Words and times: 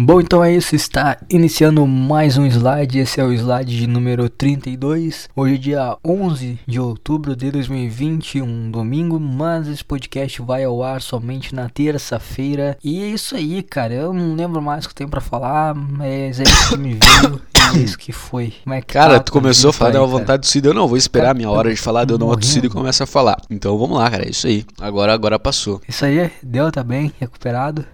Bom, 0.00 0.20
então 0.20 0.44
é 0.44 0.54
isso, 0.54 0.76
está 0.76 1.18
iniciando 1.28 1.84
mais 1.84 2.38
um 2.38 2.46
slide, 2.46 3.00
esse 3.00 3.20
é 3.20 3.24
o 3.24 3.32
slide 3.32 3.76
de 3.76 3.88
número 3.88 4.30
32. 4.30 5.28
Hoje 5.34 5.54
é 5.54 5.58
dia 5.58 5.96
11 6.06 6.56
de 6.64 6.78
outubro 6.78 7.34
de 7.34 7.50
2020, 7.50 8.40
um 8.40 8.70
domingo, 8.70 9.18
mas 9.18 9.66
esse 9.66 9.84
podcast 9.84 10.40
vai 10.40 10.62
ao 10.62 10.84
ar 10.84 11.02
somente 11.02 11.52
na 11.52 11.68
terça-feira. 11.68 12.78
E 12.82 13.02
é 13.02 13.08
isso 13.08 13.34
aí, 13.34 13.60
cara, 13.60 13.92
eu 13.92 14.12
não 14.12 14.36
lembro 14.36 14.62
mais 14.62 14.84
o 14.84 14.88
que 14.88 14.92
eu 14.92 14.96
tenho 14.98 15.10
pra 15.10 15.20
falar, 15.20 15.74
mas 15.74 16.38
é 16.38 16.44
isso 16.44 16.68
que 16.68 16.76
me 16.76 16.94
veio. 16.94 17.42
é 17.74 17.78
isso 17.78 17.98
que 17.98 18.12
foi. 18.12 18.54
Como 18.62 18.74
é 18.74 18.80
que 18.80 18.92
Cara, 18.92 19.14
tá 19.14 19.24
tu 19.24 19.32
começou 19.32 19.70
a 19.70 19.72
falar, 19.72 19.90
deu 19.90 20.02
uma 20.02 20.06
vontade 20.06 20.42
do 20.42 20.46
Cid. 20.46 20.64
Eu 20.64 20.74
não, 20.74 20.86
vou 20.86 20.96
esperar 20.96 21.32
a 21.32 21.34
minha 21.34 21.50
hora 21.50 21.74
de 21.74 21.80
falar, 21.80 22.04
deu 22.04 22.16
uma 22.18 22.40
Cid 22.40 22.68
e 22.68 22.70
começa 22.70 23.02
a 23.02 23.06
falar. 23.06 23.38
Então 23.50 23.76
vamos 23.76 23.98
lá, 23.98 24.08
cara, 24.08 24.24
é 24.24 24.30
isso 24.30 24.46
aí. 24.46 24.64
Agora, 24.80 25.12
agora 25.12 25.40
passou. 25.40 25.82
Isso 25.88 26.04
aí, 26.04 26.30
deu, 26.40 26.70
tá 26.70 26.84
bem, 26.84 27.12
recuperado. 27.18 27.84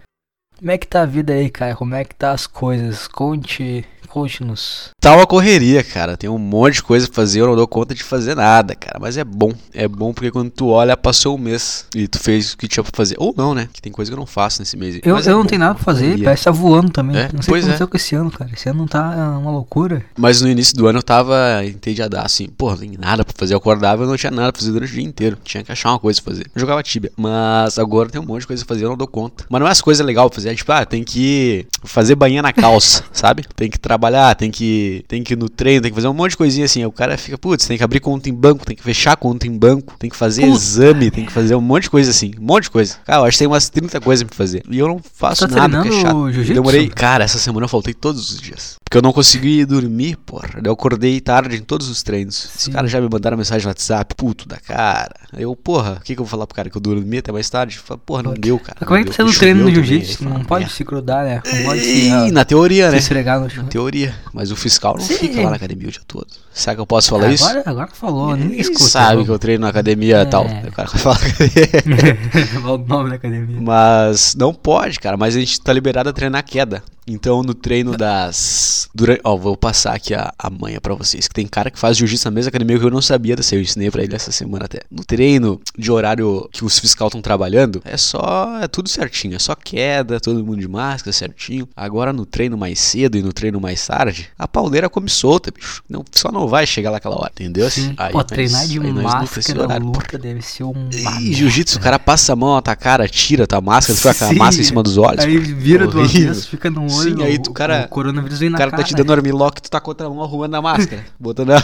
Como 0.59 0.71
é 0.71 0.79
que 0.79 0.87
tá 0.87 1.03
a 1.03 1.07
vida 1.07 1.33
aí, 1.33 1.51
cara? 1.51 1.75
Como 1.75 1.95
é 1.95 2.05
que 2.05 2.15
tá 2.15 2.33
as 2.33 2.47
coisas? 2.47 3.07
Conte, 3.09 3.85
conte-nos. 4.15 4.91
Tá 5.01 5.15
uma 5.15 5.27
correria, 5.27 5.83
cara. 5.83 6.17
Tem 6.17 6.31
um 6.31 6.39
monte 6.39 6.75
de 6.75 6.83
coisa 6.85 7.07
pra 7.09 7.17
fazer, 7.17 7.41
eu 7.41 7.47
não 7.49 7.57
dou 7.57 7.67
conta 7.67 7.95
de 7.95 8.05
fazer 8.05 8.37
nada, 8.37 8.75
cara. 8.77 8.99
Mas 9.01 9.17
é 9.19 9.25
bom. 9.25 9.53
É 9.73 9.89
bom 9.89 10.15
porque 10.15 10.31
quando 10.31 10.51
tu 10.51 10.69
olha, 10.69 10.97
passou 10.97 11.35
um 11.35 11.39
mês 11.39 11.87
e 11.95 12.07
tu 12.07 12.19
fez 12.21 12.53
o 12.53 12.57
que 12.57 12.69
tinha 12.69 12.85
pra 12.85 12.93
fazer. 12.95 13.17
Ou 13.19 13.35
não, 13.37 13.55
né? 13.55 13.69
Que 13.73 13.83
tem 13.83 13.91
coisa 13.93 14.11
que 14.11 14.15
eu 14.15 14.19
não 14.19 14.27
faço 14.27 14.61
nesse 14.61 14.77
mês. 14.77 15.01
Eu, 15.03 15.15
Mas 15.15 15.27
é 15.27 15.31
eu 15.31 15.35
não 15.35 15.43
bom, 15.43 15.49
tenho 15.49 15.59
nada 15.59 15.75
pra 15.75 15.83
fazer, 15.85 16.05
correria. 16.05 16.25
parece 16.25 16.41
que 16.41 16.45
tá 16.45 16.51
voando 16.53 16.91
também. 16.91 17.17
É, 17.17 17.23
não 17.25 17.29
sei 17.31 17.39
o 17.39 17.41
que 17.41 17.47
pois 17.49 17.65
é. 17.65 17.67
aconteceu 17.67 17.89
com 17.89 17.97
esse 17.97 18.15
ano, 18.15 18.31
cara. 18.31 18.51
Esse 18.55 18.69
ano 18.69 18.87
tá 18.87 19.39
uma 19.39 19.51
loucura. 19.51 20.05
Mas 20.17 20.41
no 20.41 20.49
início 20.49 20.77
do 20.77 20.87
ano 20.87 21.01
eu 21.01 21.03
tava 21.03 21.37
entediadaço, 21.65 22.25
assim, 22.27 22.49
porra, 22.49 22.73
não 22.77 22.81
tem 22.81 22.97
nada 22.97 23.25
pra 23.25 23.35
fazer. 23.37 23.55
Eu 23.55 23.59
acordava 23.59 24.05
e 24.05 24.07
não 24.07 24.17
tinha 24.17 24.31
nada 24.31 24.53
pra 24.53 24.61
fazer 24.61 24.73
durante 24.73 24.91
o 24.93 24.95
dia 24.95 25.05
inteiro. 25.05 25.37
Tinha 25.45 25.65
que 25.65 25.73
achar 25.73 25.91
uma 25.91 25.99
coisa 25.99 26.23
pra 26.23 26.33
fazer. 26.33 26.47
Eu 26.55 26.61
jogava 26.61 26.83
Tibia. 26.83 27.11
Mas 27.17 27.79
agora 27.79 28.09
tem 28.09 28.21
um 28.21 28.25
monte 28.25 28.43
de 28.43 28.47
coisa 28.47 28.65
pra 28.65 28.75
fazer, 28.75 28.85
eu 28.85 28.91
não 28.91 28.97
dou 28.97 29.09
conta. 29.09 29.45
Mas 29.51 29.61
não 29.61 29.67
é 29.67 29.71
as 29.71 29.81
coisas 29.81 30.05
legais 30.05 30.29
pra 30.29 30.35
fazer. 30.37 30.51
É 30.51 30.55
tipo, 30.55 30.71
ah, 30.73 30.85
tem 30.85 31.03
que 31.03 31.67
fazer 31.83 32.15
banha 32.15 32.41
na 32.43 32.53
calça, 32.53 33.05
sabe? 33.13 33.45
Tem 33.57 33.69
que 33.71 33.79
trabalhar, 33.79 34.04
tem 34.37 34.51
que, 34.51 35.05
tem 35.09 35.23
que 35.23 35.33
ir 35.35 35.37
no 35.37 35.49
treino, 35.49 35.83
tem 35.83 35.91
que 35.91 35.95
fazer 35.95 36.09
um 36.09 36.13
monte 36.15 36.31
de 36.33 36.37
coisinha 36.37 36.67
assim. 36.67 36.81
Aí 36.81 36.87
O 36.87 36.93
cara 36.93 37.17
fica, 37.17 37.39
putz, 37.39 37.67
tem 37.67 37.77
que 37.79 37.85
abrir 37.85 38.01
conta 38.01 38.29
em 38.29 38.35
banco, 38.35 38.65
tem 38.65 38.77
que 38.77 38.83
fechar 38.83 39.17
conta 39.17 39.47
em 39.47 39.57
banco, 39.57 39.95
tem 39.99 40.11
que 40.11 40.17
fazer 40.17 40.43
Puta. 40.43 40.57
exame, 40.57 41.11
tem 41.11 41.25
que 41.27 41.33
fazer 41.33 41.55
um 41.55 41.61
monte 41.61 41.85
de 41.85 41.91
coisa 41.91 42.11
assim. 42.11 42.33
Um 42.39 42.45
monte 42.45 42.65
de 42.65 42.71
coisa. 42.71 42.97
Cara, 43.05 43.21
eu 43.21 43.25
acho 43.25 43.37
que 43.37 43.39
tem 43.39 43.49
umas 43.49 43.69
30 43.69 44.01
coisas 44.01 44.23
pra 44.25 44.37
fazer. 44.37 44.63
E 44.69 44.79
eu 44.79 44.89
não 44.89 45.01
faço 45.15 45.47
Tá 45.49 45.57
nada, 45.69 45.83
porque 45.83 45.97
é 45.97 46.01
chato. 46.01 46.33
jiu-jitsu? 46.33 46.55
Demorei. 46.55 46.89
Cara, 46.89 47.25
essa 47.25 47.39
semana 47.39 47.65
eu 47.65 47.69
faltei 47.69 47.95
todos 47.95 48.31
os 48.31 48.41
dias. 48.41 48.77
Porque 48.85 48.99
eu 48.99 49.03
não 49.03 49.13
consegui 49.13 49.65
dormir, 49.65 50.17
porra. 50.25 50.49
Eu 50.63 50.73
acordei 50.73 51.21
tarde 51.21 51.57
em 51.57 51.63
todos 51.63 51.89
os 51.89 52.03
treinos. 52.03 52.51
Os 52.57 52.63
Sim. 52.65 52.73
caras 52.73 52.91
já 52.91 53.01
me 53.01 53.09
mandaram 53.11 53.37
mensagem 53.37 53.65
no 53.65 53.71
WhatsApp, 53.71 54.15
puto 54.15 54.47
da 54.49 54.57
cara. 54.57 55.15
Eu, 55.37 55.55
porra, 55.57 55.99
o 56.01 56.05
que, 56.05 56.15
que 56.15 56.21
eu 56.21 56.25
vou 56.25 56.31
falar 56.31 56.47
pro 56.47 56.55
cara? 56.55 56.71
Que 56.71 56.77
eu 56.77 56.81
dormi 56.81 57.19
até 57.19 57.33
mais 57.33 57.49
tarde? 57.51 57.79
Fala, 57.79 57.99
porra, 58.05 58.23
não 58.23 58.35
deu, 58.35 58.59
cara. 58.59 58.77
Mas 58.81 58.87
como 58.87 59.01
é 59.01 59.05
que 59.05 59.11
tá 59.11 59.17
treino 59.17 59.29
no 59.29 59.35
choveu 59.35 59.57
também, 59.59 59.75
jiu-jitsu? 59.75 60.25
Não 60.25 60.31
fala, 60.33 60.45
pode 60.45 60.71
se 60.73 60.85
grudar, 60.85 61.25
né? 61.25 61.43
Não 61.45 61.65
pode 61.65 61.81
se, 61.81 62.31
na 62.31 62.45
teoria, 62.45 62.87
se 62.87 62.93
né? 62.93 62.99
esfregar 62.99 63.41
no 63.41 63.51
chão. 63.51 63.65
Na 63.65 63.69
teoria. 63.69 63.94
Mas 64.33 64.51
o 64.51 64.57
fiscal 64.57 64.95
não 64.99 65.01
Sim. 65.05 65.15
fica 65.15 65.43
lá 65.43 65.51
na 65.51 65.57
academia 65.57 65.89
o 65.89 65.91
dia 65.91 66.01
todo. 66.07 66.27
Será 66.53 66.75
que 66.75 66.81
eu 66.81 66.87
posso 66.87 67.11
falar 67.11 67.31
isso? 67.33 67.45
agora, 67.45 67.63
agora 67.67 67.89
falou, 67.93 68.37
ninguém 68.37 68.61
escuta. 68.61 68.81
sabe 68.85 69.13
vamos. 69.13 69.27
que 69.27 69.31
eu 69.33 69.39
treino 69.39 69.63
na 69.63 69.69
academia 69.69 70.19
e 70.19 70.21
É. 70.23 70.25
tal. 70.25 70.45
O 70.47 70.73
cara 70.73 70.89
Fala 70.89 71.17
o 72.75 72.79
nome 72.79 73.11
da 73.11 73.17
academia. 73.17 73.61
Mas 73.61 74.35
não 74.35 74.53
pode, 74.55 74.99
cara. 75.01 75.17
Mas 75.17 75.37
a 75.37 75.41
gente 75.41 75.61
tá 75.61 75.73
liberado 75.73 76.09
a 76.09 76.13
treinar 76.13 76.45
queda. 76.45 76.83
Então 77.07 77.43
no 77.43 77.55
treino 77.55 77.97
das. 77.97 78.89
Durante... 78.95 79.21
Ó, 79.25 79.37
vou 79.37 79.57
passar 79.57 79.95
aqui 79.95 80.15
a, 80.15 80.33
a 80.39 80.49
manha 80.51 80.81
pra 80.81 80.95
vocês. 80.95 81.29
Que 81.29 81.35
tem 81.35 81.47
cara 81.47 81.71
que 81.71 81.79
faz 81.79 81.97
jiu-jitsu 81.97 82.27
na 82.27 82.31
mesma 82.31 82.49
academia 82.49 82.79
que 82.79 82.85
eu 82.85 82.91
não 82.91 83.03
sabia 83.03 83.37
dessa. 83.37 83.55
Eu 83.55 83.61
ensinei 83.61 83.91
pra 83.91 84.03
ele 84.03 84.15
essa 84.15 84.33
semana 84.33 84.65
até. 84.65 84.81
No 84.91 85.05
treino 85.05 85.61
de 85.77 85.91
horário 85.91 86.49
que 86.53 86.65
os 86.65 86.79
fiscal 86.79 87.09
estão 87.09 87.21
trabalhando, 87.21 87.83
é 87.85 87.97
só. 87.97 88.59
É 88.63 88.69
tudo 88.69 88.89
certinho. 88.89 89.37
É 89.37 89.39
só 89.39 89.55
queda, 89.55 90.21
todo 90.21 90.45
mundo 90.45 90.61
de 90.61 90.69
máscara, 90.69 91.13
certinho. 91.13 91.69
Agora 91.77 92.13
no 92.13 92.25
treino 92.25 92.57
mais 92.57 92.79
cedo 92.79 93.17
e 93.19 93.23
no 93.23 93.33
treino 93.33 93.61
mais 93.61 93.87
tarde, 93.87 94.29
a 94.39 94.47
pauleira 94.49 94.89
come 94.89 95.09
solta, 95.09 95.51
bicho. 95.51 95.83
Não, 95.89 96.05
só 96.13 96.31
não 96.33 96.47
vai 96.49 96.67
chegar 96.67 96.91
lá 96.91 96.97
aquela 96.99 97.17
hora, 97.17 97.31
entendeu? 97.35 97.69
Sim. 97.71 97.95
Aí 97.97 98.13
Pô, 98.13 98.19
nós- 98.19 98.27
treinar 98.27 98.67
de 98.67 98.81
aí 98.81 98.93
máscara 98.93 99.63
horário, 99.63 99.87
luta 99.87 100.19
deve 100.19 100.43
ser 100.43 100.65
um. 100.65 100.89
Jiu-jitsu, 100.91 101.79
o 101.79 101.81
cara 101.81 101.99
passa 101.99 102.33
a 102.33 102.37
mão 102.37 102.55
na 102.55 102.63
tua 102.63 102.77
cara, 102.77 103.09
tira 103.09 103.47
tua 103.47 103.61
máscara, 103.61 103.99
tu 103.99 104.03
fica 104.03 104.15
com 104.15 104.25
a 104.33 104.35
máscara 104.35 104.63
em 104.63 104.65
cima 104.67 104.83
dos 104.83 104.97
olhos. 104.97 105.25
Aí 105.25 105.37
vira 105.39 105.87
do 105.87 106.01
Horrível. 106.01 106.31
avesso, 106.31 106.49
fica 106.49 106.71
no 106.71 106.87
olho. 106.97 107.17
Sim, 107.17 107.23
aí 107.23 107.39
tu, 107.39 107.51
o- 107.51 107.53
cara- 107.55 107.85
O 107.87 107.89
coronavírus 107.89 108.39
vem 108.39 108.49
O 108.49 108.53
na 108.53 108.59
cara 108.59 108.71
cara. 108.71 108.83
tá 108.83 108.89
te 108.89 108.95
dando 108.95 109.13
armlock, 109.13 109.61
tu 109.63 109.71
tá 109.71 109.81
com 109.81 109.91
outra 109.91 110.09
mão 110.09 110.23
arrumando 110.23 110.55
a 110.55 110.63
máscara, 110.63 111.05
botando 111.19 111.51
a 111.53 111.63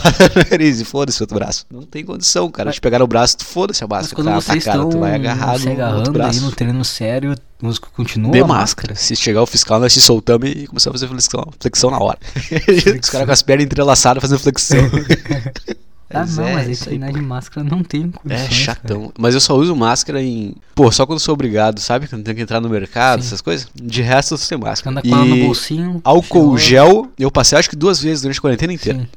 nariz 0.51 0.81
e 0.81 0.85
foda-se 0.85 1.21
o 1.21 1.25
outro 1.25 1.37
braço. 1.39 1.65
Não 1.71 1.83
tem 1.83 2.05
condição, 2.05 2.51
cara. 2.51 2.71
Te 2.73 2.81
pegar 2.81 2.99
no 3.01 3.07
braço, 3.07 3.39
tu 3.39 3.45
foda-se 3.45 3.83
a 3.83 3.87
Mas 3.89 3.99
máscara. 4.07 4.15
quando 4.17 4.27
tá 4.35 4.41
vocês 4.41 4.65
cara, 4.65 4.77
estão 4.79 4.91
tu 4.91 4.99
vai 4.99 5.15
agarrado 5.15 5.59
se 5.61 5.69
agarrando 5.69 6.23
aí 6.23 6.41
no 6.41 6.51
treino 6.53 6.85
sério, 6.85 7.35
o 7.63 7.67
músico 7.67 7.89
continua. 7.95 8.33
De 8.33 8.43
máscara. 8.45 8.95
Se 8.95 9.15
chegar 9.17 9.43
o 9.43 9.47
fiscal, 9.47 9.79
nós 9.81 9.93
se 9.93 10.01
soltamos 10.01 10.49
e 10.49 10.67
começamos 10.67 11.03
a 11.03 11.07
fazer 11.07 11.13
flexão, 11.13 11.45
flexão 11.59 11.91
na 11.91 11.99
hora. 11.99 12.19
Os 13.03 13.11
caras 13.11 13.27
com 13.27 13.33
as 13.33 13.43
pernas 13.43 13.67
entrelaçadas 13.67 14.21
fazendo 14.21 14.39
flexão. 14.39 14.79
Ah, 16.13 16.21
Mas 16.21 16.37
não, 16.37 16.45
é 16.49 16.55
mas 16.55 16.69
aí, 16.69 16.77
treinar 16.77 17.13
de 17.13 17.21
máscara 17.21 17.65
não 17.69 17.83
tem 17.85 18.11
condições. 18.11 18.41
É 18.41 18.49
cara. 18.49 18.53
chatão. 18.55 19.13
Mas 19.19 19.35
eu 19.35 19.41
só 19.41 19.55
uso 19.57 19.77
máscara 19.77 20.21
em. 20.21 20.55
Pô, 20.75 20.91
só 20.91 21.07
quando 21.07 21.21
sou 21.21 21.35
obrigado, 21.35 21.79
sabe? 21.79 22.09
Quando 22.09 22.25
tenho 22.25 22.37
que 22.37 22.43
entrar 22.43 22.61
no 22.61 22.69
mercado, 22.69 23.23
Sim. 23.23 23.29
essas 23.29 23.41
coisas. 23.41 23.69
De 23.75 24.03
resto, 24.03 24.35
eu 24.35 24.39
sem 24.39 24.59
máscara. 24.59 24.91
Anda 24.99 25.03
com 25.03 25.15
ela 25.15 25.25
no 25.25 25.37
E 25.37 25.45
bolsinho. 25.45 26.01
álcool 26.03 26.59
gel, 26.59 27.09
eu 27.19 27.31
passei 27.31 27.59
acho 27.59 27.71
que 27.71 27.77
duas 27.77 28.01
vezes 28.03 28.23
durante 28.23 28.39
a 28.39 28.41
quarentena 28.41 28.73
inteira. 28.73 28.99
Sim. 28.99 29.09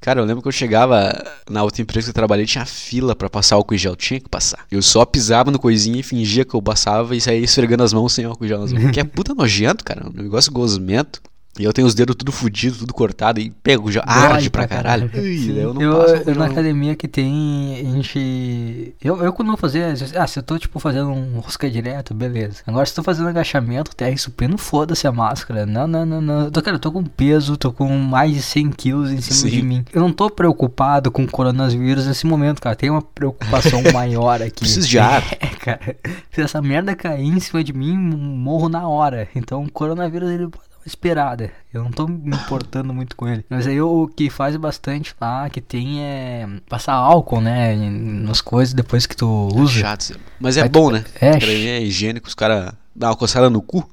Cara, 0.00 0.20
eu 0.20 0.24
lembro 0.26 0.42
que 0.42 0.48
eu 0.48 0.52
chegava 0.52 1.14
na 1.48 1.62
outra 1.62 1.80
empresa 1.80 2.04
que 2.04 2.10
eu 2.10 2.14
trabalhei, 2.14 2.44
tinha 2.44 2.66
fila 2.66 3.16
pra 3.16 3.30
passar 3.30 3.56
álcool 3.56 3.74
gel, 3.78 3.96
tinha 3.96 4.20
que 4.20 4.28
passar. 4.28 4.58
Eu 4.70 4.82
só 4.82 5.02
pisava 5.06 5.50
no 5.50 5.58
coisinha 5.58 5.98
e 5.98 6.02
fingia 6.02 6.44
que 6.44 6.52
eu 6.54 6.60
passava 6.60 7.16
e 7.16 7.20
saía 7.22 7.38
esfregando 7.42 7.82
as 7.82 7.94
mãos 7.94 8.12
sem 8.12 8.26
álcool 8.26 8.46
gel 8.46 8.60
nas 8.60 8.70
mãos. 8.70 8.90
que 8.92 9.00
é 9.00 9.04
puta 9.04 9.34
nojento, 9.34 9.82
cara, 9.82 10.06
um 10.06 10.22
negócio 10.22 10.52
gosmento. 10.52 11.22
E 11.58 11.64
eu 11.64 11.72
tenho 11.72 11.86
os 11.86 11.94
dedos 11.94 12.16
tudo 12.16 12.32
fudido, 12.32 12.78
tudo 12.78 12.92
cortado 12.92 13.40
e 13.40 13.50
pego 13.50 13.90
já 13.90 14.00
Dói 14.02 14.14
arde 14.14 14.50
pra 14.50 14.66
caralho. 14.66 15.10
Ui, 15.14 15.54
eu 15.56 15.72
não 15.72 15.80
eu, 15.80 15.98
passo 15.98 16.14
eu 16.30 16.34
na 16.34 16.46
não. 16.46 16.52
academia 16.52 16.96
que 16.96 17.06
tem, 17.06 17.76
a 17.80 17.90
gente. 17.92 18.94
Eu, 19.02 19.22
eu 19.22 19.32
quando 19.32 19.48
vou 19.48 19.56
fazer. 19.56 19.94
Ah, 20.16 20.26
se 20.26 20.38
eu 20.38 20.42
tô 20.42 20.58
tipo 20.58 20.80
fazendo 20.80 21.10
um 21.10 21.38
rosca 21.38 21.70
direto, 21.70 22.12
beleza. 22.12 22.62
Agora 22.66 22.84
se 22.84 22.92
eu 22.92 22.96
tô 22.96 23.02
fazendo 23.02 23.28
agachamento, 23.28 23.94
terra 23.94 24.10
e 24.10 24.18
supino, 24.18 24.58
foda-se 24.58 25.06
a 25.06 25.12
máscara. 25.12 25.64
Não, 25.64 25.86
não, 25.86 26.04
não, 26.04 26.20
não. 26.20 26.44
Eu 26.44 26.50
tô, 26.50 26.60
cara, 26.60 26.76
eu 26.76 26.80
tô 26.80 26.90
com 26.90 27.04
peso, 27.04 27.56
tô 27.56 27.72
com 27.72 27.88
mais 27.96 28.34
de 28.34 28.42
100 28.42 28.70
quilos 28.70 29.10
em 29.12 29.20
cima 29.20 29.50
Sim. 29.50 29.50
de 29.50 29.62
mim. 29.62 29.84
Eu 29.92 30.00
não 30.00 30.12
tô 30.12 30.28
preocupado 30.28 31.10
com 31.10 31.26
coronavírus 31.26 32.06
nesse 32.06 32.26
momento, 32.26 32.60
cara. 32.60 32.74
Tem 32.74 32.90
uma 32.90 33.02
preocupação 33.02 33.80
maior 33.94 34.42
aqui. 34.42 34.60
Preciso 34.60 34.88
de 34.88 34.98
ar. 34.98 35.22
É, 35.40 35.46
cara. 35.46 35.96
Se 36.32 36.42
essa 36.42 36.60
merda 36.60 36.96
cair 36.96 37.26
em 37.26 37.40
cima 37.40 37.62
de 37.62 37.72
mim, 37.72 37.96
morro 37.96 38.68
na 38.68 38.88
hora. 38.88 39.28
Então 39.34 39.62
o 39.62 39.70
coronavírus 39.70 40.30
ele 40.30 40.48
pode 40.48 40.73
esperada. 40.86 41.50
Eu 41.72 41.82
não 41.84 41.90
tô 41.90 42.06
me 42.06 42.34
importando 42.36 42.92
muito 42.92 43.16
com 43.16 43.26
ele. 43.28 43.44
Mas 43.48 43.66
aí 43.66 43.80
o 43.80 44.08
que 44.08 44.30
faz 44.30 44.56
bastante 44.56 45.14
lá, 45.20 45.48
que 45.50 45.60
tem 45.60 46.00
é 46.02 46.46
passar 46.68 46.92
álcool, 46.94 47.40
né? 47.40 47.74
Nas 47.76 48.40
coisas 48.40 48.74
depois 48.74 49.06
que 49.06 49.16
tu 49.16 49.48
usa. 49.54 49.80
Chato, 49.80 50.00
isso. 50.02 50.14
mas 50.40 50.56
é 50.56 50.60
Vai- 50.60 50.68
bom, 50.68 50.90
né? 50.90 51.04
é, 51.20 51.36
é 51.36 51.82
higiênico, 51.82 52.28
os 52.28 52.34
caras 52.34 52.72
dão 52.94 53.10
uma 53.10 53.16
coçada 53.16 53.48
no 53.50 53.60
cu. 53.62 53.88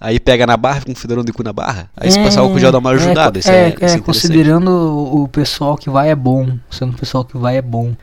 Aí 0.00 0.18
pega 0.18 0.44
na 0.44 0.56
barra, 0.56 0.80
fica 0.80 0.90
um 0.90 0.96
fedorão 0.96 1.22
de 1.22 1.32
cu 1.32 1.44
na 1.44 1.52
barra. 1.52 1.88
Aí 1.96 2.10
se 2.10 2.18
passar 2.18 2.40
álcool 2.40 2.58
gel 2.58 2.72
dá 2.72 2.78
uma 2.78 2.90
ajudada. 2.90 3.38
isso 3.38 3.48
É, 3.48 3.68
é, 3.68 3.76
é, 3.80 3.90
é 3.92 3.98
considerando 4.00 4.68
o 4.68 5.28
pessoal 5.28 5.76
que 5.76 5.88
vai 5.88 6.10
é 6.10 6.14
bom. 6.16 6.58
Sendo 6.68 6.92
o 6.92 6.98
pessoal 6.98 7.24
que 7.24 7.38
vai 7.38 7.56
é 7.56 7.62
bom. 7.62 7.94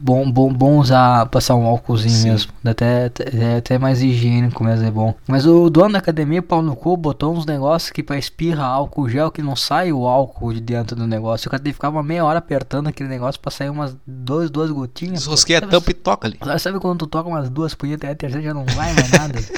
Bom, 0.00 0.30
bom, 0.30 0.52
bom 0.52 0.78
usar, 0.78 1.26
passar 1.26 1.56
um 1.56 1.66
álcoolzinho 1.66 2.14
Sim. 2.14 2.30
mesmo. 2.30 2.52
Até, 2.64 3.06
até, 3.06 3.24
é 3.36 3.56
até 3.56 3.78
mais 3.78 4.00
higiênico 4.00 4.62
mesmo, 4.62 4.86
é 4.86 4.90
bom. 4.92 5.12
Mas 5.26 5.44
o 5.44 5.68
dono 5.68 5.94
da 5.94 5.98
academia, 5.98 6.40
pau 6.40 6.62
no 6.62 6.76
cu, 6.76 6.96
botou 6.96 7.34
uns 7.34 7.44
negócios 7.44 7.90
que 7.90 8.00
pra 8.02 8.16
espirra 8.16 8.64
álcool 8.64 9.08
gel 9.08 9.30
que 9.32 9.42
não 9.42 9.56
sai 9.56 9.92
o 9.92 10.06
álcool 10.06 10.52
de 10.54 10.60
dentro 10.60 10.94
do 10.94 11.04
negócio. 11.06 11.48
O 11.48 11.50
cara 11.50 11.60
tem 11.62 11.72
que 11.72 11.74
ficar 11.76 11.88
uma 11.88 12.02
meia 12.02 12.24
hora 12.24 12.38
apertando 12.38 12.86
aquele 12.86 13.08
negócio 13.08 13.40
pra 13.40 13.50
sair 13.50 13.70
umas 13.70 13.96
duas, 14.06 14.48
duas 14.50 14.70
gotinhas. 14.70 15.26
a 15.26 15.36
Sabe- 15.36 15.60
tampa 15.66 15.90
e 15.90 15.94
toca 15.94 16.28
ali. 16.28 16.38
Sabe, 16.44 16.58
sabe 16.60 16.78
quando 16.78 17.00
tu 17.00 17.06
toca 17.08 17.28
umas 17.28 17.50
duas 17.50 17.74
punhetas 17.74 18.08
e 18.08 18.12
a 18.12 18.14
terceira 18.14 18.44
já 18.46 18.54
não 18.54 18.64
vai 18.66 18.92
mais 18.94 19.10
nada? 19.10 19.38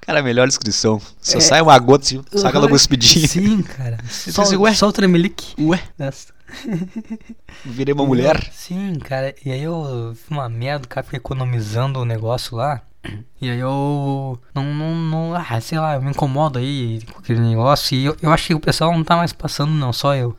Cara, 0.00 0.22
melhor 0.22 0.48
descrição. 0.48 1.00
Só 1.20 1.38
É. 1.38 1.40
sai 1.40 1.62
uma 1.62 1.78
gota, 1.78 2.04
assim, 2.04 2.22
saca 2.32 2.48
aquela 2.48 2.68
cuspidinha. 2.68 3.26
Sim, 3.28 3.62
cara. 3.62 3.98
Só, 4.10 4.42
assim, 4.42 4.56
ué? 4.56 4.74
só 4.74 4.88
o 4.88 4.92
tremelique. 4.92 5.54
Ué, 5.62 5.80
Essa. 5.98 6.32
virei 7.64 7.92
uma 7.92 8.06
mulher. 8.06 8.50
Sim, 8.52 8.98
cara. 8.98 9.34
E 9.44 9.50
aí 9.50 9.62
eu 9.62 10.14
fiz 10.14 10.30
uma 10.30 10.48
merda, 10.48 10.86
o 10.86 10.88
cara 10.88 11.04
fica 11.04 11.16
economizando 11.16 12.00
o 12.00 12.04
negócio 12.04 12.56
lá. 12.56 12.82
E 13.40 13.50
aí 13.50 13.58
eu 13.58 14.38
não, 14.54 14.64
não, 14.64 14.94
não, 14.94 15.34
ah, 15.34 15.60
sei 15.60 15.78
lá, 15.78 15.94
eu 15.94 16.02
me 16.02 16.10
incomodo 16.10 16.58
aí 16.58 17.00
com 17.12 17.18
aquele 17.18 17.40
negócio. 17.40 17.96
E 17.96 18.04
eu, 18.04 18.16
eu 18.22 18.30
acho 18.30 18.46
que 18.46 18.54
o 18.54 18.60
pessoal 18.60 18.92
não 18.92 19.02
tá 19.02 19.16
mais 19.16 19.32
passando, 19.32 19.72
não, 19.72 19.92
só 19.92 20.14
eu. 20.14 20.36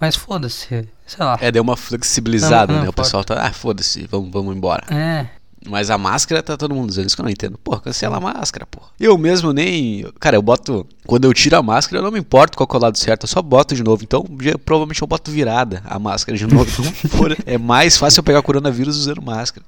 Mas 0.00 0.16
foda-se, 0.16 0.88
sei 1.06 1.24
lá. 1.24 1.38
É, 1.40 1.50
deu 1.50 1.62
uma 1.62 1.76
flexibilizada, 1.76 2.72
Não, 2.72 2.78
não 2.78 2.84
né? 2.84 2.90
O 2.90 2.92
pessoal 2.92 3.24
tá, 3.24 3.40
ah, 3.40 3.52
foda-se, 3.52 4.06
vamos, 4.06 4.30
vamos 4.30 4.54
embora. 4.54 4.84
É, 4.92 5.28
Mas 5.68 5.90
a 5.90 5.98
máscara 5.98 6.42
tá 6.42 6.56
todo 6.56 6.74
mundo 6.74 6.88
dizendo 6.88 7.06
isso 7.06 7.16
que 7.16 7.20
eu 7.20 7.24
não 7.24 7.30
entendo. 7.30 7.58
Pô, 7.58 7.78
cancela 7.80 8.16
a 8.16 8.20
máscara, 8.20 8.64
pô. 8.66 8.80
Eu 9.00 9.18
mesmo 9.18 9.52
nem. 9.52 10.06
Cara, 10.20 10.36
eu 10.36 10.42
boto. 10.42 10.86
Quando 11.06 11.24
eu 11.24 11.34
tiro 11.34 11.56
a 11.56 11.62
máscara, 11.62 11.98
eu 11.98 12.04
não 12.04 12.10
me 12.12 12.18
importo 12.20 12.56
qual 12.56 12.66
que 12.66 12.76
é 12.76 12.78
o 12.78 12.82
lado 12.82 12.96
certo, 12.98 13.24
eu 13.24 13.28
só 13.28 13.42
boto 13.42 13.74
de 13.74 13.82
novo. 13.82 14.02
Então, 14.04 14.24
já- 14.40 14.56
provavelmente 14.58 15.02
eu 15.02 15.08
boto 15.08 15.30
virada 15.30 15.82
a 15.84 15.98
máscara 15.98 16.36
de 16.38 16.46
novo. 16.52 16.70
Então, 17.04 17.36
é 17.44 17.58
mais 17.58 17.96
fácil 17.96 18.20
eu 18.20 18.24
pegar 18.24 18.42
coronavírus 18.42 18.96
usando 18.96 19.20
máscara. 19.22 19.64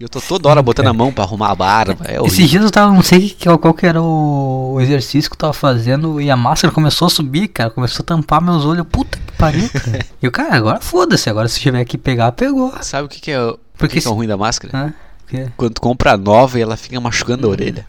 E 0.00 0.04
eu 0.04 0.08
tô 0.08 0.20
toda 0.20 0.48
hora 0.48 0.62
botando 0.62 0.86
a 0.86 0.92
mão 0.92 1.12
pra 1.12 1.24
arrumar 1.24 1.50
a 1.50 1.54
barba. 1.56 2.04
É 2.04 2.24
Esses 2.24 2.48
dias 2.48 2.62
eu 2.62 2.70
tava, 2.70 2.92
não 2.92 3.02
sei 3.02 3.36
qual, 3.60 3.74
que 3.74 3.84
era 3.84 4.00
o 4.00 4.78
exercício 4.80 5.28
que 5.28 5.34
eu 5.34 5.38
tava 5.40 5.52
fazendo 5.52 6.20
e 6.20 6.30
a 6.30 6.36
máscara 6.36 6.72
começou 6.72 7.06
a 7.06 7.10
subir, 7.10 7.48
cara. 7.48 7.68
Começou 7.68 8.04
a 8.04 8.06
tampar 8.06 8.40
meus 8.40 8.64
olhos. 8.64 8.86
Puta 8.88 9.18
que 9.18 9.32
pariu. 9.32 9.68
E 10.22 10.26
eu, 10.26 10.30
cara, 10.30 10.54
agora 10.56 10.80
foda-se. 10.80 11.28
Agora 11.28 11.48
se 11.48 11.58
tiver 11.58 11.84
que 11.84 11.98
pegar, 11.98 12.30
pegou. 12.30 12.72
Sabe 12.80 13.06
o 13.06 13.08
que, 13.08 13.20
que 13.20 13.30
é, 13.32 13.54
Porque 13.78 13.94
que 13.96 14.00
que 14.02 14.06
é 14.06 14.10
o 14.10 14.12
se- 14.12 14.16
ruim 14.16 14.26
da 14.28 14.36
máscara? 14.36 14.76
Hã? 14.76 14.94
Que? 15.26 15.46
Quando 15.56 15.74
tu 15.74 15.80
compra 15.80 16.16
nova 16.16 16.58
e 16.58 16.62
ela 16.62 16.76
fica 16.76 17.00
machucando 17.00 17.46
a 17.46 17.50
orelha. 17.50 17.86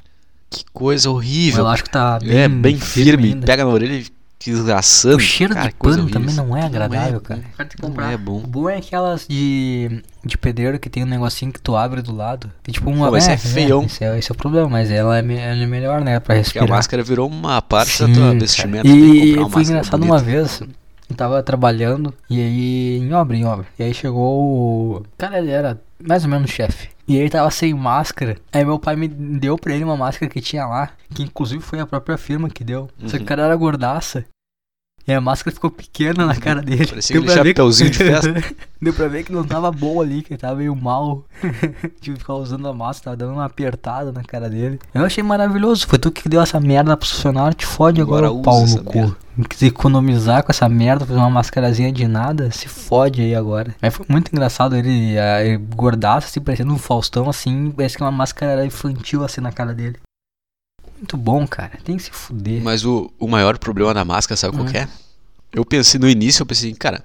Que 0.50 0.64
coisa 0.74 1.10
O 1.10 1.14
horrível. 1.16 1.64
elástico 1.64 1.90
tá 1.90 2.20
bem, 2.20 2.38
é, 2.38 2.48
bem 2.48 2.78
firme, 2.78 3.30
ainda. 3.34 3.46
pega 3.46 3.64
na 3.64 3.70
orelha 3.70 3.94
e 3.94 4.04
fica 4.04 4.16
desgraçando. 4.40 5.18
O 5.18 5.20
cheiro 5.20 5.54
Cara, 5.54 5.68
de 5.68 5.74
que 5.74 5.80
pano 5.80 6.10
também 6.10 6.34
não 6.34 6.56
é 6.58 6.62
Não 6.62 6.68
agradável, 6.68 7.18
é 7.18 7.20
cara. 7.20 7.40
que 7.66 7.82
Não 7.88 8.10
é 8.10 8.18
bom. 8.18 8.38
O 8.40 8.48
bom 8.48 8.70
é 8.70 8.78
aquelas 8.78 9.26
de, 9.30 10.02
de 10.26 10.38
pedreiro 10.38 10.80
que 10.80 10.90
tem 10.90 11.04
um 11.04 11.06
negocinho 11.06 11.52
que 11.54 11.62
tu 11.62 11.76
abre 11.76 12.02
do 12.02 12.16
lado. 12.16 12.52
Tem 12.64 12.74
tipo 12.74 12.90
uma. 12.90 13.06
Pô, 13.08 13.12
mas 13.12 13.28
é 13.28 13.38
feião. 13.38 13.84
esse, 13.84 14.04
é, 14.04 14.18
esse 14.18 14.32
é 14.32 14.34
o 14.34 14.36
problema, 14.38 14.68
mas 14.68 14.90
ela 14.90 15.18
é, 15.18 15.22
me- 15.22 15.36
ela 15.38 15.62
é 15.64 15.68
melhor, 15.68 16.02
né? 16.02 16.20
Pra 16.20 16.34
Porque 16.36 16.38
respirar. 16.40 16.68
a 16.68 16.72
máscara 16.72 17.04
virou 17.04 17.28
uma 17.30 17.62
parte 17.62 17.92
Sim, 17.92 18.08
da 18.08 18.14
tua 18.14 18.34
vestimenta. 18.40 18.84
que 18.84 18.90
E 18.90 19.28
comprar 19.36 19.42
uma 19.42 19.50
foi 19.50 19.60
máscara 19.62 19.62
engraçado 19.80 20.00
bonita. 20.00 20.14
uma 20.16 20.20
vez. 20.24 20.62
Eu 21.10 21.16
tava 21.16 21.42
trabalhando 21.42 22.14
e 22.30 22.40
aí 22.40 22.98
em 23.00 23.12
obra, 23.14 23.36
em 23.36 23.44
obra. 23.46 23.66
E 23.80 23.84
aí 23.84 23.94
chegou 23.94 24.98
o. 25.00 25.04
Cara, 25.18 25.40
ele 25.40 25.50
era 25.52 25.82
mais 26.06 26.24
ou 26.24 26.30
menos 26.30 26.50
chefe. 26.52 26.90
E 27.08 27.18
ele 27.18 27.30
tava 27.30 27.50
sem 27.50 27.74
máscara. 27.74 28.38
Aí 28.54 28.64
meu 28.64 28.78
pai 28.78 28.96
me 28.96 29.08
deu 29.08 29.58
pra 29.58 29.74
ele 29.74 29.84
uma 29.84 29.98
máscara 29.98 30.32
que 30.32 30.40
tinha 30.40 30.68
lá. 30.68 30.92
Que 31.14 31.24
inclusive 31.24 31.64
foi 31.64 31.80
a 31.80 31.88
própria 31.88 32.18
firma 32.18 32.50
que 32.50 32.64
deu. 32.64 32.88
Só 33.06 33.12
que 33.14 33.18
o 33.18 33.20
Uhum. 33.22 33.26
cara 33.26 33.44
era 33.44 33.56
gordaça. 33.56 34.24
E 35.10 35.14
a 35.14 35.20
máscara 35.20 35.52
ficou 35.52 35.72
pequena 35.72 36.24
na 36.24 36.36
cara 36.36 36.62
dele. 36.62 36.86
Parecia 36.86 37.18
aquele 37.18 37.34
chapeuzinho 37.34 37.90
de 37.90 37.98
festa. 37.98 38.44
Deu 38.80 38.94
pra 38.94 39.08
ver 39.08 39.24
que 39.24 39.32
não 39.32 39.44
tava 39.44 39.72
bom 39.72 40.00
ali, 40.00 40.22
que 40.22 40.34
ele 40.34 40.40
tava 40.40 40.58
meio 40.58 40.76
mal. 40.76 41.26
Tive 42.00 42.16
que 42.16 42.22
ficar 42.22 42.36
usando 42.36 42.68
a 42.68 42.74
máscara, 42.74 43.18
tava 43.18 43.18
dando 43.18 43.38
uma 43.38 43.46
apertada 43.46 44.12
na 44.12 44.24
cara 44.24 44.48
dele. 44.48 44.80
Eu 44.94 45.04
achei 45.04 45.24
maravilhoso. 45.24 45.88
Foi 45.88 45.98
tu 45.98 46.12
que 46.12 46.30
deu 46.30 46.40
essa 46.40 46.60
merda 46.60 46.96
pro 46.96 47.08
funcionário, 47.08 47.56
te 47.56 47.66
fode 47.66 48.00
agora, 48.00 48.28
Agora 48.28 48.40
o 48.40 48.44
pau 48.44 48.66
no 48.68 48.84
cu. 48.84 48.98
merda. 49.00 49.18
Quiser 49.50 49.68
economizar 49.68 50.44
com 50.44 50.52
essa 50.52 50.70
merda, 50.70 51.06
fazer 51.06 51.18
uma 51.18 51.30
mascarazinha 51.30 51.92
de 51.92 52.08
nada, 52.08 52.52
se 52.52 52.68
fode 52.68 53.22
aí 53.22 53.34
agora. 53.34 53.74
Aí 53.82 53.90
foi 53.90 54.06
muito 54.08 54.30
engraçado 54.32 54.76
ele, 54.76 55.18
ah, 55.18 55.44
ele 55.44 55.58
gordaço, 55.58 56.28
assim, 56.28 56.42
parecendo 56.42 56.74
um 56.74 56.78
Faustão, 56.78 57.30
assim, 57.30 57.72
parece 57.72 57.98
que 57.98 58.04
uma 58.04 58.12
máscara 58.12 58.66
infantil 58.66 59.24
assim 59.24 59.42
na 59.42 59.52
cara 59.52 59.74
dele. 59.74 59.96
Muito 61.00 61.18
bom, 61.18 61.48
cara. 61.48 61.80
Tem 61.84 61.98
que 61.98 62.04
se 62.04 62.12
fuder. 62.12 62.62
Mas 62.62 62.86
o, 62.86 63.12
o 63.18 63.28
maior 63.28 63.57
problema 63.57 63.94
da 63.94 64.04
máscara, 64.06 64.36
sabe 64.38 64.56
qual 64.56 64.68
Hum. 64.68 64.72
que 64.72 64.78
é? 64.78 64.88
Eu 65.51 65.66
pensei 65.66 66.00
no 66.00 66.07
início, 66.07 66.42
eu 66.44 66.46
pensei, 66.46 66.74
cara, 66.74 67.04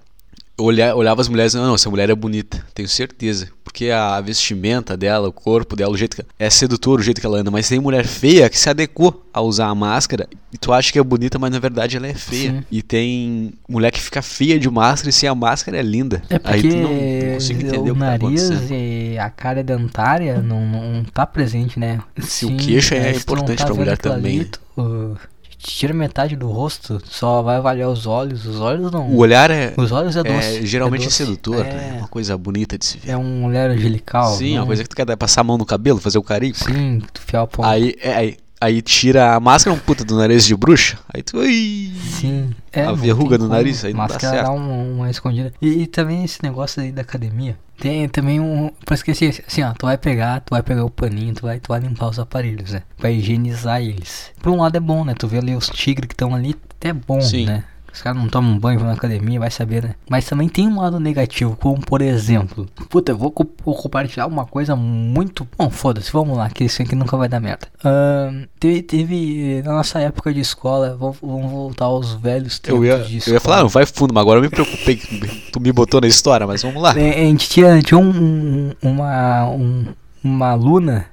eu 0.56 0.65
olhava, 0.65 1.21
as 1.21 1.29
mulheres 1.29 1.55
e 1.55 1.56
não, 1.56 1.67
não, 1.67 1.75
essa 1.75 1.91
mulher 1.91 2.09
é 2.11 2.15
bonita, 2.15 2.65
tenho 2.73 2.89
certeza. 2.89 3.49
Porque 3.65 3.91
a 3.91 4.21
vestimenta 4.21 4.97
dela, 4.97 5.29
o 5.29 5.33
corpo 5.33 5.75
dela, 5.75 5.93
o 5.93 5.97
jeito 5.97 6.17
que 6.17 6.25
é 6.39 6.49
sedutor, 6.49 7.01
o 7.01 7.03
jeito 7.03 7.21
que 7.21 7.27
ela 7.27 7.39
anda. 7.39 7.51
Mas 7.51 7.69
tem 7.69 7.81
mulher 7.81 8.06
feia 8.06 8.49
que 8.49 8.56
se 8.56 8.71
adequou 8.71 9.27
a 9.33 9.41
usar 9.41 9.67
a 9.67 9.75
máscara 9.75 10.29
e 10.53 10.56
tu 10.56 10.73
acha 10.73 10.93
que 10.93 10.99
é 10.99 11.03
bonita, 11.03 11.41
mas 11.41 11.51
na 11.51 11.59
verdade 11.59 11.97
ela 11.97 12.06
é 12.06 12.15
feia. 12.15 12.53
Sim. 12.53 12.65
E 12.71 12.83
tem 12.83 13.53
mulher 13.69 13.91
que 13.91 14.01
fica 14.01 14.23
feia 14.23 14.56
de 14.61 14.71
máscara 14.71 15.11
e 15.11 15.12
sem 15.12 15.29
a 15.29 15.35
máscara 15.35 15.77
é 15.77 15.83
linda. 15.83 16.23
É 16.31 16.39
Aí 16.45 16.62
porque 16.62 16.69
tu 16.69 16.77
não, 16.77 16.95
não 16.95 17.33
consigo 17.35 17.61
entender 17.61 17.91
o 17.91 17.93
o 17.93 17.95
que 17.95 18.00
tá 18.00 18.07
nariz 18.07 18.45
acontecendo. 18.45 18.79
e 18.79 19.19
a 19.19 19.31
cara 19.31 19.65
dentária 19.65 20.41
não, 20.41 20.65
não 20.65 21.05
tá 21.05 21.27
presente, 21.27 21.77
né? 21.77 22.00
Se 22.21 22.47
o 22.47 22.57
queixo 22.57 22.95
é 22.95 23.11
não 23.11 23.19
importante 23.19 23.59
tá 23.59 23.67
pra 23.67 23.75
mulher 23.75 23.99
também, 23.99 24.41
ali, 24.41 24.45
tu 24.45 25.19
tira 25.64 25.94
metade 25.94 26.37
do 26.37 26.49
rosto, 26.50 27.00
só 27.08 27.43
vai 27.43 27.56
avaliar 27.56 27.88
os 27.88 28.06
olhos. 28.06 28.44
Os 28.44 28.61
olhos 28.61 28.90
não. 28.93 29.08
O 29.08 29.16
olhar 29.16 29.50
é, 29.50 29.72
Os 29.76 29.90
olhos 29.90 30.14
é 30.16 30.22
doce. 30.22 30.58
é 30.58 30.66
geralmente 30.66 31.02
é 31.02 31.05
doce. 31.06 31.16
sedutor, 31.16 31.64
É, 31.64 31.72
né? 31.72 31.94
uma 31.99 32.08
coisa 32.08 32.37
bonita 32.37 32.76
de 32.78 32.84
se 32.84 32.99
ver. 32.99 33.12
é 33.12 33.16
um 33.16 33.44
olhar 33.46 33.70
angelical. 33.70 34.34
Sim, 34.37 34.52
uma 34.52 34.61
não- 34.61 34.66
coisa 34.66 34.82
que 34.82 34.88
tu 34.88 34.94
quer 34.96 35.16
passar 35.16 35.40
a 35.40 35.44
mão 35.44 35.56
no 35.58 35.64
cabelo, 35.64 35.99
fazer 35.99 36.19
o 36.19 36.22
carinho. 36.22 36.55
Sim, 36.55 37.00
tu 37.12 37.20
fiar 37.22 37.44
o 37.44 37.46
pão. 37.49 37.64
Aí, 37.64 37.94
é, 38.00 38.14
aí, 38.14 38.37
aí 38.61 38.82
tira 38.82 39.34
a 39.34 39.40
máscara, 39.40 39.75
um 39.75 39.78
puta 39.81 40.05
do 40.05 40.16
nariz 40.16 40.44
de 40.44 40.55
bruxa. 40.55 40.99
Aí 41.12 41.22
tu. 41.22 41.38
Ui, 41.38 41.93
Sim. 42.20 42.50
É, 42.72 42.84
A 42.84 42.93
verruga 42.93 43.38
no 43.38 43.49
nariz, 43.49 43.84
aí 43.84 43.93
não 43.93 44.00
dá 44.06 44.14
Máscara 44.14 44.34
certo. 44.37 44.46
dá 44.46 44.52
um- 44.52 44.96
uma 44.96 45.11
escondida. 45.11 45.52
E, 45.62 45.82
e 45.82 45.87
também 45.87 46.25
esse 46.25 46.43
negócio 46.43 46.82
aí 46.82 46.93
da 46.93 47.02
academia. 47.02 47.56
Tem 47.79 48.09
também 48.09 48.41
um. 48.41 48.71
Pra 48.85 48.94
esquecer, 48.94 49.44
assim, 49.47 49.62
ó, 49.62 49.73
tu 49.73 49.87
vai 49.87 49.99
pegar, 49.99 50.41
tu 50.41 50.50
vai 50.50 50.62
pegar 50.62 50.85
o 50.85 50.91
paninho, 50.91 51.35
tu 51.35 51.43
vai, 51.43 51.59
tu 51.61 51.69
vai 51.69 51.81
limpar 51.81 52.09
os 52.09 52.19
aparelhos, 52.19 52.73
né? 52.73 52.82
Vai 52.99 53.15
higienizar 53.15 53.81
eles. 53.82 54.31
Por 54.41 54.53
um 54.53 54.61
lado 54.61 54.76
é 54.76 54.81
bom, 54.81 55.05
né? 55.05 55.15
Tu 55.15 55.26
vê 55.26 55.38
ali 55.38 55.55
os 55.55 55.69
tigres 55.69 56.06
que 56.06 56.15
estão 56.15 56.35
ali, 56.35 56.55
até 56.79 56.88
é 56.91 56.93
bom, 56.93 57.21
Sim. 57.21 57.47
né? 57.47 57.65
Os 57.94 58.02
caras 58.02 58.20
não 58.20 58.29
tomam 58.29 58.58
banho 58.58 58.81
vão 58.81 58.88
na 58.88 58.94
academia, 58.94 59.38
vai 59.38 59.52
saber, 59.52 59.85
né? 59.85 59.94
Mas 60.11 60.26
também 60.26 60.49
tem 60.49 60.67
um 60.67 60.81
lado 60.81 60.99
negativo, 60.99 61.56
como 61.56 61.81
por 61.81 62.02
exemplo, 62.02 62.67
puta, 62.91 63.12
eu 63.12 63.17
vou, 63.17 63.31
co- 63.31 63.46
vou 63.64 63.75
compartilhar 63.76 64.26
uma 64.26 64.44
coisa 64.44 64.75
muito. 64.75 65.46
Bom, 65.56 65.70
foda-se, 65.70 66.11
vamos 66.12 66.37
lá, 66.37 66.50
que 66.50 66.64
isso 66.64 66.82
aqui 66.82 66.96
nunca 66.96 67.17
vai 67.17 67.29
dar 67.29 67.38
merda. 67.38 67.69
Ahn, 67.85 68.46
teve, 68.58 68.82
teve, 68.82 69.62
na 69.64 69.75
nossa 69.75 70.00
época 70.00 70.35
de 70.35 70.41
escola, 70.41 70.96
vamos, 70.99 71.19
vamos 71.23 71.50
voltar 71.52 71.85
aos 71.85 72.14
velhos 72.14 72.58
tempos 72.58 72.81
eu 72.81 72.85
ia, 72.85 72.99
de 72.99 73.12
eu 73.14 73.19
escola. 73.19 73.37
ia 73.37 73.41
falar, 73.41 73.61
não 73.62 73.69
vai 73.69 73.87
fundo, 73.87 74.12
mas 74.12 74.23
agora 74.23 74.38
eu 74.38 74.43
me 74.43 74.50
preocupei 74.50 74.97
que 74.97 75.50
tu 75.52 75.61
me 75.61 75.70
botou 75.70 76.00
na 76.00 76.08
história, 76.08 76.47
mas 76.49 76.62
vamos 76.62 76.82
lá. 76.82 76.99
É, 76.99 77.11
A 77.20 77.25
gente 77.26 77.49
tinha, 77.49 77.81
tinha 77.81 77.97
um, 77.99 78.11
um- 78.11 78.73
uma, 78.82 79.44
um- 79.50 79.87
uma 80.23 80.49
aluna 80.50 81.06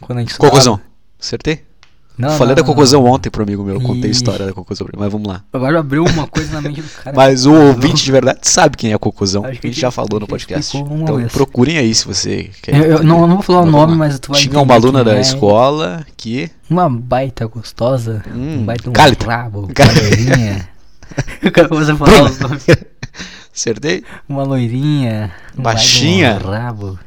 quando 0.00 0.18
a 0.18 0.20
gente. 0.20 0.38
Cocôzão. 0.38 0.78
Acertei? 1.18 1.64
Não, 2.20 2.30
Falei 2.36 2.54
não, 2.54 2.62
da 2.62 2.66
Cocôzão 2.66 3.04
ontem 3.04 3.30
pro 3.30 3.42
amigo 3.42 3.64
meu, 3.64 3.76
eu 3.76 3.80
contei 3.80 4.10
a 4.10 4.12
história 4.12 4.46
da 4.46 4.52
Cocôzão, 4.52 4.86
mas 4.96 5.10
vamos 5.10 5.26
lá. 5.26 5.42
Agora 5.52 5.80
abriu 5.80 6.04
uma 6.04 6.26
coisa 6.26 6.52
na 6.52 6.60
mente 6.60 6.82
do 6.82 6.88
cara. 7.02 7.16
Mas 7.16 7.46
o 7.46 7.52
ouvinte 7.52 8.04
de 8.04 8.12
verdade 8.12 8.40
sabe 8.42 8.76
quem 8.76 8.92
é 8.92 8.98
Cocôzão, 8.98 9.44
a 9.44 9.52
gente 9.52 9.72
já 9.72 9.90
falou 9.90 10.20
no 10.20 10.26
podcast. 10.26 10.76
Então 10.76 11.16
vez. 11.16 11.32
procurem 11.32 11.78
aí 11.78 11.94
se 11.94 12.06
você 12.06 12.50
quer. 12.62 12.76
Eu, 12.76 12.84
eu 12.84 13.02
não, 13.02 13.26
não 13.26 13.36
vou 13.36 13.42
falar 13.42 13.62
o 13.62 13.66
nome, 13.66 13.96
mas 13.96 14.18
tu 14.18 14.32
vai 14.32 14.40
Tinha 14.40 14.60
uma 14.60 14.74
aluna 14.74 15.02
da 15.02 15.16
é. 15.16 15.20
escola 15.20 16.04
que. 16.16 16.50
Uma 16.68 16.88
baita 16.88 17.46
gostosa. 17.46 18.22
Hum, 18.28 18.60
um 18.60 18.64
baita 18.64 18.90
um 18.90 18.92
Cálita. 18.92 19.26
rabo. 19.26 19.68
Loirinha. 20.02 20.68
O 21.44 21.50
cara 21.50 21.68
começa 21.68 21.92
a 21.92 21.96
falar 21.96 22.22
os 22.22 22.38
nomes. 22.38 22.66
Acertei? 23.52 24.04
Uma 24.28 24.44
loirinha. 24.44 25.32
um 25.58 25.62
Baixinha. 25.62 26.38
um 26.40 26.50
rabo. 26.50 26.98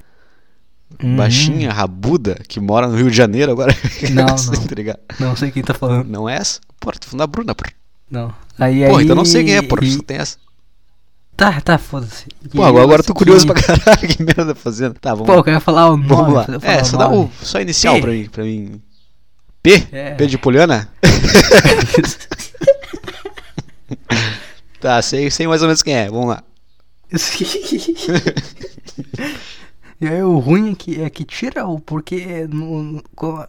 Uhum. 1.03 1.17
Baixinha, 1.17 1.71
rabuda, 1.71 2.39
que 2.47 2.59
mora 2.59 2.88
no 2.88 2.95
Rio 2.95 3.11
de 3.11 3.17
Janeiro 3.17 3.51
agora. 3.51 3.75
Não, 4.13 4.25
não. 4.25 4.53
entregar. 4.63 4.97
Não 5.19 5.35
sei 5.35 5.51
quem 5.51 5.61
tá 5.61 5.73
falando. 5.73 6.07
Não 6.07 6.29
é 6.29 6.35
essa? 6.38 6.59
Pô, 6.79 6.91
tô 6.91 7.07
falando 7.07 7.19
da 7.19 7.27
Bruna, 7.27 7.53
pô. 7.53 7.63
Não. 8.09 8.33
Aí, 8.57 8.85
Pô, 8.88 8.97
aí, 8.97 9.03
então 9.03 9.15
não 9.15 9.25
sei 9.25 9.44
quem 9.44 9.55
é, 9.55 9.61
pô. 9.61 9.75
e- 9.81 9.91
Só 9.91 10.01
tem 10.03 10.17
essa. 10.17 10.38
Tá, 11.35 11.59
tá, 11.61 11.77
foda-se. 11.79 12.25
Pô, 12.53 12.63
agora, 12.63 12.83
agora 12.83 13.01
eu 13.01 13.05
tô 13.05 13.13
que- 13.13 13.17
curioso 13.19 13.45
pra 13.47 13.55
caralho. 13.61 14.07
Que 14.07 14.21
merda 14.23 14.45
tá 14.53 14.55
fazendo. 14.55 14.94
Tá, 14.94 15.11
vamos 15.13 15.25
Pô, 15.27 15.33
eu 15.33 15.44
quero 15.44 15.59
falar 15.59 15.89
o 15.89 15.97
nome. 15.97 16.07
Vamos 16.07 16.33
lá. 16.35 16.45
É, 16.61 16.83
só 16.83 16.95
dá 16.95 17.09
o 17.11 17.29
só 17.41 17.59
inicial 17.59 17.95
P. 17.95 18.01
pra 18.01 18.11
mim, 18.11 18.29
pra 18.31 18.44
mim. 18.44 18.81
P? 19.61 19.88
É. 19.91 20.11
P 20.15 20.27
de 20.27 20.38
Poliana? 20.38 20.88
tá, 24.79 25.01
sei, 25.01 25.29
sei 25.31 25.48
mais 25.48 25.62
ou 25.62 25.67
menos 25.67 25.81
quem 25.81 25.95
é. 25.95 26.10
Vamos 26.10 26.27
lá. 26.27 26.43
E 30.03 30.07
aí 30.07 30.24
o 30.24 30.38
ruim 30.39 30.72
é 30.72 30.75
que, 30.75 31.01
é 31.01 31.10
que 31.10 31.24
tira 31.24 31.65
o. 31.67 31.79
Porque. 31.79 32.48
no- 32.50 32.83
no- 32.83 33.03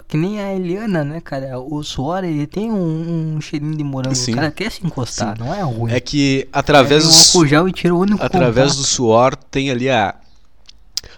que 0.08 0.16
nem 0.16 0.40
a 0.40 0.54
Eliana, 0.54 1.04
né, 1.04 1.20
cara? 1.20 1.58
O 1.58 1.82
suor 1.82 2.24
ele 2.24 2.46
tem 2.46 2.70
um, 2.70 3.34
um 3.36 3.40
cheirinho 3.40 3.76
de 3.76 3.84
morango. 3.84 4.14
Sim. 4.14 4.32
O 4.32 4.36
cara 4.36 4.50
quer 4.50 4.70
se 4.70 4.86
encostar, 4.86 5.38
não 5.38 5.52
é 5.54 5.62
ruim. 5.62 5.92
É 5.92 6.00
que 6.00 6.48
através 6.52 7.04
Pega 7.04 7.38
do, 7.38 7.46
gel 7.46 7.68
e 7.68 7.72
tira 7.72 7.94
o 7.94 7.98
único 8.00 8.22
através 8.22 8.72
do 8.72 8.76
contato. 8.76 8.90
suor 8.90 9.36
tem 9.36 9.70
ali 9.70 9.90
a 9.90 10.14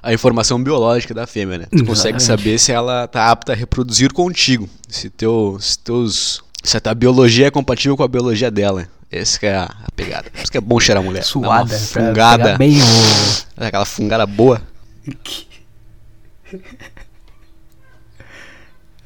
a 0.02 0.12
informação 0.12 0.62
biológica 0.62 1.12
da 1.14 1.26
fêmea, 1.26 1.58
né? 1.58 1.66
Tu 1.70 1.84
consegue 1.84 2.20
saber 2.22 2.58
se 2.58 2.70
ela 2.72 3.06
tá 3.08 3.30
apta 3.30 3.52
a 3.52 3.56
reproduzir 3.56 4.12
contigo. 4.12 4.68
Se 4.88 5.10
teu 5.10 5.56
se 5.60 5.78
teus 5.78 6.42
se 6.62 6.76
a 6.76 6.80
tua 6.80 6.94
biologia 6.94 7.46
é 7.46 7.50
compatível 7.50 7.96
com 7.96 8.02
a 8.02 8.08
biologia 8.08 8.50
dela. 8.50 8.88
Essa 9.10 9.38
que 9.38 9.46
é 9.46 9.56
a, 9.56 9.70
pegada. 9.94 10.28
Por 10.30 10.42
isso 10.42 10.50
que 10.50 10.58
é 10.58 10.60
bom 10.60 10.80
cheirar 10.80 11.02
a 11.02 11.06
mulher. 11.06 11.20
Dá 11.20 11.24
Suada. 11.26 11.74
Uma 11.74 11.78
fungada. 11.80 12.58
bem 12.58 12.76
o. 12.80 13.64
Aquela 13.64 13.84
fungada 13.84 14.26
boa. 14.26 14.60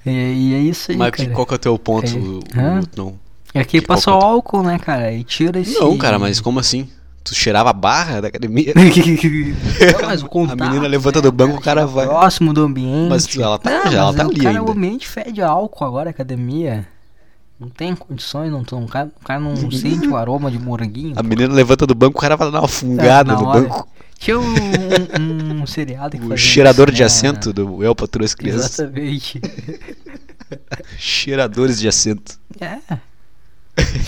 E, 0.05 0.11
e 0.11 0.55
é 0.55 0.59
isso 0.59 0.91
aí, 0.91 0.97
Mas 0.97 1.11
cara. 1.11 1.31
qual 1.31 1.47
que 1.47 1.55
é 1.55 1.57
o 1.57 1.59
teu 1.59 1.79
ponto? 1.79 2.09
É. 2.57 2.81
não. 2.97 3.19
É 3.53 3.65
que 3.65 3.81
que 3.81 3.87
passou 3.87 4.19
que 4.19 4.25
álcool, 4.25 4.63
né, 4.63 4.79
cara? 4.79 5.13
E 5.13 5.25
tira 5.25 5.59
esse. 5.61 5.75
Não, 5.75 5.97
cara, 5.99 6.19
mas 6.19 6.41
como 6.41 6.61
assim? 6.61 6.89
Tu 7.23 7.35
cheirava 7.35 7.71
a 7.71 7.73
barra 7.73 8.21
da 8.23 8.29
academia? 8.29 8.73
Não, 10.01 10.09
mas 10.09 10.23
o 10.23 10.27
contato, 10.27 10.63
a 10.63 10.67
menina 10.69 10.87
levanta 10.87 11.19
né, 11.19 11.23
do 11.23 11.33
banco, 11.33 11.59
o 11.59 11.61
cara 11.61 11.87
vai. 11.87 12.07
Próximo 12.07 12.53
do 12.55 12.63
ambiente. 12.63 13.11
Mas 13.11 13.37
ela 13.37 13.59
tá, 13.59 13.71
Não, 13.71 13.93
já, 13.93 13.99
ela 13.99 14.15
tá 14.15 14.27
o 14.27 14.31
ali 14.31 14.41
cara, 14.41 14.59
ainda. 14.59 14.71
O 14.71 14.73
ambiente 14.73 15.07
fede 15.07 15.43
álcool 15.43 15.85
agora, 15.85 16.11
academia. 16.11 16.89
Não 17.59 17.69
tem 17.69 17.95
condições, 17.95 18.51
não, 18.51 18.63
o, 18.63 18.89
cara, 18.89 19.11
o 19.21 19.25
cara 19.25 19.39
não 19.39 19.55
sente 19.71 20.09
o 20.09 20.17
aroma 20.17 20.51
de 20.51 20.59
moranguinho. 20.59 21.13
A 21.15 21.23
menina 21.23 21.53
levanta 21.53 21.87
do 21.87 21.95
banco, 21.95 22.17
o 22.17 22.21
cara 22.21 22.37
vai 22.37 22.51
dar 22.51 22.61
uma 22.61 22.69
fungada 22.69 23.33
É, 23.33 23.37
no 23.37 23.47
hora. 23.47 23.61
banco. 23.61 23.89
Tinha 24.21 24.39
um, 24.39 24.45
um, 25.19 25.63
um 25.63 25.67
seriado 25.67 26.19
que 26.19 26.25
O 26.27 26.37
cheirador 26.37 26.89
isso, 26.89 26.97
de 26.97 27.01
né? 27.01 27.07
assento 27.07 27.53
do 27.55 27.83
Eu 27.83 27.95
Patrulho 27.95 28.27
as 28.27 28.35
Crianças. 28.35 28.79
Exatamente. 28.79 29.41
Cheiradores 30.99 31.81
de 31.81 31.89
assento. 31.89 32.39
É. 32.61 32.79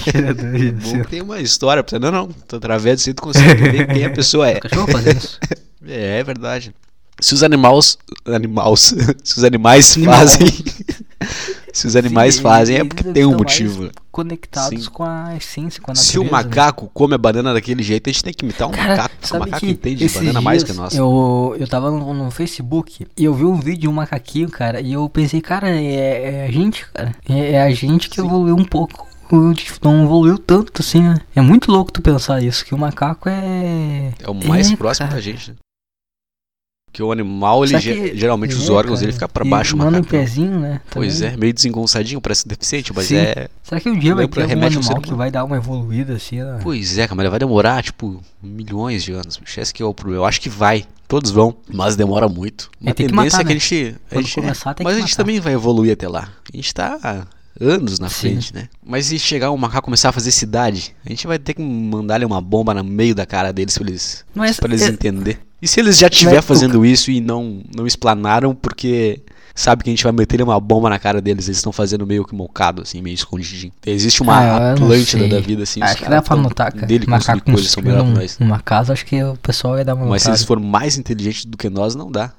Cheirador 0.05 0.53
de 0.53 0.73
Bom, 0.73 0.89
assento. 0.91 1.09
tem 1.09 1.23
uma 1.23 1.41
história. 1.41 1.83
Não, 1.99 2.11
não. 2.11 2.29
Através 2.53 2.99
disso 2.99 3.15
tu 3.15 3.23
consegue 3.23 3.63
ver 3.71 3.87
quem 3.87 4.05
a 4.05 4.11
pessoa 4.11 4.51
é. 4.51 4.59
O 4.59 4.61
cachorro 4.61 4.93
fazendo 4.93 5.17
isso. 5.17 5.41
É, 5.87 6.19
é 6.19 6.25
verdade. 6.25 6.75
Se 7.19 7.33
os 7.33 7.43
animais. 7.43 7.97
Animais. 8.27 8.95
se 9.25 9.39
os 9.39 9.45
animais 9.45 9.97
Animal. 9.97 10.15
fazem. 10.15 10.47
se 11.73 11.87
os 11.87 11.97
animais 11.97 12.37
Sim, 12.37 12.43
fazem 12.43 12.77
é 12.79 12.85
porque 12.85 13.03
tem 13.05 13.25
um 13.27 13.37
motivo. 13.37 13.91
Conectados 14.11 14.85
Sim. 14.85 14.91
com 14.91 15.05
a 15.05 15.35
essência, 15.37 15.81
com 15.81 15.91
a 15.91 15.95
Se 15.95 16.19
o 16.19 16.25
natureza, 16.25 16.43
né? 16.47 16.51
macaco 16.57 16.91
come 16.93 17.15
a 17.15 17.19
banana 17.19 17.55
daquele 17.55 17.83
jeito, 17.83 18.11
a 18.11 18.13
gente 18.13 18.23
tem 18.23 18.33
que 18.35 18.45
imitar 18.45 18.69
um 18.69 18.71
Cara, 18.71 18.89
macaco. 18.91 19.15
porque 19.21 19.37
O 19.37 19.41
macaco 19.41 19.67
entende 19.67 20.09
banana 20.11 20.41
mais 20.43 20.63
que 20.63 20.67
dias 20.73 20.77
nós. 20.79 20.95
Eu, 20.95 21.57
eu 21.59 21.67
tava 21.67 21.91
no, 21.91 22.13
no 22.13 22.31
Facebook 22.31 23.07
e 23.17 23.25
eu 23.25 23.33
vi 23.35 23.45
um 23.45 23.59
vídeo 23.59 23.81
de 23.83 23.89
um 23.89 23.93
macaquinho, 23.93 24.51
cara, 24.51 24.81
e 24.83 24.93
eu 24.93 25.09
pensei, 25.09 25.41
cara, 25.41 25.71
é, 25.71 26.43
é 26.43 26.47
a 26.47 26.51
gente, 26.53 26.87
cara. 26.93 27.13
É, 27.29 27.53
é 27.53 27.63
a 27.63 27.71
gente 27.71 28.11
que 28.11 28.17
Sim. 28.21 28.27
evoluiu 28.27 28.55
um 28.55 28.65
pouco. 28.65 29.09
Não 29.83 30.05
evoluiu 30.05 30.37
tanto 30.37 30.83
assim, 30.83 31.01
né? 31.01 31.17
É 31.35 31.41
muito 31.41 31.73
louco 31.73 31.91
tu 31.91 32.03
pensar 32.03 32.43
isso, 32.43 32.67
que 32.67 32.75
o 32.75 32.79
macaco 32.79 33.31
é. 33.31 34.13
É 34.21 34.29
o 34.31 34.35
mais 34.35 34.71
É, 34.71 34.77
próximo 34.77 35.07
cara. 35.09 35.17
da 35.19 35.23
gente, 35.23 35.53
né? 35.53 35.57
Porque 36.93 37.03
o 37.03 37.11
animal, 37.11 37.65
ele 37.65 37.81
que- 37.81 38.15
geralmente 38.15 38.55
os 38.55 38.69
é, 38.69 38.73
órgãos 38.73 38.99
cara, 38.99 39.07
ele 39.07 39.13
fica 39.15 39.27
pra 39.27 39.47
e 39.47 39.49
baixo, 39.49 39.75
o 39.75 39.79
Manda 39.79 39.97
em 39.97 40.01
macaco. 40.03 40.15
não. 40.15 40.21
pezinho, 40.23 40.61
né? 40.61 40.81
Pois 40.91 41.21
também. 41.21 41.33
é, 41.33 41.37
meio 41.39 41.53
desengonçadinho, 41.55 42.21
parece 42.21 42.47
deficiente, 42.47 42.93
mas 42.95 43.07
Sim. 43.07 43.17
é. 43.17 43.49
Será 43.63 43.81
que 43.81 43.89
um 43.89 43.99
dia 43.99 44.15
vai 44.15 44.25
Lembra, 44.25 44.43
ter 44.43 44.49
ser 44.49 44.53
animal 44.67 45.01
que 45.01 45.15
vai 45.15 45.31
dar 45.31 45.43
uma 45.45 45.57
evoluída 45.57 46.13
assim, 46.13 46.43
né? 46.43 46.59
Pois 46.63 46.99
é, 46.99 47.09
cara, 47.09 47.15
mas 47.17 47.31
vai 47.31 47.39
demorar, 47.39 47.83
tipo, 47.83 48.23
milhões 48.43 49.03
de 49.05 49.13
anos. 49.13 49.39
bicho. 49.39 49.59
Esse 49.59 49.73
que 49.73 49.83
é 49.83 49.87
o 49.87 49.95
problema. 49.95 50.21
Eu 50.23 50.27
acho 50.27 50.39
que 50.39 50.51
vai. 50.51 50.85
Todos 51.09 51.31
vão, 51.31 51.57
mas 51.73 51.97
demora 51.97 52.29
muito. 52.29 52.71
É, 52.85 52.91
A 52.91 52.95
que 52.95 53.07
tendência 53.07 53.39
matar, 53.39 53.41
é 53.41 53.45
que 53.45 53.53
a 53.53 53.55
né? 53.55 53.59
gente. 53.61 53.97
A 54.11 54.15
gente 54.21 54.35
começar, 54.35 54.75
tem 54.75 54.85
mas 54.85 54.93
que 54.95 54.99
a 54.99 55.01
gente 55.01 55.11
matar. 55.13 55.23
também 55.25 55.41
vai 55.41 55.55
evoluir 55.55 55.93
até 55.95 56.07
lá. 56.09 56.29
A 56.53 56.57
gente 56.57 56.75
tá 56.75 57.27
anos 57.63 57.99
na 57.99 58.09
Sim. 58.09 58.15
frente, 58.31 58.55
né? 58.55 58.69
Mas 58.85 59.07
se 59.07 59.19
chegar 59.19 59.51
um 59.51 59.57
macaco 59.57 59.85
começar 59.85 60.09
a 60.09 60.13
fazer 60.13 60.31
cidade, 60.33 60.95
a 61.05 61.09
gente 61.09 61.27
vai 61.27 61.39
ter 61.39 61.55
que 61.55 61.63
mandar-lhe 61.63 62.25
uma 62.25 62.41
bomba 62.41 62.75
no 62.75 62.83
meio 62.85 63.15
da 63.15 63.25
cara 63.27 63.53
deles 63.53 63.77
pra 63.79 63.89
eles, 63.89 64.25
Mas 64.35 64.59
pra 64.59 64.69
eles 64.69 64.83
é- 64.83 64.89
entender. 64.89 65.39
E 65.61 65.69
se 65.69 65.79
eles 65.79 65.97
já 65.97 66.09
estiver 66.09 66.43
fazendo 66.43 66.85
isso 66.85 67.11
e 67.11 67.21
não, 67.21 67.63
não 67.77 67.87
explanaram 67.87 68.53
porque 68.53 69.21
sabe 69.55 69.85
que 69.85 69.91
a 69.91 69.93
gente 69.93 70.03
vai 70.03 70.13
meter 70.13 70.43
uma 70.43 70.59
bomba 70.59 70.91
na 70.91 70.99
cara 70.99 71.21
deles, 71.21 71.47
eles 71.47 71.59
estão 71.59 71.71
fazendo 71.71 72.05
meio 72.05 72.25
que 72.25 72.35
mocado, 72.35 72.83
assim, 72.83 73.01
meio 73.01 73.15
escondidinho. 73.15 73.73
Existe 73.87 74.23
uma 74.23 74.35
Ah, 74.37 74.73
Atlântida 74.73 75.29
da 75.29 75.39
vida, 75.39 75.63
assim, 75.63 75.81
os 75.81 75.91
Acho 75.91 76.03
que 76.03 76.11
dá 76.11 76.21
pra 76.21 76.35
notar, 76.35 76.73
cara. 76.73 76.85
Dele 76.87 77.07
Macaco 77.07 77.45
coisas 77.45 77.71
são 77.71 77.81
melhor 77.83 78.03
nós. 78.05 78.37
um- 78.41 78.45
uma 78.47 78.59
casa, 78.59 78.93
acho 78.93 79.07
que 79.07 79.23
o 79.23 79.37
pessoal 79.37 79.75
vai 79.75 79.85
dar 79.85 79.95
uma 79.95 80.07
Mas 80.07 80.23
se 80.23 80.29
notada. 80.29 80.39
eles 80.41 80.45
forem 80.47 80.65
mais 80.65 80.99
inteligentes 80.99 81.45
do 81.45 81.57
que 81.57 81.71
nós, 81.71 81.95
não 81.95 82.11
dá. 82.11 82.33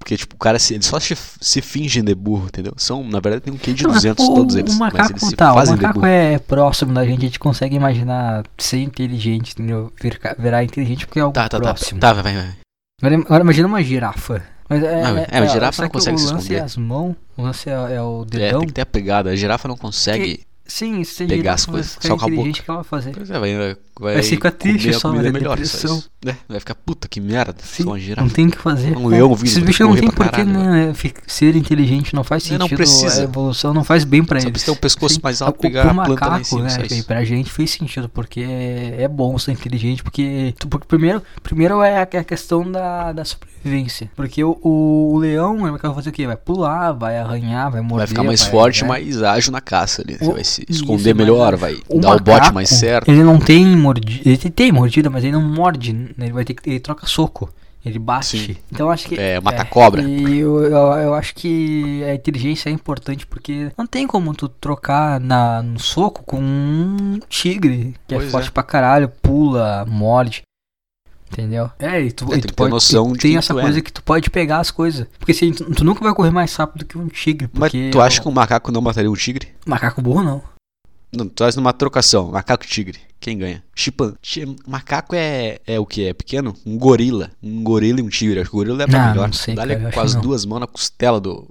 Porque, 0.00 0.16
tipo, 0.16 0.34
o 0.34 0.38
cara, 0.38 0.58
se, 0.58 0.80
só 0.82 0.98
se, 0.98 1.14
se 1.40 1.60
fingem 1.60 2.02
de 2.02 2.14
burro, 2.14 2.46
entendeu? 2.46 2.72
São, 2.78 3.04
na 3.04 3.20
verdade, 3.20 3.42
tem 3.44 3.52
um 3.52 3.58
QI 3.58 3.74
de 3.74 3.84
Não, 3.84 3.92
200 3.92 4.24
o, 4.28 4.34
todos 4.34 4.56
eles. 4.56 4.74
O 4.74 4.78
mas 4.78 4.92
macaco, 4.94 5.12
eles 5.12 5.28
se 5.28 5.36
tá, 5.36 5.52
o 5.52 5.56
macaco 5.56 6.06
é 6.06 6.38
próximo 6.38 6.94
da 6.94 7.04
gente, 7.04 7.18
a 7.18 7.26
gente 7.26 7.38
consegue 7.38 7.76
imaginar 7.76 8.44
ser 8.56 8.78
inteligente, 8.82 9.52
entendeu? 9.52 9.92
Virar, 10.00 10.34
virar 10.38 10.64
inteligente 10.64 11.06
porque 11.06 11.18
é 11.18 11.22
algo 11.22 11.34
Tá, 11.34 11.48
tá, 11.48 11.58
tá. 11.60 11.62
próximo. 11.64 12.00
Tá, 12.00 12.14
vai, 12.14 12.22
vai, 12.22 12.34
vai. 12.34 12.54
Agora, 13.02 13.22
agora 13.22 13.44
imagina 13.44 13.68
uma 13.68 13.82
girafa. 13.82 14.42
Mas 14.68 14.82
é, 14.82 15.02
Ah, 15.04 15.26
é, 15.30 15.38
a 15.38 15.46
girafa 15.46 15.72
será 15.72 15.86
não 15.86 15.92
consegue 15.92 16.18
se 16.18 16.24
o 16.24 16.30
lance 16.30 16.38
esconder. 16.44 16.60
é 16.60 16.64
as 16.64 16.76
mãos, 16.76 17.16
o 17.36 17.42
lance 17.42 17.68
é, 17.68 17.72
é 17.72 18.02
o 18.02 18.22
É, 18.22 18.24
dedão. 18.24 18.58
tem 18.60 18.68
que 18.68 18.74
ter 18.74 18.80
a 18.82 18.86
pegada. 18.86 19.30
A 19.30 19.36
girafa 19.36 19.68
não 19.68 19.76
consegue. 19.76 20.40
Sim, 20.70 21.02
a 21.02 21.26
pegar 21.26 21.54
as 21.54 21.66
coisas, 21.66 21.98
só 22.00 22.16
com 22.16 22.24
a 22.24 22.28
inteligente, 22.28 22.60
o 22.60 22.64
que 22.64 22.70
ela 22.70 22.78
vai 22.82 22.88
fazer? 22.88 23.10
Pois 23.12 23.28
é, 23.28 23.38
vai, 23.38 23.56
vai, 23.98 24.14
Vai 24.14 24.22
ficar 24.22 24.50
triste 24.52 24.94
só, 24.94 25.10
vai 25.12 25.30
melhor. 25.32 25.56
depressão. 25.56 25.90
Só 25.90 25.98
isso. 25.98 26.10
É, 26.26 26.34
vai 26.48 26.60
ficar, 26.60 26.74
puta 26.74 27.08
que 27.08 27.20
merda. 27.20 27.56
Sim, 27.62 27.82
uma 27.84 27.98
não 28.16 28.28
tem 28.28 28.46
o 28.46 28.50
que 28.50 28.56
fazer. 28.58 28.96
Um 28.96 29.08
leão 29.08 29.34
vindo, 29.34 29.46
Esses 29.46 29.54
vou 29.58 29.62
ter 29.62 29.66
bichos 29.66 29.86
não 29.88 29.96
tem 29.96 30.10
porquê 30.10 30.44
né, 30.44 30.94
fi- 30.94 31.12
ser 31.26 31.56
inteligente, 31.56 32.14
não 32.14 32.22
faz 32.22 32.44
É, 32.44 32.48
sentido. 32.50 32.60
não 32.60 32.68
precisa. 32.68 33.20
A 33.20 33.24
evolução 33.24 33.74
não 33.74 33.82
faz 33.84 34.04
bem 34.04 34.22
pra 34.24 34.38
Só 34.40 34.44
eles. 34.46 34.52
precisa 34.52 34.72
ter 34.72 34.78
o 34.78 34.80
pescoço 34.80 35.14
Sim. 35.16 35.20
mais 35.22 35.42
alto, 35.42 35.56
O- 35.58 35.60
pegar 35.60 35.82
a 35.90 35.94
planta 35.94 36.08
lá 36.08 36.14
em 36.14 36.30
macaco, 36.30 36.44
cima, 36.44 36.62
né, 36.62 36.70
só 36.70 36.82
isso. 36.82 37.04
pra 37.06 37.24
gente 37.24 37.50
fez 37.50 37.70
sentido, 37.72 38.08
porque 38.08 38.40
é, 38.40 39.02
é 39.02 39.08
bom 39.08 39.36
ser 39.38 39.52
inteligente, 39.52 40.02
porque, 40.02 40.54
porque 40.68 40.86
primeiro, 40.86 41.22
primeiro 41.42 41.82
é 41.82 41.98
a, 42.02 42.08
é 42.10 42.18
a 42.18 42.24
questão 42.24 42.70
da, 42.70 43.12
da 43.12 43.24
sobrevivência. 43.24 44.10
Porque 44.16 44.42
o, 44.44 44.58
o, 44.62 45.14
o 45.14 45.18
leão 45.18 45.66
ele 45.68 45.76
vai 45.76 45.94
fazer 45.94 46.08
o 46.10 46.12
quê? 46.12 46.26
Vai 46.26 46.36
pular, 46.36 46.92
vai 46.92 47.18
arranhar, 47.18 47.70
vai 47.70 47.80
morder. 47.80 47.98
Vai 47.98 48.06
ficar 48.06 48.22
mais 48.24 48.42
forte, 48.44 48.82
né? 48.82 48.88
mais 48.88 49.22
ágil 49.22 49.52
na 49.52 49.60
caça 49.60 50.02
ali. 50.02 50.16
Você 50.16 50.24
O- 50.24 50.32
vai 50.32 50.44
se 50.60 50.66
isso, 50.68 50.82
esconder 50.82 51.14
mas 51.14 51.26
melhor, 51.26 51.54
é- 51.54 51.56
vai 51.56 51.76
O 51.88 52.00
dar 52.00 52.10
o 52.10 52.18
bote 52.18 52.30
macaco, 52.30 52.54
mais 52.54 52.68
certo. 52.68 53.08
Ele 53.10 53.22
não 53.22 53.38
tem 53.38 53.64
mordida. 53.76 54.22
Ele 54.28 54.36
tem 54.36 54.72
mordida, 54.72 55.10
mas 55.10 55.24
ele 55.24 55.32
não 55.32 55.42
morde. 55.42 55.92
né? 55.92 56.08
Ele 56.18 56.32
vai 56.32 56.44
ter 56.44 56.54
que. 56.54 56.68
Ele 56.70 56.80
troca 56.80 57.06
soco. 57.06 57.52
Ele 57.82 57.98
bate. 57.98 58.38
Sim. 58.38 58.56
Então 58.70 58.90
acho 58.90 59.08
que. 59.08 59.18
É, 59.18 59.40
mata 59.40 59.64
cobra. 59.64 60.02
E 60.02 60.38
eu, 60.38 60.62
eu, 60.64 60.70
eu 60.76 61.14
acho 61.14 61.34
que 61.34 62.04
a 62.04 62.14
inteligência 62.14 62.68
é 62.68 62.72
importante 62.72 63.26
porque 63.26 63.72
não 63.76 63.86
tem 63.86 64.06
como 64.06 64.34
tu 64.34 64.48
trocar 64.50 65.18
na, 65.18 65.62
no 65.62 65.78
soco 65.80 66.22
com 66.22 66.38
um 66.40 67.18
tigre 67.28 67.94
que 68.06 68.14
Pois 68.16 68.28
é 68.28 68.30
forte 68.30 68.48
é. 68.48 68.50
pra 68.50 68.62
caralho, 68.62 69.10
pula, 69.22 69.86
morde. 69.88 70.42
Entendeu? 71.32 71.70
É, 71.78 72.00
e 72.02 72.10
tu, 72.10 72.24
É, 72.24 72.28
tem 72.30 72.38
e 72.38 72.40
tu 72.42 72.48
ter 72.48 72.54
pode, 72.54 72.70
noção 72.70 73.10
e 73.10 73.12
de 73.12 73.18
tem 73.20 73.36
essa 73.36 73.54
tu 73.54 73.58
é, 73.58 73.62
coisa 73.62 73.76
né? 73.76 73.82
que 73.82 73.92
tu 73.92 74.02
pode 74.02 74.28
pegar 74.30 74.58
as 74.58 74.70
coisas. 74.70 75.06
Porque 75.18 75.32
assim, 75.32 75.52
tu, 75.52 75.64
tu 75.72 75.84
nunca 75.84 76.02
vai 76.02 76.12
correr 76.12 76.30
mais 76.30 76.54
rápido 76.54 76.84
que 76.84 76.98
um 76.98 77.06
tigre. 77.08 77.48
Mas 77.52 77.72
tu 77.92 78.00
acha 78.00 78.18
o- 78.20 78.22
que 78.24 78.28
um 78.28 78.32
macaco 78.32 78.72
não 78.72 78.80
mataria 78.80 79.10
um 79.10 79.14
tigre? 79.14 79.48
Macaco 79.64 80.02
burro 80.02 80.22
não. 80.22 80.42
Não, 81.12 81.28
tu 81.28 81.42
faz 81.42 81.56
numa 81.56 81.72
trocação, 81.72 82.30
macaco 82.30 82.64
e 82.64 82.68
tigre. 82.68 82.98
Quem 83.18 83.36
ganha? 83.36 83.62
Chipan. 83.74 84.14
Chi- 84.22 84.56
Macaco 84.66 85.14
é, 85.14 85.58
é 85.66 85.78
o 85.78 85.84
que? 85.84 86.06
É 86.06 86.14
pequeno? 86.14 86.54
Um 86.64 86.78
gorila. 86.78 87.30
Um 87.42 87.62
gorila 87.62 88.00
e 88.00 88.02
um 88.02 88.08
tigre. 88.08 88.40
Acho 88.40 88.48
que 88.50 88.56
o 88.56 88.58
gorila 88.60 88.82
é 88.84 88.86
pra 88.86 88.98
Não, 88.98 89.08
melhor. 89.10 89.26
não 89.28 89.32
sei, 89.34 89.54
Dá-lhe 89.54 89.74
eu 89.74 89.90
com 89.90 90.00
as 90.00 90.14
duas 90.14 90.44
mãos 90.46 90.60
na 90.60 90.66
costela 90.66 91.20
do. 91.20 91.46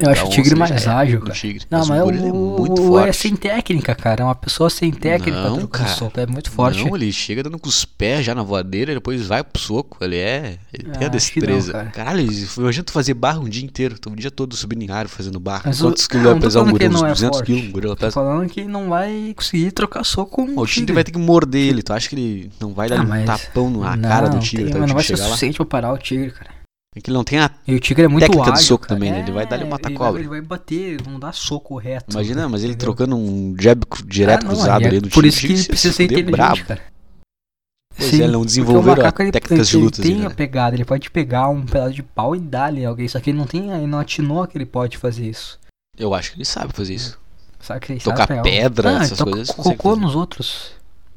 Eu 0.00 0.10
acho 0.10 0.22
da 0.22 0.28
o 0.28 0.30
tigre 0.32 0.54
mais 0.54 0.70
era, 0.86 0.96
ágil, 0.98 1.20
cara. 1.20 1.32
tigre. 1.34 1.64
Não, 1.70 1.78
mas, 1.80 1.88
mas 1.88 2.00
o 2.00 2.04
gorila 2.04 2.26
é 2.28 2.32
o, 2.32 2.34
muito 2.58 2.82
o 2.82 2.86
forte. 2.88 3.08
é 3.08 3.12
sem 3.12 3.36
técnica, 3.36 3.94
cara. 3.94 4.22
É 4.22 4.24
uma 4.24 4.34
pessoa 4.34 4.70
sem 4.70 4.90
técnica 4.90 5.40
Não, 5.40 5.66
cara. 5.66 5.88
soco. 5.90 6.18
É 6.20 6.26
muito 6.26 6.50
forte. 6.50 6.84
Não, 6.84 6.96
ele 6.96 7.12
chega 7.12 7.42
dando 7.42 7.58
com 7.58 7.68
os 7.68 7.84
pés 7.84 8.24
já 8.24 8.34
na 8.34 8.42
voadeira, 8.42 8.94
depois 8.94 9.26
vai 9.26 9.42
pro 9.44 9.60
soco. 9.60 9.98
Ele 10.02 10.16
é. 10.16 10.58
Ele 10.72 10.84
tem 10.84 10.92
a 10.92 10.94
Ah, 10.94 10.98
que 10.98 11.04
não, 11.04 11.10
destreza. 11.10 11.72
cara. 11.72 11.86
Caralho, 11.90 12.28
imagina 12.58 12.84
tu 12.84 12.92
fazer 12.92 13.14
barra 13.14 13.38
um 13.40 13.48
dia 13.48 13.64
inteiro. 13.64 13.98
Tu 13.98 14.10
o 14.10 14.16
dia 14.16 14.30
todo 14.30 14.56
subindo 14.56 14.82
em 14.82 14.90
árvore 14.90 15.16
fazendo 15.16 15.38
barra. 15.40 15.62
Mas 15.66 15.80
o- 15.80 15.84
Quantos 15.84 16.04
Ah, 16.04 16.08
quilos 16.08 16.24
vai 16.32 16.40
pesar 16.40 16.62
um 16.62 16.70
gorila? 16.70 16.90
Uns 16.94 17.00
não 17.00 17.06
é 17.06 17.12
200 17.12 17.36
forte. 17.38 17.46
quilos 17.52 17.68
um 17.68 17.72
gorila 17.72 17.96
pesa. 17.96 18.12
falando 18.12 18.48
que 18.48 18.64
não 18.64 18.88
vai 18.88 19.32
conseguir 19.36 19.70
trocar 19.72 20.04
soco 20.04 20.30
com 20.36 20.42
um 20.50 20.58
O 20.58 20.66
tigre 20.66 20.92
vai 20.94 21.04
ter 21.04 21.12
que 21.12 21.18
morder 21.18 21.68
ele. 21.68 21.82
Tu 21.82 21.92
acha 21.92 22.08
que 22.08 22.14
ele 22.14 22.50
não 22.60 22.72
vai 22.72 22.88
dar 22.88 23.00
Ah, 23.00 23.02
um 23.02 23.24
tapão 23.24 23.70
na 23.70 23.96
cara 23.98 24.28
do 24.28 24.38
tigre 24.38 24.64
tem, 24.64 24.70
até 24.72 24.78
o 24.78 24.80
mas 24.80 24.88
não 24.90 24.94
vai 24.96 25.04
tigre 25.04 25.16
ser 25.18 25.24
suficiente 25.24 25.56
pra 25.56 25.66
parar 25.66 25.92
o 25.92 25.98
tigre, 25.98 26.30
cara. 26.30 26.59
É 26.96 27.00
que 27.00 27.08
ele 27.08 27.16
não 27.16 27.22
tem 27.22 27.38
a. 27.38 27.48
E 27.68 27.74
o 27.74 27.78
tigre 27.80 28.04
é 28.04 28.08
muito 28.08 28.22
Técnica 28.24 28.50
do 28.50 28.52
ágil, 28.56 28.66
soco 28.66 28.82
cara. 28.86 28.94
também, 28.96 29.12
né? 29.12 29.20
Ele 29.20 29.30
vai 29.30 29.44
um 29.44 29.48
É, 29.48 29.64
mata-cobra. 29.64 30.20
Ele 30.20 30.28
vai, 30.28 30.38
ele 30.38 30.46
vai 30.46 30.58
bater, 30.58 30.94
ele 30.94 31.04
não 31.08 31.20
dá 31.20 31.30
soco 31.32 31.76
reto. 31.76 32.10
Imagina, 32.10 32.48
mas 32.48 32.62
ele 32.64 32.72
entendeu? 32.72 32.94
trocando 32.94 33.16
um 33.16 33.54
jab 33.58 33.84
direto 34.06 34.40
Ah, 34.40 34.48
não, 34.48 34.54
cruzado 34.56 34.84
é 34.84 34.88
ali 34.88 35.00
Por 35.02 35.10
tigre. 35.22 35.28
isso 35.28 35.40
que 35.40 35.46
ele 35.52 35.64
precisa 35.66 35.94
ser 35.94 36.04
inteligente, 36.04 36.32
brabo. 36.32 36.64
cara. 36.64 36.82
Pois 37.96 38.10
Sim, 38.10 38.20
é, 38.20 38.24
ele 38.24 38.32
não 38.32 38.44
desenvolveram 38.44 38.96
macaco, 38.96 39.22
ele- 39.22 39.30
técnicas 39.32 39.68
de 39.68 39.76
ele 39.76 39.84
lutas 39.84 40.00
tem 40.04 40.14
ainda, 40.14 40.26
a 40.26 40.28
né? 40.30 40.34
pegada, 40.34 40.74
ele 40.74 40.84
pode 40.84 41.10
pegar 41.10 41.48
um 41.48 41.64
pedaço 41.66 41.92
de 41.94 42.02
pau 42.02 42.34
e 42.34 42.40
dar-lhe 42.40 42.84
alguém, 42.84 43.06
só 43.06 43.20
que 43.20 43.30
ele 43.30 43.38
não 43.38 43.46
tem, 43.46 43.70
ele 43.70 43.86
não 43.86 43.98
atinou 43.98 44.44
que 44.46 44.56
ele 44.56 44.66
pode 44.66 44.96
fazer 44.96 45.28
isso. 45.28 45.58
Eu 45.98 46.14
acho 46.14 46.30
que 46.32 46.38
ele 46.38 46.44
sabe 46.44 46.72
fazer 46.72 46.94
isso. 46.94 47.18
Sabe 47.60 47.80
que 47.80 47.92
ele 47.92 48.00
Tocar 48.00 48.26
sabe 48.26 48.42
pedra, 48.42 48.90
ah, 48.98 49.02
essas 49.02 49.10
ele 49.10 49.18
toca 49.18 49.30
coisas, 49.32 49.48
ele 49.50 49.62
cocô 49.76 49.96
nos 49.96 50.14
outros. 50.16 50.72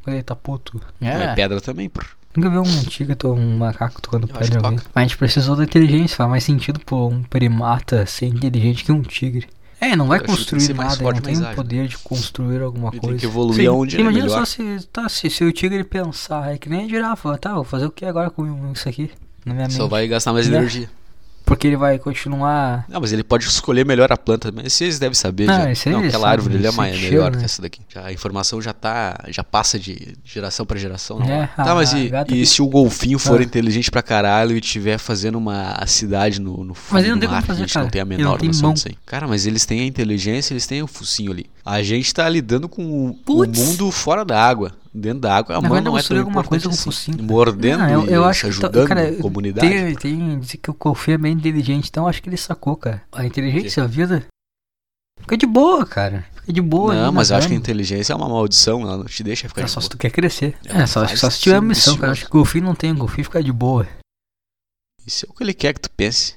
Ele 0.06 0.22
tá 0.22 0.36
puto. 0.36 0.82
É. 1.00 1.08
É. 1.08 1.34
pedra 1.36 1.62
também, 1.62 1.90
pô. 1.90 2.02
Nunca 2.36 2.50
vi 2.50 2.58
um 2.58 2.84
tigre, 2.86 3.16
to- 3.16 3.34
um 3.34 3.58
macaco 3.58 4.02
tocando 4.02 4.28
que 4.28 4.34
alguém. 4.36 4.50
Mas 4.62 4.82
a 4.96 5.02
gente 5.02 5.18
precisou 5.18 5.56
da 5.56 5.64
inteligência, 5.64 6.16
faz 6.18 6.30
mais 6.30 6.44
sentido 6.44 6.80
pô, 6.80 7.08
um 7.08 7.22
primata 7.24 8.06
ser 8.06 8.26
inteligente 8.28 8.84
que 8.84 8.92
um 8.92 9.02
tigre. 9.02 9.48
É, 9.80 9.96
não 9.98 10.08
vai 10.08 10.20
Eu 10.20 10.24
construir 10.24 10.74
nada, 10.74 10.94
ele 10.94 11.04
forte, 11.04 11.16
não 11.18 11.22
tem 11.24 11.52
o 11.52 11.56
poder 11.56 11.88
de 11.90 11.98
construir 11.98 12.62
alguma 12.62 12.88
Ele 12.90 13.00
tem 13.00 13.10
coisa. 13.10 13.20
que 13.20 13.26
evoluir 13.26 13.70
aonde 13.70 13.96
ele 13.98 14.02
é 14.02 14.06
Imagina 14.06 14.26
melhor. 14.26 14.40
só 14.40 14.46
se, 14.46 14.88
tá, 14.94 15.10
se, 15.10 15.30
se 15.30 15.44
o 15.44 15.52
tigre 15.52 15.84
pensar, 15.84 16.54
é 16.54 16.58
que 16.58 16.70
nem 16.70 16.86
a 16.86 16.88
girafa, 16.88 17.38
tá, 17.38 17.54
vou 17.54 17.66
fazer 17.66 17.86
o 17.86 17.92
que 17.92 18.06
agora 18.06 18.30
com 18.30 18.72
isso 18.72 18.88
aqui? 18.88 19.12
Na 19.46 19.54
minha 19.54 19.70
Só 19.70 19.84
mente. 19.84 19.92
vai 19.92 20.08
gastar 20.08 20.32
mais 20.32 20.48
Né? 20.48 20.58
energia. 20.58 20.90
Porque 21.46 21.68
ele 21.68 21.76
vai 21.78 22.00
continuar. 22.00 22.86
Não, 22.88 23.02
mas 23.02 23.12
ele 23.12 23.24
pode 23.24 23.46
escolher 23.46 23.86
melhor 23.86 24.12
a 24.12 24.18
planta, 24.18 24.52
mas 24.52 24.72
vocês 24.74 24.98
devem 24.98 25.14
saber 25.14 25.50
Ah, 25.50 25.74
já. 25.74 25.90
aí 25.90 25.94
não, 25.94 26.04
aquela 26.08 26.30
árvore 26.30 26.56
ali 26.56 26.66
é 26.68 26.72
mais, 26.72 26.96
é 26.96 27.00
melhor 27.00 27.32
que 27.32 27.38
né? 27.38 27.44
essa 27.46 27.62
daqui. 27.62 27.82
Já, 27.90 28.06
a 28.06 28.14
informação 28.14 28.62
já 28.62 28.72
tá, 28.74 29.20
já 29.28 29.44
passa 29.44 29.78
de 29.78 30.16
geração 30.24 30.66
pra 30.66 30.80
geração. 30.80 31.20
Não. 31.20 31.26
É, 31.30 31.48
tá, 31.48 31.72
a 31.72 31.76
mas 31.76 31.92
e, 31.94 32.08
gata 32.10 32.32
e 32.32 32.36
aqui- 32.42 32.46
se 32.46 32.62
o 32.62 32.68
golfinho 32.68 33.20
for 33.20 33.42
Ah. 33.42 33.44
inteligente 33.44 33.92
pra 33.92 34.02
caralho 34.02 34.56
e 34.56 34.62
tiver 34.62 34.98
fazendo 34.98 35.38
uma 35.38 35.86
cidade 35.86 36.40
no, 36.40 36.64
no 36.64 36.74
fundo 36.74 36.94
Mas 36.94 37.04
ele 37.04 37.12
não 37.14 37.20
do 37.20 37.30
mar, 37.30 37.44
fazer, 37.44 37.60
a 37.64 37.66
gente 37.66 37.74
cara. 37.74 37.84
não 37.86 37.92
tem 37.92 38.02
a 38.02 38.06
menor 38.06 38.40
tem 38.40 38.48
noção 38.48 38.68
mão. 38.70 38.74
disso 38.74 38.88
aí. 38.88 38.96
Cara, 39.06 39.28
mas 39.28 39.46
eles 39.46 39.66
têm 39.66 39.82
a 39.82 39.86
inteligência, 39.86 40.54
eles 40.54 40.66
têm 40.66 40.82
o 40.82 40.88
focinho 40.88 41.32
ali. 41.32 41.46
A 41.66 41.84
gente 41.84 42.14
tá 42.14 42.28
lidando 42.30 42.70
com 42.70 42.84
o, 42.84 43.20
o 43.28 43.48
mundo 43.48 43.92
fora 43.92 44.24
da 44.24 44.42
água. 44.42 44.72
Dentro 44.96 45.22
da 45.22 45.36
água, 45.38 45.56
a 45.58 45.62
Mas 45.62 45.72
mão 45.72 45.82
não 45.82 45.98
é 45.98 46.04
tão 46.04 46.18
alguma 46.20 46.44
coisa 46.44 46.66
importante 46.68 46.84
com 46.84 46.90
assim. 46.92 47.12
focinho. 47.14 47.24
Mordendo 47.24 47.80
Não, 47.80 47.90
eu, 47.90 48.06
eu 48.06 48.24
se 48.24 48.30
acho 48.30 48.42
que. 48.42 48.48
ajudando 48.48 48.88
cara, 48.88 49.10
a 49.10 49.16
comunidade. 49.16 49.68
Tem, 49.68 49.96
tem, 49.96 50.40
diz 50.40 50.52
que 50.62 50.70
o 50.70 50.74
golfinho 50.76 51.16
é 51.16 51.18
bem 51.18 51.34
inteligente, 51.34 51.88
então 51.90 52.08
acho 52.08 52.22
que 52.22 52.30
ele 52.30 52.38
sacou, 52.38 52.76
cara. 52.78 53.02
A 53.12 53.26
inteligência, 53.26 53.84
a 53.84 53.88
vida. 53.88 54.24
Fica 55.20 55.36
de 55.38 55.46
boa, 55.48 55.84
cara. 55.86 56.26
Fica 56.36 56.54
de 56.54 56.62
boa. 56.62 56.94
Não, 56.94 57.12
mas 57.12 57.32
eu 57.32 57.38
acho 57.38 57.48
que 57.48 57.54
a 57.54 57.58
inteligência 57.58 58.14
é 58.14 58.16
uma 58.16 58.30
maldição, 58.30 58.82
ela 58.82 58.98
não 58.98 59.06
te 59.06 59.24
deixa 59.24 59.48
ficar 59.50 59.62
É 59.62 59.66
de 59.66 59.72
só 59.72 59.80
se 59.80 59.86
boa. 59.88 59.92
tu 59.92 59.98
quer 59.98 60.12
crescer. 60.12 60.56
É, 60.66 60.82
É, 60.82 60.86
só, 60.86 61.08
só 61.08 61.30
se 61.30 61.40
tiver 61.40 61.56
ser 61.60 61.62
missão, 61.66 61.98
cara. 61.98 62.12
Acho 62.12 62.22
que 62.26 62.28
o 62.30 62.34
golfinho 62.34 62.66
não 62.66 62.76
tem, 62.76 62.92
o 62.92 62.96
golfinho 62.98 63.24
fica 63.26 63.42
de 63.42 63.52
boa. 63.52 63.88
Isso 65.06 65.26
é 65.26 65.30
o 65.30 65.34
que 65.34 65.44
ele 65.44 65.54
quer 65.54 65.74
que 65.74 65.82
tu 65.82 65.90
pense. 65.90 66.36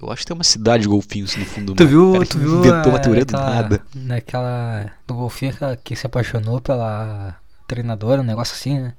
Eu 0.00 0.10
acho 0.10 0.20
que 0.22 0.26
tem 0.26 0.34
uma 0.36 0.44
cidade 0.44 0.84
de 0.84 0.88
golfinhos 0.88 1.34
no 1.36 1.44
fundo 1.44 1.74
do 1.74 1.76
Tu 1.76 1.82
mar. 1.82 1.90
viu, 1.90 2.12
Cara, 2.12 2.24
tu 2.26 2.38
que 2.38 2.44
viu 2.44 2.58
inventou 2.60 2.92
uma 2.92 2.96
a- 2.98 3.00
teoria 3.00 3.24
do 3.24 3.32
nada. 3.32 3.82
Naquela. 3.94 4.92
Do 5.06 5.14
golfinho 5.14 5.52
que, 5.52 5.76
que 5.84 5.96
se 5.96 6.06
apaixonou 6.06 6.60
pela 6.60 7.36
treinadora, 7.74 8.20
um 8.20 8.24
negócio 8.24 8.54
assim, 8.54 8.78
né? 8.78 8.92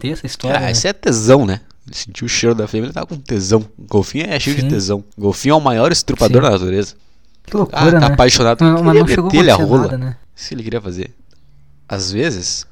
Tem 0.00 0.10
essa 0.12 0.26
história. 0.26 0.56
Ah, 0.58 0.60
né? 0.62 0.72
isso 0.72 0.86
é 0.88 0.92
tesão, 0.92 1.46
né? 1.46 1.60
Ele 1.86 1.94
sentiu 1.94 2.24
o 2.26 2.28
cheiro 2.28 2.54
da 2.54 2.66
fêmea, 2.66 2.86
ele 2.86 2.92
tava 2.94 3.06
com 3.06 3.16
tesão. 3.16 3.64
Golfinho 3.78 4.26
é 4.26 4.40
cheio 4.40 4.56
Sim. 4.56 4.62
de 4.62 4.68
tesão. 4.74 5.04
Golfinho 5.16 5.52
é 5.52 5.56
o 5.56 5.60
maior 5.60 5.92
estrupador 5.92 6.42
Sim. 6.42 6.48
da 6.48 6.50
natureza. 6.50 6.94
Que 7.46 7.56
loucura, 7.56 7.78
Ah, 7.80 7.92
tá 7.92 8.00
né? 8.00 8.06
apaixonado. 8.14 8.64
Mas, 8.64 8.82
mas 8.82 8.98
não 8.98 9.06
chegou 9.06 9.30
ele 9.34 9.50
a 9.50 9.54
rola. 9.54 9.82
nada, 9.82 9.98
né? 9.98 10.16
Isso 10.34 10.48
que 10.48 10.54
ele 10.54 10.62
queria 10.62 10.80
fazer. 10.80 11.14
Às 11.86 12.10
vezes, 12.10 12.66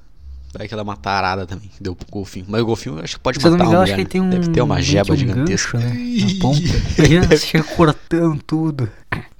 vai 0.54 0.64
aquela 0.66 0.82
uma 0.82 0.96
tarada 0.96 1.46
também, 1.46 1.68
que 1.68 1.82
deu 1.82 1.94
pro 1.94 2.06
golfinho. 2.10 2.46
Mas 2.48 2.62
o 2.62 2.64
golfinho 2.66 2.98
eu 2.98 3.04
acho 3.04 3.16
que 3.16 3.20
pode 3.22 3.38
Se 3.40 3.46
eu 3.46 3.50
não 3.50 3.58
matar 3.58 3.68
me 3.68 3.74
engano, 3.74 3.86
que 3.86 4.00
ele 4.00 4.08
tem 4.08 4.20
né? 4.22 4.26
um. 4.26 4.30
Deve 4.30 4.48
ter 4.48 4.62
uma 4.62 4.80
jeba 4.80 5.12
um 5.12 5.16
gigantesca. 5.16 5.78
gancho, 5.78 5.94
né? 5.94 5.94
Na 6.34 6.40
ponta. 6.40 6.60
Imagina, 6.98 7.36
chega 7.36 7.64
cortando 7.64 8.42
tudo. 8.46 8.90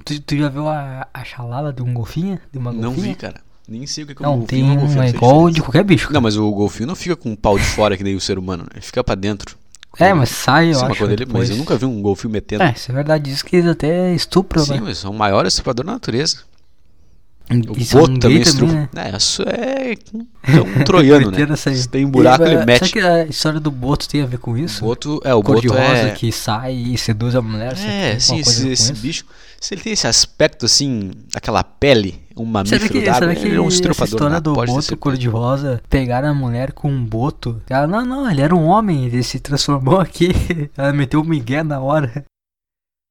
Tu, 0.04 0.20
tu 0.20 0.36
já 0.36 0.48
viu 0.50 0.68
a, 0.68 1.08
a 1.14 1.24
chalada 1.24 1.72
de 1.72 1.82
um 1.82 1.94
golfinho? 1.94 2.38
De 2.52 2.58
uma 2.58 2.70
Não 2.72 2.92
golfinha? 2.92 3.08
vi, 3.08 3.14
cara. 3.14 3.40
Nem 3.68 3.86
sei 3.86 4.04
o 4.04 4.06
que 4.08 4.12
é 4.12 4.26
um 4.26 4.30
Não, 4.30 4.38
golfinho. 4.40 4.66
tem 4.66 4.68
mas 4.76 4.78
golfinho 4.80 5.00
um. 5.00 5.04
É 5.04 5.08
igual 5.10 5.50
de 5.50 5.60
qualquer 5.62 5.84
bicho. 5.84 6.12
Não, 6.12 6.20
mas 6.20 6.36
o 6.36 6.50
golfinho 6.50 6.86
não 6.88 6.96
fica 6.96 7.14
com 7.16 7.32
o 7.32 7.36
pau 7.36 7.58
de 7.58 7.64
fora 7.64 7.96
que 7.96 8.02
nem 8.04 8.14
o 8.16 8.20
ser 8.20 8.38
humano, 8.38 8.64
né? 8.64 8.70
Ele 8.74 8.82
fica 8.82 9.02
pra 9.04 9.14
dentro. 9.14 9.56
É, 9.98 10.12
mas 10.14 10.30
sai, 10.30 10.70
eu 10.70 10.74
Sim, 10.74 10.82
mas 10.82 10.90
acho. 10.92 11.04
ele- 11.04 11.16
depois. 11.16 11.48
mas 11.48 11.50
eu 11.50 11.56
nunca 11.56 11.76
vi 11.76 11.84
um 11.84 12.00
golfinho 12.00 12.32
metendo. 12.32 12.62
É, 12.64 12.72
isso 12.72 12.90
é 12.90 12.94
verdade. 12.94 13.30
Diz 13.30 13.42
que 13.42 13.56
eles 13.56 13.70
até 13.70 14.12
estupram, 14.14 14.64
Sim, 14.64 14.74
né? 14.74 14.80
mas 14.84 14.98
são 14.98 15.10
o 15.10 15.14
maior 15.14 15.44
estuprador 15.46 15.84
da 15.84 15.92
natureza. 15.92 16.38
O 17.50 17.76
E 17.76 17.84
são 17.84 18.00
boto 18.00 18.18
também 18.18 18.38
gay 18.38 18.42
estrupa. 18.42 18.72
né? 18.72 18.88
É, 19.12 19.16
isso 19.16 19.42
é, 19.42 19.92
é 19.92 20.60
um 20.62 20.84
troiano, 20.84 21.30
né? 21.30 21.56
Se 21.56 21.86
tem 21.88 22.06
buraco, 22.06 22.44
E, 22.44 22.46
ele 22.46 22.56
mas 22.58 22.64
mete. 22.66 22.88
Será 22.88 22.90
que 22.92 23.00
a 23.00 23.24
história 23.26 23.60
do 23.60 23.70
Boto 23.70 24.08
tem 24.08 24.22
a 24.22 24.26
ver 24.26 24.38
com 24.38 24.52
O 24.52 24.58
isso? 24.58 24.82
boto, 24.82 25.20
é, 25.24 25.34
o 25.34 25.42
Cor 25.42 25.56
boto 25.56 25.68
rosa 25.68 25.82
é... 25.82 26.10
que 26.12 26.32
sai 26.32 26.72
e 26.74 26.96
seduz 26.96 27.34
a 27.36 27.42
mulher? 27.42 27.74
que 27.74 27.82
É, 27.84 28.18
sim, 28.18 28.38
esse, 28.38 28.68
esse 28.70 28.92
bicho, 28.94 29.26
se 29.60 29.74
ele 29.74 29.82
tem 29.82 29.92
esse 29.92 30.06
aspecto 30.06 30.64
assim, 30.64 31.10
aquela 31.34 31.62
pele, 31.62 32.21
um 32.36 32.44
mamífero 32.44 32.88
que, 32.88 33.00
d'água, 33.04 33.34
que 33.34 33.46
ele 33.46 33.56
é 33.56 33.60
um 33.60 33.66
essa 33.66 33.74
estrupador 33.76 34.08
história 34.14 34.40
do 34.40 34.54
boto 34.54 34.96
cor-de-rosa 34.96 35.82
pegaram 35.88 36.28
a 36.28 36.34
mulher 36.34 36.72
com 36.72 36.90
um 36.90 37.04
boto? 37.04 37.60
Ela, 37.68 37.86
não, 37.86 38.04
não, 38.04 38.30
ele 38.30 38.40
era 38.40 38.54
um 38.54 38.64
homem, 38.66 39.06
ele 39.06 39.22
se 39.22 39.38
transformou 39.40 40.00
aqui. 40.00 40.30
Ela 40.76 40.92
meteu 40.92 41.20
o 41.20 41.24
migué 41.24 41.62
na 41.62 41.80
hora. 41.80 42.24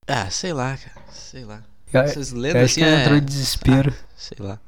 Ah, 0.08 0.30
sei 0.30 0.54
lá, 0.54 0.76
cara, 0.78 1.06
sei 1.12 1.46
lá. 1.46 1.62
Eu, 1.94 2.02
Essas 2.02 2.32
lendas 2.32 2.64
assim 2.72 2.82
que 2.82 2.88
ela 2.88 2.98
é... 2.98 3.02
entrou 3.02 3.18
em 3.18 3.24
desespero. 3.24 3.94
Sei 4.16 4.38
lá. 4.40 4.60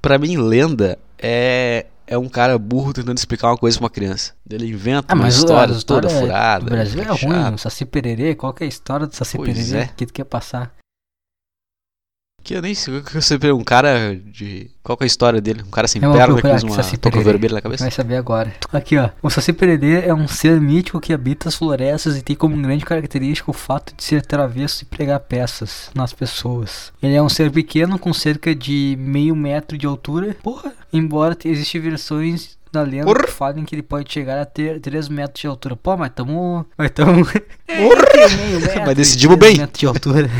Pra 0.00 0.18
mim, 0.18 0.36
lenda 0.36 0.98
é, 1.18 1.86
é 2.06 2.16
um 2.18 2.28
cara 2.28 2.58
burro 2.58 2.92
tentando 2.92 3.16
explicar 3.18 3.48
uma 3.48 3.56
coisa 3.56 3.76
pra 3.78 3.84
uma 3.84 3.90
criança. 3.90 4.32
Ele 4.48 4.68
inventa 4.68 5.12
Ah, 5.12 5.16
uma 5.16 5.28
história 5.28 5.68
toda 5.68 6.06
história 6.06 6.10
furada. 6.10 6.64
do 6.64 6.70
Brasil 6.70 7.00
é 7.00 7.04
chato. 7.04 7.22
ruim, 7.24 7.54
o 7.54 7.58
Saci 7.58 7.84
Pererê, 7.84 8.34
qual 8.34 8.52
que 8.52 8.62
é 8.62 8.66
a 8.66 8.68
história 8.68 9.06
do 9.06 9.14
Saci 9.14 9.36
Pois 9.36 9.52
Pererê 9.56 9.84
é. 9.84 9.86
que 9.96 10.06
tu 10.06 10.12
quer 10.12 10.24
passar? 10.24 10.72
Que 12.46 12.54
eu 12.54 12.62
nem 12.62 12.76
sei 12.76 12.98
o 12.98 13.02
que 13.02 13.12
você 13.12 13.36
um 13.52 13.64
cara 13.64 14.14
de... 14.24 14.70
Qual 14.80 14.96
que 14.96 15.02
é 15.02 15.06
a 15.06 15.08
história 15.08 15.40
dele? 15.40 15.64
Um 15.66 15.70
cara 15.70 15.88
sem 15.88 16.00
Eu 16.00 16.10
vou 16.10 16.16
perna 16.16 16.40
que 16.40 16.46
usa 16.46 16.64
uma 16.64 16.76
touca 16.76 17.10
Pererê. 17.10 17.24
vermelha 17.24 17.54
na 17.54 17.60
cabeça? 17.60 17.82
Vai 17.82 17.90
saber 17.90 18.14
agora. 18.14 18.54
Aqui, 18.72 18.96
ó. 18.96 19.10
O 19.20 19.28
Saci 19.28 19.52
Pererê 19.52 20.06
é 20.06 20.14
um 20.14 20.28
ser 20.28 20.60
mítico 20.60 21.00
que 21.00 21.12
habita 21.12 21.48
as 21.48 21.56
florestas 21.56 22.16
e 22.16 22.22
tem 22.22 22.36
como 22.36 22.56
grande 22.56 22.84
característica 22.84 23.50
o 23.50 23.52
fato 23.52 23.92
de 23.96 24.04
ser 24.04 24.24
travesso 24.24 24.84
e 24.84 24.86
pregar 24.86 25.18
peças 25.18 25.90
nas 25.92 26.12
pessoas. 26.12 26.92
Ele 27.02 27.16
é 27.16 27.20
um 27.20 27.28
ser 27.28 27.50
pequeno 27.50 27.98
com 27.98 28.12
cerca 28.12 28.54
de 28.54 28.94
meio 28.96 29.34
metro 29.34 29.76
de 29.76 29.84
altura. 29.84 30.36
Porra! 30.40 30.72
Embora 30.92 31.36
existem 31.44 31.80
versões 31.80 32.56
da 32.76 32.82
lenda 32.82 33.06
Porra. 33.06 33.24
que 33.24 33.30
falem 33.32 33.64
que 33.64 33.74
ele 33.74 33.82
pode 33.82 34.12
chegar 34.12 34.38
a 34.40 34.44
ter 34.44 34.80
3 34.80 35.08
metros 35.08 35.40
de 35.40 35.46
altura. 35.46 35.76
Pô, 35.76 35.96
mas 35.96 36.10
tamo. 36.14 36.66
Mas 36.76 36.90
tamo. 36.90 37.26
Mas 38.86 38.96
decidimos 38.96 39.36
3 39.36 39.52
bem. 39.52 39.60
metros 39.60 39.78
de 39.80 39.86
altura. 39.86 40.30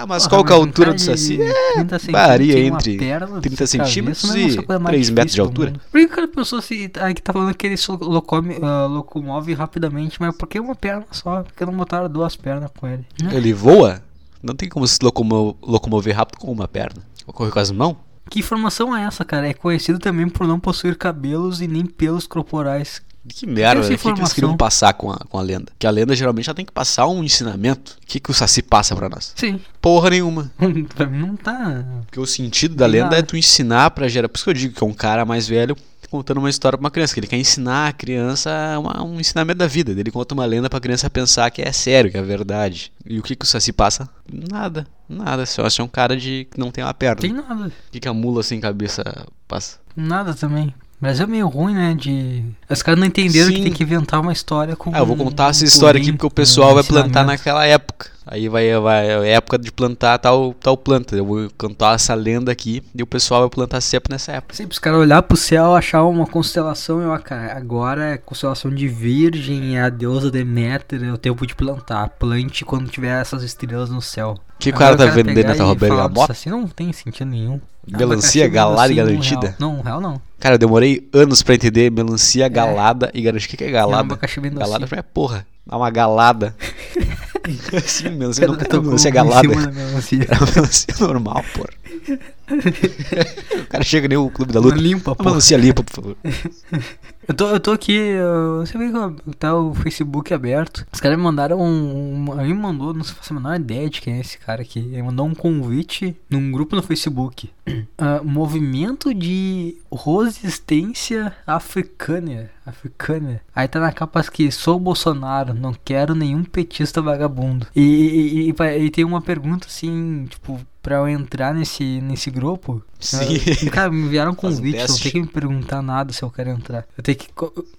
Ah, 0.00 0.06
mas 0.06 0.22
Porra, 0.28 0.30
qual 0.30 0.44
que 0.44 0.52
é 0.52 0.54
a 0.54 0.58
altura 0.58 0.94
do 0.94 1.00
Saci? 1.00 1.36
de 1.38 1.42
É, 1.42 1.72
30 1.74 1.98
centímetros 1.98 2.28
varia 2.28 2.58
entre 2.60 2.96
perna, 2.98 3.40
30 3.40 3.66
sem 3.66 3.78
cabeça, 3.80 3.92
centímetros 3.94 4.34
é 4.34 4.38
e 4.38 4.46
essa 4.46 4.62
coisa 4.62 4.78
mais 4.80 4.92
3 4.94 5.10
metros 5.10 5.34
de 5.34 5.40
altura. 5.40 5.72
Por 5.90 6.00
que 6.00 6.06
cara 6.06 6.28
pensou 6.28 6.62
se. 6.62 6.90
Aí 7.00 7.14
que 7.14 7.22
tá 7.22 7.32
falando 7.32 7.52
que 7.54 7.66
ele 7.66 7.76
se 7.76 7.90
locome, 7.90 8.56
ah, 8.62 8.86
locomove 8.86 9.52
rapidamente, 9.54 10.20
mas 10.20 10.36
por 10.36 10.46
que 10.46 10.60
uma 10.60 10.76
perna 10.76 11.04
só? 11.10 11.42
Por 11.42 11.52
que 11.52 11.64
não 11.66 11.72
botaram 11.72 12.08
duas 12.08 12.36
pernas 12.36 12.70
com 12.78 12.86
ele? 12.86 13.04
Ele 13.32 13.52
voa? 13.52 14.00
Não 14.40 14.54
tem 14.54 14.68
como 14.68 14.86
se 14.86 14.98
locomo- 15.02 15.56
locomover 15.60 16.16
rápido 16.16 16.38
com 16.38 16.52
uma 16.52 16.68
perna. 16.68 17.02
Vou 17.26 17.34
correr 17.34 17.50
com 17.50 17.58
as 17.58 17.72
mãos? 17.72 17.96
Que 18.30 18.38
informação 18.40 18.94
é 18.96 19.02
essa, 19.04 19.24
cara? 19.24 19.48
É 19.48 19.54
conhecido 19.54 19.98
também 19.98 20.28
por 20.28 20.46
não 20.46 20.60
possuir 20.60 20.96
cabelos 20.96 21.60
e 21.60 21.66
nem 21.66 21.84
pelos 21.86 22.26
corporais. 22.26 23.02
Que 23.28 23.46
merda, 23.46 23.80
né? 23.82 23.86
o 23.94 23.98
que, 23.98 24.02
que 24.14 24.20
eles 24.20 24.32
queriam 24.32 24.56
passar 24.56 24.92
com 24.94 25.10
a, 25.12 25.16
com 25.18 25.38
a 25.38 25.42
lenda? 25.42 25.70
Que 25.78 25.86
a 25.86 25.90
lenda 25.90 26.14
geralmente 26.16 26.46
já 26.46 26.54
tem 26.54 26.64
que 26.64 26.72
passar 26.72 27.06
um 27.06 27.22
ensinamento. 27.22 27.96
O 28.02 28.06
que, 28.06 28.18
que 28.20 28.30
o 28.30 28.34
Saci 28.34 28.62
passa 28.62 28.96
pra 28.96 29.08
nós? 29.08 29.32
Sim, 29.36 29.60
Porra 29.80 30.10
nenhuma. 30.10 30.50
pra 30.94 31.06
mim 31.06 31.18
não 31.18 31.36
tá. 31.36 31.84
Porque 32.06 32.18
o 32.20 32.26
sentido 32.26 32.74
da 32.74 32.86
lenda 32.86 33.16
é 33.16 33.22
tu 33.22 33.36
ensinar 33.36 33.90
pra 33.92 34.08
gerar. 34.08 34.28
Por 34.28 34.36
isso 34.36 34.44
que 34.44 34.50
eu 34.50 34.54
digo 34.54 34.74
que 34.74 34.82
é 34.82 34.86
um 34.86 34.92
cara 34.94 35.24
mais 35.24 35.46
velho 35.46 35.76
contando 36.10 36.38
uma 36.38 36.48
história 36.48 36.76
pra 36.78 36.84
uma 36.84 36.90
criança. 36.90 37.12
Que 37.14 37.20
ele 37.20 37.26
quer 37.26 37.36
ensinar 37.36 37.88
a 37.88 37.92
criança 37.92 38.50
uma- 38.78 39.02
um 39.04 39.20
ensinamento 39.20 39.58
da 39.58 39.66
vida. 39.66 39.90
Ele 39.92 40.10
conta 40.10 40.32
uma 40.34 40.44
lenda 40.46 40.68
pra 40.70 40.80
criança 40.80 41.08
pensar 41.10 41.50
que 41.50 41.60
é 41.62 41.70
sério, 41.70 42.10
que 42.10 42.16
é 42.16 42.22
verdade. 42.22 42.90
E 43.06 43.18
o 43.18 43.22
que, 43.22 43.36
que 43.36 43.44
o 43.44 43.48
Saci 43.48 43.72
passa? 43.72 44.08
Nada. 44.50 44.86
Nada. 45.08 45.44
Só 45.46 45.62
é 45.66 45.82
um 45.82 45.88
cara 45.88 46.16
de 46.16 46.46
que 46.50 46.58
não 46.58 46.70
tem 46.70 46.82
uma 46.82 46.94
perna. 46.94 47.20
Tem 47.20 47.32
nada. 47.32 47.66
O 47.68 47.90
que, 47.92 48.00
que 48.00 48.08
a 48.08 48.12
mula 48.14 48.42
sem 48.42 48.58
cabeça 48.60 49.04
passa? 49.46 49.78
Nada 49.94 50.32
também. 50.34 50.74
Brasil 51.00 51.24
é 51.24 51.26
meio 51.28 51.46
ruim, 51.46 51.74
né? 51.74 51.94
De. 51.94 52.44
Os 52.68 52.82
caras 52.82 52.98
não 52.98 53.06
entenderam 53.06 53.50
que 53.50 53.56
Sim. 53.56 53.62
tem 53.62 53.72
que 53.72 53.82
inventar 53.82 54.20
uma 54.20 54.32
história 54.32 54.74
com. 54.74 54.94
Ah, 54.94 54.98
eu 54.98 55.06
vou 55.06 55.16
contar 55.16 55.50
essa 55.50 55.64
história 55.64 56.00
aqui 56.00 56.12
porque 56.12 56.26
o 56.26 56.30
pessoal 56.30 56.74
vai 56.74 56.82
plantar 56.82 57.24
naquela 57.24 57.64
época. 57.64 58.10
Aí 58.30 58.48
vai, 58.48 58.78
vai 58.78 59.26
é 59.26 59.32
época 59.32 59.58
de 59.58 59.72
plantar 59.72 60.18
tal, 60.18 60.54
tal 60.54 60.76
planta. 60.76 61.16
Eu 61.16 61.24
vou 61.24 61.48
contar 61.56 61.94
essa 61.94 62.14
lenda 62.14 62.52
aqui 62.52 62.82
e 62.94 63.02
o 63.02 63.06
pessoal 63.06 63.40
vai 63.40 63.50
plantar 63.50 63.80
sempre 63.80 64.12
nessa 64.12 64.32
época. 64.32 64.54
Sempre 64.54 64.72
os 64.72 64.78
caras 64.78 65.00
olhar 65.00 65.22
pro 65.22 65.36
céu, 65.36 65.74
achar 65.74 66.04
uma 66.04 66.26
constelação 66.26 67.00
e 67.02 67.06
ó, 67.06 67.18
cara, 67.18 67.56
agora 67.56 68.04
é 68.10 68.18
constelação 68.18 68.70
de 68.70 68.86
Virgem, 68.86 69.78
é 69.78 69.82
a 69.82 69.88
deusa 69.88 70.30
Deméter, 70.30 71.02
é 71.02 71.10
o 71.10 71.16
tempo 71.16 71.46
de 71.46 71.54
plantar. 71.54 72.10
Plante 72.10 72.64
quando 72.64 72.90
tiver 72.90 73.20
essas 73.20 73.42
estrelas 73.42 73.88
no 73.88 74.02
céu. 74.02 74.34
O 74.56 74.58
que 74.58 74.70
Agora 74.70 74.96
cara 74.96 75.08
tá 75.08 75.14
vendendo 75.14 75.46
nessa 75.46 75.64
Roberta 75.64 75.96
Gamota? 75.96 76.32
Assim 76.32 76.50
não 76.50 76.66
tem 76.66 76.92
sentido 76.92 77.28
nenhum. 77.28 77.60
Melancia 77.86 78.44
Abacaxi 78.44 78.54
galada 78.54 78.92
e 78.92 79.00
assim, 79.00 79.02
um 79.02 79.12
garantida? 79.12 79.46
real. 79.46 79.56
Não, 79.58 79.80
real 79.80 80.00
não. 80.00 80.20
Cara, 80.38 80.56
eu 80.56 80.58
demorei 80.58 81.08
anos 81.12 81.42
pra 81.42 81.54
entender 81.54 81.90
melancia 81.90 82.46
galada 82.48 83.10
e 83.14 83.22
garantida. 83.22 83.54
O 83.54 83.56
que, 83.56 83.64
é 83.64 83.68
É 83.68 83.70
um 83.70 83.72
galada? 83.72 84.00
abacaxi 84.00 84.40
vendo 84.40 84.58
galada 84.58 84.86
é 84.90 85.02
porra. 85.02 85.46
É 85.70 85.74
uma 85.74 85.90
galada. 85.90 86.54
Sim, 87.86 88.10
melancia 88.10 88.46
não 88.46 88.54
é 88.54 88.80
melancia 88.80 89.10
galada. 89.10 89.48
melancia. 89.48 90.26
Uma 90.40 90.52
melancia 90.54 90.94
normal, 91.00 91.44
porra. 91.54 91.70
o 93.62 93.66
cara 93.66 93.84
chega 93.84 94.08
nem 94.08 94.18
o 94.18 94.30
clube 94.30 94.52
da 94.52 94.60
luta. 94.60 94.76
Limpa, 94.76 95.14
pô. 95.14 95.24
melancia 95.24 95.56
limpa, 95.56 95.82
por 95.82 95.94
favor. 95.94 96.16
Eu 97.28 97.34
tô, 97.34 97.48
eu 97.50 97.60
tô 97.60 97.72
aqui, 97.72 97.92
eu, 97.92 98.60
você 98.64 98.78
vê 98.78 98.86
que 98.90 99.36
tá 99.36 99.54
o 99.54 99.74
Facebook 99.74 100.32
aberto. 100.32 100.86
Os 100.90 100.98
caras 100.98 101.18
me 101.18 101.22
mandaram 101.22 101.60
um. 101.60 102.30
um 102.30 102.42
me 102.42 102.54
mandou, 102.54 102.94
não 102.94 103.04
faço 103.04 103.34
a 103.34 103.36
menor 103.36 103.54
ideia 103.60 103.90
de 103.90 104.00
quem 104.00 104.14
é 104.14 104.20
esse 104.20 104.38
cara 104.38 104.62
aqui. 104.62 104.78
Ele 104.78 105.02
mandou 105.02 105.26
um 105.26 105.34
convite 105.34 106.16
num 106.30 106.50
grupo 106.50 106.74
no 106.74 106.82
Facebook. 106.82 107.50
Ah, 108.00 108.20
movimento 108.24 109.12
de 109.12 109.76
resistência 109.92 111.34
africana. 111.46 112.48
Africana. 112.64 113.40
Aí 113.54 113.66
tá 113.68 113.80
na 113.80 113.92
capa 113.92 114.22
que 114.22 114.50
sou 114.52 114.78
Bolsonaro, 114.78 115.52
não 115.52 115.74
quero 115.84 116.14
nenhum 116.14 116.44
petista 116.44 117.02
vagabundo. 117.02 117.66
E, 117.74 117.82
e, 117.82 118.50
e- 118.50 118.84
e 118.84 118.90
tem 118.90 119.04
uma 119.04 119.20
pergunta 119.20 119.66
assim, 119.66 120.26
tipo, 120.30 120.60
pra 120.88 120.96
eu 120.96 121.08
entrar 121.08 121.52
nesse, 121.54 122.00
nesse 122.00 122.30
grupo. 122.30 122.82
Sim. 122.98 123.18
Ah, 123.66 123.70
Cara, 123.70 123.90
me 123.90 124.00
enviaram 124.06 124.32
um 124.32 124.34
Faz 124.40 124.54
um 124.54 124.56
convite, 124.56 124.78
não 124.88 124.96
tem 124.98 125.12
que 125.12 125.20
me 125.20 125.26
perguntar 125.26 125.82
nada 125.82 126.12
se 126.14 126.22
eu 126.22 126.30
quero 126.30 126.48
entrar. 126.48 126.86
Eu 126.96 127.02
tenho 127.04 127.18
que. 127.18 127.28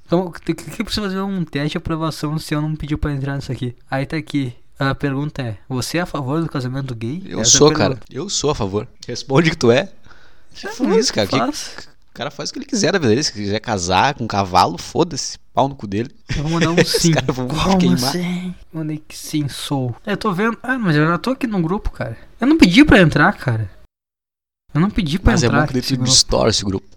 Então, 0.06 0.32
tem 0.46 0.54
que, 0.56 0.64
que 0.70 0.82
eu 0.82 0.86
preciso 0.86 1.08
fazer 1.08 1.20
um 1.22 1.44
teste 1.44 1.72
de 1.72 1.78
aprovação 1.80 2.38
se 2.38 2.54
eu 2.54 2.62
não 2.62 2.76
pedir 2.76 2.98
pra 2.98 3.12
entrar 3.12 3.36
nisso 3.36 3.52
aqui. 3.52 3.76
Aí 3.90 4.06
tá 4.06 4.16
aqui. 4.16 4.54
A 4.78 4.94
pergunta 4.94 5.42
é: 5.42 5.58
Você 5.68 5.98
é 5.98 6.02
a 6.02 6.06
favor 6.06 6.40
do 6.40 6.48
casamento 6.48 6.94
gay? 6.94 7.24
Eu 7.26 7.40
Essa 7.42 7.56
é 7.56 7.58
sou, 7.58 7.68
pergunta. 7.70 7.90
cara. 7.96 8.00
Eu 8.12 8.30
sou 8.30 8.52
a 8.52 8.56
favor. 8.56 8.88
Responde 9.08 9.50
que 9.50 9.58
tu 9.58 9.72
é. 9.72 9.90
Que 10.54 10.68
foda-se, 10.68 11.12
cara. 11.12 11.28
Que- 11.28 11.38
Faz. 11.38 11.90
o 12.12 12.14
cara 12.14 12.30
faz 12.32 12.50
o 12.50 12.54
que 12.54 12.60
ele 12.60 12.66
quiser 12.66 12.92
da 12.92 13.00
vida 13.00 13.10
dele. 13.10 13.24
Se 13.24 13.34
quiser 13.34 13.60
casar 13.60 14.14
com 14.14 14.24
um 14.26 14.28
cavalo, 14.28 14.78
foda-se. 14.78 15.38
Pau 15.54 15.68
no 15.68 15.76
cu 15.76 15.88
dele. 15.88 16.12
Eu 16.38 16.44
vou 16.44 16.52
mandar 16.52 16.70
um 16.70 16.78
sim. 16.86 17.12
caras 17.12 17.36
vão 17.36 17.48
Como 17.48 17.78
queimar. 17.80 17.98
assim? 18.10 18.54
Mandei 18.72 19.04
que 19.06 19.18
sim, 19.18 19.48
sou. 19.50 19.96
Eu 20.06 20.16
tô 20.16 20.32
vendo. 20.32 20.58
Ah, 20.62 20.78
mas 20.78 20.96
eu 20.96 21.08
já 21.08 21.18
tô 21.18 21.32
aqui 21.32 21.48
no 21.48 21.60
grupo, 21.62 21.90
cara. 21.90 22.16
Eu 22.40 22.48
não 22.48 22.58
pedi 22.58 22.84
pra 22.86 23.00
entrar, 23.00 23.34
cara. 23.34 23.70
Eu 24.74 24.82
não 24.82 24.90
pedi 24.90 25.18
pra 25.20 25.34
Mas 25.34 25.44
é 25.44 25.48
entrar. 25.48 25.62
bom 25.62 25.68
que 25.68 25.74
daí 25.74 25.82
nesse 25.82 25.94
tu 25.94 25.98
grupo. 25.98 26.10
distorce 26.12 26.64
o 26.64 26.68
grupo. 26.68 26.88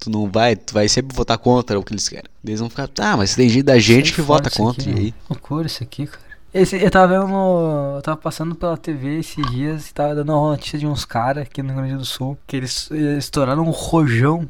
Tu 0.00 0.10
não 0.10 0.30
vai, 0.30 0.56
tu 0.56 0.74
vai 0.74 0.88
sempre 0.88 1.14
votar 1.16 1.38
contra 1.38 1.78
o 1.78 1.82
que 1.82 1.92
eles 1.92 2.08
querem. 2.08 2.30
Eles 2.44 2.60
vão 2.60 2.68
ficar, 2.68 2.88
tá, 2.88 3.16
mas 3.16 3.34
tem 3.34 3.48
gente 3.48 3.62
da 3.62 3.78
gente 3.78 4.12
que 4.12 4.20
vota 4.20 4.50
contra. 4.50 4.82
aqui, 4.82 4.90
e 4.90 4.94
né? 4.94 5.00
aí? 5.00 5.14
Loucura 5.30 5.66
isso 5.66 5.82
aqui, 5.82 6.06
cara. 6.06 6.24
Esse, 6.52 6.76
eu 6.76 6.90
tava 6.90 7.08
vendo 7.18 7.26
no, 7.28 7.96
Eu 7.96 8.02
tava 8.02 8.16
passando 8.16 8.54
pela 8.54 8.76
TV 8.76 9.18
esses 9.18 9.44
dias 9.50 9.88
e 9.90 9.94
tava 9.94 10.14
dando 10.14 10.32
uma 10.32 10.50
notícia 10.50 10.78
de 10.78 10.86
uns 10.86 11.04
caras 11.04 11.44
aqui 11.46 11.62
no 11.62 11.70
Rio 11.72 11.78
Grande 11.78 11.96
do 11.96 12.04
Sul 12.04 12.38
que 12.46 12.56
eles 12.56 12.88
eh, 12.92 13.18
estouraram 13.18 13.64
um 13.64 13.70
rojão 13.70 14.48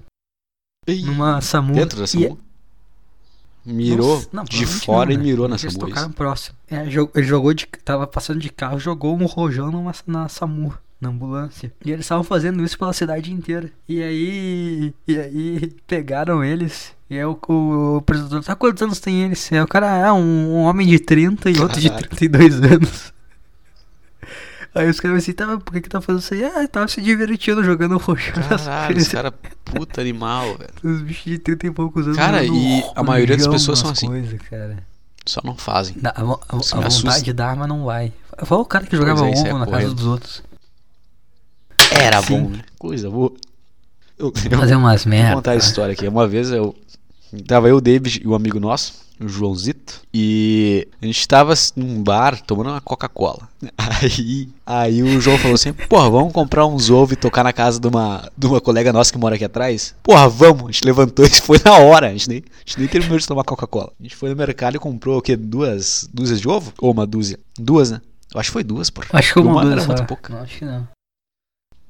Ih, 0.86 1.02
numa 1.02 1.40
SAMU. 1.40 1.74
Dentro 1.74 1.98
da 2.00 2.06
SAMU? 2.06 2.38
Mirou 3.64 4.16
Nossa, 4.16 4.28
não, 4.32 4.44
de 4.44 4.66
fora 4.66 5.06
não, 5.06 5.14
e 5.14 5.16
né? 5.16 5.22
mirou 5.22 5.48
na 5.48 5.54
Eles 5.56 5.72
SAMU. 5.72 5.78
tocaram 5.86 6.08
isso. 6.08 6.16
próximo. 6.16 6.56
É, 6.70 6.82
ele 6.82 7.26
jogou 7.26 7.54
de. 7.54 7.66
Tava 7.84 8.06
passando 8.06 8.38
de 8.38 8.50
carro, 8.50 8.78
jogou 8.78 9.16
um 9.18 9.24
rojão 9.26 9.70
numa, 9.70 9.92
na 10.06 10.28
SAMU. 10.28 10.74
na 11.00 11.08
ambulância. 11.08 11.72
E 11.84 11.90
eles 11.90 12.04
estavam 12.04 12.24
fazendo 12.24 12.62
isso 12.62 12.78
pela 12.78 12.92
cidade 12.92 13.32
inteira. 13.32 13.70
E 13.88 14.02
aí. 14.02 14.92
E 15.08 15.18
aí 15.18 15.72
pegaram 15.86 16.44
eles. 16.44 16.92
E 17.08 17.16
aí 17.16 17.24
o, 17.24 17.38
o, 17.48 17.52
o 17.94 17.96
apresentador, 17.98 18.42
tá 18.44 18.54
quantos 18.56 18.82
anos 18.82 19.00
tem 19.00 19.22
eles? 19.24 19.50
Aí 19.52 19.60
o 19.60 19.66
cara, 19.66 19.96
é 19.96 20.12
um, 20.12 20.18
um 20.56 20.62
homem 20.62 20.86
de 20.86 20.98
30 20.98 21.50
e 21.50 21.58
outro 21.60 21.80
de 21.80 21.88
Caraca. 21.88 22.08
32 22.16 22.62
anos. 22.62 23.13
Aí 24.74 24.88
os 24.90 24.98
caras 24.98 25.18
assim, 25.18 25.32
tá, 25.32 25.46
por 25.58 25.72
que 25.72 25.82
que 25.82 25.88
tá 25.88 26.00
fazendo 26.00 26.20
isso 26.20 26.34
aí? 26.34 26.44
Ah, 26.44 26.66
tava 26.66 26.88
se 26.88 27.00
divertindo 27.00 27.62
jogando 27.62 27.96
roxo. 27.96 28.32
Caralho, 28.34 28.98
esse 28.98 29.10
cara 29.10 29.32
puta 29.64 30.00
animal, 30.00 30.56
velho. 30.58 30.72
Os 30.96 31.00
bichos 31.02 31.24
de 31.24 31.38
30 31.38 31.66
e 31.68 31.70
poucos 31.70 32.06
anos. 32.06 32.16
Cara, 32.18 32.42
e 32.44 32.82
a 32.94 33.02
maioria 33.02 33.36
das 33.36 33.46
pessoas 33.46 33.78
são 33.78 33.90
assim. 33.90 34.06
Coisas, 34.08 34.40
cara. 34.50 34.78
Só 35.24 35.40
não 35.44 35.56
fazem. 35.56 35.94
Dá- 36.00 36.10
a, 36.16 36.20
a, 36.22 36.78
a 36.78 36.88
vontade 36.88 37.32
dá, 37.32 37.54
mas 37.54 37.68
não 37.68 37.84
vai. 37.84 38.12
Foi 38.44 38.58
o 38.58 38.64
cara 38.64 38.84
que 38.84 38.96
jogava 38.96 39.20
Pois 39.20 39.38
é, 39.38 39.48
ovo 39.48 39.48
é 39.48 39.58
na 39.60 39.66
casa 39.66 39.94
dos 39.94 40.06
outros. 40.06 40.42
Era 41.90 42.20
Sim. 42.22 42.42
bom, 42.42 42.48
né? 42.50 42.60
Coisa 42.78 43.08
boa. 43.08 43.32
Eu, 44.18 44.32
eu 44.50 44.58
Fazer 44.58 44.74
umas 44.76 45.04
vou 45.04 45.10
merda. 45.10 45.34
contar 45.36 45.52
a 45.52 45.56
história 45.56 45.92
aqui. 45.92 46.06
Uma 46.08 46.26
vez 46.26 46.50
eu. 46.50 46.74
Tava 47.42 47.68
eu, 47.68 47.76
o 47.76 47.80
David 47.80 48.20
e 48.22 48.28
um 48.28 48.34
amigo 48.34 48.60
nosso, 48.60 48.94
o 49.20 49.28
Joãozito, 49.28 50.02
e 50.12 50.86
a 51.00 51.06
gente 51.06 51.26
tava 51.26 51.54
num 51.76 52.02
bar 52.02 52.40
tomando 52.42 52.70
uma 52.70 52.80
Coca-Cola. 52.80 53.48
Aí, 53.78 54.48
aí 54.66 55.02
o 55.02 55.20
João 55.20 55.38
falou 55.38 55.54
assim: 55.54 55.72
Porra, 55.72 56.10
vamos 56.10 56.32
comprar 56.32 56.66
uns 56.66 56.90
ovos 56.90 57.12
e 57.12 57.16
tocar 57.16 57.42
na 57.42 57.52
casa 57.52 57.80
de 57.80 57.86
uma, 57.86 58.30
de 58.36 58.46
uma 58.46 58.60
colega 58.60 58.92
nossa 58.92 59.10
que 59.10 59.18
mora 59.18 59.36
aqui 59.36 59.44
atrás? 59.44 59.94
Porra, 60.02 60.28
vamos! 60.28 60.64
A 60.64 60.66
gente 60.66 60.84
levantou 60.84 61.24
e 61.26 61.30
foi 61.30 61.58
na 61.64 61.78
hora. 61.78 62.08
A 62.08 62.12
gente 62.12 62.28
nem, 62.28 62.38
a 62.38 62.58
gente 62.66 62.78
nem 62.78 62.88
terminou 62.88 63.18
de 63.18 63.26
tomar 63.26 63.44
Coca-Cola. 63.44 63.90
A 63.98 64.02
gente 64.02 64.16
foi 64.16 64.28
no 64.28 64.36
mercado 64.36 64.76
e 64.76 64.78
comprou 64.78 65.18
o 65.18 65.22
quê? 65.22 65.36
Duas 65.36 66.08
dúzias 66.12 66.40
de 66.40 66.48
ovo? 66.48 66.72
Ou 66.78 66.92
uma 66.92 67.06
dúzia? 67.06 67.38
Duas, 67.58 67.90
né? 67.90 68.00
Eu 68.34 68.40
acho 68.40 68.50
que 68.50 68.54
foi 68.54 68.64
duas, 68.64 68.90
porra. 68.90 69.08
Acho 69.12 69.32
que 69.32 69.40
uma, 69.40 69.62
Uma 69.62 69.72
era 69.72 69.86
muito 69.86 70.04
pouca. 70.04 70.34
Não, 70.34 70.42
acho 70.42 70.58
que 70.58 70.64
não. 70.64 70.86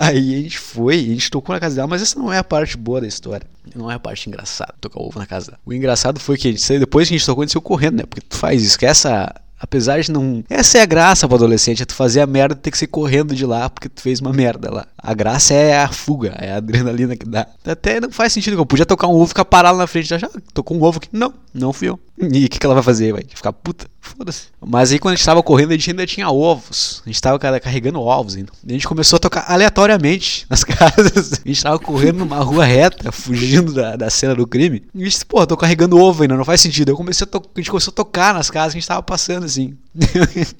Aí 0.04 0.34
a 0.34 0.42
gente 0.42 0.58
foi, 0.58 0.96
a 0.96 1.02
gente 1.02 1.30
tocou 1.30 1.54
na 1.54 1.60
casa 1.60 1.76
dela, 1.76 1.88
mas 1.88 2.02
essa 2.02 2.18
não 2.18 2.32
é 2.32 2.38
a 2.38 2.44
parte 2.44 2.76
boa 2.76 3.00
da 3.00 3.06
história. 3.06 3.46
Não 3.74 3.90
é 3.90 3.94
a 3.94 3.98
parte 3.98 4.28
engraçada, 4.28 4.74
tocar 4.80 5.00
ovo 5.00 5.18
na 5.18 5.26
casa 5.26 5.46
dela. 5.46 5.58
O 5.64 5.72
engraçado 5.72 6.20
foi 6.20 6.36
que 6.36 6.48
a 6.48 6.50
gente 6.50 6.62
saiu, 6.62 6.80
depois 6.80 7.08
que 7.08 7.14
a 7.14 7.18
gente 7.18 7.26
tocou, 7.26 7.42
a 7.42 7.44
gente 7.46 7.52
saiu 7.52 7.62
correndo, 7.62 7.96
né? 7.96 8.02
Porque 8.04 8.20
tu 8.20 8.36
faz 8.36 8.62
isso, 8.62 8.78
que 8.78 8.84
essa. 8.86 9.34
Apesar 9.58 9.98
de 10.00 10.12
não. 10.12 10.44
Essa 10.50 10.78
é 10.78 10.82
a 10.82 10.86
graça 10.86 11.26
pro 11.26 11.36
adolescente, 11.36 11.82
é 11.82 11.86
tu 11.86 11.94
fazer 11.94 12.20
a 12.20 12.26
merda 12.26 12.54
e 12.54 12.58
ter 12.58 12.70
que 12.70 12.76
ser 12.76 12.88
correndo 12.88 13.34
de 13.34 13.46
lá 13.46 13.70
porque 13.70 13.88
tu 13.88 14.02
fez 14.02 14.20
uma 14.20 14.30
merda 14.30 14.70
lá. 14.70 14.86
A 14.98 15.14
graça 15.14 15.54
é 15.54 15.78
a 15.78 15.88
fuga, 15.88 16.34
é 16.38 16.52
a 16.52 16.56
adrenalina 16.56 17.16
que 17.16 17.24
dá. 17.24 17.46
Até 17.64 17.98
não 17.98 18.10
faz 18.10 18.32
sentido, 18.34 18.58
eu 18.58 18.66
podia 18.66 18.84
tocar 18.84 19.06
um 19.06 19.14
ovo 19.14 19.24
e 19.24 19.28
ficar 19.28 19.46
parado 19.46 19.78
na 19.78 19.86
frente. 19.86 20.08
Já, 20.08 20.18
já 20.18 20.28
tocou 20.52 20.76
um 20.76 20.82
ovo 20.82 20.98
aqui. 20.98 21.08
Não, 21.10 21.32
não 21.54 21.72
fui 21.72 21.88
eu. 21.88 21.98
E 22.18 22.44
o 22.44 22.48
que, 22.50 22.58
que 22.58 22.66
ela 22.66 22.74
vai 22.74 22.84
fazer? 22.84 23.12
Vai 23.12 23.24
ficar 23.26 23.52
puta? 23.54 23.86
Foda-se. 24.04 24.48
Mas 24.60 24.92
aí 24.92 24.98
quando 24.98 25.14
a 25.14 25.16
gente 25.16 25.24
tava 25.24 25.42
correndo, 25.42 25.70
a 25.70 25.72
gente 25.72 25.90
ainda 25.90 26.06
tinha 26.06 26.28
ovos. 26.28 27.02
A 27.06 27.08
gente 27.08 27.20
tava 27.22 27.38
cara, 27.38 27.58
carregando 27.58 28.00
ovos 28.00 28.36
ainda. 28.36 28.52
E 28.66 28.70
a 28.70 28.72
gente 28.74 28.86
começou 28.86 29.16
a 29.16 29.20
tocar 29.20 29.46
aleatoriamente 29.50 30.44
nas 30.50 30.62
casas. 30.62 31.40
A 31.42 31.48
gente 31.48 31.62
tava 31.62 31.78
correndo 31.78 32.18
numa 32.18 32.38
rua 32.38 32.66
reta, 32.66 33.10
fugindo 33.10 33.72
da, 33.72 33.96
da 33.96 34.10
cena 34.10 34.34
do 34.34 34.46
crime. 34.46 34.82
E 34.94 35.02
a 35.02 35.04
gente, 35.08 35.24
pô, 35.24 35.44
tô 35.46 35.56
carregando 35.56 35.98
ovo 35.98 36.22
ainda, 36.22 36.36
não 36.36 36.44
faz 36.44 36.60
sentido. 36.60 36.90
Eu 36.90 36.96
comecei 36.96 37.24
a, 37.24 37.26
to- 37.26 37.42
a 37.54 37.58
gente 37.58 37.70
começou 37.70 37.90
a 37.92 37.94
tocar 37.94 38.34
nas 38.34 38.50
casas 38.50 38.72
que 38.72 38.78
a 38.78 38.80
gente 38.80 38.88
tava 38.88 39.02
passando 39.02 39.44
assim. 39.46 39.74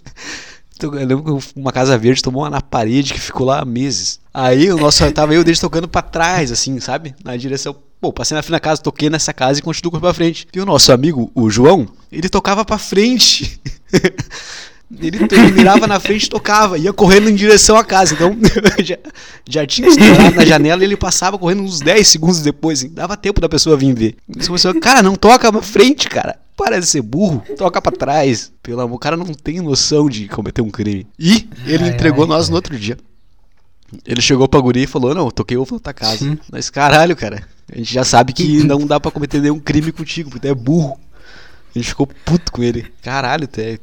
Eu 0.82 0.90
lembro 0.90 1.38
que 1.40 1.58
uma 1.58 1.70
casa 1.72 1.96
verde 1.96 2.20
tomou 2.20 2.42
uma 2.42 2.50
na 2.50 2.60
parede 2.60 3.14
que 3.14 3.20
ficou 3.20 3.46
lá 3.46 3.64
meses. 3.64 4.18
Aí 4.32 4.70
o 4.72 4.76
nosso 4.76 5.08
tava 5.12 5.32
eu 5.32 5.44
desde 5.44 5.60
tocando 5.60 5.86
pra 5.86 6.02
trás, 6.02 6.50
assim, 6.50 6.80
sabe? 6.80 7.14
Na 7.24 7.36
direção. 7.36 7.76
Pô, 8.04 8.12
passei 8.12 8.34
na 8.34 8.42
frente 8.42 8.52
da 8.52 8.60
casa, 8.60 8.82
toquei 8.82 9.08
nessa 9.08 9.32
casa 9.32 9.60
e 9.60 9.62
continuo 9.62 9.90
correndo 9.90 10.02
pra 10.02 10.12
frente. 10.12 10.46
E 10.52 10.60
o 10.60 10.66
nosso 10.66 10.92
amigo, 10.92 11.32
o 11.34 11.48
João, 11.48 11.88
ele 12.12 12.28
tocava 12.28 12.62
pra 12.62 12.76
frente. 12.76 13.58
Ele, 15.00 15.16
ele 15.18 15.52
mirava 15.52 15.86
na 15.86 15.98
frente 15.98 16.24
e 16.24 16.28
tocava, 16.28 16.78
ia 16.78 16.92
correndo 16.92 17.28
em 17.28 17.34
direção 17.34 17.76
à 17.76 17.82
casa. 17.82 18.14
Então 18.14 18.36
já, 18.84 18.98
já 19.48 19.66
tinha 19.66 19.88
estourado 19.88 20.36
na 20.36 20.44
janela 20.44 20.82
e 20.82 20.84
ele 20.84 20.96
passava 20.96 21.38
correndo 21.38 21.62
uns 21.62 21.80
10 21.80 22.06
segundos 22.06 22.42
depois. 22.42 22.80
assim, 22.80 22.90
dava 22.90 23.16
tempo 23.16 23.40
da 23.40 23.48
pessoa 23.48 23.78
vir 23.78 23.94
ver. 23.94 24.16
Começou, 24.46 24.78
cara, 24.78 25.02
não 25.02 25.16
toca 25.16 25.50
pra 25.50 25.62
frente, 25.62 26.06
cara. 26.08 26.38
Para 26.54 26.78
de 26.78 26.86
ser 26.86 27.00
burro, 27.00 27.42
toca 27.56 27.80
pra 27.80 27.90
trás. 27.90 28.52
Pelo 28.62 28.82
amor, 28.82 28.96
o 28.96 28.98
cara 28.98 29.16
não 29.16 29.24
tem 29.24 29.60
noção 29.60 30.08
de 30.08 30.28
cometer 30.28 30.60
um 30.60 30.70
crime. 30.70 31.06
E 31.18 31.48
ele 31.66 31.84
Ai, 31.84 31.90
entregou 31.90 32.24
ai, 32.24 32.28
nós 32.28 32.50
no 32.50 32.54
outro 32.54 32.78
dia. 32.78 32.96
Ele 34.06 34.20
chegou 34.20 34.48
pra 34.48 34.60
guri 34.60 34.82
e 34.84 34.86
falou: 34.86 35.14
Não, 35.14 35.26
eu 35.26 35.32
toquei 35.32 35.56
ovo 35.56 35.74
na 35.74 35.80
tua 35.80 35.92
casa. 35.94 36.18
Sim. 36.18 36.38
Mas 36.50 36.68
caralho, 36.70 37.14
cara, 37.16 37.46
a 37.72 37.76
gente 37.76 37.92
já 37.92 38.04
sabe 38.04 38.32
que 38.32 38.64
não 38.64 38.86
dá 38.86 38.98
pra 38.98 39.10
cometer 39.10 39.40
nenhum 39.40 39.60
crime 39.60 39.92
contigo, 39.92 40.30
porque 40.30 40.46
tu 40.46 40.50
é 40.50 40.54
burro. 40.54 40.98
A 41.74 41.78
gente 41.78 41.88
ficou 41.88 42.06
puto 42.24 42.52
com 42.52 42.62
ele. 42.62 42.86
Caralho, 43.02 43.46
tu 43.46 43.60
é. 43.60 43.78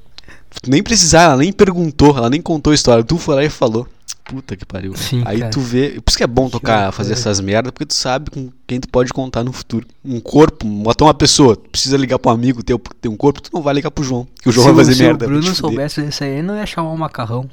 Nem 0.67 0.83
precisava, 0.83 1.33
ela 1.33 1.41
nem 1.43 1.51
perguntou, 1.53 2.17
ela 2.17 2.29
nem 2.29 2.41
contou 2.41 2.71
a 2.71 2.73
história. 2.75 3.03
Tu 3.03 3.17
foi 3.17 3.35
lá 3.35 3.43
e 3.43 3.49
falou. 3.49 3.87
Puta 4.25 4.55
que 4.55 4.65
pariu. 4.65 4.95
Sim, 4.95 5.23
Aí 5.25 5.39
cara. 5.39 5.51
tu 5.51 5.59
vê. 5.59 5.99
Por 6.01 6.09
isso 6.09 6.17
que 6.17 6.23
é 6.23 6.27
bom 6.27 6.49
tocar, 6.49 6.91
fazer 6.93 7.13
essas 7.13 7.39
merdas, 7.41 7.71
porque 7.71 7.85
tu 7.85 7.93
sabe 7.93 8.29
com 8.29 8.49
quem 8.67 8.79
tu 8.79 8.87
pode 8.87 9.11
contar 9.11 9.43
no 9.43 9.51
futuro. 9.51 9.85
Um 10.05 10.19
corpo, 10.19 10.65
botar 10.65 11.05
uma 11.05 11.13
pessoa, 11.13 11.55
tu 11.55 11.69
precisa 11.69 11.97
ligar 11.97 12.19
pro 12.19 12.31
amigo 12.31 12.63
teu 12.63 12.77
porque 12.79 12.97
tem 13.01 13.11
um 13.11 13.17
corpo, 13.17 13.41
tu 13.41 13.49
não 13.53 13.61
vai 13.61 13.73
ligar 13.73 13.91
pro 13.91 14.03
João. 14.03 14.27
Que 14.41 14.47
o 14.47 14.51
João 14.51 14.67
se 14.67 14.73
vai 14.73 14.83
o- 14.83 14.85
fazer 14.85 14.95
se 14.97 15.03
merda. 15.03 15.25
o 15.25 15.29
vai 15.29 15.37
te 15.37 15.41
Bruno 15.41 15.55
soubesse 15.55 16.01
isso 16.05 16.23
aí, 16.23 16.41
não 16.41 16.55
ia 16.55 16.65
chamar 16.65 16.91
o 16.91 16.97
macarrão. 16.97 17.49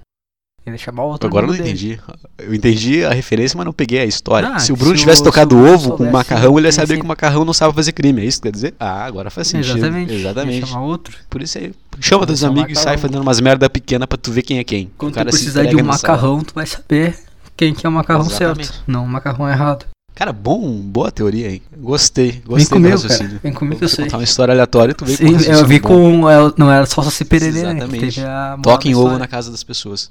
Ele 0.66 0.76
o 0.98 1.00
outro 1.02 1.26
Agora 1.28 1.46
eu 1.46 1.50
não 1.50 1.56
dele. 1.56 1.68
entendi. 1.70 2.00
Eu 2.38 2.54
entendi 2.54 3.02
a 3.04 3.10
referência, 3.14 3.56
mas 3.56 3.64
não 3.64 3.72
peguei 3.72 4.00
a 4.00 4.04
história. 4.04 4.50
Ah, 4.50 4.58
se 4.58 4.70
o 4.70 4.76
Bruno 4.76 4.94
se 4.94 5.00
tivesse 5.00 5.22
o- 5.22 5.24
tocado 5.24 5.54
se 5.56 5.60
o 5.62 5.64
ovo 5.66 5.90
com 5.92 5.96
soubesse 5.96 6.12
macarrão, 6.12 6.58
ele 6.58 6.68
ia 6.68 6.72
saber 6.72 6.96
que 6.98 7.02
o 7.04 7.06
macarrão 7.08 7.42
não 7.44 7.54
sabe 7.54 7.74
fazer 7.74 7.92
crime. 7.92 8.20
É 8.20 8.24
isso 8.26 8.38
que 8.38 8.48
quer 8.48 8.52
dizer? 8.52 8.74
Ah, 8.78 9.04
agora 9.04 9.30
faz 9.30 9.48
sentido. 9.48 9.78
Exatamente. 9.78 10.12
Exatamente. 10.12 10.66
chamar 10.66 10.82
outro. 10.82 11.16
Por 11.30 11.40
isso 11.42 11.56
aí. 11.56 11.72
Chama 12.00 12.26
teus 12.26 12.44
amigos 12.44 12.72
e 12.72 12.74
sai 12.82 12.98
fazendo 12.98 13.22
umas 13.22 13.40
merda 13.40 13.70
pequena 13.70 14.06
pra 14.06 14.18
tu 14.18 14.30
ver 14.30 14.42
quem 14.42 14.58
é 14.58 14.64
quem. 14.64 14.90
Quando 14.98 15.12
o 15.12 15.14
cara 15.14 15.30
tu 15.30 15.36
se 15.36 15.44
precisar 15.44 15.64
de 15.64 15.74
um 15.76 15.82
macarrão, 15.84 16.40
tu 16.44 16.52
vai 16.54 16.66
saber 16.66 17.18
quem 17.56 17.72
que 17.72 17.86
é 17.86 17.88
o 17.88 17.92
macarrão 17.92 18.26
Exatamente. 18.26 18.66
certo. 18.68 18.82
Não 18.86 19.04
o 19.04 19.08
macarrão 19.08 19.48
errado. 19.48 19.86
Cara, 20.14 20.32
bom, 20.32 20.68
boa 20.80 21.10
teoria, 21.12 21.48
hein? 21.50 21.62
Gostei, 21.78 22.32
Vem 22.32 22.42
gostei 22.44 22.64
do 22.66 22.70
comigo, 22.70 22.90
raciocínio. 22.94 23.28
cara. 23.28 23.40
Vem 23.42 23.52
comigo 23.52 23.78
que 23.78 23.84
eu 23.84 23.88
Você 23.88 23.96
sei. 23.96 24.04
contar 24.06 24.16
uma 24.18 24.24
história 24.24 24.52
aleatória 24.52 24.90
e 24.92 24.94
tu 24.94 25.04
vem 25.06 25.16
com 25.16 25.38
Sim, 25.38 25.48
um 25.50 25.52
eu 25.54 25.64
vi 25.66 25.78
bom. 25.80 25.88
com. 25.88 26.28
é, 26.30 26.52
Não 26.58 26.70
era 26.70 26.84
só 26.86 27.02
Saci 27.02 27.24
Pererê, 27.24 27.62
né? 27.62 27.70
Exatamente. 27.76 28.00
teve 28.16 28.20
a 28.26 28.56
moral 28.56 28.60
Toca 28.62 28.88
em 28.88 28.92
da 28.92 28.98
ovo 28.98 29.16
na 29.18 29.28
casa 29.28 29.50
das 29.50 29.62
pessoas. 29.62 30.10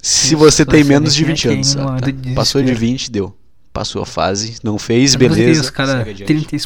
Se 0.00 0.34
você 0.34 0.64
tem 0.64 0.84
menos 0.84 1.14
de 1.14 1.22
quem 1.24 1.32
é 1.32 1.34
20 1.34 1.42
quem 1.42 1.54
anos, 1.56 1.74
no 1.74 1.88
ah, 1.88 1.96
tá. 2.00 2.10
de 2.10 2.32
passou 2.34 2.60
de 2.62 2.66
desespero. 2.68 2.92
20, 2.92 3.10
deu. 3.10 3.36
Passou 3.72 4.02
a 4.02 4.06
fase, 4.06 4.56
não 4.62 4.78
fez, 4.78 5.14
Eu 5.14 5.20
beleza. 5.20 5.62
Os 5.62 5.70
adiante. 5.80 6.24
30, 6.24 6.56
e- 6.56 6.60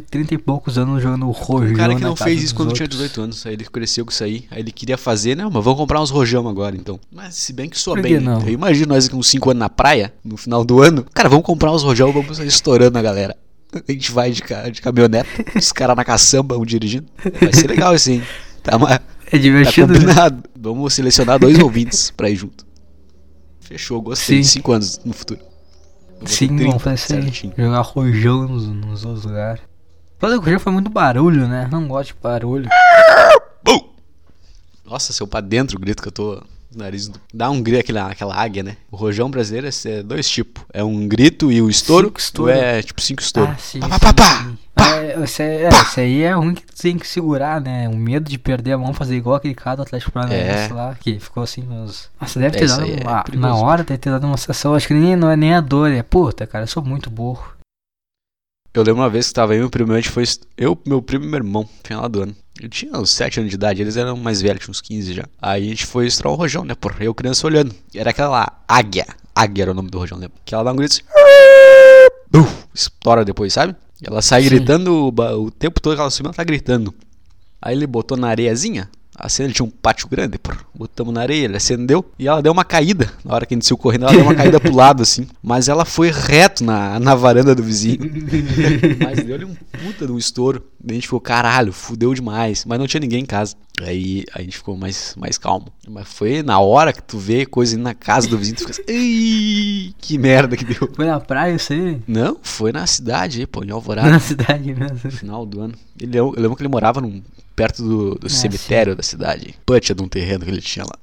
30 0.00 0.34
e 0.34 0.38
poucos 0.38 0.78
anos 0.78 1.02
jogando 1.02 1.28
rojão. 1.30 1.72
O 1.72 1.76
cara 1.76 1.94
que 1.94 2.00
na 2.00 2.08
não 2.08 2.16
fez 2.16 2.42
isso 2.42 2.54
quando 2.54 2.72
tinha 2.72 2.84
outros. 2.84 3.00
18 3.00 3.20
anos, 3.22 3.46
aí 3.46 3.54
ele 3.54 3.64
cresceu 3.64 4.04
com 4.04 4.12
isso 4.12 4.22
aí, 4.22 4.44
aí 4.50 4.60
ele 4.60 4.70
queria 4.70 4.96
fazer, 4.96 5.36
né? 5.36 5.44
Mas 5.44 5.64
vamos 5.64 5.76
comprar 5.76 6.00
uns 6.00 6.10
rojão 6.10 6.48
agora 6.48 6.76
então. 6.76 7.00
Mas 7.10 7.34
se 7.34 7.52
bem 7.52 7.68
que 7.68 7.78
soa 7.78 8.00
bem, 8.00 8.20
não? 8.20 8.40
eu 8.42 8.50
imagino 8.50 8.94
nós 8.94 9.08
com 9.08 9.16
uns 9.16 9.28
5 9.28 9.50
anos 9.50 9.58
na 9.58 9.68
praia, 9.68 10.12
no 10.24 10.36
final 10.36 10.64
do 10.64 10.80
ano, 10.80 11.04
cara, 11.12 11.28
vamos 11.28 11.44
comprar 11.44 11.72
uns 11.72 11.82
rojão, 11.82 12.12
vamos 12.12 12.36
sair 12.36 12.46
estourando 12.46 12.96
a 12.98 13.02
galera. 13.02 13.36
A 13.72 13.90
gente 13.90 14.12
vai 14.12 14.30
de, 14.30 14.40
de 14.72 14.80
caminhonete, 14.80 15.28
os 15.56 15.72
caras 15.72 15.96
na 15.96 16.04
caçamba, 16.04 16.56
um 16.56 16.64
dirigindo. 16.64 17.06
Vai 17.40 17.52
ser 17.52 17.66
legal 17.66 17.92
hein? 18.12 18.22
Tá, 18.62 18.78
ma- 18.78 18.94
É 19.26 19.30
tá 19.32 19.38
divertido. 19.38 19.92
né? 19.92 19.98
combinado. 19.98 20.44
Vamos 20.56 20.94
selecionar 20.94 21.38
dois 21.40 21.58
ouvintes 21.58 22.12
pra 22.12 22.30
ir 22.30 22.36
junto. 22.36 22.63
Fechou, 23.64 24.00
gostei. 24.00 24.44
Sim. 24.44 24.58
5 24.60 24.72
anos 24.72 25.00
no 25.04 25.12
futuro. 25.12 25.40
Sim, 26.26 26.48
30, 26.48 26.64
vamos 26.64 26.82
fazer 26.82 26.94
isso 26.94 27.14
aí. 27.14 27.22
certinho. 27.22 27.54
Jogar 27.56 27.80
rojão 27.80 28.48
nos, 28.48 28.66
nos 28.68 29.04
outros 29.04 29.24
lugares. 29.24 29.62
Fazer 30.18 30.36
rojão 30.36 30.60
foi 30.60 30.72
muito 30.72 30.90
barulho, 30.90 31.48
né? 31.48 31.68
Não 31.70 31.88
gosto 31.88 32.14
de 32.14 32.20
barulho. 32.22 32.68
Nossa, 34.84 35.12
seu 35.12 35.26
pra 35.26 35.40
dentro 35.40 35.76
o 35.76 35.80
grito 35.80 36.02
que 36.02 36.08
eu 36.08 36.12
tô. 36.12 36.42
Nariz 36.76 37.08
do- 37.08 37.20
dá 37.32 37.50
um 37.50 37.62
grito, 37.62 37.80
aquela, 37.80 38.10
aquela 38.10 38.34
águia, 38.36 38.62
né? 38.62 38.76
O 38.90 38.96
rojão 38.96 39.30
brasileiro 39.30 39.66
é 39.68 39.88
é 39.90 40.02
dois 40.02 40.28
tipos. 40.28 40.62
É 40.72 40.82
um 40.84 41.06
grito 41.08 41.50
e 41.52 41.60
o 41.62 41.68
estouro. 41.70 42.06
Cinco 42.08 42.20
estouro. 42.20 42.52
ou 42.52 42.58
é 42.58 42.82
tipo 42.82 43.00
cinco 43.00 43.22
estouro. 43.22 43.50
Ah, 43.52 43.56
sim. 43.58 43.80
Pá, 43.80 43.86
sim, 43.86 43.90
pá, 43.90 43.98
pá, 43.98 44.14
pá. 44.14 44.44
sim. 44.44 44.58
É, 44.76 45.22
esse, 45.22 45.42
é, 45.42 45.62
é, 45.64 46.00
aí 46.00 46.22
é 46.22 46.32
ruim 46.32 46.52
que 46.54 46.66
tu 46.66 46.74
tem 46.76 46.98
que 46.98 47.06
segurar, 47.06 47.60
né? 47.60 47.88
O 47.88 47.96
medo 47.96 48.28
de 48.28 48.36
perder 48.38 48.72
a 48.72 48.78
mão, 48.78 48.92
fazer 48.92 49.16
igual 49.16 49.36
aquele 49.36 49.54
cara 49.54 49.76
do 49.76 49.82
Atlético 49.82 50.10
Paranaense 50.10 50.70
É. 50.72 50.74
lá, 50.74 50.94
que 50.96 51.18
ficou 51.20 51.42
assim 51.44 51.62
nos. 51.62 52.10
Nossa, 52.20 52.40
deve 52.40 52.56
É, 52.56 52.58
ter 52.58 52.64
isso 52.66 52.76
dado 52.76 52.86
aí 52.90 52.96
é 52.98 53.02
uma, 53.02 53.24
na 53.36 53.54
hora, 53.54 53.84
deve 53.84 53.98
ter 53.98 54.10
dado 54.10 54.26
uma 54.26 54.36
sensação. 54.36 54.74
Acho 54.74 54.88
que 54.88 54.94
nem, 54.94 55.14
não 55.14 55.30
é 55.30 55.36
nem 55.36 55.54
a 55.54 55.60
dor, 55.60 55.90
é 55.92 56.02
puta, 56.02 56.46
cara, 56.46 56.64
eu 56.64 56.68
sou 56.68 56.82
muito 56.82 57.08
burro. 57.08 57.54
Eu 58.74 58.82
lembro 58.82 59.02
uma 59.02 59.08
vez 59.08 59.28
que 59.28 59.34
tava 59.34 59.54
e 59.54 59.58
meu 59.58 59.70
primo, 59.70 59.92
a 59.92 59.96
gente 59.96 60.10
foi. 60.10 60.24
Eu, 60.56 60.76
meu 60.84 61.00
primo 61.00 61.24
e 61.24 61.28
meu 61.28 61.36
irmão, 61.38 61.68
final 61.84 62.08
do 62.08 62.22
ano. 62.22 62.36
Eu 62.60 62.68
tinha 62.68 62.92
uns 62.96 63.10
7 63.10 63.40
anos 63.40 63.50
de 63.50 63.56
idade, 63.56 63.82
eles 63.82 63.96
eram 63.96 64.16
mais 64.16 64.40
velhos, 64.40 64.62
tinha 64.62 64.70
uns 64.70 64.80
15 64.80 65.12
já. 65.12 65.24
Aí 65.42 65.66
a 65.66 65.68
gente 65.68 65.86
foi 65.86 66.06
estourar 66.06 66.32
o 66.32 66.36
rojão, 66.36 66.64
né? 66.64 66.74
Porra, 66.74 67.02
eu 67.04 67.14
criança 67.14 67.46
olhando. 67.46 67.74
Era 67.94 68.10
aquela 68.10 68.60
águia. 68.68 69.06
Águia 69.34 69.64
era 69.64 69.70
o 69.72 69.74
nome 69.74 69.90
do 69.90 69.98
rojão, 69.98 70.18
lembra? 70.18 70.36
Que 70.44 70.54
ela 70.54 70.62
dá 70.62 70.72
um 70.72 70.76
grito 70.76 70.92
assim. 70.92 71.02
Estoura 72.72 73.24
depois, 73.24 73.52
sabe? 73.52 73.74
E 74.00 74.06
ela 74.06 74.22
sai 74.22 74.42
Sim. 74.42 74.50
gritando 74.50 75.08
o, 75.08 75.44
o 75.44 75.50
tempo 75.50 75.80
todo 75.80 75.94
que 75.94 76.00
ela 76.00 76.10
subiu, 76.10 76.28
ela 76.28 76.34
tá 76.34 76.44
gritando. 76.44 76.94
Aí 77.60 77.74
ele 77.74 77.86
botou 77.86 78.16
na 78.16 78.28
areiazinha. 78.28 78.88
A 79.16 79.28
cena 79.28 79.46
ele 79.46 79.54
tinha 79.54 79.64
um 79.66 79.70
pátio 79.70 80.08
grande. 80.08 80.38
Botamos 80.74 81.14
na 81.14 81.20
areia, 81.20 81.44
ele 81.44 81.56
acendeu 81.56 82.04
e 82.18 82.26
ela 82.26 82.42
deu 82.42 82.52
uma 82.52 82.64
caída. 82.64 83.12
Na 83.24 83.34
hora 83.34 83.46
que 83.46 83.54
a 83.54 83.56
gente 83.56 83.66
saiu 83.66 83.78
correndo, 83.78 84.04
ela 84.04 84.12
deu 84.12 84.22
uma 84.22 84.34
caída 84.34 84.58
pro 84.58 84.74
lado, 84.74 85.02
assim. 85.02 85.26
Mas 85.42 85.68
ela 85.68 85.84
foi 85.84 86.10
reto 86.10 86.64
na, 86.64 86.98
na 86.98 87.14
varanda 87.14 87.54
do 87.54 87.62
vizinho. 87.62 88.00
Mas 89.02 89.24
deu-lhe 89.24 89.44
um 89.44 89.54
puta 89.54 90.06
de 90.06 90.12
um 90.12 90.18
estouro. 90.18 90.64
Daí 90.80 90.92
a 90.92 90.94
gente 90.96 91.04
ficou, 91.06 91.20
caralho, 91.20 91.72
fudeu 91.72 92.12
demais. 92.12 92.64
Mas 92.64 92.78
não 92.78 92.86
tinha 92.86 93.00
ninguém 93.00 93.22
em 93.22 93.26
casa. 93.26 93.54
Aí 93.80 94.24
a 94.34 94.40
gente 94.40 94.56
ficou 94.56 94.76
mais, 94.76 95.14
mais 95.16 95.38
calmo. 95.38 95.66
Mas 95.88 96.06
foi 96.08 96.42
na 96.42 96.58
hora 96.60 96.92
que 96.92 97.02
tu 97.02 97.18
vê 97.18 97.46
coisa 97.46 97.74
indo 97.74 97.82
na 97.82 97.94
casa 97.94 98.28
do 98.28 98.38
vizinho, 98.38 98.56
tu 98.56 98.60
fica 98.60 98.72
assim, 98.72 98.82
"Ei, 98.86 99.94
que 99.98 100.16
merda 100.18 100.56
que 100.56 100.64
deu. 100.64 100.88
Foi 100.94 101.06
na 101.06 101.18
praia 101.18 101.54
isso 101.54 101.72
aí? 101.72 102.00
Não, 102.06 102.36
foi 102.42 102.72
na 102.72 102.86
cidade 102.86 103.46
pô, 103.46 103.62
em 103.64 103.66
Na 103.66 103.74
Alvorada, 103.74 104.18
cidade 104.20 104.72
mesmo. 104.74 104.98
no 105.02 105.10
final 105.10 105.44
do 105.46 105.60
ano. 105.60 105.74
Ele, 106.00 106.16
eu 106.16 106.32
lembro 106.36 106.54
que 106.56 106.62
ele 106.62 106.68
morava 106.68 107.00
num, 107.00 107.20
perto 107.54 107.82
do, 107.82 108.14
do 108.16 108.26
Ah, 108.26 108.30
cemitério 108.30 108.94
da 108.96 109.02
cidade. 109.02 109.54
Puta 109.64 109.94
de 109.94 110.02
um 110.02 110.08
terreno 110.08 110.44
que 110.44 110.50
ele 110.50 110.60
tinha 110.62 110.84
lá. 110.84 110.96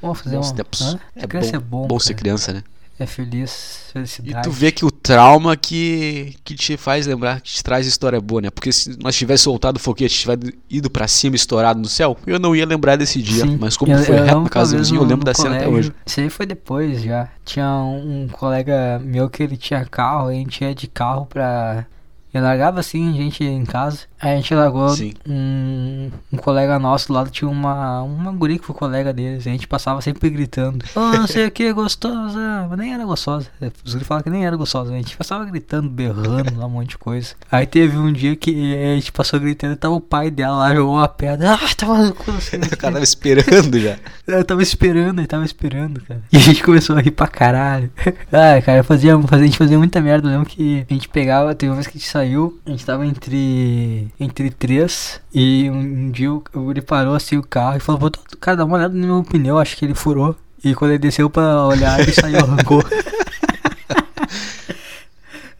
Vamos 0.00 0.20
fazer 0.20 0.36
Bons 0.36 0.50
um. 0.50 0.54
tempos. 0.54 0.80
Hã? 0.82 1.00
É 1.14 1.26
criança 1.26 1.52
bom, 1.52 1.56
é 1.56 1.60
bom. 1.60 1.86
bom 1.88 1.98
ser 2.00 2.14
criança, 2.14 2.52
né? 2.52 2.62
É 2.98 3.06
feliz, 3.06 3.86
E 3.88 3.92
felicidade. 3.94 4.42
tu 4.48 4.52
vê 4.52 4.70
que 4.70 4.84
o 4.84 4.90
trauma 4.90 5.56
que, 5.56 6.36
que 6.44 6.54
te 6.54 6.76
faz 6.76 7.06
lembrar, 7.06 7.40
que 7.40 7.50
te 7.50 7.64
traz 7.64 7.84
história 7.86 8.20
boa, 8.20 8.42
né? 8.42 8.50
Porque 8.50 8.70
se 8.70 8.96
nós 9.02 9.16
tivesse 9.16 9.44
soltado 9.44 9.76
o 9.78 9.80
foguete, 9.80 10.14
tivesse 10.20 10.54
ido 10.70 10.88
pra 10.90 11.08
cima 11.08 11.34
estourado 11.34 11.80
no 11.80 11.88
céu, 11.88 12.16
eu 12.26 12.38
não 12.38 12.54
ia 12.54 12.66
lembrar 12.66 12.94
desse 12.96 13.20
dia. 13.20 13.42
Sim. 13.44 13.56
Mas 13.58 13.76
como 13.76 13.92
Eu- 13.92 14.04
foi 14.04 14.18
eu 14.18 14.24
reto 14.24 14.40
na 14.42 14.48
casa 14.48 14.76
vizinho, 14.76 15.00
eu 15.00 15.04
lembro 15.04 15.24
da 15.24 15.34
cena 15.34 15.56
até 15.56 15.64
colégio- 15.64 15.90
hoje. 15.92 16.02
Isso 16.06 16.20
aí 16.20 16.30
foi 16.30 16.46
depois 16.46 17.02
já. 17.02 17.28
Tinha 17.44 17.66
um, 17.66 18.24
um 18.24 18.28
colega 18.28 19.00
meu 19.02 19.28
que 19.28 19.42
ele 19.42 19.56
tinha 19.56 19.84
carro, 19.84 20.28
a 20.28 20.32
gente 20.34 20.62
ia 20.62 20.74
de 20.74 20.86
carro 20.86 21.26
pra. 21.26 21.86
Eu 22.32 22.42
largava 22.42 22.80
assim, 22.80 23.12
gente 23.14 23.44
em 23.44 23.64
casa. 23.64 24.00
Aí 24.20 24.32
a 24.32 24.36
gente 24.36 24.54
largou 24.54 24.88
um, 25.28 26.10
um 26.32 26.36
colega 26.36 26.78
nosso 26.78 27.08
do 27.08 27.14
lado, 27.14 27.30
tinha 27.30 27.50
uma, 27.50 28.02
uma 28.02 28.32
guria 28.32 28.58
que 28.58 28.64
foi 28.64 28.74
colega 28.74 29.12
deles. 29.12 29.46
A 29.46 29.50
gente 29.50 29.66
passava 29.66 30.00
sempre 30.00 30.30
gritando: 30.30 30.84
Ô, 30.94 31.00
não 31.00 31.26
sei 31.26 31.46
o 31.46 31.50
que, 31.50 31.72
gostosa. 31.72 32.66
Mas 32.70 32.78
nem 32.78 32.94
era 32.94 33.04
gostosa. 33.04 33.48
Os 33.84 33.94
guris 33.94 34.06
falavam 34.06 34.24
que 34.24 34.30
nem 34.30 34.46
era 34.46 34.56
gostosa. 34.56 34.92
A 34.92 34.96
gente 34.96 35.16
passava 35.16 35.44
gritando, 35.44 35.90
berrando 35.90 36.56
lá 36.56 36.66
um 36.66 36.70
monte 36.70 36.90
de 36.90 36.98
coisa. 36.98 37.34
Aí 37.50 37.66
teve 37.66 37.96
um 37.96 38.12
dia 38.12 38.36
que 38.36 38.74
a 38.76 38.94
gente 38.94 39.12
passou 39.12 39.40
gritando 39.40 39.74
e 39.74 39.76
tava 39.76 39.94
o 39.94 40.00
pai 40.00 40.30
dela 40.30 40.56
lá, 40.56 40.74
jogou 40.74 40.94
uma 40.94 41.08
pedra. 41.08 41.54
Ah, 41.54 41.74
tava 41.76 42.14
não 42.26 42.40
sei 42.40 42.58
o 42.60 42.76
cara 42.76 42.92
tava 42.94 43.04
esperando 43.04 43.78
já. 43.78 43.96
Eu 44.26 44.44
tava 44.44 44.62
esperando, 44.62 45.18
ele 45.18 45.26
tava 45.26 45.44
esperando, 45.44 46.00
cara. 46.00 46.22
E 46.32 46.36
a 46.36 46.40
gente 46.40 46.62
começou 46.62 46.96
a 46.96 47.00
rir 47.00 47.10
pra 47.10 47.26
caralho. 47.26 47.90
Ah, 48.32 48.60
cara, 48.62 48.82
fazia, 48.82 49.18
fazia, 49.20 49.44
a 49.44 49.46
gente 49.46 49.58
fazia 49.58 49.78
muita 49.78 50.00
merda. 50.00 50.26
Eu 50.28 50.32
lembro 50.32 50.48
que 50.48 50.86
a 50.88 50.92
gente 50.92 51.08
pegava, 51.08 51.54
teve 51.54 51.70
uma 51.70 51.76
vez 51.76 51.86
que 51.86 51.96
a 51.96 52.00
gente 52.00 52.08
saiu, 52.08 52.21
a 52.22 52.70
gente 52.70 52.86
tava 52.86 53.06
entre. 53.06 54.08
entre 54.18 54.50
três. 54.50 55.20
E 55.34 55.68
um, 55.70 56.10
dia 56.10 56.28
guri 56.54 56.80
parou 56.80 57.14
assim 57.14 57.36
o 57.36 57.42
carro 57.42 57.76
e 57.76 57.80
falou: 57.80 58.10
cara, 58.40 58.58
dá 58.58 58.64
uma 58.64 58.76
olhada 58.76 58.94
no 58.94 59.06
meu 59.06 59.24
pneu, 59.24 59.58
acho 59.58 59.76
que 59.76 59.84
ele 59.84 59.94
furou. 59.94 60.36
E 60.64 60.74
quando 60.74 60.92
ele 60.92 61.00
desceu 61.00 61.28
pra 61.28 61.66
olhar, 61.66 61.98
ele 62.00 62.12
saiu, 62.12 62.38
arrancou. 62.44 62.84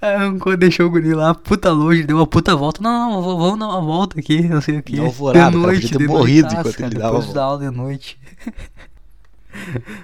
Arrancou, 0.01 0.57
deixou 0.57 0.87
o 0.87 0.90
guri 0.90 1.14
lá, 1.14 1.33
puta 1.33 1.70
longe, 1.70 2.03
deu 2.03 2.16
uma 2.16 2.27
puta 2.27 2.57
volta. 2.57 2.83
Não, 2.83 3.11
não, 3.11 3.22
vamos 3.22 3.59
dar 3.59 3.68
uma 3.68 3.81
volta 3.81 4.18
aqui, 4.18 4.42
não 4.48 4.61
sei 4.61 4.79
o 4.79 4.83
que. 4.83 4.96
Em 4.96 5.01
Alvorada, 5.01 5.57
cara, 5.57 5.72
podia 5.72 5.98
ter 5.98 6.09
morrido 6.09 6.53
enquanto 6.53 6.81
ele 6.81 6.94
dava 6.96 7.18
Depois 7.18 7.33
da 7.33 7.44
aula 7.44 7.59
de 7.59 7.70
noite. 7.70 8.18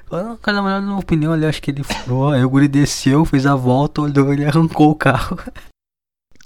Falou, 0.07 0.25
não, 0.27 0.37
cara, 0.37 0.57
dá 0.57 0.62
uma 0.62 0.68
olhada 0.71 0.87
no 0.87 1.03
pneu 1.03 1.33
ali, 1.33 1.47
acho 1.47 1.61
que 1.61 1.71
ele 1.71 1.83
furou. 1.83 2.31
Aí 2.31 2.44
o 2.44 2.51
guri 2.51 2.68
desceu, 2.68 3.25
fez 3.25 3.47
a 3.47 3.55
volta, 3.55 4.03
olhou 4.03 4.33
ele 4.33 4.44
arrancou 4.44 4.90
o 4.90 4.94
carro. 4.94 5.38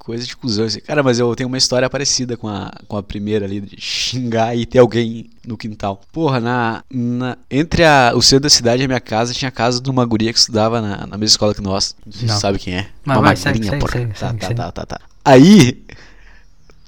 Coisa 0.05 0.27
de 0.27 0.37
cuzão. 0.37 0.65
assim. 0.65 0.81
Cara, 0.81 1.01
mas 1.01 1.21
eu 1.21 1.33
tenho 1.37 1.47
uma 1.49 1.57
história 1.57 1.89
parecida 1.89 2.37
com 2.37 2.49
a, 2.49 2.73
com 2.89 2.97
a 2.97 3.03
primeira 3.05 3.45
ali, 3.47 3.61
de 3.61 3.81
xingar 3.81 4.57
e 4.57 4.67
ter 4.67 4.81
alguém 4.81 5.31
no 5.47 5.57
quintal. 5.57 6.01
Porra, 6.13 6.41
na, 6.41 6.83
na- 6.91 7.39
entre 7.49 7.85
a, 7.85 8.13
o 8.15 8.21
centro 8.21 8.43
da 8.45 8.51
cidade 8.51 8.83
e 8.83 8.85
a 8.85 8.89
minha 8.89 8.99
casa, 9.01 9.33
tinha 9.33 9.49
a 9.49 9.53
casa 9.53 9.81
de 9.81 9.89
uma 9.89 10.05
guria 10.05 10.33
que 10.33 10.39
estudava 10.41 10.81
na, 10.81 10.97
na 11.07 11.17
mesma 11.17 11.25
escola 11.27 11.55
que 11.55 11.61
nós. 11.61 11.95
Não 12.23 12.37
sabe 12.37 12.59
quem 12.59 12.75
é. 12.75 12.89
Mas 13.05 13.17
uma 13.17 13.23
vai, 13.23 13.37
magrinha, 13.45 13.71
segue, 13.71 13.79
porra. 13.81 13.93
segue, 13.93 14.13
tá, 14.15 14.27
segue, 14.31 14.55
tá, 14.57 14.73
tá, 14.73 14.73
tá, 14.73 14.87
tá. 14.87 15.01
Aí, 15.25 15.82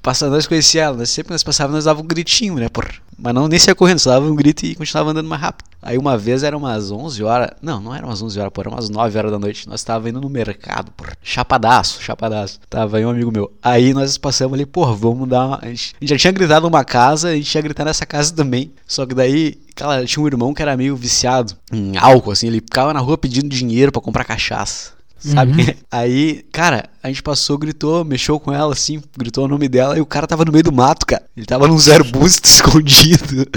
passa, 0.05 0.29
nós 0.29 0.45
conhecíamos 0.45 0.97
ela, 0.97 1.05
sempre 1.07 1.29
que 1.29 1.33
nós 1.33 1.43
passávamos, 1.43 1.77
nós 1.77 1.85
dava 1.85 1.99
um 1.99 2.05
gritinho, 2.05 2.53
né, 2.55 2.69
porra. 2.69 2.91
Mas 3.17 3.33
não 3.33 3.47
nem 3.47 3.57
saia 3.57 3.73
correndo, 3.73 3.97
só 3.97 4.11
dava 4.11 4.29
um 4.29 4.35
grito 4.35 4.63
e 4.63 4.75
continuava 4.75 5.09
andando 5.09 5.27
mais 5.27 5.41
rápido. 5.41 5.67
Aí 5.81 5.97
uma 5.97 6.15
vez 6.15 6.43
era 6.43 6.55
umas 6.55 6.91
11 6.91 7.23
horas, 7.23 7.49
não, 7.59 7.81
não 7.81 7.95
era 7.95 8.05
umas 8.05 8.21
11 8.21 8.39
horas, 8.39 8.53
porra, 8.53 8.67
era 8.67 8.75
umas 8.75 8.89
9 8.89 9.17
horas 9.17 9.31
da 9.31 9.39
noite. 9.39 9.67
Nós 9.67 9.83
tava 9.83 10.07
indo 10.07 10.21
no 10.21 10.29
mercado, 10.29 10.91
porra. 10.91 11.13
Chapadaço, 11.23 12.03
chapadaço. 12.03 12.59
Tava 12.69 12.97
aí 12.97 13.05
um 13.05 13.09
amigo 13.09 13.31
meu. 13.31 13.51
Aí 13.63 13.95
nós 13.95 14.17
passamos 14.17 14.53
ali, 14.53 14.65
porra, 14.65 14.93
vamos 14.93 15.27
dar 15.27 15.47
uma... 15.47 15.59
A 15.59 15.67
gente, 15.67 15.95
já 16.03 16.17
tinha 16.17 16.31
gritado 16.31 16.69
numa 16.69 16.83
casa, 16.83 17.29
a 17.29 17.35
gente 17.35 17.55
ia 17.55 17.61
gritar 17.61 17.85
nessa 17.85 18.05
casa 18.05 18.31
também. 18.33 18.73
Só 18.85 19.05
que 19.05 19.15
daí, 19.15 19.57
cara, 19.75 20.05
tinha 20.05 20.21
um 20.21 20.27
irmão 20.27 20.53
que 20.53 20.61
era 20.61 20.77
meio 20.77 20.95
viciado 20.95 21.53
em 21.71 21.97
álcool, 21.97 22.31
assim, 22.31 22.47
ele 22.47 22.59
ficava 22.59 22.93
na 22.93 22.99
rua 22.99 23.17
pedindo 23.17 23.49
dinheiro 23.49 23.91
pra 23.91 24.01
comprar 24.01 24.23
cachaça. 24.23 24.94
Sabe? 25.25 25.61
Uhum. 25.61 25.73
Aí, 25.91 26.45
cara, 26.51 26.89
a 27.01 27.07
gente 27.07 27.23
passou, 27.23 27.57
gritou, 27.57 28.05
mexeu 28.05 28.39
com 28.39 28.53
ela, 28.53 28.73
assim, 28.73 29.01
gritou 29.17 29.45
o 29.45 29.47
nome 29.47 29.67
dela, 29.67 29.97
e 29.97 30.01
o 30.01 30.05
cara 30.05 30.27
tava 30.27 30.45
no 30.45 30.51
meio 30.51 30.63
do 30.63 30.71
mato, 30.71 31.05
cara. 31.05 31.23
Ele 31.35 31.45
tava 31.45 31.67
num 31.67 31.79
zero 31.79 32.03
busto 32.05 32.47
escondido. 32.49 33.47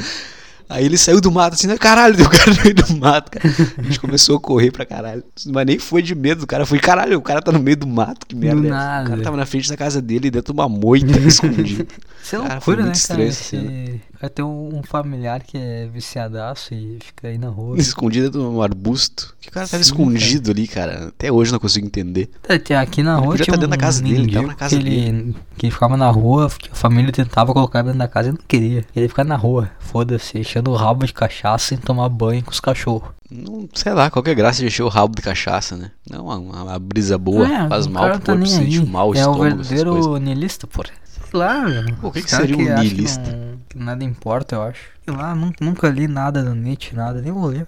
Aí 0.68 0.84
ele 0.84 0.98
saiu 0.98 1.18
do 1.18 1.32
mato, 1.32 1.54
assim, 1.54 1.66
né? 1.66 1.78
Caralho, 1.78 2.14
deu 2.14 2.26
o 2.26 2.30
cara 2.30 2.52
no 2.52 2.62
meio 2.62 2.74
do 2.74 2.96
mato, 2.96 3.30
cara. 3.30 3.54
A 3.78 3.82
gente 3.82 3.98
começou 3.98 4.36
a 4.36 4.40
correr 4.40 4.70
pra 4.70 4.84
caralho. 4.84 5.24
Mas 5.46 5.66
nem 5.66 5.78
foi 5.78 6.02
de 6.02 6.14
medo, 6.14 6.42
o 6.42 6.46
cara 6.46 6.66
foi, 6.66 6.78
caralho, 6.78 7.16
o 7.16 7.22
cara 7.22 7.40
tá 7.40 7.50
no 7.50 7.58
meio 7.58 7.76
do 7.76 7.86
mato, 7.86 8.26
que 8.26 8.36
merda. 8.36 8.68
É? 8.68 9.02
O 9.04 9.08
cara 9.08 9.22
tava 9.22 9.36
na 9.36 9.46
frente 9.46 9.68
da 9.68 9.76
casa 9.78 10.02
dele, 10.02 10.30
dentro 10.30 10.52
de 10.52 10.60
uma 10.60 10.68
moita, 10.68 11.18
escondido. 11.26 11.88
Isso 12.22 12.36
é 12.36 12.38
Cara, 12.40 12.60
foi 12.60 12.76
loucura, 12.76 12.76
né, 12.76 12.82
muito 12.82 13.08
cara? 13.08 13.22
estranho 13.22 13.28
essa 13.28 13.56
Esse... 13.56 14.00
Vai 14.20 14.28
ter 14.28 14.42
um, 14.42 14.82
familiar 14.82 15.40
que 15.42 15.56
é 15.56 15.86
viciadaço 15.86 16.74
e 16.74 16.98
fica 17.00 17.28
aí 17.28 17.38
na 17.38 17.48
rua. 17.48 17.78
escondido 17.78 18.30
de 18.30 18.38
um 18.38 18.60
arbusto. 18.60 19.32
Que 19.40 19.48
o 19.48 19.52
cara 19.52 19.66
tava 19.68 19.82
Sim, 19.82 19.90
escondido 19.92 20.50
ali, 20.50 20.66
cara. 20.66 21.08
Até 21.08 21.30
hoje 21.30 21.50
eu 21.50 21.52
não 21.52 21.60
consigo 21.60 21.86
entender. 21.86 22.28
É, 22.48 22.54
Aqui 22.76 23.02
na 23.02 23.12
Ele 23.12 23.20
rua 23.20 23.30
podia 23.30 23.44
tinha 23.44 23.54
tá 23.54 23.60
dentro 23.60 23.70
da 23.70 23.76
um 23.76 23.78
casa 23.78 24.02
dele, 24.02 24.14
mendigo 24.18 24.32
tava 24.34 24.46
na 24.48 24.54
casa 24.54 24.76
que 24.76 24.82
ele, 24.88 25.36
que 25.56 25.66
ele 25.66 25.72
ficava 25.72 25.96
na 25.96 26.10
rua, 26.10 26.50
que 26.58 26.68
a 26.70 26.74
família 26.74 27.12
tentava 27.12 27.52
colocar 27.52 27.82
dentro 27.82 27.98
da 27.98 28.08
casa 28.08 28.30
e 28.30 28.32
não 28.32 28.38
queria. 28.48 28.84
Ele 28.94 29.06
ficar 29.08 29.22
na 29.22 29.36
rua, 29.36 29.70
foda-se, 29.78 30.36
enchendo 30.38 30.72
o 30.72 30.74
rabo 30.74 31.06
de 31.06 31.12
cachaça 31.14 31.74
e 31.74 31.76
tomar 31.76 32.08
banho 32.08 32.42
com 32.42 32.50
os 32.50 32.58
cachorros. 32.60 33.10
Não, 33.30 33.68
sei 33.72 33.92
lá, 33.92 34.10
qualquer 34.10 34.34
graça 34.34 34.58
de 34.60 34.66
encher 34.66 34.82
o 34.82 34.88
rabo 34.88 35.14
de 35.14 35.22
cachaça, 35.22 35.76
né? 35.76 35.92
Não, 36.10 36.24
uma, 36.24 36.38
uma- 36.38 36.78
brisa 36.78 37.16
boa, 37.18 37.46
É, 37.46 37.68
faz 37.68 37.86
o 37.86 37.90
mal 37.90 38.02
cara 38.04 38.14
pro 38.18 38.26
tá 38.26 38.32
corpo, 38.32 38.46
sente 38.48 38.84
mal, 38.84 39.14
É 39.14 39.18
o 39.18 39.20
estômago, 39.20 39.44
essas 39.60 39.68
coisas. 39.68 39.68
verdadeiro 39.84 40.16
niilista, 40.18 40.66
porra. 40.66 40.88
Sei 41.04 41.38
lá, 41.38 41.64
velho. 41.66 41.96
Pô, 42.00 42.08
o 42.08 42.12
que 42.12 42.22
que 42.22 42.28
cara 42.30 42.46
seria 42.46 42.56
um 42.56 42.80
niilista? 42.80 43.47
Nada 43.78 44.04
importa, 44.04 44.56
eu 44.56 44.62
acho. 44.62 44.88
Sei 45.04 45.14
lá, 45.14 45.34
nun- 45.34 45.52
nunca 45.60 45.88
li 45.88 46.06
nada 46.08 46.42
do 46.42 46.54
Nietzsche, 46.54 46.94
nada, 46.94 47.20
nem 47.20 47.32
vou 47.32 47.46
ler. 47.46 47.66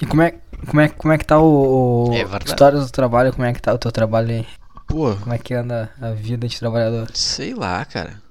E 0.00 0.06
como 0.06 0.22
é, 0.22 0.34
como 0.66 0.80
é, 0.80 0.88
como 0.88 1.12
é 1.12 1.18
que 1.18 1.24
tá 1.24 1.38
o, 1.38 2.08
o 2.10 2.12
É 2.14 2.24
verdade. 2.24 2.48
história 2.48 2.78
do 2.78 2.90
trabalho? 2.90 3.32
Como 3.32 3.44
é 3.44 3.52
que 3.52 3.60
tá 3.60 3.74
o 3.74 3.78
teu 3.78 3.90
trabalho 3.90 4.30
aí? 4.30 4.46
Pô, 4.86 5.14
Como 5.16 5.34
é 5.34 5.38
que 5.38 5.52
anda 5.54 5.90
a 6.00 6.10
vida 6.12 6.46
de 6.48 6.58
trabalhador? 6.58 7.08
sei 7.12 7.52
lá, 7.54 7.84
cara. 7.84 8.22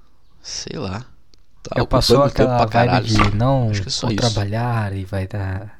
Sei 0.42 0.78
lá. 0.78 1.04
Tá 1.62 1.74
Já 1.76 1.86
passou 1.86 2.22
aquela 2.24 2.56
vibe 2.58 2.70
caralho, 2.70 3.04
de 3.06 3.34
não 3.36 3.70
é 3.70 3.80
vou 4.00 4.16
trabalhar 4.16 4.92
e 4.96 5.04
vai 5.04 5.26
dar 5.26 5.78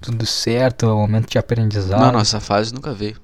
tudo 0.00 0.26
certo, 0.26 0.86
é 0.86 0.92
um 0.92 0.98
momento 0.98 1.30
de 1.30 1.38
aprendizado. 1.38 2.00
Não, 2.00 2.12
não, 2.12 2.20
essa 2.20 2.40
fase 2.40 2.74
nunca 2.74 2.92
veio. 2.92 3.16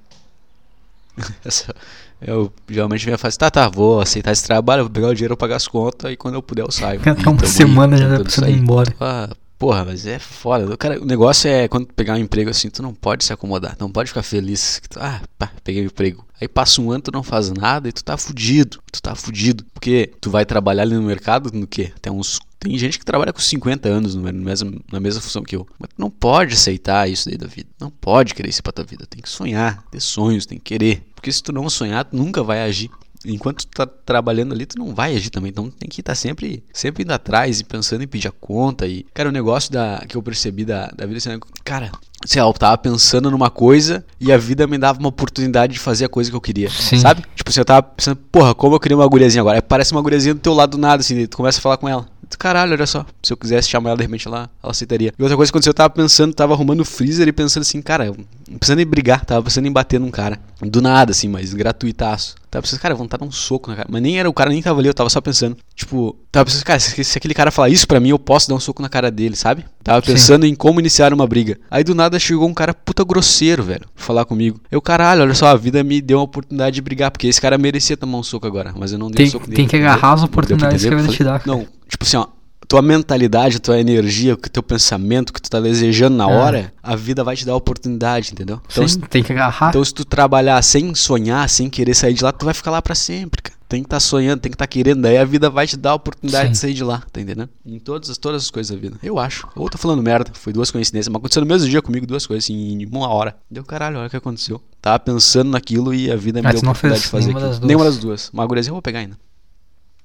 Essa- 1.45 1.75
eu 2.21 2.53
geralmente 2.69 3.05
venho 3.05 3.15
a 3.15 3.19
fase, 3.19 3.39
tá, 3.39 3.51
tá, 3.51 3.69
vou 3.69 4.01
aceitar 4.01 4.33
esse 4.33 4.45
trabalho, 4.45 4.85
vou 4.85 4.91
pegar 4.91 5.09
o 5.09 5.15
dinheiro, 5.15 5.33
vou 5.33 5.39
pagar 5.39 5.57
as 5.57 5.69
contas 5.69 6.13
e 6.13 6.17
quando 6.17 6.35
eu 6.35 6.43
puder 6.43 6.63
eu 6.63 6.71
saio. 6.71 7.01
Até 7.01 7.23
E 7.23 7.29
uma 7.29 7.47
semana 7.47 7.97
já 7.97 8.09
tentando 8.09 8.25
precisando 8.25 8.51
ir 8.51 8.59
embora. 8.59 8.95
Ah, 9.01 9.31
porra, 9.59 9.85
mas 9.85 10.07
é 10.07 10.19
foda. 10.19 10.77
Cara, 10.77 11.01
o 11.01 11.05
negócio 11.05 11.49
é 11.49 11.69
quando 11.69 11.87
tu 11.87 11.95
pegar 11.95 12.15
um 12.15 12.19
emprego 12.19 12.51
assim, 12.51 12.71
tu 12.71 12.83
não 12.83 12.95
pode 12.95 13.25
se 13.25 13.33
acomodar, 13.33 13.77
não 13.79 13.91
pode 13.91 14.09
ficar 14.09 14.23
feliz. 14.23 14.81
ah, 14.97 15.21
pá, 15.39 15.51
peguei 15.63 15.83
o 15.83 15.87
emprego. 15.87 16.25
Aí 16.41 16.47
passa 16.47 16.81
um 16.81 16.91
ano, 16.91 17.03
tu 17.03 17.11
não 17.13 17.23
faz 17.23 17.51
nada 17.51 17.89
e 17.89 17.93
tu 17.93 18.05
tá 18.05 18.17
fudido. 18.17 18.79
Tu 18.93 19.03
tá 19.03 19.15
fudido. 19.15 19.65
Porque 19.75 20.13
tu 20.21 20.31
vai 20.31 20.47
trabalhar 20.47 20.83
ali 20.83 20.95
no 20.95 21.03
mercado 21.03 21.51
no 21.53 21.67
quê? 21.67 21.93
Tem 22.01 22.13
uns. 22.13 22.39
Tem 22.61 22.77
gente 22.77 22.99
que 22.99 23.05
trabalha 23.05 23.33
com 23.33 23.41
50 23.41 23.89
anos 23.89 24.15
no 24.15 24.23
mesmo, 24.23 24.81
na 24.91 25.01
mesma 25.01 25.21
função 25.21 25.43
que 25.43 25.55
eu. 25.55 25.67
Mas 25.79 25.91
tu 25.91 25.95
não 25.99 26.11
pode 26.11 26.55
aceitar 26.55 27.09
isso 27.09 27.29
daí 27.29 27.39
da 27.39 27.47
vida. 27.47 27.69
Não 27.81 27.91
pode 27.91 28.35
querer 28.35 28.49
isso 28.49 28.63
pra 28.63 28.73
tua 28.73 28.85
vida. 28.85 29.07
Tem 29.09 29.21
que 29.21 29.29
sonhar, 29.29 29.83
ter 29.91 30.01
sonhos, 30.01 30.47
tem 30.47 30.59
que 30.59 30.65
querer. 30.65 31.03
Porque 31.19 31.33
se 31.33 31.43
tu 31.43 31.53
não 31.53 31.69
sonhar, 31.69 32.05
tu 32.05 32.17
nunca 32.17 32.45
vai 32.45 32.63
agir. 32.63 32.89
Enquanto 33.27 33.67
tu 33.67 33.77
tá 33.77 33.85
trabalhando 33.85 34.55
ali, 34.55 34.65
tu 34.65 34.79
não 34.79 34.95
vai 34.95 35.17
agir 35.17 35.31
também. 35.31 35.51
Então 35.51 35.69
tem 35.69 35.89
que 35.89 36.01
estar 36.01 36.15
sempre, 36.15 36.63
sempre 36.73 37.03
indo 37.03 37.13
atrás 37.13 37.59
e 37.59 37.65
pensando 37.65 38.05
em 38.05 38.07
pedir 38.07 38.29
a 38.29 38.31
conta. 38.31 38.87
E, 38.87 39.05
cara, 39.13 39.29
o 39.29 39.33
negócio 39.33 39.73
da, 39.73 40.05
que 40.09 40.17
eu 40.17 40.23
percebi 40.23 40.65
da, 40.65 40.87
da 40.97 41.05
vida 41.07 41.19
assim, 41.19 41.41
cara, 41.65 41.91
sei 42.25 42.41
lá, 42.41 42.49
eu 42.49 42.53
tava 42.53 42.79
pensando 42.79 43.33
numa 43.33 43.51
coisa 43.51 44.05
e 44.21 44.31
a 44.31 44.39
vida 44.39 44.65
me 44.69 44.79
dava 44.79 45.01
uma 45.01 45.09
oportunidade 45.09 45.73
de 45.73 45.81
fazer 45.81 46.05
a 46.05 46.09
coisa 46.09 46.31
que 46.31 46.37
eu 46.37 46.41
queria. 46.41 46.71
Sim. 46.71 47.01
Sabe? 47.01 47.25
Tipo 47.35 47.51
assim, 47.51 47.61
eu 47.61 47.65
tava 47.65 47.83
pensando, 47.83 48.17
porra, 48.31 48.55
como 48.55 48.77
eu 48.77 48.81
queria 48.81 48.97
uma 48.97 49.09
guriazinha 49.09 49.43
agora? 49.43 49.59
Aí 49.59 49.63
parece 49.63 49.91
uma 49.91 50.01
guriazinha 50.01 50.35
do 50.35 50.41
teu 50.41 50.55
lado 50.55 50.71
do 50.71 50.79
nada, 50.79 51.01
assim, 51.01 51.27
tu 51.27 51.37
começa 51.37 51.59
a 51.59 51.63
falar 51.63 51.77
com 51.77 51.89
ela. 51.89 52.07
Caralho, 52.39 52.73
olha 52.73 52.87
só. 52.87 53.05
Se 53.23 53.33
eu 53.33 53.37
quisesse 53.37 53.69
chamar 53.69 53.91
ela, 53.91 53.97
de 53.97 54.05
repente 54.05 54.29
ela, 54.29 54.51
ela 54.63 54.71
aceitaria. 54.71 55.13
E 55.19 55.23
outra 55.23 55.37
coisa 55.37 55.51
aconteceu, 55.51 55.71
eu 55.71 55.75
tava 55.75 55.91
pensando, 55.91 56.33
tava 56.35 56.55
arrumando 56.55 56.81
o 56.81 56.85
freezer 56.85 57.27
e 57.27 57.33
pensando 57.33 57.63
assim, 57.63 57.83
cara, 57.83 58.15
pensando 58.59 58.81
em 58.81 58.87
brigar, 58.87 59.25
tava 59.25 59.43
pensando 59.43 59.67
em 59.67 59.73
bater 59.73 59.99
num 60.01 60.11
cara. 60.11 60.39
Do 60.63 60.81
nada, 60.83 61.13
assim, 61.13 61.29
mas 61.29 61.53
gratuitaço. 61.55 62.35
Tava 62.51 62.63
pensando, 62.63 62.81
cara, 62.81 62.95
vontade 62.95 63.21
de 63.23 63.27
dar 63.27 63.29
um 63.29 63.33
soco 63.33 63.71
na 63.71 63.77
cara. 63.77 63.89
Mas 63.91 64.01
nem 64.03 64.19
era 64.19 64.29
o 64.29 64.33
cara, 64.33 64.49
nem 64.51 64.63
tava 64.63 64.81
ali, 64.81 64.89
eu 64.89 64.95
tava 64.95 65.11
só 65.11 65.21
pensando. 65.21 65.57
Tipo, 65.75 66.17
tava 66.33 66.47
pensando, 66.47 66.65
cara, 66.65 66.81
se, 66.81 67.05
se 67.05 67.19
aquele 67.19 67.35
cara 67.35 67.51
falar 67.51 67.69
isso 67.69 67.87
pra 67.87 68.01
mim, 68.01 68.09
eu 68.09 68.19
posso 68.19 68.49
dar 68.49 68.55
um 68.55 68.61
soco 68.61 68.81
na 68.81 68.89
cara 68.89 69.11
dele, 69.11 69.37
sabe? 69.37 69.65
Tava 69.85 70.05
Sim. 70.05 70.13
pensando 70.13 70.47
em 70.47 70.55
como 70.55 70.81
iniciar 70.81 71.13
uma 71.13 71.27
briga. 71.27 71.59
Aí 71.71 71.85
do 71.85 71.95
nada 71.95 72.19
chegou 72.19 72.49
um 72.49 72.55
cara 72.55 72.73
puta 72.73 73.05
grosseiro, 73.05 73.63
velho, 73.63 73.87
falar 73.95 74.25
comigo. 74.25 74.61
Eu, 74.71 74.81
caralho, 74.81 75.23
olha 75.23 75.35
só, 75.35 75.47
a 75.49 75.57
vida 75.57 75.85
me 75.85 76.01
deu 76.01 76.19
uma 76.19 76.25
oportunidade 76.25 76.75
de 76.75 76.81
brigar, 76.81 77.11
porque 77.11 77.27
esse 77.27 77.41
cara 77.41 77.59
merecia 77.59 77.97
tomar 77.97 78.19
um 78.19 78.23
soco 78.23 78.47
agora, 78.47 78.73
mas 78.77 78.93
eu 78.93 78.99
não 78.99 79.09
dei 79.11 79.17
Tem- 79.17 79.27
um 79.27 79.31
soco 79.33 79.45
nele. 79.47 79.57
tem 79.57 79.67
que 79.69 79.77
agarrar 79.77 80.15
as 80.15 80.23
oportunidades 80.23 80.83
que 80.83 80.89
a 80.93 80.97
vida 80.97 81.13
te 81.13 81.23
dá, 81.25 81.41
Não, 81.45 81.67
tipo 81.89 82.05
assim, 82.05 82.17
ó, 82.17 82.27
tua 82.69 82.83
mentalidade, 82.83 83.59
tua 83.59 83.81
energia, 83.81 84.35
o 84.35 84.37
teu 84.37 84.63
pensamento, 84.63 85.31
o 85.31 85.33
que 85.33 85.41
tu 85.41 85.49
tá 85.51 85.59
desejando 85.59 86.17
na 86.17 86.31
É. 86.31 86.35
hora, 86.37 86.73
a 86.83 86.95
vida 86.95 87.25
vai 87.25 87.35
te 87.35 87.47
dar 87.47 87.53
a 87.53 87.57
oportunidade, 87.57 88.33
entendeu? 88.33 88.61
Então, 88.71 88.87
Sim, 88.87 89.01
se, 89.01 89.09
tem 89.09 89.23
que 89.23 89.33
agarrar. 89.33 89.71
então 89.71 89.83
se 89.83 89.95
tu 89.95 90.05
trabalhar 90.05 90.61
sem 90.63 90.95
sonhar, 90.95 91.49
sem 91.49 91.71
querer 91.71 91.95
sair 91.95 92.13
de 92.13 92.23
lá, 92.23 92.31
tu 92.31 92.45
vai 92.45 92.53
ficar 92.53 92.71
lá 92.71 92.83
pra 92.83 92.95
sempre, 92.95 93.43
cara. 93.43 93.57
Tem 93.69 93.83
que 93.83 93.87
estar 93.87 94.01
sonhando, 94.01 94.41
tem 94.41 94.51
que 94.51 94.55
estar 94.55 94.67
querendo, 94.67 95.03
daí 95.03 95.19
a 95.19 95.25
vida 95.27 95.51
vai 95.51 95.67
te 95.67 95.77
dar 95.77 95.91
a 95.91 95.95
oportunidade 95.95 96.47
Sim. 96.47 96.53
de 96.53 96.59
sair 96.59 96.73
de 96.75 96.83
lá, 96.85 97.03
tá 97.13 97.21
entendendo? 97.21 97.51
Em 97.67 97.79
todas, 97.79 98.09
as- 98.09 98.17
todas 98.17 98.43
as 98.45 98.51
coisas 98.51 98.75
da 98.75 98.81
vida. 98.81 98.97
Eu 99.03 99.19
acho. 99.19 99.47
Ou 99.55 99.69
tô 99.69 99.77
falando 99.77 100.03
merda, 100.03 100.31
foi 100.33 100.55
duas 100.55 100.71
coincidências, 100.71 101.09
mas 101.09 101.19
aconteceu 101.21 101.41
no 101.43 101.47
mesmo 101.47 101.69
dia 101.69 101.83
comigo, 101.83 102.07
duas 102.07 102.27
coisas, 102.27 102.45
assim, 102.45 102.55
em 102.55 102.87
uma 102.87 103.09
hora. 103.09 103.37
Deu 103.51 103.63
caralho, 103.65 103.99
olha 103.99 104.07
o 104.07 104.11
que 104.11 104.17
aconteceu. 104.17 104.59
Tava 104.81 104.99
pensando 104.99 105.51
naquilo 105.51 105.93
e 105.93 106.11
a 106.11 106.17
vida 106.17 106.41
me 106.41 106.49
deu 106.51 106.57
a 106.61 106.61
oportunidade 106.71 107.03
de 107.03 107.09
fazer 107.09 107.27
nenhuma 107.27 107.41
aquilo. 107.41 107.51
das 107.51 107.59
duas. 107.59 107.69
Nenhuma 107.69 107.85
das 107.85 107.99
duas. 107.99 108.31
Uma 108.33 108.45
eu 108.45 108.73
vou 108.73 108.81
pegar 108.83 109.01
ainda. 109.01 109.19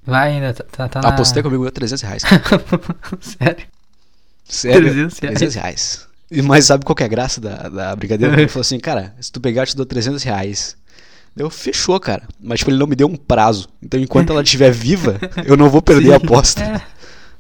Vai 0.05 0.33
ainda, 0.33 0.53
tá, 0.53 0.63
tá, 0.63 0.87
tá 0.89 1.01
na... 1.01 1.09
Apostei 1.09 1.41
comigo, 1.41 1.63
deu 1.63 1.71
300 1.71 2.01
reais. 2.01 2.23
Sério? 3.21 3.65
Sério? 4.47 4.81
300 4.81 5.19
reais. 5.19 5.35
300 5.37 5.55
reais. 5.55 6.07
E- 6.31 6.41
Mas 6.41 6.65
sabe 6.65 6.83
qual 6.85 6.95
que 6.95 7.03
é 7.03 7.05
a 7.05 7.09
graça 7.09 7.39
da, 7.39 7.69
da 7.69 7.95
brincadeira? 7.95 8.33
Ele 8.39 8.47
falou 8.47 8.61
assim, 8.61 8.79
cara, 8.79 9.13
se 9.19 9.31
tu 9.31 9.39
pegar, 9.39 9.61
eu 9.63 9.67
te 9.67 9.75
dou 9.77 9.85
300 9.85 10.21
reais. 10.23 10.75
Deu, 11.35 11.49
fechou, 11.49 11.99
cara. 11.99 12.23
Mas 12.39 12.59
tipo, 12.59 12.69
ele 12.71 12.77
não 12.77 12.85
me 12.87 12.95
deu 12.95 13.07
um 13.07 13.15
prazo. 13.15 13.67
Então 13.81 13.99
enquanto 13.99 14.31
ela 14.31 14.43
estiver 14.43 14.71
viva, 14.71 15.19
eu 15.45 15.57
não 15.57 15.69
vou 15.69 15.81
perder 15.81 16.13
a 16.13 16.19
Sim, 16.19 16.25
aposta. 16.25 16.63
É, 16.63 16.81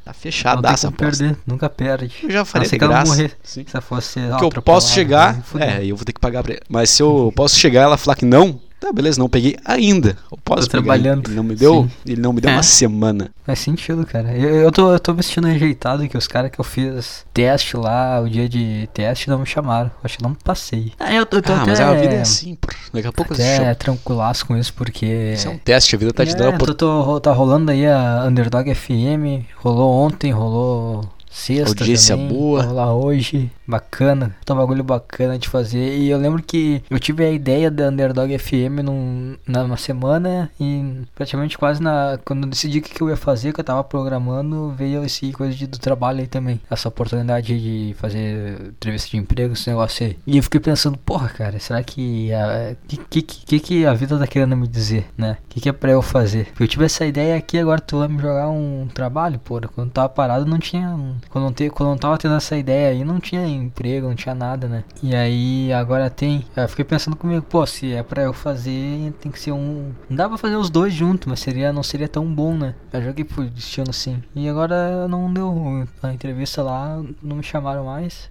Tá 0.03 0.11
não 0.11 0.13
tem 0.13 0.21
fechadaça 0.31 0.87
a 0.87 0.91
como 0.91 1.03
aposta. 1.07 1.23
perder, 1.23 1.39
nunca 1.47 1.69
perde. 1.69 2.13
Eu 2.23 2.31
já 2.31 2.41
A 2.41 2.45
que 2.45 2.75
ela 2.75 2.87
graça. 2.93 3.11
morrer. 3.11 3.31
Sim. 3.43 3.63
Se 3.65 3.75
ela 3.75 3.81
fosse 3.81 4.19
Porque 4.19 4.57
eu 4.57 4.61
posso 4.61 4.91
chegar, 4.93 5.41
é, 5.59 5.85
eu 5.85 5.95
vou 5.95 6.03
ter 6.05 6.11
que 6.11 6.19
pagar 6.19 6.43
pra 6.43 6.53
ele. 6.53 6.61
Mas 6.67 6.89
se 6.89 7.01
eu 7.01 7.31
posso 7.35 7.55
chegar 7.57 7.81
e 7.81 7.83
ela 7.83 7.97
falar 7.97 8.15
que 8.15 8.25
não, 8.25 8.59
tá, 8.85 8.91
beleza, 8.93 9.19
não 9.19 9.29
peguei 9.29 9.57
ainda. 9.65 10.17
Eu 10.31 10.37
posso 10.43 10.67
Tô 10.67 10.71
pegar. 10.71 10.83
trabalhando. 10.83 11.27
Ele 11.29 11.35
não 11.35 11.43
me 11.43 11.55
deu, 11.55 11.83
Sim. 11.83 12.11
ele 12.11 12.21
não 12.21 12.33
me 12.33 12.41
deu 12.41 12.51
É. 12.51 12.53
uma 12.55 12.63
semana. 12.63 13.31
Faz 13.45 13.59
sentido, 13.59 14.05
cara. 14.05 14.35
Eu, 14.35 14.55
eu, 14.55 14.71
tô, 14.71 14.91
eu 14.93 14.99
tô 14.99 15.13
me 15.13 15.23
sentindo 15.23 15.47
rejeitado 15.47 16.07
que 16.07 16.17
os 16.17 16.27
caras 16.27 16.51
que 16.51 16.59
eu 16.59 16.63
fiz 16.63 17.25
teste 17.33 17.75
lá, 17.77 18.19
o 18.21 18.29
dia 18.29 18.47
de 18.49 18.87
teste, 18.93 19.29
não 19.29 19.39
me 19.39 19.45
chamaram. 19.45 19.91
Acho 20.03 20.17
que 20.17 20.23
não 20.23 20.33
passei. 20.33 20.91
Ah, 20.99 21.13
eu 21.13 21.25
tô, 21.25 21.37
eu 21.37 21.41
tô 21.41 21.51
ah, 21.53 21.61
até, 21.61 21.71
mas 21.71 21.79
a 21.79 21.93
vida 21.93 22.15
é 22.15 22.21
assim, 22.21 22.55
pô. 22.55 22.67
Daqui 22.93 23.07
a 23.07 23.11
pouco 23.11 23.33
até 23.33 23.57
chama. 23.57 23.75
tranquilaço 23.75 24.45
com 24.45 24.55
isso, 24.57 24.73
porque... 24.73 25.33
Isso 25.35 25.47
é 25.47 25.51
um 25.51 25.57
teste, 25.57 25.95
a 25.95 25.99
vida 25.99 26.13
tá 26.13 26.25
te 26.25 26.35
dando 26.35 26.55
É, 26.55 26.57
tô, 26.57 26.73
tô- 26.73 27.19
tá 27.19 27.31
rolando 27.33 27.71
aí 27.71 27.85
a 27.87 28.25
Underdog 28.27 28.73
FM, 28.73 29.45
rolou 29.57 29.91
ontem, 29.91 30.31
rolou 30.31 31.01
sexta 31.33 31.81
Audiência 31.81 32.15
também, 32.15 32.29
boa. 32.29 32.61
rolar 32.61 32.93
hoje, 32.93 33.51
bacana, 33.67 34.35
tá 34.45 34.53
um 34.53 34.57
bagulho 34.57 34.83
bacana 34.83 35.37
de 35.37 35.49
fazer, 35.49 35.97
e 35.97 36.09
eu 36.09 36.17
lembro 36.19 36.43
que 36.43 36.83
eu 36.89 36.99
tive 36.99 37.25
a 37.25 37.31
ideia 37.31 37.71
da 37.71 37.89
Underdog 37.89 38.37
FM 38.37 38.83
num, 38.83 39.35
numa 39.47 39.75
semana, 39.75 40.49
e 40.59 41.01
praticamente 41.15 41.57
quase 41.57 41.81
na, 41.81 42.19
quando 42.23 42.43
eu 42.43 42.49
decidi 42.49 42.77
o 42.77 42.81
que, 42.83 42.93
que 42.93 43.01
eu 43.01 43.09
ia 43.09 43.17
fazer, 43.17 43.51
que 43.51 43.59
eu 43.59 43.63
tava 43.63 43.83
programando, 43.83 44.73
veio 44.77 45.03
esse 45.03 45.31
coisa 45.31 45.55
de, 45.55 45.65
do 45.65 45.79
trabalho 45.79 46.19
aí 46.19 46.27
também, 46.27 46.61
essa 46.69 46.87
oportunidade 46.87 47.59
de 47.59 47.95
fazer 47.95 48.67
entrevista 48.67 49.09
de 49.09 49.17
emprego, 49.17 49.53
esse 49.53 49.67
negócio 49.67 50.05
aí, 50.05 50.17
e 50.27 50.37
eu 50.37 50.43
fiquei 50.43 50.59
pensando, 50.59 50.97
porra 50.99 51.29
cara, 51.29 51.59
será 51.59 51.81
que 51.83 52.31
a, 52.31 52.75
que, 52.87 52.97
que, 52.97 53.21
que, 53.21 53.59
que 53.59 53.85
a 53.87 53.93
vida 53.93 54.19
tá 54.19 54.27
querendo 54.27 54.55
me 54.55 54.67
dizer, 54.67 55.07
né, 55.17 55.37
o 55.45 55.49
que, 55.49 55.61
que 55.61 55.69
é 55.69 55.73
pra 55.73 55.91
eu 55.91 56.01
fazer, 56.03 56.45
porque 56.49 56.63
eu 56.63 56.67
tive 56.67 56.85
essa 56.85 57.05
ideia 57.05 57.35
aqui, 57.35 57.57
agora 57.57 57.81
tu 57.81 57.97
vai 57.97 58.07
me 58.07 58.21
jogar 58.21 58.49
um 58.49 58.87
trabalho, 58.93 59.39
porra, 59.39 59.67
quando 59.73 59.89
tava 59.89 60.09
parado 60.09 60.45
não 60.45 60.59
tinha, 60.59 60.95
quando 61.29 61.45
não, 61.45 61.53
te, 61.53 61.69
quando 61.69 61.89
não 61.89 61.97
tava 61.97 62.17
tendo 62.17 62.35
essa 62.35 62.55
ideia 62.55 62.89
aí, 62.89 63.03
não 63.03 63.19
tinha 63.19 63.45
emprego, 63.47 64.07
não 64.07 64.15
tinha 64.15 64.35
nada, 64.35 64.67
né, 64.67 64.83
e 65.01 65.15
aí 65.15 65.73
agora 65.73 66.09
tem, 66.09 66.45
eu 66.55 66.67
fiquei 66.67 66.85
pensando 66.85 67.15
comigo, 67.15 67.45
pô, 67.49 67.65
se 67.65 67.93
é 67.93 68.03
pra 68.03 68.23
eu 68.23 68.33
fazer, 68.33 69.13
tem 69.21 69.31
que 69.31 69.39
ser 69.39 69.51
um, 69.51 69.91
não 70.09 70.17
dá 70.17 70.27
pra 70.27 70.37
fazer 70.37 70.55
os 70.55 70.69
dois 70.69 70.93
juntos, 70.93 71.27
mas 71.27 71.39
seria, 71.39 71.73
não 71.73 71.83
seria 71.83 72.07
tão 72.07 72.25
bom, 72.25 72.55
né, 72.55 72.75
eu 72.91 73.01
joguei 73.01 73.23
por 73.23 73.45
destino 73.45 73.89
assim, 73.89 74.21
e 74.35 74.47
agora 74.47 75.07
não 75.07 75.31
deu 75.33 75.85
a 76.01 76.13
entrevista 76.13 76.61
lá, 76.61 77.01
não 77.21 77.37
me 77.37 77.43
chamaram 77.43 77.85
mais, 77.85 78.29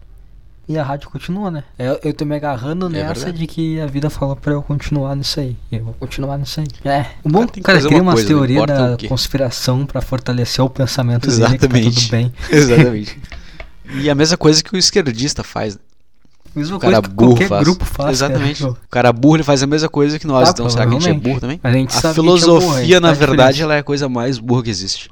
e 0.68 0.78
a 0.78 0.82
rádio 0.82 1.10
continua, 1.10 1.50
né? 1.50 1.64
Eu, 1.78 1.98
eu 2.02 2.14
tô 2.14 2.24
me 2.24 2.34
agarrando 2.36 2.88
nessa 2.88 3.14
verdade. 3.14 3.38
de 3.38 3.46
que 3.46 3.80
a 3.80 3.86
vida 3.86 4.08
falou 4.08 4.36
pra 4.36 4.52
eu 4.52 4.62
continuar 4.62 5.14
nisso 5.16 5.40
aí. 5.40 5.56
E 5.70 5.76
eu 5.76 5.84
vou 5.84 5.94
continuar 5.94 6.38
nisso 6.38 6.60
aí. 6.60 6.66
É. 6.84 7.06
O 7.24 7.28
bom, 7.28 7.40
Cara, 7.40 7.50
tem 7.52 7.62
que 7.62 7.66
cara, 7.66 7.78
fazer 7.78 7.88
cria 7.88 8.02
uma 8.02 8.12
umas 8.12 8.20
não 8.20 8.28
teorias 8.28 8.66
da 8.66 8.96
conspiração 9.08 9.84
pra 9.86 10.00
fortalecer 10.00 10.64
o 10.64 10.70
pensamento 10.70 11.26
dele 11.28 11.36
que 11.36 11.40
tá 11.40 11.54
Exatamente. 11.66 12.00
tudo 12.00 12.10
bem. 12.10 12.32
Exatamente. 12.50 13.18
E 13.94 14.08
a 14.08 14.14
mesma 14.14 14.38
coisa 14.38 14.62
que 14.62 14.74
o 14.74 14.78
esquerdista 14.78 15.42
faz. 15.44 15.74
né? 15.74 15.80
Mesma 16.54 16.76
O 16.76 16.80
cara 16.80 16.94
coisa 16.94 17.08
que 17.08 17.14
burro 17.14 17.30
qualquer 17.32 17.48
faz. 17.48 17.64
grupo 17.64 17.84
faz. 17.84 18.10
Exatamente. 18.10 18.60
Cara. 18.62 18.72
O 18.72 18.88
cara 18.88 19.12
burro 19.12 19.36
ele 19.36 19.42
faz 19.42 19.62
a 19.62 19.66
mesma 19.66 19.88
coisa 19.88 20.18
que 20.18 20.26
nós. 20.26 20.48
Ah, 20.48 20.52
então 20.52 20.70
será 20.70 20.86
que 20.86 20.90
a 20.96 20.98
gente 20.98 21.08
é 21.08 21.14
burro 21.14 21.40
também? 21.40 21.60
A 21.62 21.68
A 21.68 21.72
sabe 21.72 21.80
que 21.80 21.86
a 21.86 21.88
gente 21.88 22.08
é 22.08 22.12
burro, 22.22 22.34
a 22.34 22.38
filosofia, 22.40 23.00
na 23.00 23.08
faz 23.08 23.18
verdade, 23.18 23.36
diferença. 23.52 23.62
ela 23.64 23.74
é 23.74 23.78
a 23.78 23.82
coisa 23.82 24.08
mais 24.08 24.38
burra 24.38 24.62
que 24.62 24.70
existe. 24.70 25.10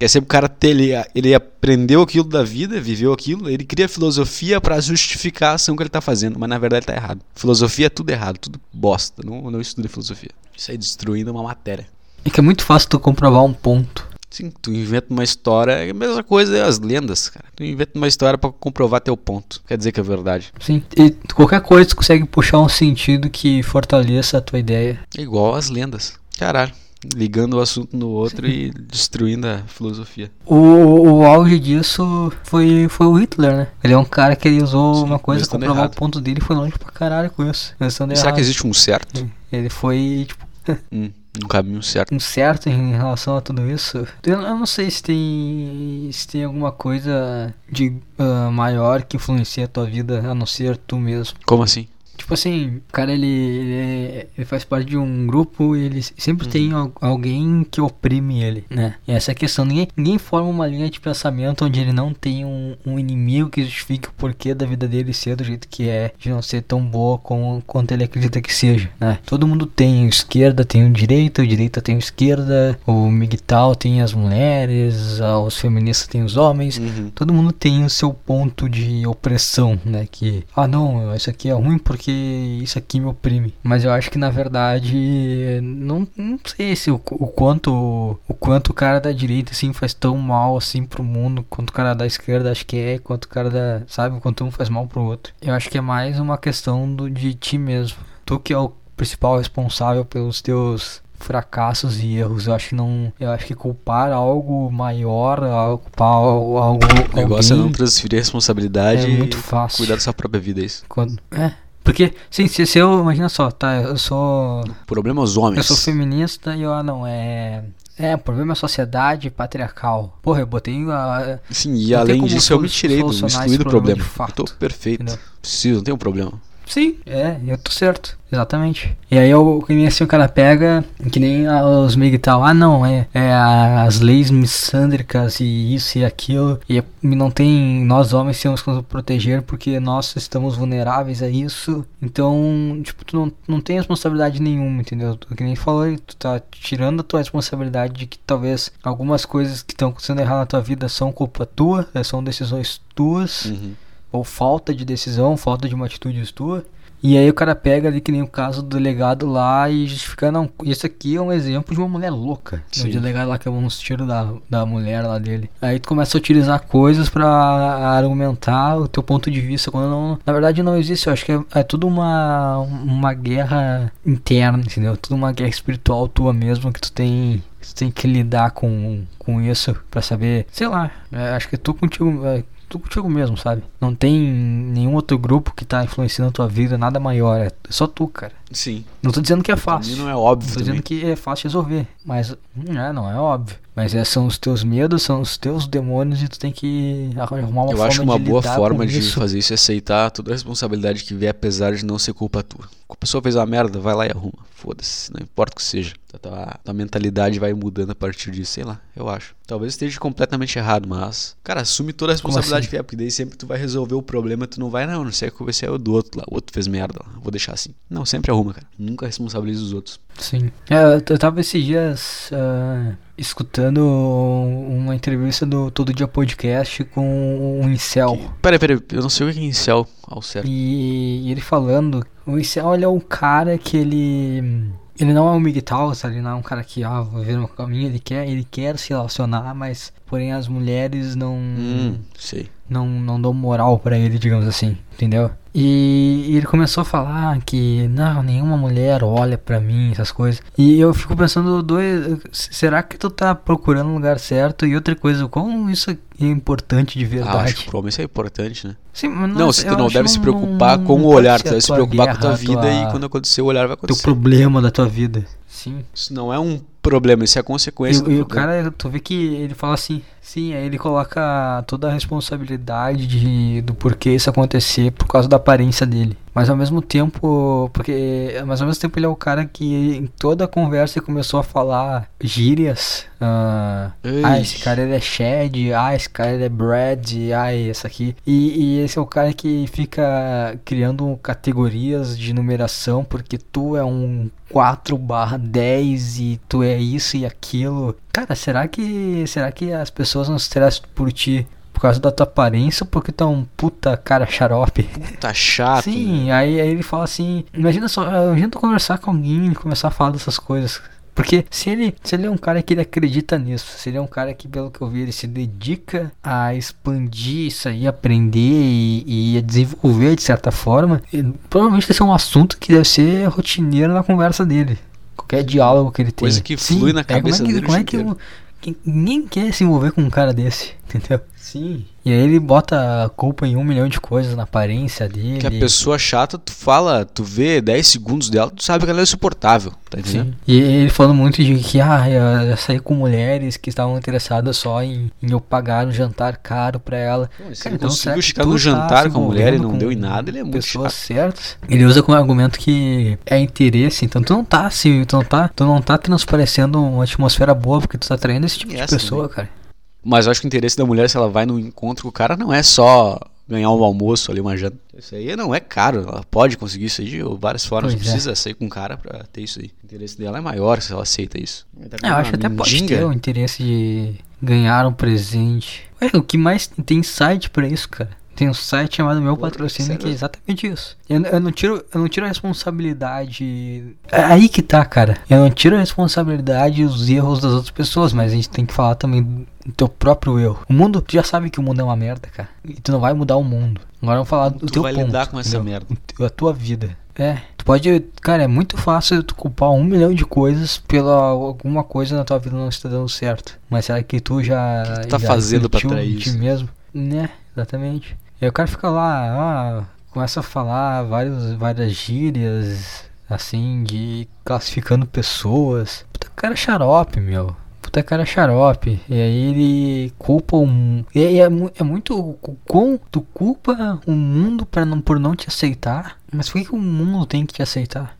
É 0.00 0.08
sempre 0.08 0.24
o 0.24 0.28
cara 0.28 0.48
ter, 0.48 0.70
ele, 0.70 0.92
ele 1.14 1.34
aprendeu 1.34 2.00
aquilo 2.00 2.24
da 2.24 2.42
vida, 2.42 2.80
viveu 2.80 3.12
aquilo, 3.12 3.50
ele 3.50 3.64
cria 3.64 3.86
filosofia 3.86 4.58
pra 4.58 4.80
justificar 4.80 5.52
a 5.52 5.54
ação 5.56 5.76
que 5.76 5.82
ele 5.82 5.90
tá 5.90 6.00
fazendo, 6.00 6.38
mas 6.38 6.48
na 6.48 6.58
verdade 6.58 6.86
tá 6.86 6.94
errado. 6.94 7.20
Filosofia 7.34 7.86
é 7.86 7.90
tudo 7.90 8.08
errado, 8.08 8.38
tudo 8.38 8.58
bosta. 8.72 9.22
Não, 9.22 9.50
não 9.50 9.60
estuda 9.60 9.88
filosofia. 9.90 10.30
Isso 10.56 10.70
aí 10.70 10.78
destruindo 10.78 11.30
uma 11.30 11.42
matéria. 11.42 11.86
É 12.24 12.30
que 12.30 12.40
é 12.40 12.42
muito 12.42 12.64
fácil 12.64 12.88
tu 12.88 12.98
comprovar 12.98 13.44
um 13.44 13.52
ponto. 13.52 14.08
Sim, 14.30 14.50
tu 14.62 14.72
inventa 14.72 15.08
uma 15.10 15.24
história, 15.24 15.72
é 15.72 15.90
a 15.90 15.94
mesma 15.94 16.22
coisa 16.22 16.56
é 16.56 16.62
as 16.62 16.78
lendas, 16.78 17.28
cara. 17.28 17.46
Tu 17.56 17.64
inventa 17.64 17.98
uma 17.98 18.06
história 18.06 18.38
pra 18.38 18.50
comprovar 18.50 19.00
teu 19.00 19.16
ponto. 19.16 19.60
Quer 19.66 19.76
dizer 19.76 19.90
que 19.90 19.98
é 19.98 20.02
verdade. 20.02 20.52
Sim. 20.60 20.82
E 20.96 21.10
qualquer 21.34 21.60
coisa 21.60 21.90
tu 21.90 21.96
consegue 21.96 22.24
puxar 22.24 22.60
um 22.60 22.68
sentido 22.68 23.28
que 23.28 23.62
fortaleça 23.62 24.38
a 24.38 24.40
tua 24.40 24.60
ideia. 24.60 25.00
É 25.18 25.20
igual 25.20 25.56
as 25.56 25.68
lendas. 25.68 26.14
Caralho. 26.38 26.72
Ligando 27.14 27.54
o 27.54 27.60
assunto 27.60 27.96
no 27.96 28.08
outro 28.08 28.46
e 28.46 28.70
destruindo 28.88 29.46
a 29.48 29.58
filosofia. 29.66 30.30
O, 30.44 30.54
o 30.56 31.24
auge 31.24 31.58
disso 31.58 32.32
foi, 32.44 32.88
foi 32.88 33.06
o 33.06 33.14
Hitler, 33.14 33.56
né? 33.56 33.68
Ele 33.82 33.94
é 33.94 33.98
um 33.98 34.04
cara 34.04 34.36
que 34.36 34.46
ele 34.46 34.62
usou 34.62 34.94
Sim, 34.96 35.04
uma 35.04 35.18
coisa, 35.18 35.46
comprovar 35.46 35.76
errado. 35.78 35.92
o 35.92 35.96
ponto 35.96 36.20
dele 36.20 36.40
e 36.40 36.44
foi 36.44 36.54
longe 36.56 36.78
pra 36.78 36.92
caralho 36.92 37.30
com 37.30 37.48
isso. 37.48 37.74
Será 37.90 38.12
errado. 38.12 38.34
que 38.34 38.40
existe 38.40 38.66
um 38.66 38.74
certo? 38.74 39.28
Ele 39.50 39.68
foi, 39.70 40.26
tipo, 40.28 40.46
Hum, 40.92 41.10
um 41.42 41.48
caminho 41.48 41.82
certo. 41.82 42.14
um 42.14 42.20
certo 42.20 42.68
em 42.68 42.90
relação 42.92 43.36
a 43.36 43.40
tudo 43.40 43.68
isso. 43.70 44.06
Eu, 44.24 44.40
eu 44.42 44.58
não 44.58 44.66
sei 44.66 44.90
se 44.90 45.02
tem 45.02 46.08
se 46.12 46.26
tem 46.26 46.44
alguma 46.44 46.72
coisa 46.72 47.54
de 47.70 47.94
ah, 48.18 48.50
maior 48.50 49.02
que 49.02 49.16
influencia 49.16 49.64
a 49.64 49.68
tua 49.68 49.86
vida 49.86 50.18
a 50.28 50.34
não 50.34 50.44
ser 50.46 50.76
tu 50.76 50.98
mesmo. 50.98 51.38
Como 51.46 51.62
assim? 51.62 51.86
Tipo 52.30 52.34
assim, 52.34 52.76
o 52.88 52.92
cara 52.92 53.12
ele, 53.12 53.26
ele, 53.26 54.26
ele 54.38 54.44
faz 54.44 54.62
parte 54.62 54.86
de 54.90 54.96
um 54.96 55.26
grupo 55.26 55.74
e 55.74 55.84
ele 55.84 56.00
sempre 56.16 56.46
Uhum. 56.46 56.52
tem 56.52 56.72
al- 56.72 56.92
alguém 57.00 57.66
que 57.68 57.80
oprime 57.80 58.40
ele, 58.42 58.64
né? 58.70 58.94
E 59.06 59.10
essa 59.10 59.30
é 59.30 59.32
a 59.32 59.34
questão. 59.34 59.64
Ninguém, 59.64 59.88
ninguém 59.96 60.16
forma 60.16 60.48
uma 60.48 60.64
linha 60.66 60.88
de 60.88 61.00
pensamento 61.00 61.64
onde 61.64 61.80
ele 61.80 61.92
não 61.92 62.14
tem 62.14 62.44
um, 62.44 62.76
um 62.86 62.98
inimigo 63.00 63.50
que 63.50 63.64
justifique 63.64 64.08
o 64.08 64.12
porquê 64.12 64.54
da 64.54 64.64
vida 64.64 64.86
dele 64.86 65.12
ser 65.12 65.34
do 65.34 65.42
jeito 65.42 65.66
que 65.68 65.88
é, 65.88 66.12
de 66.20 66.30
não 66.30 66.40
ser 66.40 66.62
tão 66.62 66.80
boa 66.80 67.18
como, 67.18 67.60
quanto 67.66 67.90
ele 67.90 68.04
acredita 68.04 68.40
que 68.40 68.54
seja, 68.54 68.88
né? 69.00 69.18
Todo 69.26 69.44
mundo 69.48 69.66
tem 69.66 70.06
esquerda, 70.06 70.64
tem 70.64 70.86
o 70.86 70.92
direita, 70.92 71.42
o 71.42 71.46
direita 71.46 71.82
tem 71.82 71.96
o 71.96 71.98
esquerda, 71.98 72.78
o 72.86 73.10
migtal 73.10 73.74
tem 73.74 74.02
as 74.02 74.14
mulheres, 74.14 75.18
os 75.44 75.58
feministas 75.58 76.06
tem 76.06 76.22
os 76.22 76.36
homens. 76.36 76.78
Uhum. 76.78 77.10
Todo 77.12 77.34
mundo 77.34 77.50
tem 77.50 77.84
o 77.84 77.90
seu 77.90 78.12
ponto 78.14 78.68
de 78.68 79.04
opressão, 79.04 79.76
né? 79.84 80.06
Que, 80.08 80.44
ah 80.54 80.68
não, 80.68 81.12
isso 81.14 81.28
aqui 81.28 81.48
é 81.48 81.52
ruim 81.54 81.76
porque 81.78 82.19
isso 82.62 82.78
aqui 82.78 83.00
me 83.00 83.06
oprime. 83.06 83.54
Mas 83.62 83.84
eu 83.84 83.92
acho 83.92 84.10
que 84.10 84.18
na 84.18 84.30
verdade, 84.30 85.60
não, 85.62 86.06
não 86.16 86.38
sei 86.44 86.74
se 86.76 86.90
o, 86.90 86.94
o 87.10 87.26
quanto 87.26 88.18
o 88.28 88.34
quanto 88.34 88.70
o 88.70 88.74
cara 88.74 89.00
da 89.00 89.12
direita 89.12 89.52
assim 89.52 89.72
faz 89.72 89.94
tão 89.94 90.16
mal 90.16 90.56
assim 90.56 90.84
pro 90.84 91.02
mundo, 91.02 91.44
quanto 91.48 91.70
o 91.70 91.72
cara 91.72 91.94
da 91.94 92.06
esquerda 92.06 92.50
acho 92.50 92.66
que 92.66 92.76
é, 92.76 92.98
quanto 92.98 93.24
o 93.24 93.28
cara 93.28 93.50
da, 93.50 93.82
sabe, 93.86 94.20
quanto 94.20 94.44
um 94.44 94.50
faz 94.50 94.68
mal 94.68 94.86
pro 94.86 95.02
outro. 95.02 95.32
Eu 95.40 95.54
acho 95.54 95.68
que 95.70 95.78
é 95.78 95.80
mais 95.80 96.18
uma 96.18 96.38
questão 96.38 96.92
do 96.94 97.08
de 97.10 97.34
ti 97.34 97.58
mesmo. 97.58 97.98
Tu 98.24 98.38
que 98.38 98.52
é 98.52 98.58
o 98.58 98.72
principal 98.96 99.38
responsável 99.38 100.04
pelos 100.04 100.40
teus 100.42 101.02
fracassos 101.18 102.00
e 102.00 102.14
erros. 102.16 102.46
Eu 102.46 102.54
acho 102.54 102.70
que 102.70 102.74
não, 102.74 103.12
eu 103.20 103.30
acho 103.30 103.44
que 103.46 103.54
culpar 103.54 104.10
algo 104.10 104.70
maior, 104.70 105.38
culpar 105.82 106.08
al- 106.08 106.56
algo 106.58 106.80
O 107.12 107.16
negócio 107.16 107.52
é 107.52 107.56
não 107.56 107.64
alguém 107.64 107.76
transferir 107.76 108.18
a 108.18 108.22
responsabilidade 108.22 109.04
é 109.04 109.08
muito 109.08 109.36
fácil. 109.36 109.78
cuidar 109.78 109.94
da 109.96 110.00
sua 110.00 110.14
própria 110.14 110.40
vida, 110.40 110.60
é 110.62 110.64
isso. 110.64 110.82
Quando, 110.88 111.18
é, 111.30 111.52
porque 111.92 112.14
sim, 112.30 112.46
se, 112.46 112.66
se 112.66 112.78
eu, 112.78 113.00
imagina 113.00 113.28
só, 113.28 113.50
tá, 113.50 113.76
eu 113.76 113.98
sou 113.98 114.64
problema 114.86 115.20
é 115.20 115.24
os 115.24 115.36
homens. 115.36 115.58
eu 115.58 115.64
sou 115.64 115.76
feminista 115.76 116.54
e 116.54 116.62
eu 116.62 116.72
ah, 116.72 116.82
não 116.82 117.06
é 117.06 117.64
é, 117.98 118.14
o 118.14 118.18
problema 118.18 118.52
é 118.52 118.54
a 118.54 118.56
sociedade 118.56 119.28
patriarcal. 119.28 120.18
Porra, 120.22 120.40
eu 120.40 120.46
botei 120.46 120.74
a 120.90 121.38
Sim, 121.50 121.74
e 121.74 121.94
além 121.94 122.24
disso 122.24 122.52
eu 122.52 122.60
me 122.60 122.68
tirei 122.68 123.00
do, 123.00 123.08
me 123.08 123.12
solucionar 123.12 123.46
excluí 123.46 123.56
esse 123.56 123.64
do 123.64 123.70
problema 123.70 124.02
fato, 124.02 124.42
eu 124.42 124.46
tô 124.46 124.54
perfeito. 124.54 125.02
entendeu? 125.02 125.18
Preciso, 125.42 125.76
não 125.76 125.84
tem 125.84 125.94
um 125.94 125.98
problema. 125.98 126.32
Sim, 126.70 126.98
é, 127.04 127.36
eu 127.44 127.58
tô 127.58 127.72
certo. 127.72 128.16
Exatamente. 128.32 128.96
E 129.10 129.18
aí 129.18 129.28
eu, 129.28 129.60
que 129.66 129.74
nem 129.74 129.88
assim 129.88 130.04
o 130.04 130.06
cara 130.06 130.28
pega, 130.28 130.84
que 131.10 131.18
nem 131.18 131.46
os 131.48 131.96
tal 132.22 132.44
ah 132.44 132.54
não, 132.54 132.86
é, 132.86 133.08
é 133.12 133.32
as 133.32 133.98
leis 133.98 134.30
missândricas 134.30 135.40
e 135.40 135.74
isso 135.74 135.98
e 135.98 136.04
aquilo, 136.04 136.60
e 136.68 136.80
não 137.02 137.28
tem, 137.28 137.84
nós 137.84 138.12
homens 138.12 138.40
temos 138.40 138.62
que 138.62 138.70
nos 138.70 138.84
proteger 138.84 139.42
porque 139.42 139.80
nós 139.80 140.14
estamos 140.14 140.56
vulneráveis 140.56 141.24
a 141.24 141.28
isso, 141.28 141.84
então, 142.00 142.80
tipo, 142.84 143.04
tu 143.04 143.16
não, 143.16 143.32
não 143.48 143.60
tem 143.60 143.76
responsabilidade 143.76 144.40
nenhuma, 144.40 144.80
entendeu? 144.80 145.16
Tu, 145.16 145.34
que 145.34 145.42
nem 145.42 145.56
falou, 145.56 145.98
tu 145.98 146.14
tá 146.14 146.40
tirando 146.52 147.00
a 147.00 147.04
tua 147.04 147.18
responsabilidade 147.18 147.94
de 147.94 148.06
que 148.06 148.18
talvez 148.20 148.70
algumas 148.80 149.24
coisas 149.24 149.60
que 149.60 149.72
estão 149.72 149.88
acontecendo 149.88 150.20
errado 150.20 150.38
na 150.38 150.46
tua 150.46 150.60
vida 150.60 150.88
são 150.88 151.10
culpa 151.10 151.44
tua, 151.44 151.88
né, 151.92 152.04
são 152.04 152.22
decisões 152.22 152.80
tuas, 152.94 153.46
uhum. 153.46 153.72
Ou 154.12 154.24
falta 154.24 154.74
de 154.74 154.84
decisão, 154.84 155.36
falta 155.36 155.68
de 155.68 155.74
uma 155.74 155.86
atitude 155.86 156.32
tua, 156.32 156.64
e 157.02 157.16
aí 157.16 157.30
o 157.30 157.34
cara 157.34 157.54
pega 157.54 157.88
ali 157.88 158.00
que 158.00 158.12
nem 158.12 158.20
o 158.20 158.26
caso 158.26 158.62
do 158.62 158.76
delegado 158.76 159.26
lá 159.26 159.70
e 159.70 159.86
justifica, 159.86 160.30
não, 160.30 160.50
isso 160.64 160.84
aqui 160.84 161.16
é 161.16 161.20
um 161.20 161.32
exemplo 161.32 161.74
de 161.74 161.80
uma 161.80 161.88
mulher 161.88 162.10
louca. 162.10 162.62
Sim. 162.70 162.88
O 162.88 162.92
delegado 162.92 163.28
lá 163.28 163.38
que 163.38 163.48
é 163.48 163.50
um 163.50 163.66
tiro 163.68 164.06
da, 164.06 164.30
da 164.50 164.66
mulher 164.66 165.02
lá 165.02 165.18
dele. 165.18 165.48
Aí 165.62 165.78
tu 165.78 165.88
começa 165.88 166.16
a 166.16 166.18
utilizar 166.18 166.60
coisas 166.66 167.08
para 167.08 167.26
argumentar 167.26 168.76
o 168.76 168.86
teu 168.86 169.02
ponto 169.02 169.30
de 169.30 169.40
vista, 169.40 169.70
quando 169.70 169.88
não, 169.88 170.18
na 170.26 170.32
verdade 170.32 170.62
não 170.62 170.76
existe, 170.76 171.06
eu 171.06 171.12
acho 171.14 171.24
que 171.24 171.32
é, 171.32 171.40
é 171.54 171.62
tudo 171.62 171.86
uma, 171.86 172.58
uma 172.58 173.14
guerra 173.14 173.90
interna, 174.04 174.58
entendeu? 174.58 174.94
Tudo 174.96 175.14
uma 175.14 175.32
guerra 175.32 175.48
espiritual 175.48 176.06
tua 176.06 176.34
mesmo 176.34 176.70
que 176.70 176.80
tu 176.80 176.92
tem 176.92 177.42
tu 177.60 177.74
tem 177.74 177.90
que 177.90 178.06
lidar 178.06 178.52
com, 178.52 179.04
com 179.18 179.40
isso 179.40 179.76
para 179.90 180.00
saber, 180.00 180.46
sei 180.50 180.66
lá, 180.66 180.90
é, 181.12 181.30
acho 181.30 181.48
que 181.48 181.56
tu 181.56 181.74
contigo, 181.74 182.24
é, 182.26 182.42
tu 182.70 182.78
contigo 182.78 183.10
mesmo, 183.10 183.36
sabe? 183.36 183.62
Não 183.80 183.94
tem 183.94 184.18
nenhum 184.18 184.94
outro 184.94 185.18
grupo 185.18 185.52
que 185.54 185.64
tá 185.64 185.84
influenciando 185.84 186.30
a 186.30 186.32
tua 186.32 186.48
vida, 186.48 186.78
nada 186.78 187.00
maior. 187.00 187.38
É 187.40 187.50
só 187.68 187.86
tu, 187.86 188.06
cara. 188.06 188.32
Sim. 188.50 188.84
Não 189.02 189.12
tô 189.12 189.20
dizendo 189.20 189.42
que 189.42 189.52
é 189.52 189.56
fácil. 189.56 189.96
não 189.96 190.08
é 190.08 190.14
óbvio. 190.14 190.48
Não 190.48 190.54
tô 190.54 190.60
dizendo 190.60 190.82
que 190.82 191.04
é 191.04 191.16
fácil 191.16 191.44
resolver. 191.44 191.86
Mas 192.04 192.32
hum, 192.32 192.76
é, 192.76 192.92
não 192.92 193.10
é 193.10 193.16
óbvio. 193.16 193.56
Mas 193.74 193.94
é, 193.94 194.04
são 194.04 194.26
os 194.26 194.36
teus 194.36 194.64
medos, 194.64 195.02
são 195.02 195.20
os 195.20 195.38
teus 195.38 195.66
demônios 195.66 196.22
e 196.22 196.28
tu 196.28 196.38
tem 196.38 196.52
que 196.52 197.10
arrumar 197.16 197.62
uma 197.62 197.72
Eu 197.72 197.76
forma 197.76 197.86
acho 197.86 198.02
uma 198.02 198.18
boa 198.18 198.42
forma 198.42 198.86
de 198.86 198.98
isso. 198.98 199.18
fazer 199.18 199.38
isso 199.38 199.52
é 199.52 199.54
aceitar 199.54 200.10
toda 200.10 200.32
a 200.32 200.34
responsabilidade 200.34 201.04
que 201.04 201.14
vier, 201.14 201.30
apesar 201.30 201.74
de 201.74 201.84
não 201.84 201.98
ser 201.98 202.12
culpa 202.12 202.42
tua. 202.42 202.68
A 202.88 202.96
pessoa 202.96 203.22
fez 203.22 203.36
uma 203.36 203.46
merda, 203.46 203.78
vai 203.78 203.94
lá 203.94 204.06
e 204.06 204.10
arruma. 204.10 204.50
Foda-se, 204.52 205.10
não 205.12 205.20
importa 205.22 205.54
o 205.54 205.56
que 205.56 205.62
seja. 205.62 205.94
A 206.12 206.18
tua, 206.18 206.58
tua 206.64 206.74
mentalidade 206.74 207.38
vai 207.38 207.54
mudando 207.54 207.90
a 207.90 207.94
partir 207.94 208.30
disso, 208.32 208.52
sei 208.52 208.64
lá, 208.64 208.80
eu 208.94 209.08
acho. 209.08 209.34
Talvez 209.46 209.72
esteja 209.72 209.98
completamente 209.98 210.58
errado, 210.58 210.86
mas. 210.88 211.36
Cara, 211.42 211.62
assume 211.62 211.92
toda 211.92 212.12
a 212.12 212.14
responsabilidade 212.14 212.66
assim? 212.66 212.70
que 212.70 212.76
é, 212.76 212.82
porque 212.82 212.96
daí 212.96 213.10
sempre 213.10 213.38
tu 213.38 213.46
vai 213.46 213.56
resolver 213.56 213.94
o 213.94 214.02
problema, 214.02 214.46
tu 214.46 214.60
não 214.60 214.68
vai, 214.68 214.86
não, 214.86 215.04
não 215.04 215.12
sei 215.12 215.28
o 215.28 215.32
que 215.32 215.44
vai 215.44 215.52
ser 215.52 215.70
o 215.70 215.78
do 215.78 215.92
outro 215.92 216.18
lá. 216.20 216.24
O 216.28 216.34
outro 216.34 216.52
fez 216.52 216.66
merda 216.66 216.98
lá, 217.02 217.10
vou 217.22 217.30
deixar 217.30 217.54
assim. 217.54 217.70
Não, 217.88 218.04
sempre 218.04 218.30
arruma, 218.30 218.39
cara. 218.44 218.66
Nunca 218.78 219.06
responsabiliza 219.06 219.62
os 219.62 219.72
outros. 219.72 220.00
Sim. 220.18 220.50
É, 220.68 221.02
eu 221.08 221.18
tava 221.18 221.40
esses 221.40 221.64
dias 221.64 222.30
uh, 222.32 222.96
escutando 223.16 223.78
uma 223.80 224.94
entrevista 224.94 225.46
do 225.46 225.70
Todo 225.70 225.92
Dia 225.92 226.08
Podcast 226.08 226.84
com 226.84 227.60
um 227.62 227.70
Incel. 227.70 228.18
Peraí, 228.42 228.58
peraí, 228.58 228.78
eu 228.92 229.02
não 229.02 229.08
sei 229.08 229.28
o 229.28 229.32
que 229.32 229.38
é 229.38 229.42
Incel 229.42 229.86
ao 230.06 230.22
certo. 230.22 230.46
E, 230.46 231.26
e 231.26 231.30
ele 231.30 231.40
falando, 231.40 232.04
o 232.26 232.38
Incel 232.38 232.74
ele 232.74 232.84
é 232.84 232.88
um 232.88 233.00
cara 233.00 233.56
que 233.58 233.76
ele 233.76 234.72
ele 235.00 235.14
não 235.14 235.26
é 235.28 235.30
um 235.30 235.40
MGTOW, 235.40 235.92
ele 236.04 236.20
não 236.20 236.30
é 236.30 236.34
um 236.34 236.42
cara 236.42 236.62
que, 236.62 236.84
ah, 236.84 237.00
vou 237.00 237.24
ver 237.24 237.36
no 237.38 237.48
caminho, 237.48 237.86
ele 237.86 237.98
quer, 237.98 238.28
ele 238.28 238.44
quer 238.44 238.78
se 238.78 238.90
relacionar, 238.90 239.54
mas 239.54 239.90
porém 240.04 240.32
as 240.32 240.46
mulheres 240.46 241.16
não 241.16 241.36
hum, 241.36 241.98
sei. 242.18 242.50
Não 242.70 242.86
não 242.88 243.20
dão 243.20 243.34
moral 243.34 243.78
para 243.78 243.98
ele, 243.98 244.18
digamos 244.18 244.46
assim, 244.46 244.76
entendeu? 244.94 245.30
E, 245.52 246.26
e, 246.28 246.36
ele 246.36 246.46
começou 246.46 246.82
a 246.82 246.84
falar 246.84 247.40
que 247.42 247.88
não, 247.88 248.22
nenhuma 248.22 248.56
mulher 248.56 249.02
olha 249.02 249.36
para 249.36 249.58
mim, 249.58 249.90
essas 249.90 250.12
coisas. 250.12 250.40
E 250.56 250.78
eu 250.78 250.94
fico 250.94 251.16
pensando, 251.16 251.60
dois, 251.60 252.20
será 252.30 252.82
que 252.84 252.96
tu 252.96 253.10
tá 253.10 253.34
procurando 253.34 253.90
o 253.90 253.94
lugar 253.94 254.20
certo? 254.20 254.64
E 254.64 254.76
outra 254.76 254.94
coisa, 254.94 255.26
como 255.26 255.68
isso 255.68 255.90
é 255.90 255.96
importante 256.20 256.96
de 256.96 257.04
verdade? 257.04 257.36
Ah, 257.36 257.42
acho 257.42 257.56
que 257.56 257.70
como 257.70 257.88
isso 257.88 258.00
é 258.00 258.04
importante, 258.04 258.68
né? 258.68 258.76
Sim, 258.92 259.08
mas 259.08 259.34
não, 259.34 259.52
se 259.52 259.66
tu 259.66 259.76
não 259.76 259.88
deve 259.88 260.08
se 260.08 260.20
preocupar 260.20 260.78
com 260.78 261.00
o 261.00 261.06
olhar, 261.06 261.40
tu 261.40 261.48
deve 261.50 261.60
se 261.60 261.72
preocupar 261.72 262.06
guerra, 262.06 262.18
com 262.18 262.26
a 262.26 262.30
tua 262.30 262.36
vida 262.36 262.60
tua, 262.60 262.70
e 262.70 262.90
quando 262.90 263.06
acontecer 263.06 263.42
o 263.42 263.46
olhar 263.46 263.66
vai 263.66 263.74
acontecer. 263.74 264.02
Teu 264.02 264.12
problema 264.12 264.62
da 264.62 264.70
tua 264.70 264.86
vida. 264.86 265.24
Sim. 265.48 265.84
Isso 265.92 266.14
não 266.14 266.32
é 266.32 266.38
um 266.38 266.60
problema, 266.80 267.24
isso 267.24 267.38
é 267.38 267.42
consequência. 267.42 268.04
E, 268.08 268.14
e 268.14 268.20
o 268.20 268.26
cara, 268.26 268.70
tu 268.76 268.88
vê 268.88 269.00
que 269.00 269.14
ele 269.14 269.54
fala 269.54 269.74
assim, 269.74 270.02
sim, 270.20 270.54
aí 270.54 270.66
ele 270.66 270.78
coloca 270.78 271.62
toda 271.66 271.88
a 271.88 271.92
responsabilidade 271.92 273.06
de, 273.06 273.62
do 273.62 273.74
porquê 273.74 274.10
isso 274.10 274.30
acontecer 274.30 274.90
por 274.92 275.06
causa 275.06 275.28
da 275.28 275.36
aparência 275.36 275.86
dele. 275.86 276.16
Mas 276.32 276.48
ao 276.48 276.56
mesmo 276.56 276.80
tempo, 276.80 277.68
porque, 277.72 278.40
mas 278.46 278.60
ao 278.60 278.68
mesmo 278.68 278.80
tempo 278.80 278.98
ele 278.98 279.06
é 279.06 279.08
o 279.08 279.16
cara 279.16 279.44
que 279.44 279.96
em 279.96 280.06
toda 280.06 280.44
a 280.44 280.48
conversa 280.48 281.00
começou 281.00 281.40
a 281.40 281.42
falar 281.42 282.08
gírias. 282.20 283.04
Uh, 283.20 283.92
ah, 284.24 284.40
esse 284.40 284.58
cara 284.60 284.80
ele 284.80 284.94
é 284.94 285.00
Shed, 285.00 285.72
ah, 285.74 285.94
esse 285.94 286.08
cara 286.08 286.32
ele 286.32 286.44
é 286.44 286.48
Brad, 286.48 287.12
ah, 287.36 287.52
esse 287.52 287.86
aqui. 287.86 288.14
E, 288.24 288.78
e 288.78 288.80
esse 288.80 288.96
é 288.96 289.02
o 289.02 289.06
cara 289.06 289.32
que 289.32 289.66
fica 289.72 290.58
criando 290.64 291.18
categorias 291.20 292.16
de 292.16 292.32
numeração 292.32 293.04
porque 293.04 293.36
tu 293.36 293.76
é 293.76 293.84
um 293.84 294.30
4 294.50 294.96
barra 294.96 295.36
10 295.36 296.18
e 296.18 296.40
tu 296.48 296.62
é 296.70 296.78
isso 296.78 297.16
e 297.16 297.26
aquilo. 297.26 297.96
Cara, 298.12 298.34
será 298.34 298.66
que 298.68 299.24
será 299.26 299.50
que 299.52 299.72
as 299.72 299.90
pessoas 299.90 300.28
não 300.28 300.38
se 300.38 300.48
interessam 300.48 300.82
por 300.94 301.12
ti 301.12 301.46
por 301.72 301.80
causa 301.82 301.98
da 301.98 302.10
tua 302.10 302.24
aparência 302.24 302.84
ou 302.84 302.90
porque 302.90 303.10
tu 303.10 303.24
é 303.24 303.26
um 303.26 303.44
puta 303.56 303.96
cara 303.96 304.26
xarope? 304.26 304.82
Puta 304.82 305.32
chato. 305.32 305.84
Sim, 305.84 306.30
aí, 306.30 306.60
aí 306.60 306.68
ele 306.68 306.82
fala 306.82 307.04
assim, 307.04 307.44
imagina 307.54 307.88
só, 307.88 308.04
imagina 308.26 308.50
tu 308.50 308.58
conversar 308.58 308.98
com 308.98 309.12
alguém 309.12 309.46
e 309.46 309.54
começar 309.54 309.88
a 309.88 309.90
falar 309.90 310.10
dessas 310.10 310.38
coisas. 310.38 310.82
Porque 311.14 311.44
se 311.50 311.70
ele, 311.70 311.94
se 312.02 312.14
ele 312.14 312.26
é 312.26 312.30
um 312.30 312.36
cara 312.36 312.62
que 312.62 312.72
ele 312.72 312.80
acredita 312.80 313.38
nisso, 313.38 313.66
se 313.76 313.88
ele 313.88 313.98
é 313.98 314.00
um 314.00 314.06
cara 314.06 314.32
que, 314.32 314.48
pelo 314.48 314.70
que 314.70 314.80
eu 314.80 314.88
vi, 314.88 315.00
ele 315.00 315.12
se 315.12 315.26
dedica 315.26 316.12
a 316.22 316.54
expandir 316.54 317.46
isso 317.46 317.68
aí, 317.68 317.86
aprender 317.86 318.38
e, 318.38 319.34
e 319.34 319.38
a 319.38 319.40
desenvolver 319.40 320.16
de 320.16 320.22
certa 320.22 320.50
forma, 320.50 321.02
ele, 321.12 321.34
provavelmente 321.48 321.90
esse 321.90 322.00
é 322.00 322.04
um 322.04 322.12
assunto 322.12 322.58
que 322.58 322.72
deve 322.72 322.86
ser 322.86 323.24
rotineiro 323.26 323.92
na 323.92 324.02
conversa 324.02 324.46
dele. 324.46 324.78
Qualquer 325.20 325.44
diálogo 325.44 325.92
que 325.92 326.02
ele 326.02 326.12
tem. 326.12 326.24
Coisa 326.26 326.40
que 326.40 326.56
flui 326.56 326.90
Sim, 326.90 326.96
na 326.96 327.04
cabeça 327.04 327.42
é, 327.42 327.46
como 327.46 327.48
é 327.48 327.52
que, 327.52 327.52
dele. 327.52 327.66
Como 327.66 327.78
é 327.78 327.84
que, 327.84 328.74
que 328.74 328.76
ninguém 328.84 329.26
quer 329.26 329.52
se 329.52 329.64
envolver 329.64 329.92
com 329.92 330.02
um 330.02 330.10
cara 330.10 330.32
desse, 330.32 330.72
entendeu? 330.88 331.20
Sim. 331.36 331.84
E 332.04 332.12
aí 332.12 332.18
ele 332.18 332.40
bota 332.40 333.04
a 333.04 333.08
culpa 333.08 333.46
em 333.46 333.56
um 333.56 333.64
milhão 333.64 333.88
de 333.88 334.00
coisas 334.00 334.34
na 334.34 334.44
aparência 334.44 335.08
dele. 335.08 335.38
Que 335.38 335.46
a 335.46 335.50
pessoa 335.50 335.98
chata, 335.98 336.38
tu 336.38 336.52
fala, 336.52 337.04
tu 337.04 337.22
vê 337.22 337.60
10 337.60 337.86
segundos 337.86 338.30
dela, 338.30 338.50
tu 338.50 338.64
sabe 338.64 338.84
que 338.84 338.90
ela 338.90 339.00
é 339.00 339.02
insuportável, 339.02 339.72
tá 339.88 339.98
entendendo? 339.98 340.30
Sim. 340.30 340.34
E 340.46 340.58
ele 340.58 340.90
falando 340.90 341.14
muito 341.14 341.42
de 341.44 341.56
que, 341.56 341.80
ah, 341.80 342.08
eu 342.08 342.56
saí 342.56 342.78
com 342.78 342.94
mulheres 342.94 343.56
que 343.56 343.68
estavam 343.68 343.98
interessadas 343.98 344.56
só 344.56 344.82
em, 344.82 345.10
em 345.22 345.30
eu 345.30 345.40
pagar 345.40 345.86
um 345.86 345.92
jantar 345.92 346.38
caro 346.38 346.80
pra 346.80 346.96
ela. 346.96 347.30
Pô, 347.36 347.44
Cara, 347.60 347.74
então, 347.74 347.88
conseguiu 347.88 348.22
chegar 348.22 348.46
no 348.46 348.52
tá 348.52 348.58
jantar 348.58 349.04
tá 349.04 349.10
com 349.10 349.18
a 349.18 349.26
mulher 349.26 349.54
e 349.54 349.58
não 349.58 349.76
deu 349.76 349.92
em 349.92 349.96
nada, 349.96 350.30
ele 350.30 350.38
é 350.38 350.42
muito 350.42 350.54
pessoas 350.54 350.92
chato. 350.92 351.06
certas. 351.06 351.56
Ele 351.68 351.84
usa 351.84 352.02
como 352.02 352.16
argumento 352.16 352.58
que 352.58 353.18
é 353.26 353.38
interesse, 353.38 354.04
então 354.04 354.22
tu 354.22 354.32
não 354.32 354.44
tá 354.44 354.66
assim, 354.66 355.04
tu 355.04 355.16
não 355.16 355.24
tá, 355.24 355.48
tu 355.48 355.64
não 355.64 355.82
tá 355.82 355.98
transparecendo 355.98 356.82
uma 356.82 357.04
atmosfera 357.04 357.54
boa 357.54 357.80
porque 357.80 357.98
tu 357.98 358.08
tá 358.08 358.16
traindo 358.16 358.46
esse 358.46 358.58
tipo 358.58 358.74
de 358.74 358.86
pessoa, 358.86 359.24
né? 359.24 359.28
cara. 359.28 359.59
Mas 360.02 360.26
eu 360.26 360.32
acho 360.32 360.40
que 360.40 360.46
o 360.46 360.48
interesse 360.48 360.76
da 360.76 360.84
mulher, 360.84 361.08
se 361.08 361.16
ela 361.16 361.28
vai 361.28 361.44
no 361.46 361.58
encontro 361.58 362.02
com 362.02 362.08
o 362.08 362.12
cara, 362.12 362.36
não 362.36 362.52
é 362.52 362.62
só 362.62 363.18
ganhar 363.50 363.70
um 363.70 363.82
almoço 363.82 364.30
ali, 364.30 364.40
uma 364.40 364.56
janta. 364.56 364.78
Isso 364.96 365.14
aí 365.14 365.34
não 365.34 365.54
é 365.54 365.58
caro, 365.58 366.02
ela 366.02 366.24
pode 366.30 366.56
conseguir 366.56 366.86
isso 366.86 367.00
aí 367.00 367.08
de 367.08 367.22
várias 367.38 367.66
formas. 367.66 367.92
Pois 367.92 368.02
não 368.04 368.10
é. 368.10 368.12
precisa 368.12 368.34
sair 368.34 368.54
com 368.54 368.66
o 368.66 368.70
cara 368.70 368.96
pra 368.96 369.24
ter 369.24 369.42
isso 369.42 369.58
aí. 369.58 369.70
O 369.82 369.86
interesse 369.86 370.16
dela 370.16 370.38
é 370.38 370.40
maior 370.40 370.80
se 370.80 370.92
ela 370.92 371.02
aceita 371.02 371.42
isso. 371.42 371.66
Tá 371.90 371.96
é, 372.02 372.10
eu 372.10 372.14
acho 372.14 372.30
que 372.30 372.36
até 372.36 372.48
pode 372.48 372.84
ter 372.84 373.04
o 373.04 373.12
interesse 373.12 373.62
de 373.62 374.14
ganhar 374.40 374.86
um 374.86 374.92
presente. 374.92 375.82
Ué, 376.00 376.10
o 376.14 376.22
que 376.22 376.38
mais 376.38 376.68
tem 376.86 377.02
site 377.02 377.50
pra 377.50 377.66
isso, 377.66 377.88
cara? 377.88 378.10
Tem 378.36 378.48
um 378.48 378.54
site 378.54 378.96
chamado 378.96 379.20
Meu 379.20 379.36
Patrocínio 379.36 379.98
que 379.98 380.06
é 380.06 380.10
exatamente 380.10 380.66
isso. 380.66 380.96
Eu, 381.06 381.20
eu, 381.24 381.40
não 381.40 381.52
tiro, 381.52 381.84
eu 381.92 382.00
não 382.00 382.08
tiro 382.08 382.24
a 382.24 382.28
responsabilidade. 382.28 383.96
É 384.10 384.22
aí 384.22 384.48
que 384.48 384.62
tá, 384.62 384.82
cara. 384.84 385.18
Eu 385.28 385.40
não 385.40 385.50
tiro 385.50 385.76
a 385.76 385.80
responsabilidade 385.80 386.82
dos 386.82 387.10
erros 387.10 387.40
das 387.40 387.52
outras 387.52 387.70
pessoas, 387.70 388.14
mas 388.14 388.32
a 388.32 388.36
gente 388.36 388.48
tem 388.48 388.64
que 388.64 388.72
falar 388.72 388.94
também 388.94 389.46
do 389.64 389.72
teu 389.72 389.88
próprio 389.88 390.38
erro. 390.38 390.64
O 390.68 390.72
mundo, 390.72 391.00
tu 391.00 391.12
já 391.12 391.22
sabe 391.22 391.50
que 391.50 391.60
o 391.60 391.62
mundo 391.62 391.80
é 391.80 391.84
uma 391.84 391.96
merda, 391.96 392.28
cara. 392.28 392.48
E 392.64 392.74
tu 392.74 392.92
não 392.92 393.00
vai 393.00 393.12
mudar 393.12 393.36
o 393.36 393.44
mundo. 393.44 393.80
Agora 394.02 394.16
vamos 394.16 394.28
falar 394.28 394.48
do 394.48 394.66
tu 394.66 394.72
teu 394.72 394.82
vai 394.82 394.94
ponto. 394.94 395.06
lidar 395.06 395.26
com 395.26 395.38
essa 395.38 395.56
entendeu? 395.56 395.64
merda. 395.64 395.86
A 396.24 396.30
tua 396.30 396.52
vida. 396.52 396.96
É, 397.14 397.38
tu 397.56 397.64
pode, 397.66 398.00
cara, 398.22 398.44
é 398.44 398.46
muito 398.46 398.78
fácil 398.78 399.22
tu 399.22 399.34
culpar 399.34 399.70
um 399.70 399.84
milhão 399.84 400.14
de 400.14 400.24
coisas 400.24 400.78
pela 400.78 401.14
alguma 401.14 401.84
coisa 401.84 402.16
na 402.16 402.24
tua 402.24 402.38
vida 402.38 402.56
não 402.56 402.68
está 402.68 402.88
dando 402.88 403.08
certo. 403.08 403.58
Mas 403.68 403.84
será 403.84 404.02
que 404.02 404.20
tu 404.20 404.42
já 404.42 404.84
que 404.84 405.00
tu 405.02 405.08
tá 405.08 405.18
já 405.18 405.26
fazendo 405.26 405.68
para 405.68 405.80
trair 405.80 406.16
isso? 406.16 406.38
mesmo? 406.38 406.68
Né, 406.94 407.28
exatamente. 407.54 408.16
E 408.40 408.48
o 408.48 408.52
cara 408.52 408.66
fica 408.66 408.88
lá, 408.88 409.80
ah, 409.80 409.84
começa 410.10 410.40
a 410.40 410.42
falar 410.42 411.02
vários, 411.02 411.52
várias 411.52 411.92
gírias, 411.92 413.04
assim, 413.28 413.84
de 413.84 414.26
classificando 414.42 415.06
pessoas. 415.06 416.06
Puta, 416.10 416.28
cara 416.34 416.54
é 416.54 416.56
xarope, 416.56 417.20
meu. 417.20 417.54
Puta 417.90 418.02
cara 418.04 418.24
xarope. 418.24 419.00
E 419.08 419.14
aí 419.14 419.50
ele 419.50 420.12
culpa 420.16 420.56
o 420.56 420.66
mundo. 420.66 421.06
E 421.12 421.40
é, 421.40 421.40
é 421.40 421.82
muito. 421.82 422.38
Com, 422.64 422.96
tu 423.10 423.20
culpa 423.34 424.00
o 424.06 424.12
mundo 424.12 424.64
pra 424.64 424.84
não, 424.84 425.00
por 425.00 425.18
não 425.18 425.34
te 425.34 425.48
aceitar. 425.48 426.16
Mas 426.32 426.48
por 426.48 426.58
que, 426.60 426.68
que 426.68 426.74
o 426.74 426.78
mundo 426.78 427.26
tem 427.26 427.44
que 427.44 427.52
te 427.52 427.62
aceitar? 427.62 428.16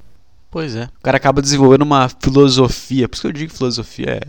Pois 0.51 0.75
é. 0.75 0.85
O 0.99 1.03
cara 1.03 1.17
acaba 1.17 1.41
desenvolvendo 1.41 1.83
uma 1.83 2.09
filosofia. 2.09 3.09
Por 3.09 3.15
isso 3.15 3.23
que 3.23 3.29
eu 3.29 3.33
digo 3.33 3.53
que 3.53 3.57
filosofia 3.57 4.21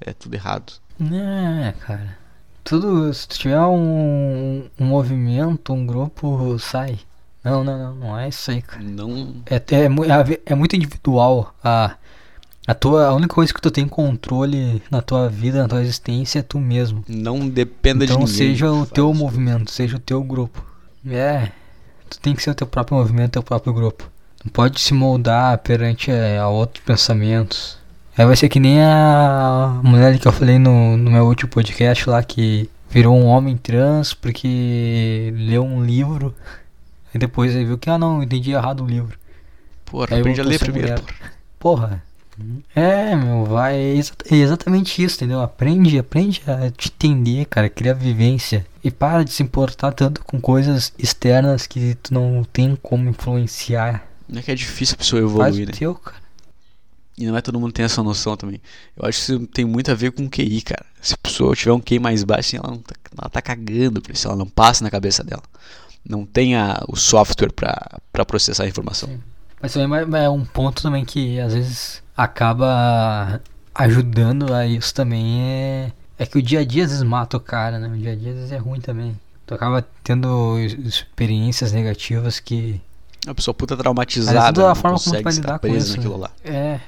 é, 0.00 0.10
é 0.10 0.12
tudo 0.12 0.34
errado. 0.34 0.72
É, 1.00 1.72
cara. 1.78 2.18
Tudo. 2.64 3.14
Se 3.14 3.28
tu 3.28 3.38
tiver 3.38 3.60
um, 3.60 4.64
um 4.78 4.84
movimento, 4.84 5.72
um 5.72 5.86
grupo, 5.86 6.58
sai. 6.58 6.98
Não, 7.44 7.62
não, 7.62 7.78
não, 7.78 7.94
não 7.94 8.18
é 8.18 8.28
isso 8.28 8.50
aí, 8.50 8.60
cara. 8.60 8.82
Não. 8.82 9.36
É, 9.46 9.54
é, 9.54 9.84
é, 9.84 10.40
é 10.46 10.54
muito 10.56 10.74
individual. 10.74 11.54
A, 11.62 11.94
a, 12.68 12.74
tua, 12.74 13.06
a 13.06 13.14
única 13.14 13.34
coisa 13.34 13.52
que 13.52 13.62
tu 13.62 13.70
tem 13.70 13.88
controle 13.88 14.82
na 14.90 15.00
tua 15.00 15.26
vida, 15.26 15.62
na 15.62 15.68
tua 15.68 15.80
existência, 15.80 16.40
é 16.40 16.42
tu 16.42 16.60
mesmo. 16.60 17.02
Não 17.08 17.48
dependa 17.48 18.04
então, 18.04 18.18
de 18.18 18.24
ninguém. 18.24 18.34
Então 18.34 18.54
seja 18.54 18.70
o 18.70 18.84
teu 18.84 19.14
movimento, 19.14 19.70
seja 19.70 19.96
o 19.96 19.98
teu 19.98 20.22
grupo. 20.22 20.62
É, 21.08 21.50
tu 22.10 22.20
tem 22.20 22.34
que 22.34 22.42
ser 22.42 22.50
o 22.50 22.54
teu 22.54 22.66
próprio 22.66 22.98
movimento, 22.98 23.30
teu 23.32 23.42
próprio 23.42 23.72
grupo. 23.72 24.10
Não 24.44 24.52
pode 24.52 24.82
se 24.82 24.92
moldar 24.92 25.56
perante 25.58 26.10
é, 26.10 26.36
a 26.36 26.46
outros 26.48 26.84
pensamentos. 26.84 27.78
Aí 28.14 28.26
vai 28.26 28.36
ser 28.36 28.50
que 28.50 28.60
nem 28.60 28.82
a 28.82 29.80
mulher 29.82 30.18
que 30.18 30.28
eu 30.28 30.32
falei 30.32 30.58
no, 30.58 30.94
no 30.98 31.10
meu 31.10 31.24
último 31.24 31.50
podcast 31.50 32.06
lá 32.10 32.22
que 32.22 32.68
virou 32.90 33.16
um 33.16 33.24
homem 33.24 33.56
trans 33.56 34.12
porque 34.12 35.32
leu 35.38 35.64
um 35.64 35.82
livro 35.82 36.34
e 37.14 37.18
depois 37.18 37.54
ele 37.54 37.64
viu 37.64 37.78
que, 37.78 37.88
ah 37.88 37.96
não, 37.96 38.22
entendi 38.22 38.50
errado 38.50 38.84
o 38.84 38.86
livro. 38.86 39.18
Porra, 39.86 40.08
aí 40.10 40.20
aprende 40.20 40.42
a 40.42 40.44
ler 40.44 40.58
primeiro. 40.58 41.02
Porra. 41.58 42.06
É, 42.74 43.16
meu, 43.16 43.44
vai. 43.44 43.76
É 44.30 44.34
exatamente 44.34 45.02
isso, 45.02 45.16
entendeu? 45.16 45.40
Aprende, 45.40 45.98
aprende 45.98 46.42
a 46.46 46.70
te 46.70 46.88
entender, 46.88 47.44
cara, 47.46 47.68
cria 47.68 47.94
vivência. 47.94 48.66
E 48.82 48.90
para 48.90 49.24
de 49.24 49.32
se 49.32 49.42
importar 49.42 49.92
tanto 49.92 50.22
com 50.24 50.40
coisas 50.40 50.92
externas 50.98 51.66
que 51.66 51.96
tu 51.96 52.14
não 52.14 52.44
tem 52.44 52.76
como 52.76 53.08
influenciar. 53.08 54.06
Não 54.28 54.40
é 54.40 54.42
que 54.42 54.50
é 54.50 54.54
difícil 54.54 54.94
a 54.94 54.98
pessoa 54.98 55.20
evoluir, 55.22 55.54
Faz 55.54 55.58
né? 55.58 55.72
Teu, 55.72 55.94
cara. 55.94 56.28
E 57.16 57.26
não 57.26 57.36
é 57.36 57.40
todo 57.40 57.58
mundo 57.58 57.72
tem 57.72 57.84
essa 57.84 58.02
noção 58.02 58.36
também. 58.36 58.60
Eu 58.96 59.08
acho 59.08 59.18
que 59.18 59.32
isso 59.32 59.46
tem 59.48 59.64
muito 59.64 59.90
a 59.90 59.94
ver 59.94 60.12
com 60.12 60.28
QI, 60.28 60.62
cara. 60.62 60.86
Se 61.00 61.14
a 61.14 61.16
pessoa 61.16 61.56
tiver 61.56 61.72
um 61.72 61.80
QI 61.80 61.98
mais 61.98 62.22
baixo, 62.22 62.56
ela, 62.56 62.70
não 62.70 62.78
tá, 62.78 62.94
ela 63.20 63.28
tá 63.28 63.42
cagando 63.42 64.00
pra 64.00 64.12
isso, 64.12 64.28
ela 64.28 64.36
não 64.36 64.46
passa 64.46 64.84
na 64.84 64.90
cabeça 64.90 65.24
dela 65.24 65.42
não 66.08 66.24
tenha 66.24 66.82
o 66.88 66.96
software 66.96 67.52
para 67.52 68.24
processar 68.24 68.64
a 68.64 68.68
informação. 68.68 69.08
Sim. 69.10 69.20
Mas 69.60 69.72
também 69.72 70.20
é 70.20 70.28
um 70.28 70.44
ponto 70.44 70.82
também 70.82 71.04
que 71.04 71.38
às 71.40 71.54
vezes 71.54 72.02
acaba 72.16 73.40
ajudando 73.74 74.52
a 74.52 74.66
isso 74.66 74.92
também 74.92 75.40
é, 75.40 75.92
é 76.18 76.26
que 76.26 76.38
o 76.38 76.42
dia 76.42 76.60
a 76.60 76.64
dia 76.64 76.84
às 76.84 76.90
vezes 76.90 77.04
mata 77.04 77.36
o 77.36 77.40
cara, 77.40 77.78
né? 77.78 77.88
O 77.88 77.96
dia 77.96 78.12
a 78.12 78.16
dia 78.16 78.30
às 78.30 78.36
vezes 78.36 78.52
é 78.52 78.56
ruim 78.56 78.80
também. 78.80 79.18
Tu 79.46 79.54
acaba 79.54 79.86
tendo 80.04 80.58
experiências 80.58 81.72
negativas 81.72 82.38
que. 82.38 82.80
A 83.26 83.34
pessoa 83.34 83.54
puta 83.54 83.76
traumatizada. 83.76 84.52
Da 84.52 84.74
forma 84.74 84.98
como 84.98 85.16
tu 85.16 85.22
vai 85.22 85.32
lidar 85.32 85.58
com 85.58 85.68
isso. 85.68 85.96
Naquilo 85.96 86.16
lá. 86.16 86.30
É. 86.44 86.80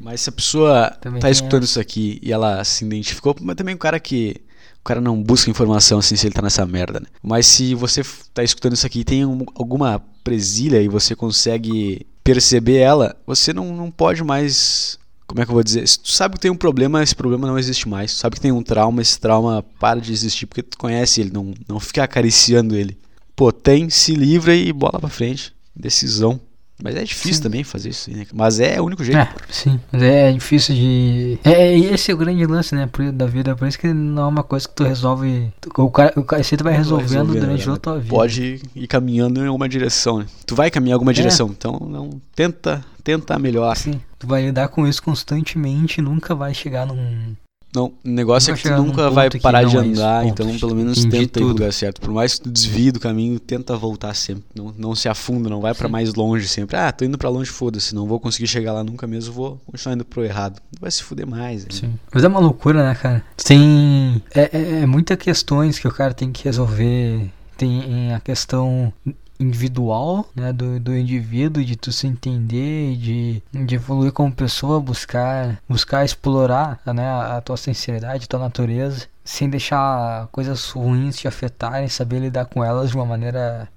Mas 0.00 0.22
se 0.22 0.28
a 0.30 0.32
pessoa 0.32 0.90
também 1.00 1.20
tá 1.20 1.30
escutando 1.30 1.62
essa. 1.62 1.72
isso 1.72 1.80
aqui 1.80 2.18
e 2.22 2.32
ela 2.32 2.62
se 2.64 2.84
identificou, 2.84 3.34
mas 3.40 3.56
também 3.56 3.74
o 3.74 3.78
cara 3.78 3.98
que 3.98 4.42
cara 4.86 5.00
não 5.00 5.20
busca 5.20 5.50
informação 5.50 5.98
assim 5.98 6.14
se 6.14 6.26
ele 6.26 6.34
tá 6.34 6.40
nessa 6.40 6.64
merda, 6.64 7.00
né? 7.00 7.06
Mas 7.20 7.46
se 7.46 7.74
você 7.74 8.02
tá 8.32 8.44
escutando 8.44 8.74
isso 8.74 8.86
aqui 8.86 9.00
e 9.00 9.04
tem 9.04 9.26
um, 9.26 9.44
alguma 9.54 10.00
presilha 10.22 10.80
e 10.80 10.88
você 10.88 11.16
consegue 11.16 12.06
perceber 12.26 12.78
ela, 12.78 13.16
você 13.24 13.52
não, 13.52 13.72
não 13.72 13.90
pode 13.90 14.24
mais. 14.24 14.98
Como 15.28 15.40
é 15.40 15.44
que 15.44 15.50
eu 15.50 15.54
vou 15.54 15.62
dizer? 15.62 15.86
Se 15.86 15.98
tu 15.98 16.10
sabe 16.10 16.34
que 16.34 16.40
tem 16.40 16.50
um 16.50 16.56
problema, 16.56 17.02
esse 17.02 17.14
problema 17.14 17.46
não 17.46 17.58
existe 17.58 17.88
mais. 17.88 18.14
Tu 18.14 18.18
sabe 18.18 18.34
que 18.34 18.42
tem 18.42 18.52
um 18.52 18.62
trauma, 18.62 19.00
esse 19.00 19.18
trauma 19.18 19.64
para 19.78 20.00
de 20.00 20.12
existir 20.12 20.46
porque 20.46 20.62
tu 20.62 20.76
conhece 20.76 21.20
ele, 21.20 21.30
não, 21.32 21.54
não 21.68 21.78
fica 21.78 22.02
acariciando 22.02 22.74
ele. 22.74 22.98
Pô, 23.34 23.52
tem, 23.52 23.88
se 23.88 24.14
livra 24.14 24.54
e 24.54 24.72
bola 24.72 24.98
pra 24.98 25.08
frente. 25.08 25.54
Decisão. 25.74 26.40
Mas 26.82 26.94
é 26.94 27.04
difícil 27.04 27.34
sim. 27.34 27.42
também 27.42 27.64
fazer 27.64 27.88
isso, 27.88 28.10
né? 28.10 28.26
Mas 28.34 28.60
é 28.60 28.78
o 28.80 28.84
único 28.84 29.02
jeito. 29.02 29.18
É, 29.18 29.28
sim, 29.48 29.80
mas 29.90 30.02
é 30.02 30.32
difícil 30.32 30.74
de. 30.74 31.38
É, 31.42 31.50
é, 31.50 31.78
esse 31.78 32.10
é 32.10 32.14
o 32.14 32.18
grande 32.18 32.44
lance, 32.44 32.74
né? 32.74 32.88
Da 33.14 33.26
vida. 33.26 33.56
Por 33.56 33.66
isso 33.66 33.78
que 33.78 33.92
não 33.92 34.24
é 34.24 34.26
uma 34.26 34.42
coisa 34.42 34.68
que 34.68 34.74
tu 34.74 34.84
resolve. 34.84 35.50
O 35.76 35.90
cara, 35.90 36.12
o 36.16 36.22
cara 36.22 36.42
você 36.42 36.56
vai 36.56 36.76
resolvendo, 36.76 37.08
resolvendo 37.10 37.40
durante 37.40 37.64
toda 37.64 37.76
a 37.76 37.80
tua 37.80 37.98
vida. 37.98 38.14
Pode 38.14 38.60
ir 38.74 38.86
caminhando 38.86 39.40
em 39.42 39.46
alguma 39.46 39.68
direção, 39.68 40.18
né? 40.18 40.26
Tu 40.44 40.54
vai 40.54 40.70
caminhar 40.70 40.92
em 40.92 40.94
alguma 40.94 41.12
é. 41.12 41.14
direção. 41.14 41.48
Então 41.48 41.78
não 41.80 42.10
tenta, 42.34 42.84
tenta 43.02 43.38
melhor. 43.38 43.74
Sim. 43.74 44.00
Tu 44.18 44.26
vai 44.26 44.44
lidar 44.44 44.68
com 44.68 44.86
isso 44.86 45.02
constantemente 45.02 46.02
nunca 46.02 46.34
vai 46.34 46.52
chegar 46.52 46.86
num 46.86 47.34
não, 47.76 47.92
o 48.02 48.08
negócio 48.08 48.54
é 48.54 48.56
que 48.56 48.62
tu 48.62 48.82
nunca 48.82 49.10
vai 49.10 49.28
parar 49.28 49.62
de 49.62 49.76
é 49.76 49.80
andar, 49.80 50.24
é 50.24 50.28
então 50.28 50.58
pelo 50.58 50.74
menos 50.74 51.04
tenta 51.04 51.40
ir 51.40 51.42
lugar 51.42 51.70
certo. 51.74 52.00
Por 52.00 52.10
mais 52.10 52.36
que 52.36 52.40
tu 52.40 52.50
desvie 52.50 52.90
do 52.90 52.98
caminho, 52.98 53.38
tenta 53.38 53.76
voltar 53.76 54.14
sempre. 54.14 54.44
Não, 54.54 54.72
não 54.78 54.94
se 54.94 55.10
afunda, 55.10 55.50
não 55.50 55.60
vai 55.60 55.74
para 55.74 55.86
mais 55.86 56.14
longe 56.14 56.48
sempre. 56.48 56.74
Ah, 56.74 56.90
tô 56.90 57.04
indo 57.04 57.18
para 57.18 57.28
longe, 57.28 57.50
foda-se, 57.50 57.94
não 57.94 58.06
vou 58.06 58.18
conseguir 58.18 58.46
chegar 58.46 58.72
lá 58.72 58.82
nunca 58.82 59.06
mesmo, 59.06 59.30
vou 59.34 59.60
continuar 59.66 59.94
indo 59.94 60.06
pro 60.06 60.24
errado. 60.24 60.58
Vai 60.80 60.90
se 60.90 61.02
fuder 61.02 61.26
mais. 61.26 61.64
Né? 61.64 61.70
Sim. 61.70 61.98
Mas 62.10 62.24
é 62.24 62.28
uma 62.28 62.40
loucura, 62.40 62.82
né, 62.82 62.94
cara? 62.94 63.22
Tem. 63.36 64.22
É, 64.34 64.48
é, 64.56 64.80
é 64.80 64.86
muitas 64.86 65.18
questões 65.18 65.78
que 65.78 65.86
o 65.86 65.92
cara 65.92 66.14
tem 66.14 66.32
que 66.32 66.44
resolver. 66.44 67.30
Tem 67.58 68.14
a 68.14 68.20
questão 68.20 68.90
individual, 69.38 70.28
né, 70.34 70.52
do, 70.52 70.78
do 70.80 70.96
indivíduo, 70.96 71.64
de 71.64 71.76
tu 71.76 71.92
se 71.92 72.06
entender, 72.06 72.96
de, 72.96 73.42
de 73.52 73.74
evoluir 73.74 74.12
como 74.12 74.32
pessoa, 74.32 74.80
buscar, 74.80 75.58
buscar 75.68 76.04
explorar, 76.04 76.80
né, 76.86 77.08
a, 77.08 77.40
tua 77.40 77.56
sinceridade, 77.56 78.24
a 78.24 78.28
tua 78.28 78.40
natureza, 78.40 79.06
sem 79.24 79.48
deixar 79.48 80.28
coisas 80.28 80.70
ruins 80.70 81.16
te 81.16 81.28
afetarem, 81.28 81.88
saber 81.88 82.20
lidar 82.20 82.46
com 82.46 82.64
elas 82.64 82.90
de 82.90 82.96
uma 82.96 83.06
maneira 83.06 83.68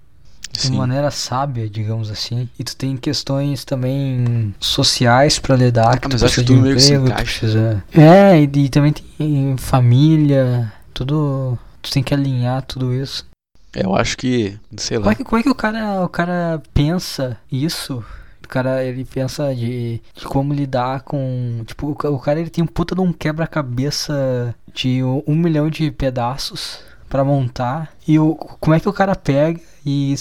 de 0.51 0.68
uma 0.70 0.80
maneira 0.80 1.12
sábia, 1.12 1.70
digamos 1.70 2.10
assim. 2.10 2.49
E 2.57 2.64
tu 2.64 2.76
tem 2.76 2.97
questões 2.97 3.64
também 3.64 4.53
sociais 4.60 5.38
para 5.38 5.55
lidar, 5.55 5.93
ah, 5.93 5.97
que 5.97 6.10
tu 6.10 6.18
precisa 6.18 6.43
de 6.43 6.53
emprego, 6.53 7.14
precisa... 7.14 7.84
É, 7.93 8.41
e, 8.41 8.43
e 8.43 8.70
também 8.70 8.91
tem 8.91 9.55
família, 9.57 10.74
tudo, 10.93 11.57
tu 11.82 11.91
tem 11.91 12.03
que 12.03 12.14
alinhar 12.14 12.64
tudo 12.64 12.93
isso. 12.93 13.29
Eu 13.74 13.96
acho 13.96 14.18
que, 14.18 14.58
sei 14.78 14.98
lá. 14.98 15.04
Como 15.04 15.12
é 15.12 15.16
que, 15.16 15.24
como 15.24 15.40
é 15.40 15.44
que 15.44 15.50
o, 15.50 15.56
cara, 15.56 16.04
o 16.04 16.10
cara 16.10 16.62
pensa 16.74 17.38
isso? 17.52 18.04
O 18.44 18.48
cara, 18.48 18.84
ele 18.84 19.06
pensa 19.06 19.54
de, 19.54 20.02
de 20.16 20.26
como 20.26 20.54
lidar 20.54 21.02
com. 21.02 21.62
Tipo, 21.66 21.88
o, 21.88 22.14
o, 22.16 22.20
cara 22.20 22.40
ele 22.40 22.50
tem 22.50 22.64
um 22.64 22.68
puta 22.68 22.96
de 22.96 23.02
um 23.02 23.14
quebra-cabeça 23.14 24.56
de 24.74 25.04
um, 25.04 25.24
um, 25.28 25.36
milhão 25.36 25.70
de 25.70 25.92
pedaços 25.92 26.80
para 27.08 27.24
montar. 27.24 27.94
E 28.08 28.18
o, 28.18 28.36
como 28.36 28.76
é 28.76 28.80
que 28.80 28.90
o 28.90 28.94
cara 28.94 29.16
pega 29.16 29.60
e 29.86 30.16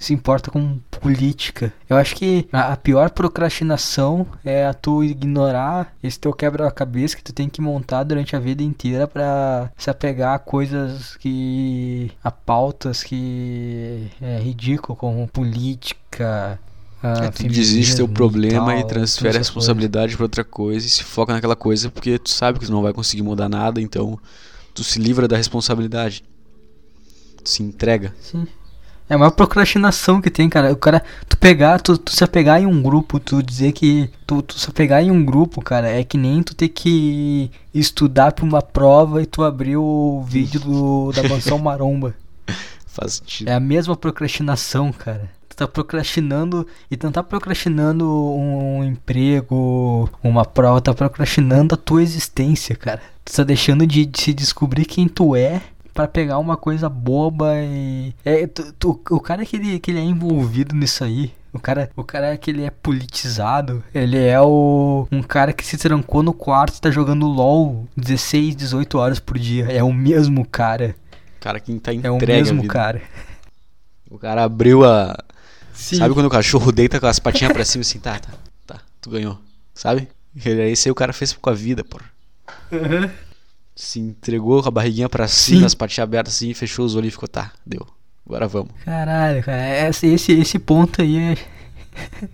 se 0.00 0.14
importa 0.14 0.50
com 0.50 0.78
política. 0.90 1.70
Eu 1.88 1.98
acho 1.98 2.16
que 2.16 2.48
a, 2.50 2.74
pior 2.74 3.10
procrastinação 3.10 4.26
é 4.42 4.64
a 4.64 4.72
tu 4.72 5.04
ignorar 5.04 5.94
esse 6.02 6.18
teu 6.18 6.32
quebra-cabeça 6.32 7.14
que 7.14 7.22
tu 7.22 7.34
tem 7.34 7.50
que 7.50 7.60
montar 7.60 8.02
durante 8.04 8.34
a 8.34 8.40
vida 8.40 8.62
inteira 8.62 9.06
para 9.06 9.70
se 9.76 9.90
apegar 9.90 10.34
a 10.34 10.38
coisas 10.38 11.16
que. 11.16 12.10
a 12.24 12.30
pautas 12.30 13.02
que 13.02 14.08
é 14.22 14.38
ridículo, 14.38 14.96
como 14.96 15.28
política, 15.28 16.58
é, 17.02 17.30
tu 17.30 17.42
desiste 17.48 17.96
teu 17.96 18.08
problema 18.08 18.74
e, 18.74 18.80
tal, 18.80 18.86
e 18.86 18.88
transfere 18.88 19.36
a 19.36 19.38
responsabilidade 19.38 20.16
para 20.16 20.24
outra 20.24 20.44
coisa 20.44 20.86
e 20.86 20.90
se 20.90 21.04
foca 21.04 21.34
naquela 21.34 21.56
coisa 21.56 21.90
porque 21.90 22.18
tu 22.18 22.30
sabe 22.30 22.58
que 22.58 22.64
tu 22.64 22.72
não 22.72 22.82
vai 22.82 22.94
conseguir 22.94 23.22
mudar 23.22 23.50
nada, 23.50 23.82
então 23.82 24.18
tu 24.72 24.82
se 24.82 24.98
livra 24.98 25.28
da 25.28 25.36
responsabilidade. 25.36 26.24
Tu 27.44 27.50
se 27.50 27.62
entrega. 27.62 28.14
Sim. 28.18 28.46
É 29.10 29.14
a 29.14 29.18
maior 29.18 29.32
procrastinação 29.32 30.20
que 30.20 30.30
tem, 30.30 30.48
cara. 30.48 30.72
O 30.72 30.76
cara, 30.76 31.02
tu 31.28 31.36
pegar, 31.36 31.80
tu, 31.80 31.98
tu 31.98 32.14
se 32.14 32.22
apegar 32.22 32.62
em 32.62 32.66
um 32.66 32.80
grupo, 32.80 33.18
tu 33.18 33.42
dizer 33.42 33.72
que. 33.72 34.08
Tu, 34.24 34.40
tu 34.40 34.56
se 34.56 34.70
apegar 34.70 35.02
em 35.02 35.10
um 35.10 35.24
grupo, 35.24 35.60
cara, 35.60 35.90
é 35.90 36.04
que 36.04 36.16
nem 36.16 36.40
tu 36.44 36.54
ter 36.54 36.68
que 36.68 37.50
estudar 37.74 38.30
pra 38.30 38.44
uma 38.44 38.62
prova 38.62 39.20
e 39.20 39.26
tu 39.26 39.42
abrir 39.42 39.76
o 39.76 40.22
vídeo 40.24 40.60
do, 40.60 41.10
da 41.10 41.28
mansão 41.28 41.58
maromba. 41.58 42.14
Faz 42.86 43.14
sentido. 43.14 43.48
É 43.48 43.54
a 43.54 43.58
mesma 43.58 43.96
procrastinação, 43.96 44.92
cara. 44.92 45.28
Tu 45.48 45.56
tá 45.56 45.66
procrastinando 45.66 46.64
e 46.88 46.96
tu 46.96 47.02
não 47.02 47.12
tá 47.12 47.24
procrastinando 47.24 48.06
um 48.08 48.84
emprego, 48.84 50.08
uma 50.22 50.44
prova, 50.44 50.80
tá 50.80 50.94
procrastinando 50.94 51.74
a 51.74 51.78
tua 51.78 52.00
existência, 52.00 52.76
cara. 52.76 53.02
Tu 53.24 53.32
tá 53.32 53.42
deixando 53.42 53.84
de, 53.84 54.06
de 54.06 54.20
se 54.20 54.32
descobrir 54.32 54.84
quem 54.84 55.08
tu 55.08 55.34
é 55.34 55.60
para 55.92 56.08
pegar 56.08 56.38
uma 56.38 56.56
coisa 56.56 56.88
boba 56.88 57.54
e. 57.56 58.14
É, 58.24 58.46
tu, 58.46 58.72
tu, 58.72 59.00
o 59.10 59.20
cara 59.20 59.44
que 59.44 59.56
ele, 59.56 59.78
que 59.78 59.90
ele 59.90 59.98
é 59.98 60.02
envolvido 60.02 60.74
nisso 60.74 61.04
aí. 61.04 61.32
O 61.52 61.58
cara, 61.58 61.90
o 61.96 62.04
cara 62.04 62.36
que 62.36 62.50
ele 62.50 62.62
é 62.62 62.70
politizado, 62.70 63.82
ele 63.92 64.16
é 64.16 64.40
o 64.40 65.08
um 65.10 65.20
cara 65.20 65.52
que 65.52 65.66
se 65.66 65.76
trancou 65.76 66.22
no 66.22 66.32
quarto 66.32 66.76
e 66.76 66.80
tá 66.80 66.92
jogando 66.92 67.26
LOL 67.26 67.88
16, 67.96 68.54
18 68.54 68.98
horas 68.98 69.18
por 69.18 69.36
dia. 69.36 69.66
É 69.68 69.82
o 69.82 69.92
mesmo 69.92 70.46
cara. 70.46 70.94
Cara 71.40 71.58
que 71.58 71.76
tá 71.80 71.92
entregue 71.92 72.06
É 72.06 72.10
o 72.10 72.18
mesmo 72.18 72.66
cara. 72.68 73.02
O 74.08 74.18
cara 74.18 74.44
abriu 74.44 74.84
a 74.84 75.16
Sim. 75.80 75.96
Sabe 75.96 76.12
quando 76.12 76.26
o 76.26 76.30
cachorro 76.30 76.70
deita 76.70 77.00
com 77.00 77.06
as 77.06 77.18
patinhas 77.18 77.54
pra 77.54 77.64
cima 77.64 77.80
assim, 77.80 77.98
tá, 77.98 78.18
tá, 78.18 78.30
tá, 78.66 78.80
tu 79.00 79.08
ganhou, 79.08 79.40
sabe? 79.72 80.08
E 80.36 80.48
aí 80.48 80.74
o 80.90 80.94
cara 80.94 81.12
fez 81.12 81.32
com 81.32 81.48
a 81.48 81.54
vida, 81.54 81.82
porra. 81.82 82.04
Uhum. 82.70 83.10
Se 83.74 83.98
entregou 83.98 84.62
com 84.62 84.68
a 84.68 84.72
barriguinha 84.72 85.08
pra 85.08 85.26
cima, 85.28 85.60
Sim. 85.60 85.66
as 85.66 85.74
patinhas 85.74 86.04
abertas 86.04 86.34
assim, 86.34 86.52
fechou 86.52 86.84
os 86.84 86.94
olhos 86.94 87.08
e 87.08 87.10
ficou, 87.12 87.28
tá, 87.28 87.52
deu. 87.64 87.86
Agora 88.26 88.46
vamos. 88.46 88.70
Caralho, 88.84 89.42
cara, 89.42 89.88
esse, 89.88 90.06
esse, 90.06 90.32
esse 90.32 90.58
ponto 90.58 91.02
aí 91.02 91.16
é. 91.16 91.32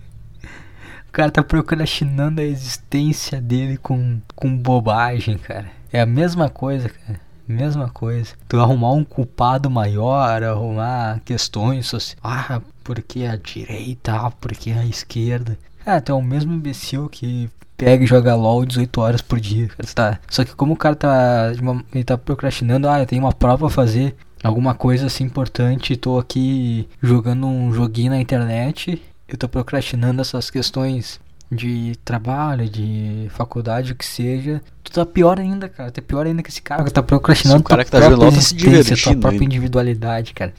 o 1.07 1.11
cara 1.11 1.31
tá 1.31 1.41
procrastinando 1.41 2.41
a 2.41 2.43
existência 2.43 3.41
dele 3.41 3.77
com, 3.77 4.19
com 4.35 4.55
bobagem, 4.55 5.37
cara. 5.37 5.71
É 5.91 6.01
a 6.01 6.05
mesma 6.05 6.49
coisa, 6.49 6.89
cara. 6.89 7.19
Mesma 7.47 7.89
coisa. 7.89 8.33
Tu 8.49 8.59
arrumar 8.59 8.91
um 8.91 9.05
culpado 9.05 9.69
maior, 9.69 10.43
arrumar 10.43 11.21
questões 11.23 11.87
sociais. 11.87 12.19
Ah, 12.21 12.61
porque 12.83 13.23
a 13.23 13.37
direita, 13.37 14.13
ah, 14.15 14.31
porque 14.31 14.71
a 14.71 14.85
esquerda. 14.85 15.57
Cara, 15.83 16.01
tu 16.01 16.11
é 16.11 16.15
o 16.15 16.21
mesmo 16.21 16.53
imbecil 16.53 17.07
que 17.07 17.49
pega 17.77 18.03
e 18.03 18.07
joga 18.07 18.35
LOL 18.35 18.65
18 18.65 18.99
horas 18.99 19.21
por 19.21 19.39
dia. 19.39 19.69
Tá. 19.93 20.19
Só 20.29 20.43
que 20.43 20.55
como 20.55 20.73
o 20.73 20.77
cara 20.77 20.95
tá. 20.95 21.51
Ele 21.93 22.03
tá 22.03 22.17
procrastinando, 22.17 22.89
ah, 22.89 22.99
eu 22.99 23.05
tenho 23.05 23.23
uma 23.23 23.31
prova 23.33 23.67
a 23.67 23.69
fazer 23.69 24.15
alguma 24.43 24.73
coisa 24.73 25.07
assim 25.07 25.23
importante, 25.23 25.95
tô 25.95 26.19
aqui 26.19 26.87
jogando 27.01 27.47
um 27.47 27.71
joguinho 27.71 28.11
na 28.11 28.19
internet, 28.19 29.01
eu 29.27 29.37
tô 29.37 29.47
procrastinando 29.47 30.21
essas 30.21 30.49
questões 30.49 31.19
de 31.51 31.95
trabalho, 32.03 32.69
de 32.69 33.27
faculdade, 33.29 33.93
o 33.93 33.95
que 33.95 34.05
seja, 34.05 34.61
tu 34.83 34.91
tá 34.91 35.05
pior 35.05 35.39
ainda, 35.39 35.69
cara. 35.69 35.91
Tu 35.91 35.99
é 35.99 36.01
pior 36.01 36.25
ainda 36.25 36.43
que 36.43 36.49
esse 36.49 36.61
cara 36.61 36.83
que 36.83 36.91
tá 36.91 37.01
procrastinando 37.01 37.59
Esse 37.59 37.63
cara 37.63 37.83
tua 37.83 37.85
que 37.85 37.91
tá 37.91 38.07
própria 38.07 38.31
tá 38.31 38.37
existência, 38.37 38.97
tua 38.97 39.11
própria 39.13 39.31
ainda. 39.31 39.45
individualidade, 39.45 40.33
cara. 40.33 40.53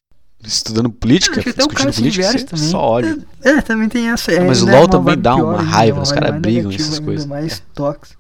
Estudando 0.45 0.89
política, 0.91 1.41
Acho 1.41 1.53
discutindo 1.53 1.93
política, 1.95 2.27
é 2.27 2.39
também. 2.45 2.71
só 2.71 2.79
ódio. 2.79 3.23
É, 3.43 3.61
também 3.61 3.89
tem 3.89 4.09
essa. 4.09 4.31
É, 4.33 4.41
mas 4.41 4.63
o 4.63 4.67
ainda 4.67 4.79
LoL 4.79 4.89
também 4.89 5.19
dá 5.19 5.35
uma 5.35 5.61
raiva, 5.61 5.99
uma 5.99 6.05
os 6.05 6.13
caras 6.13 6.41
brigam 6.41 6.71
essas 6.71 6.99
coisas. 7.01 7.27
mais 7.27 7.63
tóxico. 7.75 8.19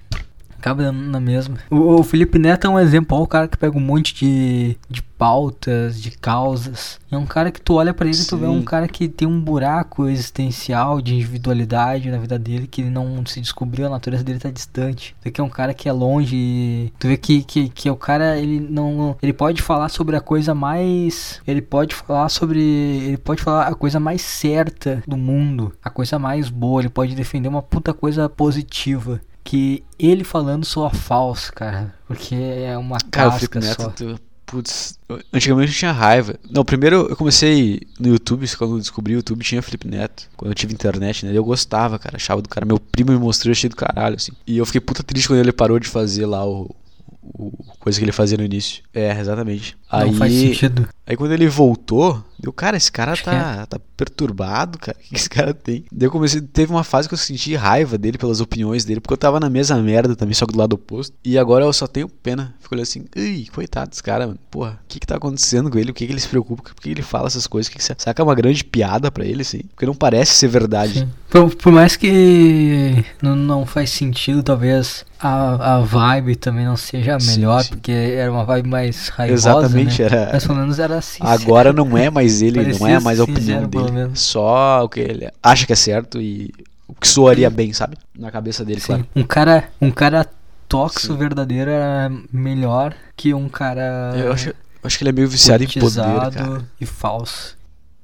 Acaba 0.58 0.82
dando 0.82 1.00
na 1.00 1.20
mesma. 1.20 1.56
O, 1.70 2.00
o 2.00 2.02
Felipe 2.02 2.38
Neto 2.38 2.66
é 2.66 2.70
um 2.70 2.78
exemplo, 2.78 3.16
ó, 3.16 3.22
o 3.22 3.26
cara 3.26 3.46
que 3.48 3.56
pega 3.56 3.76
um 3.76 3.80
monte 3.80 4.14
de, 4.14 4.76
de 4.90 5.02
pautas, 5.02 6.00
de 6.00 6.12
causas. 6.12 6.98
É 7.10 7.16
um 7.16 7.26
cara 7.26 7.50
que 7.50 7.60
tu 7.60 7.74
olha 7.74 7.92
pra 7.92 8.06
ele 8.06 8.16
e 8.16 8.24
tu 8.24 8.36
vê 8.36 8.46
um 8.46 8.62
cara 8.62 8.86
que 8.86 9.08
tem 9.08 9.26
um 9.26 9.40
buraco 9.40 10.08
existencial 10.08 11.00
de 11.00 11.14
individualidade 11.14 12.10
na 12.10 12.18
vida 12.18 12.38
dele 12.38 12.66
que 12.66 12.82
ele 12.82 12.90
não 12.90 13.24
se 13.26 13.40
descobriu, 13.40 13.86
a 13.86 13.90
natureza 13.90 14.22
dele 14.22 14.38
tá 14.38 14.50
distante. 14.50 15.14
Tu 15.20 15.24
vê 15.24 15.30
que 15.30 15.40
é 15.40 15.44
um 15.44 15.48
cara 15.48 15.74
que 15.74 15.88
é 15.88 15.92
longe. 15.92 16.92
Tu 16.98 17.08
vê 17.08 17.16
que, 17.16 17.42
que, 17.42 17.68
que 17.68 17.90
o 17.90 17.96
cara, 17.96 18.38
ele 18.38 18.60
não. 18.60 19.16
Ele 19.20 19.32
pode 19.32 19.60
falar 19.62 19.88
sobre 19.88 20.16
a 20.16 20.20
coisa 20.20 20.54
mais. 20.54 21.40
Ele 21.46 21.62
pode 21.62 21.94
falar 21.94 22.28
sobre. 22.28 22.60
Ele 22.60 23.16
pode 23.16 23.42
falar 23.42 23.68
a 23.68 23.74
coisa 23.74 23.98
mais 23.98 24.22
certa 24.22 25.02
do 25.06 25.16
mundo. 25.16 25.72
A 25.82 25.90
coisa 25.90 26.18
mais 26.18 26.48
boa. 26.48 26.80
Ele 26.80 26.88
pode 26.88 27.14
defender 27.14 27.48
uma 27.48 27.62
puta 27.62 27.92
coisa 27.92 28.28
positiva. 28.28 29.20
Que 29.48 29.82
ele 29.98 30.24
falando 30.24 30.62
soa 30.66 30.90
falso, 30.90 31.50
cara. 31.54 31.94
Porque 32.06 32.34
é 32.34 32.76
uma 32.76 32.98
Cara, 33.10 33.30
casca 33.30 33.38
Felipe 33.38 33.58
Neto, 33.60 33.82
só. 33.82 33.88
tu- 33.88 34.20
putz, 34.44 34.98
antigamente 35.32 35.72
eu 35.72 35.78
tinha 35.78 35.90
raiva. 35.90 36.34
Não, 36.50 36.62
primeiro 36.62 37.06
eu 37.08 37.16
comecei 37.16 37.80
no 37.98 38.08
YouTube, 38.08 38.46
quando 38.58 38.74
eu 38.74 38.78
descobri 38.78 39.14
o 39.14 39.16
YouTube 39.16 39.42
tinha 39.42 39.62
Felipe 39.62 39.88
Neto. 39.88 40.28
Quando 40.36 40.50
eu 40.50 40.54
tive 40.54 40.74
internet, 40.74 41.24
né? 41.24 41.32
Eu 41.34 41.42
gostava, 41.44 41.98
cara, 41.98 42.16
achava 42.16 42.42
do 42.42 42.48
cara. 42.48 42.66
Meu 42.66 42.78
primo 42.78 43.10
me 43.10 43.18
mostrou 43.18 43.54
cheio 43.54 43.70
do 43.70 43.76
caralho, 43.76 44.16
assim. 44.16 44.32
E 44.46 44.58
eu 44.58 44.66
fiquei 44.66 44.82
puta 44.82 45.02
triste 45.02 45.28
quando 45.28 45.40
ele 45.40 45.52
parou 45.52 45.78
de 45.78 45.88
fazer 45.88 46.26
lá 46.26 46.46
o. 46.46 46.74
o 47.22 47.50
coisa 47.80 47.98
que 47.98 48.04
ele 48.04 48.12
fazia 48.12 48.36
no 48.36 48.44
início. 48.44 48.82
É, 48.92 49.18
exatamente. 49.18 49.77
Não 49.90 50.00
aí, 50.00 50.14
faz 50.14 50.32
sentido. 50.32 50.88
Aí 51.06 51.16
quando 51.16 51.32
ele 51.32 51.48
voltou, 51.48 52.22
eu, 52.42 52.52
cara, 52.52 52.76
esse 52.76 52.92
cara 52.92 53.16
tá, 53.16 53.66
tá 53.66 53.80
perturbado, 53.96 54.78
cara. 54.78 54.96
O 55.08 55.08
que 55.08 55.16
esse 55.16 55.30
cara 55.30 55.54
tem? 55.54 55.84
Daí 55.90 56.06
eu 56.06 56.10
comecei. 56.10 56.40
Teve 56.40 56.70
uma 56.70 56.84
fase 56.84 57.08
que 57.08 57.14
eu 57.14 57.18
senti 57.18 57.54
raiva 57.54 57.96
dele 57.96 58.18
pelas 58.18 58.40
opiniões 58.40 58.84
dele, 58.84 59.00
porque 59.00 59.14
eu 59.14 59.18
tava 59.18 59.40
na 59.40 59.48
mesma 59.48 59.76
merda 59.78 60.14
também, 60.14 60.34
só 60.34 60.44
que 60.44 60.52
do 60.52 60.58
lado 60.58 60.74
oposto. 60.74 61.16
E 61.24 61.38
agora 61.38 61.64
eu 61.64 61.72
só 61.72 61.86
tenho 61.86 62.08
pena. 62.08 62.54
Fico 62.60 62.74
olhando 62.74 62.82
assim, 62.82 63.04
ui, 63.16 63.46
coitado 63.54 63.88
desse 63.88 64.02
cara, 64.02 64.26
mano. 64.26 64.38
Porra, 64.50 64.78
o 64.84 64.86
que 64.86 65.00
que 65.00 65.06
tá 65.06 65.16
acontecendo 65.16 65.70
com 65.70 65.78
ele? 65.78 65.90
O 65.90 65.94
que 65.94 66.06
que 66.06 66.12
ele 66.12 66.20
se 66.20 66.28
preocupa? 66.28 66.62
Por 66.62 66.74
que 66.74 66.90
ele 66.90 67.02
fala 67.02 67.26
essas 67.26 67.46
coisas? 67.46 67.68
O 67.68 67.74
que 67.74 67.78
que, 67.78 68.20
é 68.20 68.22
uma 68.22 68.34
grande 68.34 68.62
piada 68.62 69.10
pra 69.10 69.24
ele, 69.24 69.40
assim? 69.40 69.60
Porque 69.70 69.86
não 69.86 69.94
parece 69.94 70.34
ser 70.34 70.48
verdade. 70.48 71.00
Sim. 71.00 71.08
Por, 71.30 71.54
por 71.54 71.72
mais 71.72 71.96
que 71.96 73.04
não, 73.22 73.34
não 73.34 73.66
faz 73.66 73.90
sentido, 73.90 74.42
talvez 74.42 75.04
a, 75.20 75.76
a 75.76 75.80
vibe 75.80 76.36
também 76.36 76.64
não 76.64 76.76
seja 76.76 77.16
a 77.16 77.20
Sim, 77.20 77.32
melhor, 77.32 77.62
sim. 77.62 77.70
porque 77.70 77.92
era 77.92 78.30
uma 78.30 78.44
vibe 78.44 78.68
mais 78.68 79.08
raivosa, 79.08 79.50
Exatamente, 79.50 79.77
né? 79.86 79.94
era- 80.00 80.30
Mas 80.32 80.46
pelo 80.46 80.58
menos 80.58 80.78
era 80.78 80.98
assim. 80.98 81.18
Agora 81.22 81.72
não 81.72 81.96
é 81.96 82.10
mais 82.10 82.40
ele, 82.42 82.72
não 82.78 82.86
é 82.86 82.98
mais 83.00 83.20
a 83.20 83.24
opinião 83.24 83.64
dele. 83.68 84.10
Só 84.14 84.84
o 84.84 84.88
que 84.88 85.00
ele 85.00 85.30
acha 85.42 85.66
que 85.66 85.72
é 85.72 85.76
certo 85.76 86.20
e 86.20 86.52
o 86.86 86.94
que 86.94 87.06
soaria 87.08 87.50
bem, 87.50 87.72
sabe? 87.72 87.96
Na 88.18 88.30
cabeça 88.30 88.64
dele, 88.64 88.80
Sim. 88.80 88.86
claro. 88.86 89.06
Um 89.14 89.22
cara, 89.24 89.64
um 89.80 89.90
cara 89.90 90.26
tóxico 90.68 91.12
Sim. 91.12 91.18
verdadeiro 91.18 91.70
era 91.70 92.10
melhor 92.32 92.94
que 93.16 93.34
um 93.34 93.48
cara 93.48 94.12
Eu 94.16 94.32
acho, 94.32 94.48
eu 94.50 94.54
acho 94.84 94.96
que 94.98 95.02
ele 95.04 95.10
é 95.10 95.12
meio 95.12 95.28
viciado 95.28 95.62
em 95.64 95.66
poder, 95.68 96.30
cara. 96.32 96.62
e 96.80 96.86
falso. 96.86 97.57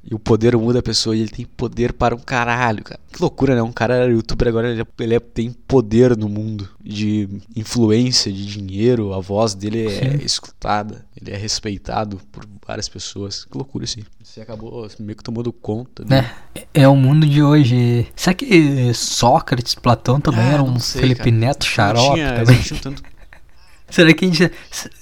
E 0.09 0.15
o 0.15 0.19
poder 0.19 0.55
muda 0.57 0.81
a 0.81 0.83
pessoa 0.83 1.17
e 1.17 1.21
ele 1.21 1.31
tem 1.31 1.47
poder 1.47 1.93
para 1.95 2.15
um 2.15 2.19
caralho, 2.19 2.85
cara. 2.85 3.01
Que 3.11 3.23
loucura, 3.23 3.55
né? 3.55 3.63
Um 3.63 3.73
cara 3.73 3.95
era 3.95 4.13
youtuber, 4.13 4.49
agora 4.49 4.71
ele, 4.71 4.83
é- 4.83 4.87
ele 5.03 5.15
é- 5.15 5.21
tem 5.21 5.51
poder 5.67 6.15
no 6.17 6.29
mundo. 6.29 6.69
De 6.83 7.27
influência, 7.57 8.31
de 8.31 8.45
dinheiro. 8.45 9.15
A 9.15 9.21
voz 9.21 9.55
dele 9.55 9.87
é 9.87 10.11
Sim. 10.19 10.25
escutada. 10.25 11.07
Ele 11.19 11.31
é 11.31 11.37
respeitado 11.37 12.21
por 12.31 12.45
várias 12.67 12.89
pessoas. 12.89 13.45
Que 13.47 13.57
loucura 13.57 13.87
aí. 13.97 14.05
Você 14.23 14.41
acabou 14.43 14.87
meio 15.01 15.17
que 15.17 15.23
tomando 15.25 15.51
conta. 15.53 16.05
Né? 16.05 16.31
É 16.75 16.87
o 16.87 16.95
mundo 16.97 17.27
de 17.27 17.43
hoje. 17.43 18.07
Será 18.15 18.35
que 18.35 18.93
Sócrates, 18.93 19.75
Platão 19.75 20.21
também 20.21 20.41
Ah, 20.41 20.53
eram 20.53 20.67
não 20.67 20.75
um 20.75 20.81
sei, 20.81 21.01
Felipe 21.01 21.21
cara. 21.25 21.31
Neto 21.37 21.63
Não 21.65 21.71
xarope 21.71 22.15
tinha- 22.15 22.35
também? 22.35 22.57
não 22.57 22.63
tinham 22.63 22.81
tanto 22.81 23.03
Será 23.89 24.13
que 24.15 24.25
a 24.25 24.29
gente, 24.29 24.51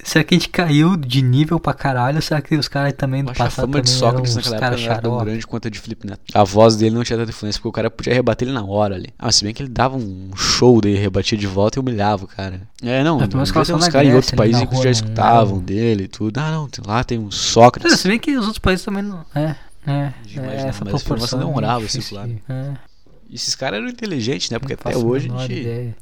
será 0.03 0.25
que 0.25 0.35
a 0.35 0.39
gente 0.39 0.49
caiu 0.49 0.97
de 0.97 1.23
nível 1.23 1.59
pra 1.59 1.73
caralho? 1.73 2.17
Ou 2.17 2.23
será 2.23 2.43
que 2.43 2.55
os 2.57 2.69
caras 2.69 2.93
também 2.93 3.23
do 3.25 3.33
passado 3.33 3.51
fama 3.51 3.81
de 3.81 3.91
também 3.91 3.99
Sócrates 3.99 4.37
eram 4.37 4.41
uns 4.41 4.47
naquela 4.47 4.57
época 4.57 4.71
caras 4.71 4.81
não 4.83 4.93
era 4.93 5.03
tão 5.03 5.19
grande 5.25 5.47
quanto 5.47 5.69
a 5.69 5.71
de 5.71 5.79
Felipe 5.79 6.07
Neto. 6.07 6.21
A 6.35 6.45
voz 6.45 6.77
dele 6.77 6.95
não 6.95 7.05
tinha 7.05 7.19
tanta 7.19 7.31
influência, 7.31 7.59
porque 7.61 7.69
o 7.69 7.73
cara 7.73 7.91
podia 7.91 8.13
rebater 8.13 8.47
ele 8.47 8.55
na 8.55 8.65
hora 8.65 8.97
ali. 8.97 9.09
Ah, 9.19 9.31
se 9.31 9.45
bem 9.45 9.55
que 9.55 9.63
ele 9.63 9.71
dava 9.71 9.97
um 9.97 10.31
show 10.37 10.81
daí, 10.81 10.95
rebatia 10.97 11.39
de 11.39 11.47
volta 11.47 11.79
e 11.79 11.81
humilhava 11.81 12.25
o 12.25 12.29
cara. 12.29 12.61
É, 12.83 13.03
não, 13.05 13.19
passou 13.19 13.77
uns 13.77 13.87
na 13.87 13.91
caras 13.91 14.09
em 14.09 14.15
outros 14.15 14.33
países 14.33 14.61
que 14.61 14.67
rua, 14.67 14.77
já 14.77 14.85
não 14.85 14.91
escutavam 14.91 15.57
era? 15.57 15.65
dele 15.65 16.05
e 16.05 16.09
tudo. 16.09 16.39
Ah, 16.39 16.51
não, 16.51 16.69
lá 16.85 17.05
tem 17.05 17.19
um 17.19 17.29
É, 17.29 17.33
Sócrates. 17.33 18.01
se 18.01 18.09
bem 18.09 18.19
que 18.19 18.33
os 18.33 18.45
outros 18.45 18.59
países 18.59 18.85
também 18.85 19.03
não. 19.03 19.25
É, 19.35 19.55
é. 19.87 20.13
De 20.25 20.39
é 20.39 20.43
imaginar, 20.43 20.69
essa 20.69 20.85
mas 20.85 20.95
a 20.95 20.97
informação 20.97 20.99
proporção 21.07 21.41
é 21.41 21.45
demorava, 21.45 21.79
muito 21.79 21.99
assim, 21.99 22.03
claro. 22.03 22.39
É, 22.49 22.73
E 23.31 23.35
esses 23.37 23.55
caras 23.55 23.79
eram 23.79 23.89
inteligentes, 23.89 24.51
né? 24.51 24.59
Porque 24.59 24.75
não 24.75 24.91
até 24.91 24.99
hoje 24.99 25.31
a 25.35 25.39
gente, 25.47 25.61
ideia. 25.61 25.97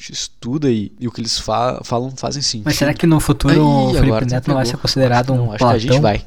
Gente 0.00 0.12
estuda 0.12 0.70
e, 0.70 0.92
e 0.98 1.06
o 1.06 1.12
que 1.12 1.20
eles 1.20 1.38
fa- 1.38 1.80
falam 1.84 2.10
fazem 2.16 2.42
sentido. 2.42 2.64
Mas 2.64 2.76
será 2.76 2.94
que 2.94 3.06
no 3.06 3.20
futuro 3.20 3.52
Aí, 3.54 3.58
o 3.60 3.92
Felipe 3.94 4.26
tu 4.26 4.30
Neto 4.30 4.48
não 4.48 4.54
vai 4.56 4.66
ser 4.66 4.76
considerado 4.76 5.26
que 5.26 5.32
um 5.32 5.36
não, 5.36 5.48
acho 5.52 5.58
Platão? 5.58 5.78
que 5.80 5.88
a 5.88 5.92
gente 5.92 6.00
vai. 6.02 6.24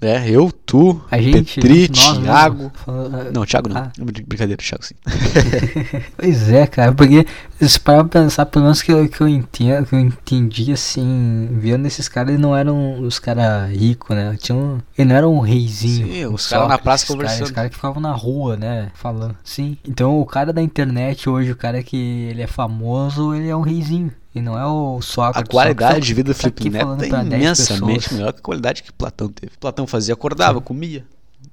É, 0.00 0.30
eu, 0.30 0.52
tu, 0.64 1.00
A 1.10 1.20
gente, 1.20 1.60
Petri, 1.60 1.88
nós 1.88 2.18
Thiago. 2.18 2.70
falando- 2.84 3.32
Não, 3.32 3.44
Thiago 3.44 3.68
não. 3.68 3.76
Ah. 3.78 3.90
Brin- 3.98 4.24
Brincadeira, 4.24 4.62
Thiago 4.62 4.84
sim. 4.84 4.94
Pois 6.16 6.48
é, 6.50 6.66
cara, 6.68 6.92
porque 6.92 7.26
se 7.60 7.80
parar 7.80 8.04
pra 8.04 8.22
pensar, 8.22 8.46
pelo 8.46 8.64
menos 8.66 8.80
que 8.80 8.92
eu, 8.92 9.08
que 9.08 9.20
eu 9.20 9.26
entendo, 9.28 9.86
que 9.86 9.94
eu 9.96 9.98
entendi 9.98 10.70
assim, 10.72 11.48
vendo 11.52 11.86
esses 11.86 12.08
caras, 12.08 12.30
eles 12.30 12.40
não 12.40 12.56
eram 12.56 13.00
os 13.00 13.18
caras 13.18 13.70
ricos, 13.70 14.14
né? 14.16 14.36
Tinha 14.40 14.56
um, 14.56 14.78
ele 14.96 15.08
não 15.08 15.16
era 15.16 15.28
um 15.28 15.40
reizinho. 15.40 16.06
Sim, 16.06 16.26
os 16.26 16.46
caras 16.46 16.68
na 16.68 16.78
praça 16.78 17.06
conversando. 17.06 17.44
Os 17.46 17.50
caras 17.50 17.70
que 17.70 17.76
ficavam 17.76 18.00
na 18.00 18.12
rua, 18.12 18.56
né? 18.56 18.90
Falando. 18.94 19.36
Sim. 19.42 19.76
Então 19.86 20.20
o 20.20 20.26
cara 20.26 20.52
da 20.52 20.62
internet 20.62 21.28
hoje, 21.28 21.50
o 21.50 21.56
cara 21.56 21.82
que 21.82 21.96
ele 22.30 22.42
é 22.42 22.46
famoso, 22.46 23.34
ele 23.34 23.48
é 23.48 23.56
um 23.56 23.62
reizinho. 23.62 24.12
E 24.34 24.40
não 24.40 24.58
é 24.58 24.66
o 24.66 24.98
A 24.98 25.02
Sócrates. 25.02 25.50
qualidade 25.50 25.82
Sócrates 25.88 26.06
de 26.06 26.14
vida 26.14 26.32
do 26.32 26.36
tá 26.36 26.40
Felipe 26.40 26.60
aqui 26.62 26.70
Neto 26.70 27.04
é 27.04 27.08
pra 27.08 27.22
10 27.24 27.42
imensamente 27.42 27.94
pessoas. 28.00 28.12
melhor 28.18 28.32
que 28.32 28.38
a 28.38 28.42
qualidade 28.42 28.82
que 28.82 28.92
Platão 28.92 29.28
teve. 29.28 29.52
Platão 29.58 29.86
fazia, 29.86 30.14
acordava, 30.14 30.60
comia. 30.60 31.04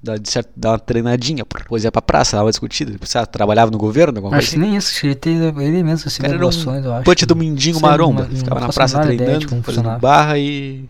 Dá, 0.02 0.16
de 0.16 0.30
certo, 0.30 0.50
dá 0.54 0.72
uma 0.72 0.78
treinadinha, 0.78 1.44
pô, 1.44 1.58
depois 1.58 1.82
ia 1.82 1.90
pra 1.90 2.02
praça, 2.02 2.36
dava 2.36 2.44
uma 2.46 2.50
discutida. 2.50 2.92
Depois, 2.92 3.10
sei 3.10 3.20
lá, 3.20 3.26
trabalhava 3.26 3.70
no 3.70 3.78
governo, 3.78 4.18
alguma 4.18 4.36
Acho 4.36 4.50
coisa 4.50 4.56
que 4.56 4.60
assim. 4.62 4.70
nem 4.70 4.76
isso, 4.76 5.06
ele, 5.06 5.14
teve, 5.14 5.64
ele 5.64 5.82
mesmo 5.82 6.06
assim, 6.06 6.22
era 6.24 6.36
um 6.36 6.42
eu 6.74 6.92
acho. 6.94 7.04
Put 7.04 7.26
do 7.26 7.34
Mindinho 7.34 7.80
Maromba. 7.80 8.28
não 8.28 8.36
Ficava 8.36 8.60
na 8.60 8.66
a 8.66 8.72
praça 8.72 9.00
treinando, 9.00 9.62
fazendo 9.62 9.98
barra 9.98 10.38
e 10.38 10.84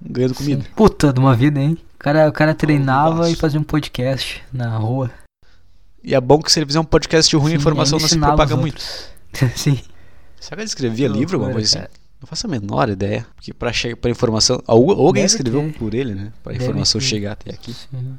ganhando 0.00 0.34
comida. 0.34 0.62
Sim. 0.62 0.68
Puta 0.74 1.12
de 1.12 1.20
uma 1.20 1.36
vida, 1.36 1.60
hein? 1.60 1.76
O 1.94 1.98
cara, 1.98 2.28
o 2.28 2.32
cara 2.32 2.54
treinava 2.54 3.16
gosto. 3.18 3.32
e 3.32 3.36
fazia 3.36 3.60
um 3.60 3.64
podcast 3.64 4.42
na 4.52 4.76
rua. 4.76 5.10
E 6.02 6.14
é 6.14 6.20
bom 6.20 6.40
que 6.42 6.50
se 6.50 6.58
ele 6.58 6.66
fizer 6.66 6.80
um 6.80 6.84
podcast 6.84 7.36
ruim, 7.36 7.46
a 7.46 7.50
Sim, 7.50 7.56
informação 7.56 7.98
ainda 7.98 8.02
não 8.02 8.08
se 8.08 8.18
propaga 8.18 8.56
muito. 8.56 8.82
Sim. 9.54 9.78
Será 10.42 10.56
que 10.56 10.62
ele 10.62 10.68
escrevia 10.68 11.08
Que 11.08 11.16
livro, 11.18 11.36
alguma 11.36 11.52
coisa 11.52 11.78
assim? 11.78 11.88
Não 12.20 12.26
faço 12.26 12.46
a 12.46 12.50
menor 12.50 12.88
ideia. 12.88 13.26
Porque 13.34 13.52
pra, 13.52 13.72
chegar, 13.72 13.96
pra 13.96 14.10
informação. 14.10 14.62
Alguém 14.66 15.22
Deve 15.22 15.26
escreveu 15.26 15.62
ter. 15.62 15.78
por 15.78 15.94
ele, 15.94 16.14
né? 16.14 16.32
Pra 16.42 16.52
Deve 16.52 16.64
informação 16.64 17.00
ter. 17.00 17.06
chegar 17.06 17.32
até 17.32 17.50
aqui. 17.52 17.72
Sim. 17.72 18.18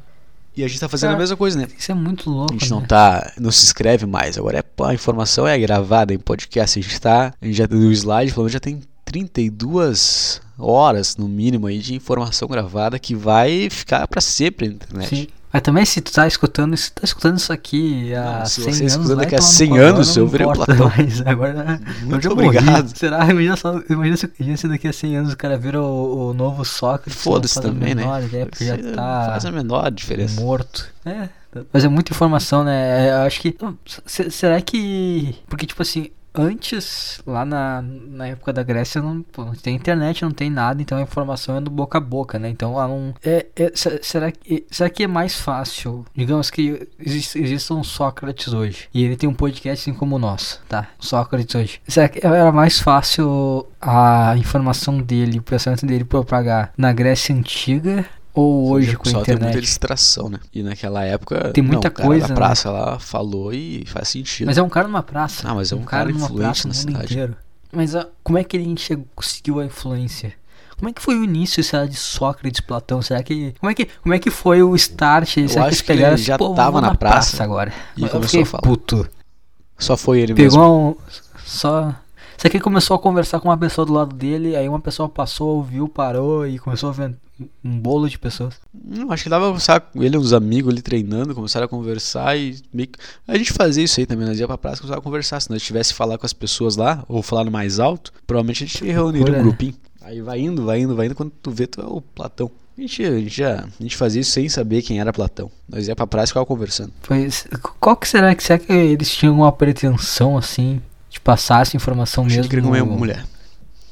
E 0.55 0.63
a 0.63 0.67
gente 0.67 0.79
tá 0.79 0.87
fazendo 0.87 1.09
Cara, 1.09 1.17
a 1.17 1.19
mesma 1.19 1.35
coisa, 1.35 1.57
né? 1.57 1.67
Isso 1.77 1.91
é 1.91 1.95
muito 1.95 2.29
louco, 2.29 2.53
A 2.53 2.57
gente 2.57 2.69
né? 2.71 2.79
não 2.79 2.85
tá. 2.85 3.33
Não 3.39 3.51
se 3.51 3.63
escreve 3.65 4.05
mais. 4.05 4.37
Agora 4.37 4.59
é 4.59 4.83
a 4.83 4.93
informação 4.93 5.47
é 5.47 5.57
gravada 5.57 6.13
em 6.13 6.19
podcast. 6.19 6.79
A 6.79 6.81
gente 6.81 6.99
tá. 7.01 7.33
A 7.41 7.45
gente 7.45 7.55
já, 7.55 7.65
o 7.65 7.91
slide, 7.91 8.31
pelo 8.31 8.43
menos, 8.43 8.53
já 8.53 8.59
tem 8.59 8.81
32 9.05 10.41
horas, 10.57 11.17
no 11.17 11.27
mínimo, 11.27 11.67
aí, 11.67 11.79
de 11.79 11.95
informação 11.95 12.47
gravada 12.47 12.99
que 12.99 13.15
vai 13.15 13.69
ficar 13.69 14.07
pra 14.07 14.21
sempre 14.21 14.67
na 14.67 14.73
internet. 14.75 15.15
Sim. 15.15 15.27
Mas 15.53 15.61
também 15.61 15.85
se 15.85 16.01
tu 16.01 16.11
tá 16.11 16.25
escutando, 16.25 16.75
se 16.75 16.91
tu 16.91 16.95
tá 17.01 17.05
escutando 17.05 17.37
isso 17.37 17.53
aqui 17.53 18.11
há 18.15 18.39
Não, 18.39 18.45
se 18.47 18.63
100 18.63 18.73
você 18.73 18.79
anos, 18.81 18.91
escutando 18.93 19.15
vai 19.17 19.25
daqui 19.25 19.35
a 19.35 19.37
tomar 19.37 19.49
no 19.51 19.53
100 19.53 19.67
cu, 19.69 19.75
agora 19.75 19.89
anos, 19.93 20.17
eu 20.17 20.27
virei 20.27 20.47
Platão. 20.47 20.89
mais, 20.89 21.21
agora 21.21 21.79
Muito 22.01 22.23
já 22.23 22.29
morri. 22.31 22.47
obrigado. 22.57 22.97
Será? 22.97 23.25
Imagina, 23.29 23.55
só, 23.55 23.79
imagina, 23.89 24.17
se, 24.17 24.31
imagina 24.39 24.57
se 24.57 24.67
daqui 24.67 24.87
a 24.87 24.93
100 24.93 25.15
anos 25.17 25.33
o 25.33 25.37
cara 25.37 25.55
vira 25.57 25.79
o, 25.79 26.29
o 26.29 26.33
novo 26.33 26.65
Sócrates. 26.65 27.21
Foda-se 27.21 27.53
faz 27.53 27.65
a 27.65 27.69
também, 27.69 27.93
né? 27.93 28.01
menor 28.03 28.23
ideia, 28.23 28.45
porque 28.47 28.65
já 28.65 28.77
tá 28.77 29.27
Faz 29.31 29.45
a 29.45 29.51
menor 29.51 29.91
diferença. 29.91 30.41
morto. 30.41 30.87
É, 31.05 31.29
mas 31.71 31.83
é 31.85 31.87
muita 31.87 32.11
informação, 32.13 32.63
né? 32.63 33.11
Eu 33.11 33.17
acho 33.21 33.39
que. 33.39 33.55
se- 34.07 34.31
Será 34.31 34.59
que. 34.59 35.35
Porque, 35.47 35.67
tipo 35.67 35.83
assim, 35.83 36.07
antes, 36.35 37.21
lá 37.25 37.45
na, 37.45 37.81
na 37.81 38.27
época 38.27 38.51
da 38.53 38.63
Grécia, 38.63 39.01
não, 39.01 39.21
pô, 39.21 39.45
não 39.45 39.53
tem 39.53 39.75
internet, 39.75 40.23
não 40.23 40.31
tem 40.31 40.49
nada, 40.49 40.81
então 40.81 40.97
a 40.97 41.01
informação 41.01 41.57
é 41.57 41.61
do 41.61 41.69
boca 41.71 41.97
a 41.97 42.01
boca, 42.01 42.39
né? 42.39 42.49
Então 42.49 42.73
lá 42.75 42.87
não. 42.87 43.13
É, 43.23 43.45
é- 43.55 43.71
se- 43.75 43.99
será, 44.03 44.31
que, 44.31 44.65
será 44.71 44.89
que 44.89 45.03
é 45.03 45.07
mais 45.07 45.35
fácil? 45.39 46.05
Digamos 46.15 46.49
que 46.49 46.87
existe 46.99 47.73
um 47.73 47.83
Sócrates 47.83 48.53
hoje, 48.53 48.87
e 48.93 49.03
ele 49.03 49.15
tem 49.15 49.29
um 49.29 49.33
podcast 49.33 49.89
assim 49.89 49.97
como 49.97 50.15
o 50.15 50.19
nosso, 50.19 50.61
tá? 50.67 50.87
Sócrates 50.99 51.53
hoje. 51.55 51.81
Será 51.87 52.09
que 52.09 52.25
era 52.25 52.51
mais 52.51 52.79
fácil 52.79 53.67
a 53.81 54.35
informação 54.37 54.99
dele, 55.01 55.39
o 55.39 55.43
pensamento 55.43 55.85
dele 55.85 56.03
propagar 56.03 56.73
na 56.77 56.91
Grécia 56.93 57.35
Antiga? 57.35 58.05
Ou 58.33 58.71
hoje 58.71 58.95
com 58.95 59.01
a 59.01 59.03
pessoal 59.03 59.23
tem 59.23 59.35
internet? 59.35 59.53
muita 59.53 59.61
distração, 59.61 60.27
né? 60.27 60.39
E 60.51 60.63
naquela 60.63 61.03
época. 61.03 61.51
Tem 61.53 61.63
muita 61.63 61.89
não, 61.89 61.93
cara 61.95 62.07
coisa, 62.07 62.27
da 62.27 62.33
né? 62.33 62.35
praça 62.35 62.71
lá 62.71 62.97
falou 62.97 63.53
e 63.53 63.83
faz 63.85 64.07
sentido. 64.07 64.47
Mas 64.47 64.57
é 64.57 64.63
um 64.63 64.69
cara 64.69 64.87
numa 64.87 65.03
praça. 65.03 65.47
Ah, 65.47 65.53
mas 65.53 65.71
é 65.71 65.75
um 65.75 65.83
cara 65.83 66.09
numa 66.09 66.25
influente 66.25 66.41
praça 66.43 66.67
na 66.67 66.73
cidade. 66.73 67.13
inteiro. 67.13 67.35
Mas 67.71 67.95
ah, 67.95 68.07
como 68.23 68.37
é 68.37 68.43
que 68.43 68.57
ele 68.57 68.75
chegou, 68.77 69.05
conseguiu 69.15 69.59
a 69.59 69.65
influência? 69.65 70.33
Como 70.77 70.89
é 70.89 70.93
que 70.93 71.01
foi 71.01 71.15
o 71.15 71.23
início, 71.23 71.63
será, 71.63 71.85
de 71.85 71.95
Sócrates, 71.95 72.59
Platão? 72.59 73.01
Será 73.01 73.21
que. 73.21 73.53
Como 73.59 73.69
é 73.69 73.75
que, 73.75 73.85
como 74.01 74.13
é 74.13 74.19
que 74.19 74.31
foi 74.31 74.63
o 74.63 74.75
start? 74.75 75.29
será 75.29 75.47
que 75.47 75.59
acho 75.59 75.67
eles 75.67 75.81
que 75.81 75.91
ele 75.91 76.17
já 76.17 76.37
"Pô, 76.37 76.47
vou 76.47 76.55
tava 76.55 76.81
na 76.81 76.95
praça 76.95 77.37
praça 77.37 77.43
agora? 77.43 77.71
e 77.95 78.03
Eu 78.03 78.09
começou 78.09 78.41
a 78.41 78.45
falar. 78.45 78.61
Puto. 78.63 79.07
Só 79.77 79.95
foi 79.95 80.21
ele 80.21 80.33
mesmo. 80.33 80.51
Pegou 80.59 80.89
um. 80.89 80.95
Só. 81.45 81.95
Será 82.37 82.49
que 82.49 82.57
ele 82.57 82.63
começou 82.63 82.95
a 82.95 82.99
conversar 82.99 83.39
com 83.39 83.49
uma 83.49 83.57
pessoa 83.57 83.85
do 83.85 83.93
lado 83.93 84.15
dele, 84.15 84.55
aí 84.55 84.67
uma 84.67 84.79
pessoa 84.79 85.07
passou, 85.07 85.57
ouviu, 85.57 85.87
parou 85.87 86.47
e 86.47 86.59
começou 86.59 86.89
a 86.89 86.91
ver 86.91 87.15
um 87.63 87.79
bolo 87.79 88.09
de 88.09 88.17
pessoas? 88.19 88.55
Não, 88.73 89.11
acho 89.11 89.23
que 89.23 89.29
dava 89.29 89.47
conversar 89.47 89.79
com 89.79 90.03
ele, 90.03 90.17
uns 90.17 90.33
amigos 90.33 90.71
ali 90.71 90.81
treinando, 90.81 91.33
começaram 91.33 91.65
a 91.65 91.69
conversar 91.69 92.37
e 92.37 92.61
meio 92.73 92.89
que... 92.89 92.99
A 93.27 93.37
gente 93.37 93.53
fazia 93.53 93.83
isso 93.83 93.99
aí 93.99 94.05
também, 94.05 94.27
nós 94.27 94.39
ia 94.39 94.47
pra 94.47 94.57
praça 94.57 94.77
e 94.77 94.81
começava 94.81 94.99
a 94.99 95.03
conversar. 95.03 95.39
Se 95.39 95.49
nós 95.49 95.61
tivesse 95.61 95.93
falar 95.93 96.17
com 96.17 96.25
as 96.25 96.33
pessoas 96.33 96.75
lá, 96.75 97.03
ou 97.07 97.21
falar 97.21 97.43
no 97.43 97.51
mais 97.51 97.79
alto, 97.79 98.11
provavelmente 98.25 98.63
a 98.63 98.67
gente 98.67 98.85
reuniria 98.85 99.33
um 99.33 99.37
né? 99.37 99.41
grupinho. 99.41 99.75
Aí 100.01 100.21
vai 100.21 100.39
indo, 100.39 100.65
vai 100.65 100.81
indo, 100.81 100.95
vai 100.95 101.05
indo, 101.05 101.15
quando 101.15 101.31
tu 101.41 101.49
vê, 101.49 101.65
tu 101.65 101.81
é 101.81 101.85
o 101.85 102.01
Platão. 102.01 102.51
A 102.77 102.81
gente, 102.81 103.03
a 103.03 103.19
gente, 103.19 103.37
já, 103.37 103.59
a 103.59 103.83
gente 103.83 103.95
fazia 103.95 104.21
isso 104.21 104.31
sem 104.31 104.49
saber 104.49 104.81
quem 104.81 104.99
era 104.99 105.13
Platão. 105.13 105.49
Nós 105.69 105.87
ia 105.87 105.95
pra 105.95 106.07
praça 106.07 106.25
e 106.25 106.29
ficava 106.29 106.45
conversando. 106.45 106.91
Pois, 107.03 107.47
qual 107.79 107.95
que 107.95 108.07
será 108.07 108.33
que 108.33 108.43
será 108.43 108.57
que 108.57 108.73
eles 108.73 109.15
tinham 109.15 109.33
alguma 109.33 109.51
pretensão 109.51 110.37
assim 110.37 110.81
de 111.13 111.19
passar 111.21 111.61
essa 111.61 111.77
informação 111.77 112.25
Acho 112.25 112.31
que 112.33 112.37
mesmo? 112.37 112.49
queria 112.49 112.65
comer 112.65 112.83
no- 112.83 112.97
mulher. 112.97 113.25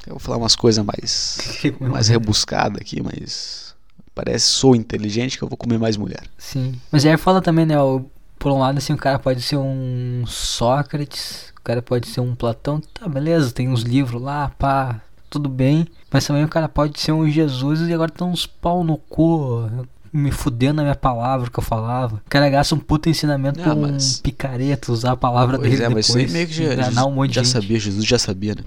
Eu 0.06 0.14
vou 0.14 0.18
falar 0.18 0.36
umas 0.36 0.56
coisas 0.56 0.84
mais, 0.84 1.38
comer 1.78 1.88
mais 1.90 2.08
rebuscadas 2.08 2.80
aqui, 2.80 3.00
mas 3.02 3.74
parece 4.14 4.46
sou 4.46 4.74
inteligente 4.76 5.38
que 5.38 5.44
eu 5.44 5.48
vou 5.48 5.56
comer 5.56 5.78
mais 5.78 5.96
mulher. 5.96 6.24
Sim. 6.36 6.74
Mas 6.90 7.06
aí 7.06 7.16
fala 7.16 7.40
também, 7.40 7.64
né? 7.64 7.80
o- 7.80 8.04
por 8.38 8.50
um 8.50 8.58
lado, 8.58 8.76
assim, 8.78 8.92
o 8.92 8.96
cara 8.96 9.20
pode 9.20 9.40
ser 9.40 9.56
um 9.56 10.24
Sócrates, 10.26 11.52
o 11.56 11.62
cara 11.62 11.80
pode 11.80 12.08
ser 12.08 12.20
um 12.20 12.34
Platão, 12.34 12.80
tá, 12.92 13.08
beleza, 13.08 13.52
tem 13.52 13.68
uns 13.68 13.82
livros 13.82 14.20
lá, 14.20 14.50
pá, 14.58 15.00
tudo 15.30 15.48
bem. 15.48 15.86
Mas 16.10 16.26
também 16.26 16.44
o 16.44 16.48
cara 16.48 16.68
pode 16.68 16.98
ser 17.00 17.12
um 17.12 17.28
Jesus 17.30 17.80
e 17.80 17.92
agora 17.94 18.10
tem 18.10 18.26
uns 18.26 18.44
pau 18.44 18.82
no 18.82 18.96
cu, 18.96 19.70
me 20.12 20.30
fudendo 20.30 20.80
a 20.80 20.84
minha 20.84 20.94
palavra 20.96 21.48
que 21.50 21.58
eu 21.58 21.62
falava. 21.62 22.16
O 22.16 22.30
cara 22.30 22.48
gasta 22.50 22.74
um 22.74 22.78
puta 22.78 23.08
ensinamento 23.08 23.60
Ah, 23.60 23.64
pra 23.64 23.74
um 23.74 23.80
mas- 23.92 24.20
picareta 24.20 24.92
usar 24.92 25.12
a 25.12 25.16
palavra 25.16 25.58
Pois 25.58 25.70
dele 25.70 25.84
é, 25.84 25.88
mas 25.88 26.06
depois. 26.06 26.26
aí 26.26 26.32
meio 26.32 26.46
que 26.46 26.52
já, 26.54 26.72
enganar 26.74 27.06
um 27.06 27.10
monte 27.12 27.30
de 27.30 27.36
já 27.36 27.42
gente. 27.42 27.52
sabia, 27.52 27.78
Jesus 27.80 28.04
já 28.04 28.18
sabia, 28.18 28.54
né? 28.54 28.62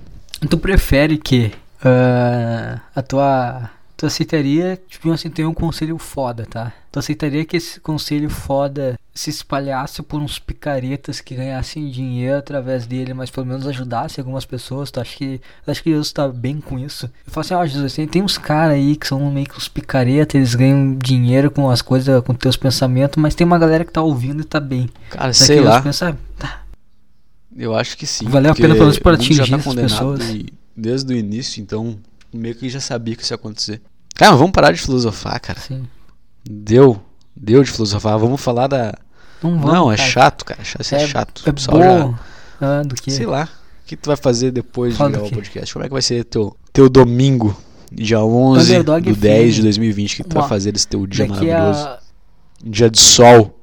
Tu 0.50 0.58
prefere 0.58 1.18
que 1.18 1.52
ah, 1.84 2.80
a 2.96 3.02
tua. 3.02 3.70
Tu 3.98 4.06
aceitaria, 4.06 4.78
tipo 4.90 5.10
assim, 5.12 5.30
tem 5.30 5.46
um 5.46 5.54
conselho 5.54 5.98
foda, 5.98 6.46
tá? 6.50 6.74
Tu 6.92 7.00
aceitaria 7.00 7.46
que 7.46 7.56
esse 7.56 7.80
conselho 7.80 8.30
foda 8.30 8.95
se 9.18 9.30
espalhasse 9.30 10.04
por 10.04 10.22
uns 10.22 10.38
picaretas 10.38 11.22
que 11.22 11.34
ganhassem 11.36 11.90
dinheiro 11.90 12.38
através 12.38 12.86
dele, 12.86 13.14
mas 13.14 13.30
pelo 13.32 13.46
menos 13.46 13.66
ajudasse 13.66 14.20
algumas 14.20 14.44
pessoas? 14.46 14.92
Tu 14.92 15.00
acha 15.00 15.16
que, 15.16 15.42
tu 15.64 15.72
acha 15.72 15.82
que 15.82 15.90
Jesus 15.90 16.12
tá 16.12 16.28
bem 16.28 16.60
com 16.60 16.78
isso? 16.78 17.06
Eu 17.26 17.32
falo 17.32 17.46
assim, 17.46 17.54
ó, 17.54 17.66
Jesus, 17.66 17.94
tem, 17.94 18.06
tem 18.08 18.22
uns 18.22 18.38
caras 18.38 18.76
aí 18.76 18.98
que 18.98 19.08
são 19.08 19.32
meio 19.32 19.48
que 19.48 19.56
uns 19.58 19.70
picaretas, 19.70 20.36
eles 20.36 20.54
ganham 20.54 20.96
dinheiro 20.98 21.50
com 21.50 21.70
as 21.70 21.82
coisas, 21.82 22.22
com 22.26 22.34
teus 22.34 22.58
pensamentos, 22.58 23.16
mas 23.22 23.34
tem 23.34 23.48
uma 23.48 23.58
galera 23.58 23.86
que 23.86 23.92
tá 23.94 24.02
ouvindo 24.02 24.42
e 24.42 24.46
tá 24.46 24.60
bem. 24.60 24.90
Cara, 25.10 25.32
Será 25.32 25.46
sei 25.48 25.58
que 25.60 25.64
lá. 25.64 25.82
Pensa, 25.82 26.18
"Ah, 26.42 26.60
Eu 27.56 27.74
acho 27.74 27.98
que 27.98 28.06
sim. 28.06 28.26
Valeu 28.28 28.52
a 28.52 28.56
pena 28.56 28.74
pelo 28.76 28.86
menos 28.88 28.98
já 28.98 29.12
atingir 29.14 29.50
tá 29.58 29.64
condenado 29.64 29.90
pessoas. 30.18 30.30
e- 30.30 30.48
desde 30.76 31.14
o 31.14 31.18
início, 31.18 31.62
então 31.62 31.98
meio 32.34 32.54
que 32.54 32.68
já 32.68 32.82
sabia 32.82 33.16
que 33.16 33.24
isso 33.24 33.32
ia 33.32 33.36
acontecer. 33.36 33.82
Cara, 34.14 34.36
vamos 34.36 34.52
parar 34.52 34.74
de 34.74 34.82
filosofar, 34.82 35.40
cara. 35.40 35.58
assim, 35.58 35.88
Deu. 36.46 37.02
Deu 37.34 37.64
de 37.64 37.72
filosofar. 37.72 38.18
Vamos 38.20 38.42
falar 38.42 38.68
da. 38.68 38.94
Não 39.52 39.60
vamos, 39.60 39.74
Não, 39.74 39.92
é 39.92 39.98
cara. 39.98 40.10
chato, 40.10 40.46
cara. 40.46 40.62
Isso 40.62 40.96
é, 40.96 41.08
chato. 41.08 41.44
É 41.46 41.52
pessoal 41.52 41.80
já- 41.80 42.00
bom. 42.06 42.16
Ah, 42.62 42.82
do 42.86 42.96
que? 42.96 43.12
Sei 43.12 43.26
lá. 43.26 43.50
O 43.84 43.88
que 43.88 43.96
tu 43.96 44.08
vai 44.08 44.16
fazer 44.18 44.52
depois 44.52 44.94
de 44.94 44.98
Fala 44.98 45.10
do 45.12 45.14
gravar 45.14 45.28
o 45.28 45.32
podcast? 45.32 45.74
Como 45.74 45.86
é 45.86 45.88
que 45.88 45.94
vai 45.94 46.02
ser 46.02 46.24
teu, 46.26 46.56
teu 46.74 46.90
domingo, 46.90 47.56
dia 47.92 48.20
11 48.24 48.72
Underdog 48.72 49.10
do 49.10 49.16
FM. 49.16 49.20
10 49.22 49.56
de 49.56 49.62
2020? 49.62 50.14
O 50.14 50.16
que 50.24 50.30
tu 50.30 50.34
vai 50.34 50.50
fazer 50.50 50.72
desse 50.72 50.88
teu 50.88 51.06
dia 51.06 51.28
Daqui 51.28 51.46
maravilhoso? 51.48 51.88
a, 51.88 52.00
dia 52.64 52.90
de 52.90 53.00
sol, 53.00 53.60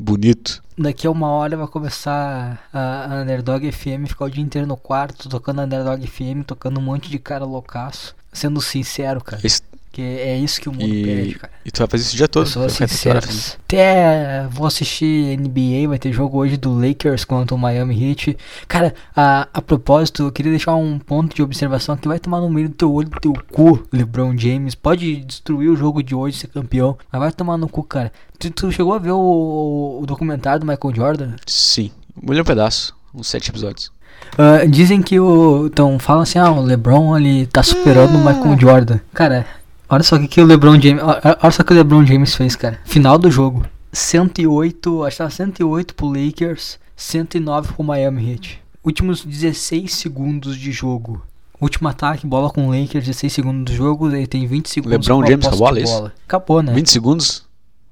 bonito. 0.00 0.62
daqui 0.78 1.06
a 1.06 1.10
uma 1.10 1.28
hora 1.28 1.56
vai 1.56 1.66
começar 1.66 2.66
a, 2.72 3.14
a 3.18 3.22
Underdog 3.22 3.70
FM, 3.70 4.06
ficar 4.08 4.24
o 4.26 4.30
dia 4.30 4.42
inteiro 4.42 4.66
no 4.66 4.76
quarto, 4.76 5.28
tocando 5.28 5.60
Underdog 5.62 6.06
FM, 6.06 6.42
tocando 6.46 6.78
um 6.78 6.82
monte 6.82 7.10
de 7.10 7.18
cara 7.18 7.44
loucaço. 7.44 8.14
Sendo 8.32 8.60
sincero, 8.60 9.22
cara. 9.22 9.40
Esse- 9.44 9.62
É 10.02 10.36
isso 10.36 10.60
que 10.60 10.68
o 10.68 10.72
mundo 10.72 10.84
E, 10.84 11.02
pede, 11.04 11.34
cara. 11.34 11.52
e 11.64 11.70
tu 11.70 11.78
vai 11.78 11.86
fazer 11.88 12.02
isso 12.04 12.14
o 12.14 12.16
dia 12.16 12.28
todo. 12.28 12.44
Pessoas 12.44 12.72
sinceras. 12.72 13.58
Até 13.64 14.46
vou 14.50 14.66
assistir 14.66 15.36
NBA, 15.38 15.88
vai 15.88 15.98
ter 15.98 16.12
jogo 16.12 16.38
hoje 16.38 16.56
do 16.56 16.72
Lakers 16.78 17.24
contra 17.24 17.54
o 17.54 17.58
Miami 17.58 18.10
Heat. 18.10 18.36
Cara, 18.68 18.94
a, 19.14 19.48
a 19.52 19.62
propósito, 19.62 20.24
eu 20.24 20.32
queria 20.32 20.52
deixar 20.52 20.74
um 20.76 20.98
ponto 20.98 21.34
de 21.34 21.42
observação 21.42 21.96
que 21.96 22.08
vai 22.08 22.18
tomar 22.18 22.40
no 22.40 22.50
meio 22.50 22.68
do 22.68 22.74
teu 22.74 22.92
olho 22.92 23.08
do 23.08 23.20
teu 23.20 23.32
cu, 23.52 23.86
LeBron 23.92 24.36
James. 24.36 24.74
Pode 24.74 25.16
destruir 25.16 25.68
o 25.70 25.76
jogo 25.76 26.02
de 26.02 26.14
hoje, 26.14 26.38
ser 26.38 26.48
campeão, 26.48 26.96
mas 27.10 27.20
vai 27.20 27.32
tomar 27.32 27.56
no 27.56 27.68
cu, 27.68 27.82
cara. 27.82 28.12
Tu, 28.38 28.50
tu 28.50 28.70
chegou 28.72 28.92
a 28.94 28.98
ver 28.98 29.12
o, 29.12 29.98
o 30.02 30.06
documentário 30.06 30.60
do 30.60 30.66
Michael 30.66 30.94
Jordan? 30.94 31.30
Sim, 31.46 31.90
um 32.22 32.30
milhão 32.30 32.44
pedaço, 32.44 32.94
uns 33.14 33.26
sete 33.28 33.50
episódios. 33.50 33.90
Ah, 34.38 34.64
dizem 34.66 35.02
que 35.02 35.18
o. 35.20 35.66
Então, 35.66 35.98
falam 35.98 36.22
assim: 36.22 36.38
ah, 36.38 36.50
o 36.50 36.62
LeBron 36.62 37.16
ele 37.18 37.46
tá 37.46 37.62
superando 37.62 38.14
o 38.16 38.18
Michael 38.18 38.58
Jordan. 38.58 39.00
Cara, 39.12 39.46
olha 39.88 40.02
só 40.02 40.16
o 40.16 40.20
que, 40.20 40.28
que 40.28 40.40
o 40.40 40.44
LeBron 40.44 40.80
James. 40.80 41.02
Olha 41.02 41.50
só 41.50 41.62
o 41.62 41.64
que 41.64 41.72
o 41.72 41.76
LeBron 41.76 42.04
James 42.04 42.34
fez, 42.34 42.56
cara. 42.56 42.80
Final 42.84 43.18
do 43.18 43.30
jogo: 43.30 43.64
108, 43.92 45.04
acho 45.04 45.16
que 45.16 45.18
tava 45.18 45.30
108 45.30 45.94
pro 45.94 46.08
Lakers, 46.08 46.78
109 46.96 47.72
pro 47.74 47.84
Miami 47.84 48.32
Heat. 48.32 48.62
Últimos 48.84 49.24
16 49.24 49.92
segundos 49.92 50.56
de 50.56 50.70
jogo. 50.70 51.22
Último 51.60 51.88
ataque, 51.88 52.26
bola 52.26 52.50
com 52.50 52.68
o 52.68 52.70
Lakers, 52.70 53.06
16 53.06 53.32
segundos 53.32 53.72
do 53.72 53.76
jogo, 53.76 54.08
aí 54.08 54.26
tem 54.26 54.46
20 54.46 54.68
segundos 54.68 55.08
LeBron 55.08 55.26
James 55.26 55.46
com 55.46 55.54
a 55.54 55.58
bola, 55.58 55.78
é 55.78 55.82
isso? 55.82 56.12
Acabou, 56.26 56.62
né? 56.62 56.74
20 56.74 56.90
segundos, 56.90 57.46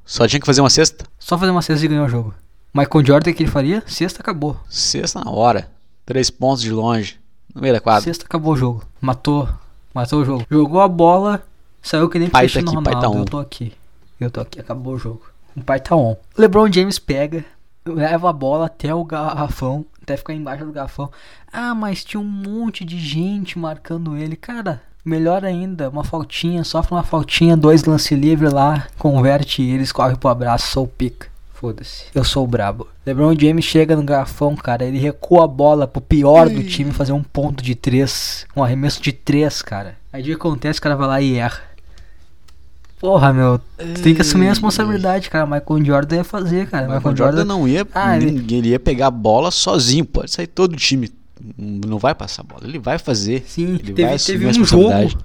só 0.04 0.28
tinha 0.28 0.38
que 0.38 0.46
fazer 0.46 0.60
uma 0.60 0.68
cesta. 0.68 1.06
Só 1.18 1.38
fazer 1.38 1.50
uma 1.50 1.62
cesta 1.62 1.84
e 1.84 1.88
ganhar 1.88 2.04
o 2.04 2.08
jogo. 2.08 2.34
Michael 2.74 3.06
Jordan, 3.06 3.30
o 3.30 3.34
que 3.34 3.42
ele 3.42 3.50
faria? 3.50 3.82
Sexta, 3.86 4.20
acabou. 4.20 4.56
Cesta 4.68 5.20
na 5.24 5.30
hora. 5.30 5.70
Três 6.04 6.28
pontos 6.28 6.62
de 6.62 6.70
longe, 6.70 7.18
no 7.54 7.62
meio 7.62 7.72
da 7.72 7.80
quadra. 7.80 8.02
Sexta 8.02 8.26
acabou 8.26 8.52
o 8.52 8.56
jogo. 8.56 8.82
Matou. 9.00 9.48
Matou 9.94 10.20
o 10.20 10.24
jogo. 10.24 10.44
Jogou 10.50 10.82
a 10.82 10.88
bola, 10.88 11.42
saiu 11.84 12.08
que 12.08 12.18
nem 12.18 12.28
Pai 12.28 12.48
tá 12.48 12.60
aqui, 12.60 12.74
pai 12.82 12.94
tá 12.94 13.06
Ronaldo. 13.06 13.18
on. 13.18 13.20
Eu 13.20 13.26
tô 13.26 13.38
aqui. 13.38 13.72
Eu 14.20 14.30
tô 14.30 14.40
aqui, 14.40 14.58
acabou 14.58 14.94
o 14.94 14.98
jogo. 14.98 15.22
O 15.56 15.62
pai 15.62 15.78
tá 15.78 15.94
on. 15.94 16.16
LeBron 16.36 16.72
James 16.72 16.98
pega, 16.98 17.44
leva 17.86 18.30
a 18.30 18.32
bola 18.32 18.66
até 18.66 18.92
o 18.94 19.04
garrafão, 19.04 19.84
até 20.02 20.16
ficar 20.16 20.34
embaixo 20.34 20.64
do 20.64 20.72
garrafão. 20.72 21.10
Ah, 21.52 21.74
mas 21.74 22.02
tinha 22.04 22.20
um 22.20 22.24
monte 22.24 22.84
de 22.84 22.98
gente 22.98 23.58
marcando 23.58 24.16
ele. 24.16 24.34
Cara, 24.34 24.82
melhor 25.04 25.44
ainda, 25.44 25.88
uma 25.88 26.02
faltinha, 26.02 26.64
sofre 26.64 26.94
uma 26.94 27.02
faltinha, 27.02 27.56
dois 27.56 27.84
lance 27.84 28.14
livre 28.14 28.48
lá, 28.48 28.86
converte 28.98 29.62
e 29.62 29.70
eles 29.70 29.92
correm 29.92 30.16
pro 30.16 30.30
abraço, 30.30 30.72
sou 30.72 30.84
o 30.84 30.88
pica. 30.88 31.28
Foda-se, 31.52 32.06
eu 32.14 32.24
sou 32.24 32.44
o 32.44 32.46
brabo. 32.48 32.88
LeBron 33.06 33.34
James 33.38 33.64
chega 33.64 33.94
no 33.96 34.02
garrafão, 34.02 34.56
cara. 34.56 34.84
Ele 34.84 34.98
recua 34.98 35.44
a 35.44 35.48
bola 35.48 35.86
pro 35.86 36.00
pior 36.00 36.48
do 36.48 36.62
time 36.64 36.90
fazer 36.92 37.12
um 37.12 37.22
ponto 37.22 37.62
de 37.62 37.74
três. 37.74 38.44
Um 38.56 38.62
arremesso 38.62 39.00
de 39.00 39.12
três, 39.12 39.62
cara. 39.62 39.96
Aí 40.12 40.20
o 40.22 40.24
que 40.24 40.32
acontece, 40.32 40.78
o 40.78 40.82
cara 40.82 40.96
vai 40.96 41.06
lá 41.06 41.20
e 41.22 41.36
erra. 41.36 41.62
Porra, 43.04 43.34
meu. 43.34 43.58
Tu 43.76 44.00
tem 44.02 44.14
que 44.14 44.22
assumir 44.22 44.46
a 44.46 44.48
responsabilidade, 44.50 45.28
cara. 45.28 45.44
Michael 45.44 45.84
Jordan 45.84 46.16
ia 46.16 46.24
fazer, 46.24 46.66
cara. 46.70 46.84
Michael 46.84 46.98
Michael 47.00 47.16
Jordan 47.16 47.36
Jordan. 47.38 47.54
não 47.54 47.68
ia, 47.68 47.86
Ah, 47.94 48.16
ele- 48.16 48.30
ninguém, 48.30 48.58
ele 48.60 48.68
ia 48.70 48.80
pegar 48.80 49.08
a 49.08 49.10
bola 49.10 49.50
sozinho, 49.50 50.06
pode 50.06 50.30
sair 50.30 50.46
todo 50.46 50.72
o 50.72 50.76
time. 50.76 51.10
Não 51.58 51.98
vai 51.98 52.14
passar 52.14 52.40
a 52.40 52.44
bola, 52.46 52.62
ele 52.64 52.78
vai 52.78 52.98
fazer. 52.98 53.44
Sim, 53.46 53.74
ele 53.74 53.92
vai 53.92 53.94
teve, 53.94 54.04
assumir 54.14 54.38
teve 54.38 54.44
a 54.44 54.46
um 54.46 54.50
responsabilidade. 54.52 55.10
jogo. 55.12 55.24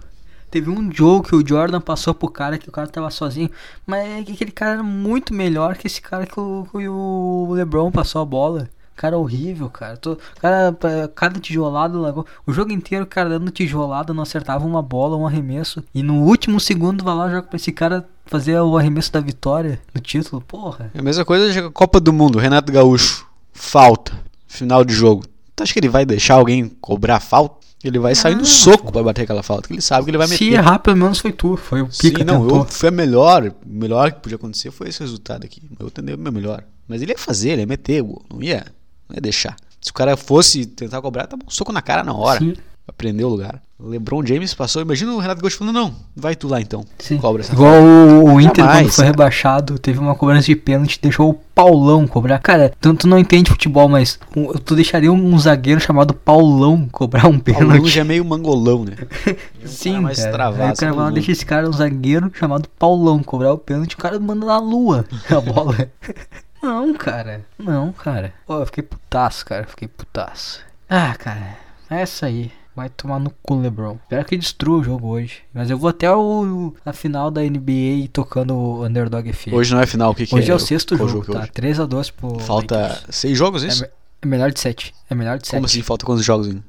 Teve 0.52 0.70
um 0.70 0.92
jogo 0.92 1.24
que 1.26 1.36
o 1.36 1.48
Jordan 1.48 1.80
passou 1.80 2.14
pro 2.14 2.28
cara 2.28 2.58
que 2.58 2.68
o 2.68 2.72
cara 2.72 2.88
tava 2.88 3.10
sozinho. 3.12 3.50
Mas 3.88 4.06
é 4.06 4.24
que 4.24 4.34
aquele 4.34 4.52
cara 4.52 4.72
era 4.74 4.84
muito 4.84 5.34
melhor 5.34 5.78
que 5.78 5.88
esse 5.88 6.02
cara 6.02 6.26
que 6.26 6.38
o, 6.38 6.68
que 6.70 6.86
o 6.90 7.48
LeBron 7.54 7.92
passou 7.92 8.22
a 8.22 8.26
bola. 8.26 8.68
Cara 9.00 9.18
horrível, 9.18 9.70
cara. 9.70 9.96
Tô, 9.96 10.18
cara, 10.42 10.76
cada 11.16 11.40
tijolada 11.40 11.98
largou. 11.98 12.26
O 12.46 12.52
jogo 12.52 12.74
inteiro, 12.74 13.06
o 13.06 13.08
cara 13.08 13.30
dando 13.30 13.50
tijolada, 13.50 14.14
não 14.14 14.24
acertava 14.24 14.68
uma 14.68 14.82
bola, 14.82 15.16
um 15.16 15.26
arremesso. 15.26 15.82
E 15.96 16.04
no 16.04 16.16
último 16.16 16.60
segundo 16.60 17.02
vai 17.02 17.16
lá 17.16 17.30
joga 17.30 17.44
pra 17.44 17.56
esse 17.56 17.72
cara 17.72 18.06
fazer 18.26 18.60
o 18.60 18.78
arremesso 18.78 19.14
da 19.14 19.22
vitória 19.22 19.80
no 19.96 20.02
título. 20.02 20.42
Porra. 20.42 20.92
É 20.94 21.00
a 21.00 21.02
mesma 21.02 21.24
coisa 21.24 21.50
de 21.50 21.70
Copa 21.70 21.98
do 22.02 22.12
Mundo, 22.12 22.40
Renato 22.40 22.74
Gaúcho. 22.74 23.26
Falta. 23.54 24.12
Final 24.46 24.84
de 24.84 24.94
jogo. 24.94 25.24
Tu 25.56 25.64
acha 25.64 25.72
que 25.72 25.80
ele 25.80 25.88
vai 25.88 26.06
deixar 26.06 26.34
alguém 26.34 26.68
cobrar 26.82 27.22
falta? 27.22 27.56
Ele 27.82 28.00
vai 28.00 28.14
sair 28.14 28.36
no 28.36 28.46
soco 28.46 28.92
pra 28.92 29.02
bater 29.02 29.22
aquela 29.22 29.42
falta, 29.42 29.70
que 29.70 29.76
ele 29.76 29.82
sabe 29.82 30.04
que 30.04 30.12
ele 30.12 30.18
vai 30.18 30.28
meter. 30.28 30.44
Se 30.44 30.54
errar, 30.54 30.80
pelo 30.80 30.98
menos 30.98 31.20
foi 31.20 31.32
tu. 31.32 31.56
Foi 31.56 31.82
o 31.82 31.88
pica 31.88 32.20
Sim, 32.20 32.26
não, 32.26 32.46
eu, 32.50 32.66
foi 32.66 32.90
a 32.90 32.92
melhor. 32.92 33.48
O 33.66 33.74
melhor 33.74 34.12
que 34.12 34.20
podia 34.20 34.36
acontecer 34.36 34.72
foi 34.72 34.90
esse 34.90 35.00
resultado 35.00 35.46
aqui. 35.46 35.62
Eu 35.80 35.90
tentei 35.90 36.16
o 36.16 36.18
meu 36.18 36.34
melhor. 36.34 36.66
Mas 36.86 37.02
ele 37.02 37.14
ia 37.14 37.18
fazer, 37.18 37.52
ele 37.52 37.62
ia 37.62 37.68
meter, 37.68 38.04
não 38.04 38.44
ia 38.44 38.66
não 39.10 39.16
ia 39.16 39.22
deixar. 39.22 39.56
Se 39.82 39.92
o 39.92 39.94
cara 39.94 40.16
fosse 40.16 40.66
tentar 40.66 41.02
cobrar, 41.02 41.28
tava 41.28 41.42
um 41.46 41.50
soco 41.50 41.72
na 41.72 41.82
cara 41.82 42.04
na 42.04 42.14
hora. 42.14 42.40
Sim. 42.40 42.54
Aprendeu 42.88 43.28
o 43.28 43.32
lugar. 43.32 43.62
LeBron 43.80 44.26
James 44.26 44.54
passou. 44.54 44.82
Imagina 44.82 45.14
o 45.14 45.20
Renato 45.20 45.42
Gaúcho 45.42 45.58
falando: 45.58 45.76
não, 45.76 45.96
vai 46.16 46.36
tu 46.36 46.48
lá 46.48 46.60
então. 46.60 46.84
Sim. 46.98 47.18
Cobra 47.18 47.42
essa 47.42 47.54
Igual 47.54 47.82
o, 47.82 48.34
o 48.34 48.42
Inter, 48.42 48.66
quando 48.66 48.92
foi 48.92 49.06
rebaixado, 49.06 49.80
teve 49.80 50.00
uma 50.00 50.16
cobrança 50.16 50.48
de 50.48 50.56
pênalti, 50.56 51.00
deixou 51.02 51.30
o 51.30 51.34
Paulão 51.34 52.06
cobrar. 52.06 52.40
Cara, 52.40 52.74
tu 52.82 53.08
não 53.08 53.18
entende 53.18 53.52
futebol, 53.52 53.88
mas 53.88 54.20
um, 54.36 54.54
tu 54.54 54.76
deixaria 54.76 55.12
um, 55.12 55.34
um, 55.34 55.40
zagueiro 55.40 55.80
chamado 55.80 56.14
Paulão 56.14 56.90
cobrar 56.92 57.28
um 57.28 57.40
pênalti. 57.40 57.68
Paulão 57.68 57.86
já 57.86 58.02
é 58.02 58.04
meio 58.04 58.26
mangolão, 58.26 58.84
né? 58.84 58.96
Sim, 59.64 60.00
um 60.00 60.02
mais 60.02 60.20
cara. 60.20 60.32
Travado, 60.32 60.64
Aí 60.64 60.72
o 60.72 60.76
cara 60.76 60.94
vai 60.94 61.12
deixa 61.14 61.32
esse 61.32 61.46
cara, 61.46 61.70
um 61.70 61.74
zagueiro 61.74 62.32
chamado 62.34 62.68
Paulão, 62.78 63.24
cobrar 63.24 63.54
o 63.54 63.58
pênalti, 63.58 63.94
o 63.94 63.98
cara 63.98 64.20
manda 64.20 64.46
na 64.46 64.60
lua 64.60 65.06
a 65.30 65.40
bola. 65.40 65.90
Não, 66.62 66.94
cara. 66.94 67.46
Não, 67.58 67.92
cara. 67.94 68.34
Pô, 68.46 68.60
eu 68.60 68.66
fiquei 68.66 68.84
putaço, 68.84 69.46
cara. 69.46 69.66
Fiquei 69.66 69.88
putaço. 69.88 70.62
Ah, 70.90 71.16
cara. 71.16 71.58
É 71.90 72.02
essa 72.02 72.26
aí. 72.26 72.52
Vai 72.76 72.90
tomar 72.90 73.20
no 73.20 73.32
cu, 73.42 73.56
LeBron. 73.60 73.98
Espero 74.04 74.26
que 74.26 74.38
destrua 74.38 74.80
o 74.80 74.84
jogo 74.84 75.08
hoje. 75.08 75.42
Mas 75.54 75.70
eu 75.70 75.78
vou 75.78 75.90
até 75.90 76.10
o, 76.14 76.74
a 76.86 76.94
final 76.94 77.30
da 77.30 77.42
NBA 77.42 78.08
tocando 78.14 78.56
o 78.56 78.86
Underdog 78.86 79.32
FM. 79.34 79.52
Hoje 79.52 79.74
não 79.74 79.82
é 79.82 79.86
final, 79.86 80.12
o 80.12 80.16
que, 80.16 80.26
que 80.26 80.34
hoje 80.34 80.50
é? 80.50 80.54
é 80.54 80.56
o 80.56 80.60
sexto 80.60 80.96
jogo, 80.96 81.10
jogo 81.10 81.34
tá? 81.34 81.48
3x2 81.48 82.14
pro. 82.14 82.40
Falta 82.40 82.78
Lakers. 82.78 83.06
seis 83.10 83.38
jogos, 83.38 83.64
isso? 83.64 83.84
É, 83.84 83.92
é, 84.22 84.26
melhor 84.26 84.52
de 84.52 84.60
sete. 84.60 84.94
É 85.10 85.16
melhor 85.16 85.38
de 85.40 85.48
sete. 85.48 85.56
Como 85.56 85.66
assim? 85.66 85.82
Falta 85.82 86.06
quantos 86.06 86.24
jogos 86.24 86.48
ainda? 86.48 86.64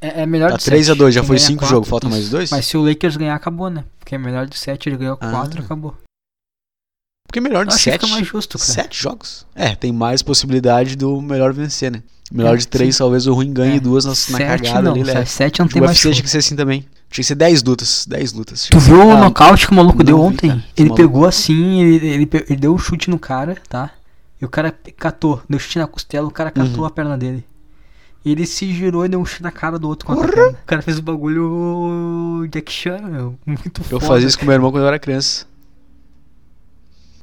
É, 0.00 0.22
é 0.22 0.26
melhor 0.26 0.50
tá 0.52 0.56
de 0.56 0.64
3x2, 0.64 1.10
já 1.10 1.24
foi 1.24 1.38
5 1.38 1.66
jogos, 1.66 1.88
falta 1.88 2.08
mais 2.08 2.28
dois? 2.28 2.50
Mas 2.50 2.66
se 2.66 2.76
o 2.76 2.82
Lakers 2.82 3.16
ganhar, 3.16 3.34
acabou, 3.34 3.70
né? 3.70 3.84
Porque 3.98 4.14
é 4.14 4.18
melhor 4.18 4.46
de 4.46 4.56
7, 4.56 4.88
ele 4.88 4.98
ganhou 4.98 5.16
4, 5.16 5.60
ah. 5.60 5.64
acabou. 5.64 5.94
Porque 7.26 7.40
melhor 7.40 7.66
de 7.66 7.74
Acho 7.74 7.84
sete. 7.84 8.08
mais 8.10 8.26
justo, 8.26 8.58
cara. 8.58 8.70
Sete 8.70 9.02
jogos. 9.02 9.46
É, 9.54 9.74
tem 9.74 9.92
mais 9.92 10.22
possibilidade 10.22 10.96
do 10.96 11.20
melhor 11.20 11.52
vencer, 11.52 11.90
né? 11.90 12.02
Melhor 12.30 12.54
é, 12.54 12.56
de 12.56 12.66
três, 12.66 12.96
sim. 12.96 12.98
talvez 12.98 13.26
o 13.26 13.34
ruim 13.34 13.52
ganhe 13.52 13.76
é. 13.76 13.80
duas 13.80 14.04
na, 14.04 14.14
sete, 14.14 14.32
na 14.32 14.38
cagada 14.38 14.82
não, 14.82 14.92
ali, 14.92 15.04
né? 15.04 15.24
Sete 15.24 15.60
não 15.60 15.68
tem 15.68 15.80
mais. 15.80 15.98
tinha 15.98 16.12
que 16.12 16.28
ser 16.28 16.38
assim 16.38 16.56
também. 16.56 16.80
Tinha 17.08 17.22
que 17.22 17.24
ser 17.24 17.34
dez 17.36 17.62
lutas. 17.62 18.04
Dez 18.08 18.32
lutas. 18.32 18.68
Tu 18.70 18.78
viu 18.80 19.00
ah, 19.00 19.04
o 19.04 19.18
nocaute 19.18 19.66
que 19.66 19.72
o 19.72 19.76
maluco 19.76 20.02
deu 20.02 20.20
ontem? 20.20 20.50
Vi, 20.50 20.64
ele 20.76 20.88
maluco. 20.88 20.96
pegou 20.96 21.24
assim, 21.24 21.82
ele, 21.82 22.06
ele, 22.06 22.30
ele, 22.32 22.56
deu 22.56 22.74
um 22.74 22.78
chute 22.78 23.08
no 23.08 23.18
cara, 23.18 23.56
tá? 23.68 23.90
E 24.40 24.44
o 24.44 24.48
cara 24.48 24.74
catou, 24.96 25.40
deu 25.48 25.58
chute 25.58 25.78
na 25.78 25.86
costela, 25.86 26.26
o 26.26 26.30
cara 26.30 26.50
catou 26.50 26.80
uhum. 26.80 26.84
a 26.84 26.90
perna 26.90 27.16
dele. 27.16 27.44
Ele 28.24 28.44
se 28.44 28.72
girou 28.74 29.06
e 29.06 29.08
deu 29.08 29.20
um 29.20 29.24
chute 29.24 29.44
na 29.44 29.52
cara 29.52 29.78
do 29.78 29.88
outro 29.88 30.04
com 30.04 30.12
a 30.12 30.16
perna. 30.16 30.48
O 30.50 30.66
cara 30.66 30.82
fez 30.82 30.98
o 30.98 31.02
bagulho 31.02 32.46
Jack 32.50 32.72
Chan, 32.72 33.02
meu. 33.02 33.38
Muito 33.46 33.84
foda. 33.84 33.94
Eu 33.94 34.00
fazia 34.00 34.26
isso 34.26 34.36
com 34.36 34.44
meu 34.44 34.54
irmão 34.54 34.72
quando 34.72 34.82
eu 34.82 34.88
era 34.88 34.98
criança. 34.98 35.46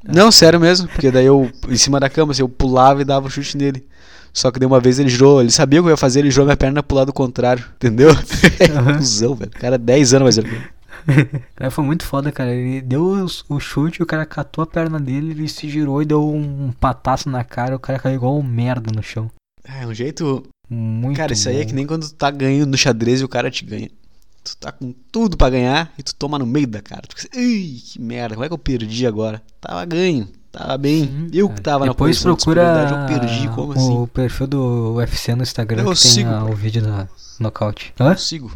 Não, 0.03 0.31
sério 0.31 0.59
mesmo, 0.59 0.87
porque 0.87 1.09
daí 1.09 1.25
eu, 1.25 1.49
em 1.69 1.77
cima 1.77 1.99
da 1.99 2.09
cama, 2.09 2.31
assim, 2.31 2.41
eu 2.41 2.49
pulava 2.49 3.01
e 3.01 3.05
dava 3.05 3.27
um 3.27 3.29
chute 3.29 3.57
nele. 3.57 3.85
Só 4.33 4.51
que 4.51 4.59
de 4.59 4.65
uma 4.65 4.79
vez 4.79 4.99
ele 4.99 5.09
girou, 5.09 5.41
ele 5.41 5.51
sabia 5.51 5.79
o 5.79 5.83
que 5.83 5.89
eu 5.89 5.93
ia 5.93 5.97
fazer, 5.97 6.19
ele 6.19 6.31
girou 6.31 6.45
minha 6.45 6.57
perna 6.57 6.81
pro 6.81 6.97
lado 6.97 7.13
contrário, 7.13 7.63
entendeu? 7.77 8.09
Uhum. 8.09 8.97
Cusão, 8.97 9.35
velho. 9.35 9.51
O 9.55 9.59
cara 9.59 9.77
10 9.77 10.13
anos 10.15 10.23
mais 10.23 10.35
velho. 10.35 10.73
cara 11.55 11.71
foi 11.71 11.83
muito 11.83 12.05
foda, 12.05 12.31
cara. 12.31 12.51
Ele 12.51 12.81
deu 12.81 13.27
o, 13.49 13.59
chute, 13.59 14.01
o 14.01 14.05
cara 14.05 14.25
catou 14.25 14.63
a 14.63 14.67
perna 14.67 14.99
dele, 14.99 15.31
ele 15.31 15.47
se 15.47 15.69
girou 15.69 16.01
e 16.01 16.05
deu 16.05 16.27
um, 16.27 16.65
um 16.65 16.71
pataço 16.71 17.29
na 17.29 17.43
cara, 17.43 17.75
o 17.75 17.79
cara 17.79 17.99
caiu 17.99 18.15
igual 18.15 18.37
um 18.37 18.43
merda 18.43 18.91
no 18.91 19.03
chão. 19.03 19.29
É, 19.63 19.85
um 19.85 19.93
jeito. 19.93 20.43
Muito 20.69 21.17
Cara, 21.17 21.33
isso 21.33 21.49
bom. 21.49 21.55
aí 21.55 21.61
é 21.61 21.65
que 21.65 21.73
nem 21.73 21.85
quando 21.85 22.07
tu 22.07 22.15
tá 22.15 22.31
ganhando 22.31 22.71
no 22.71 22.77
xadrez 22.77 23.21
e 23.21 23.23
o 23.23 23.29
cara 23.29 23.51
te 23.51 23.63
ganha. 23.63 23.89
Tu 24.43 24.57
tá 24.57 24.71
com 24.71 24.93
tudo 25.11 25.37
para 25.37 25.51
ganhar 25.51 25.93
e 25.97 26.03
tu 26.03 26.13
toma 26.15 26.37
no 26.37 26.45
meio 26.45 26.67
da 26.67 26.81
cara. 26.81 27.03
Tu 27.07 27.15
fica 27.15 27.37
assim, 27.37 27.81
que 27.85 28.01
merda, 28.01 28.35
como 28.35 28.43
é 28.43 28.47
que 28.49 28.53
eu 28.53 28.57
perdi 28.57 29.07
agora? 29.07 29.41
Tava 29.61 29.85
ganho, 29.85 30.27
tava 30.51 30.77
bem. 30.77 31.05
Sim, 31.05 31.29
eu 31.33 31.49
que 31.49 31.61
tava 31.61 31.85
Depois 31.85 32.21
na 32.21 32.33
posição 32.33 32.35
procura 32.35 33.07
eu 33.09 33.19
perdi, 33.19 33.47
como 33.49 33.71
assim? 33.71 33.97
O 33.97 34.07
perfil 34.07 34.47
do 34.47 34.93
UFC 34.95 35.33
no 35.33 35.43
Instagram 35.43 35.83
eu 35.83 35.91
que 35.91 35.97
sigo, 35.97 36.29
tem 36.29 36.51
o 36.51 36.55
vídeo 36.55 36.81
da 36.81 37.07
nocaute. 37.39 37.93
Hã? 37.97 38.11
Eu 38.11 38.17
sigo. 38.17 38.51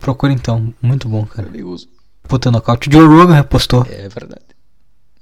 Procura 0.00 0.32
então, 0.32 0.72
muito 0.80 1.08
bom, 1.08 1.26
cara. 1.26 1.48
Uso. 1.64 1.88
Puta, 2.22 2.50
nocaute. 2.50 2.88
O 2.88 2.92
Joe 2.92 3.06
Rogan 3.06 3.34
repostou. 3.34 3.86
É 3.88 4.08
verdade. 4.08 4.42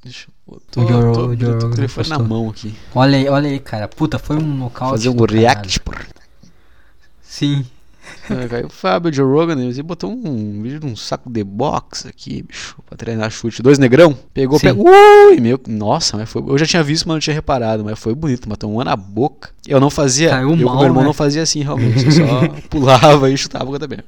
Deixa 0.04 0.28
eu. 0.46 0.60
Tô, 0.70 0.82
o 0.82 0.88
Joe, 0.88 1.14
tô, 1.14 1.26
o 1.26 1.36
Joe 1.36 1.58
tô, 1.58 1.66
Rogan 1.68 1.86
tô 1.86 2.08
na 2.08 2.18
mão 2.18 2.50
aqui. 2.50 2.74
Olha 2.94 3.16
aí, 3.16 3.28
olha 3.28 3.48
aí, 3.48 3.58
cara. 3.58 3.88
Puta, 3.88 4.18
foi 4.18 4.36
um 4.36 4.42
nocaute. 4.42 4.92
Fazer 4.92 5.08
um 5.08 5.24
react, 5.24 5.80
porra. 5.80 6.06
Sim. 7.22 7.64
Aí 8.28 8.64
o 8.64 8.68
Fábio 8.68 9.12
Joe 9.12 9.26
Rogan, 9.26 9.60
ele 9.60 9.82
botou 9.82 10.10
um 10.10 10.62
vídeo 10.62 10.80
de 10.80 10.86
um 10.86 10.96
saco 10.96 11.30
de 11.30 11.44
boxe 11.44 12.08
aqui, 12.08 12.42
bicho, 12.42 12.76
pra 12.86 12.96
treinar 12.96 13.30
chute. 13.30 13.62
Dois 13.62 13.78
negrão, 13.78 14.16
pegou, 14.34 14.58
Sim. 14.58 14.66
pegou. 14.66 14.86
Ui, 14.88 15.40
meu, 15.40 15.60
nossa, 15.68 16.16
mas 16.16 16.28
foi. 16.28 16.42
Eu 16.42 16.58
já 16.58 16.66
tinha 16.66 16.82
visto, 16.82 17.06
mas 17.06 17.14
não 17.14 17.20
tinha 17.20 17.34
reparado, 17.34 17.84
mas 17.84 17.98
foi 17.98 18.14
bonito, 18.14 18.48
matou 18.48 18.72
um 18.72 18.82
na 18.82 18.96
boca. 18.96 19.50
Eu 19.66 19.80
não 19.80 19.90
fazia. 19.90 20.30
Caiu 20.30 20.50
eu 20.50 20.56
mal, 20.56 20.74
com 20.74 20.80
meu 20.80 20.86
irmão 20.86 21.02
né? 21.02 21.06
não 21.06 21.14
fazia 21.14 21.42
assim, 21.42 21.62
realmente. 21.62 22.04
Eu 22.04 22.12
só 22.12 22.48
pulava 22.68 23.30
e 23.30 23.36
chutava 23.36 23.78
também. 23.78 23.98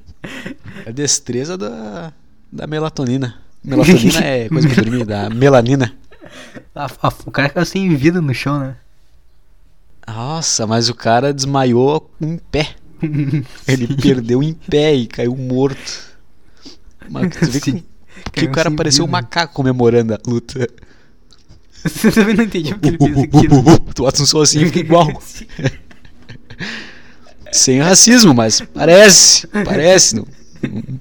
A 0.86 0.90
destreza 0.90 1.56
da, 1.56 2.12
da 2.50 2.66
melatonina. 2.66 3.36
Melatonina 3.62 4.20
é 4.20 4.48
coisa 4.48 4.68
pra 4.68 4.82
dormir, 4.82 5.04
da 5.04 5.30
melanina. 5.34 5.92
A, 6.74 6.86
a, 6.86 7.12
o 7.26 7.30
cara 7.30 7.48
caiu 7.48 7.66
sem 7.66 7.94
vida 7.94 8.20
no 8.20 8.34
chão, 8.34 8.58
né? 8.58 8.76
Nossa, 10.06 10.66
mas 10.66 10.88
o 10.88 10.94
cara 10.94 11.32
desmaiou 11.32 12.10
em 12.20 12.36
pé. 12.36 12.76
Ele 13.66 13.96
perdeu 13.96 14.42
em 14.42 14.54
pé 14.54 14.94
e 14.94 15.06
caiu 15.06 15.36
morto. 15.36 16.14
Mas 17.08 17.36
tu 17.36 17.46
vê 17.46 17.60
que, 17.60 17.84
que 18.32 18.44
o 18.44 18.50
cara 18.50 18.70
pareceu 18.70 19.04
um 19.04 19.08
macaco 19.08 19.54
comemorando 19.54 20.14
a 20.14 20.18
luta. 20.26 20.68
Você 21.84 22.10
também 22.10 22.34
não 22.34 22.44
entendeu 22.44 22.78
porque 22.78 22.88
ele 22.88 22.98
fez 22.98 23.18
aquilo. 23.18 23.62
Tu 23.94 24.02
bota 24.02 24.22
um 24.22 24.26
som 24.26 24.40
assim 24.40 24.62
e 24.62 24.66
fica 24.66 24.78
igual. 24.80 25.22
Sem 27.52 27.80
racismo, 27.80 28.34
mas 28.34 28.60
parece. 28.60 29.46
Parece. 29.48 30.16
Não, 30.16 30.26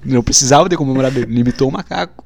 não 0.04 0.22
precisava 0.22 0.68
ter 0.68 0.76
comemorado. 0.76 1.18
Ele 1.18 1.40
imitou 1.40 1.68
o 1.68 1.70
um 1.70 1.72
macaco. 1.72 2.23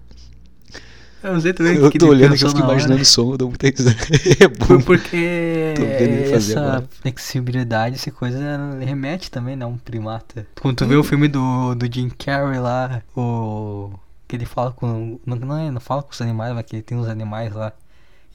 Eu 1.23 1.33
não 1.35 1.41
sei 1.41 1.53
também 1.53 1.77
Eu 1.77 1.91
que 1.91 1.99
tô 1.99 2.09
olhando 2.09 2.35
aqui, 2.35 2.45
eu 2.45 2.49
fico 2.49 2.61
na 2.61 2.67
imaginando 2.67 3.03
o 3.03 3.05
som, 3.05 3.33
eu 3.33 3.39
dou 3.39 3.49
muita 3.49 3.67
risada. 3.69 3.97
É 4.41 4.49
bom. 4.49 4.67
Foi 4.67 4.83
porque 4.83 5.75
essa 6.33 6.61
agora. 6.61 6.89
flexibilidade, 7.01 7.97
essa 7.97 8.11
coisa 8.11 8.39
remete 8.81 9.31
também, 9.31 9.57
né? 9.57 9.67
Um 9.67 9.77
primata. 9.77 10.47
Quando 10.61 10.77
tu 10.77 10.87
vê 10.87 10.97
o 10.97 11.03
filme 11.05 11.29
do, 11.29 11.75
do 11.75 11.93
Jim 11.93 12.09
Carrey 12.11 12.61
lá, 12.61 13.03
o. 13.17 13.91
Que 14.27 14.37
ele 14.37 14.45
fala 14.47 14.71
com. 14.73 15.19
Não, 15.25 15.37
não, 15.37 15.57
é- 15.57 15.71
não 15.71 15.81
fala 15.81 16.03
com 16.03 16.13
os 16.13 16.21
animais, 16.21 16.55
mas 16.55 16.65
que 16.67 16.77
ele 16.77 16.83
tem 16.83 16.97
uns 16.99 17.09
animais 17.09 17.53
lá. 17.53 17.73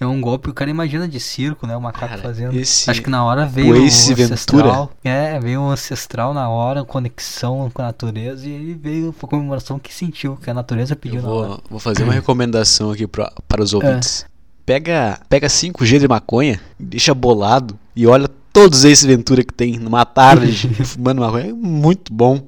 É 0.03 0.07
um 0.07 0.21
golpe 0.21 0.45
que 0.45 0.49
o 0.51 0.53
cara 0.53 0.69
imagina 0.69 1.07
de 1.07 1.19
circo, 1.19 1.65
né? 1.67 1.75
O 1.75 1.81
macaco 1.81 2.09
Cara, 2.09 2.21
fazendo. 2.21 2.55
esse- 2.55 2.89
Acho 2.89 3.01
que 3.01 3.09
na 3.09 3.23
hora 3.23 3.45
veio 3.45 3.73
o 3.73 3.85
Ace 3.85 4.13
ancestral. 4.21 4.91
É, 5.03 5.39
veio 5.39 5.61
o 5.61 5.69
ancestral 5.69 6.33
na 6.33 6.47
hora, 6.49 6.83
conexão 6.83 7.69
com 7.73 7.81
a 7.81 7.85
natureza, 7.85 8.47
e 8.47 8.51
ele 8.51 8.73
veio 8.73 9.15
a 9.21 9.27
comemoração 9.27 9.79
que 9.79 9.93
sentiu, 9.93 10.35
que 10.37 10.49
a 10.49 10.53
natureza 10.53 10.95
pediu 10.95 11.19
Eu 11.21 11.23
na 11.27 11.29
hora. 11.33 11.47
vou, 11.49 11.63
vou 11.71 11.79
fazer 11.79 12.03
uma 12.03 12.13
recomendação 12.13 12.91
aqui 12.91 13.07
pra, 13.07 13.31
para 13.47 13.61
os 13.63 13.73
ouvintes. 13.73 14.25
Pega, 14.65 15.19
pega 15.27 15.47
5G 15.49 15.99
de 15.99 16.07
maconha, 16.07 16.59
deixa 16.79 17.13
bolado 17.13 17.77
e 17.95 18.07
olha 18.07 18.29
todos 18.53 18.85
esses 18.85 19.03
Ventura 19.03 19.43
que 19.43 19.53
tem 19.53 19.77
numa 19.77 20.05
tarde 20.05 20.69
fumando 20.85 21.19
maconha. 21.19 21.47
É 21.49 21.53
muito 21.53 22.13
bom. 22.13 22.39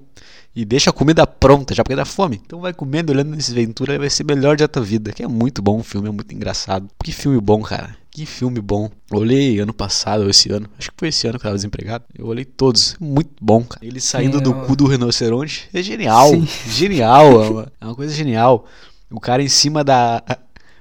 E 0.56 0.64
deixa 0.64 0.90
a 0.90 0.94
comida 0.94 1.28
pronta 1.28 1.76
já 1.76 1.84
porque 1.84 1.96
dá 1.96 2.06
fome. 2.06 2.42
Então 2.46 2.62
vai 2.62 2.74
comendo, 2.74 3.12
olhando 3.12 3.36
nesses 3.36 3.54
Ventura, 3.54 4.00
vai 4.00 4.10
ser 4.10 4.24
melhor 4.24 4.56
da 4.56 4.68
tua 4.68 4.82
vida. 4.82 5.12
Que 5.12 5.24
é 5.24 5.28
muito 5.28 5.62
bom 5.62 5.80
o 5.80 5.84
filme, 5.84 6.08
é 6.08 6.12
muito 6.12 6.34
engraçado. 6.34 6.88
Que 7.04 7.12
filme 7.12 7.40
bom, 7.42 7.62
cara. 7.62 7.96
Que 8.10 8.26
filme 8.26 8.62
bom. 8.62 8.90
Eu 9.12 9.20
olhei 9.20 9.60
ano 9.60 9.74
passado 9.74 10.24
ou 10.24 10.30
esse 10.30 10.50
ano. 10.50 10.70
Acho 10.80 10.90
que 10.90 10.96
foi 10.98 11.10
esse 11.10 11.28
ano 11.28 11.38
que 11.38 11.46
eu 11.46 11.50
tava 11.50 11.56
desempregado. 11.56 12.06
Eu 12.18 12.28
olhei 12.28 12.46
todos. 12.46 12.96
Muito 12.98 13.32
bom, 13.42 13.62
cara. 13.64 13.86
Ele 13.86 14.00
saindo 14.00 14.38
Sim, 14.38 14.44
do 14.44 14.54
cu 14.54 14.74
do 14.74 14.88
rinoceronte. 14.88 15.68
É 15.74 15.84
genial. 15.84 16.30
Sim. 16.30 16.48
Genial. 16.70 17.44
É 17.44 17.50
uma, 17.50 17.72
é 17.82 17.86
uma 17.86 17.96
coisa 17.96 18.14
genial. 18.14 18.66
O 19.12 19.20
cara 19.20 19.44
em 19.44 19.50
cima 19.50 19.84
da. 19.84 20.24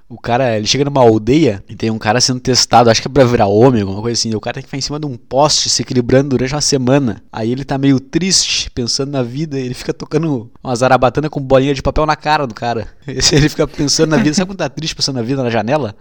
O 0.08 0.18
cara, 0.20 0.56
ele 0.56 0.66
chega 0.66 0.84
numa 0.84 1.00
aldeia 1.00 1.64
e 1.68 1.74
tem 1.74 1.90
um 1.90 1.98
cara 1.98 2.20
sendo 2.20 2.38
testado, 2.38 2.90
acho 2.90 3.00
que 3.00 3.08
é 3.08 3.10
pra 3.10 3.24
virar 3.24 3.46
homem, 3.46 3.80
alguma 3.82 4.02
coisa 4.02 4.18
assim. 4.18 4.30
E 4.30 4.36
o 4.36 4.40
cara 4.40 4.54
tem 4.54 4.62
que 4.62 4.68
ficar 4.68 4.76
em 4.78 4.82
cima 4.82 5.00
de 5.00 5.06
um 5.06 5.16
poste 5.16 5.70
se 5.70 5.80
equilibrando 5.82 6.28
durante 6.30 6.54
uma 6.54 6.60
semana. 6.60 7.22
Aí 7.32 7.50
ele 7.50 7.64
tá 7.64 7.78
meio 7.78 7.98
triste, 7.98 8.70
pensando 8.70 9.10
na 9.10 9.22
vida, 9.22 9.58
e 9.58 9.64
ele 9.64 9.74
fica 9.74 9.94
tocando 9.94 10.50
uma 10.62 10.76
zarabatana 10.76 11.30
com 11.30 11.40
bolinha 11.40 11.74
de 11.74 11.82
papel 11.82 12.04
na 12.04 12.14
cara 12.16 12.46
do 12.46 12.54
cara. 12.54 12.86
Ele 13.06 13.48
fica 13.48 13.66
pensando 13.66 14.10
na 14.10 14.18
vida, 14.18 14.34
sabe 14.34 14.48
quando 14.50 14.58
tá 14.58 14.68
triste 14.68 14.94
pensando 14.94 15.16
na 15.16 15.22
vida 15.22 15.42
na 15.42 15.50
janela? 15.50 15.96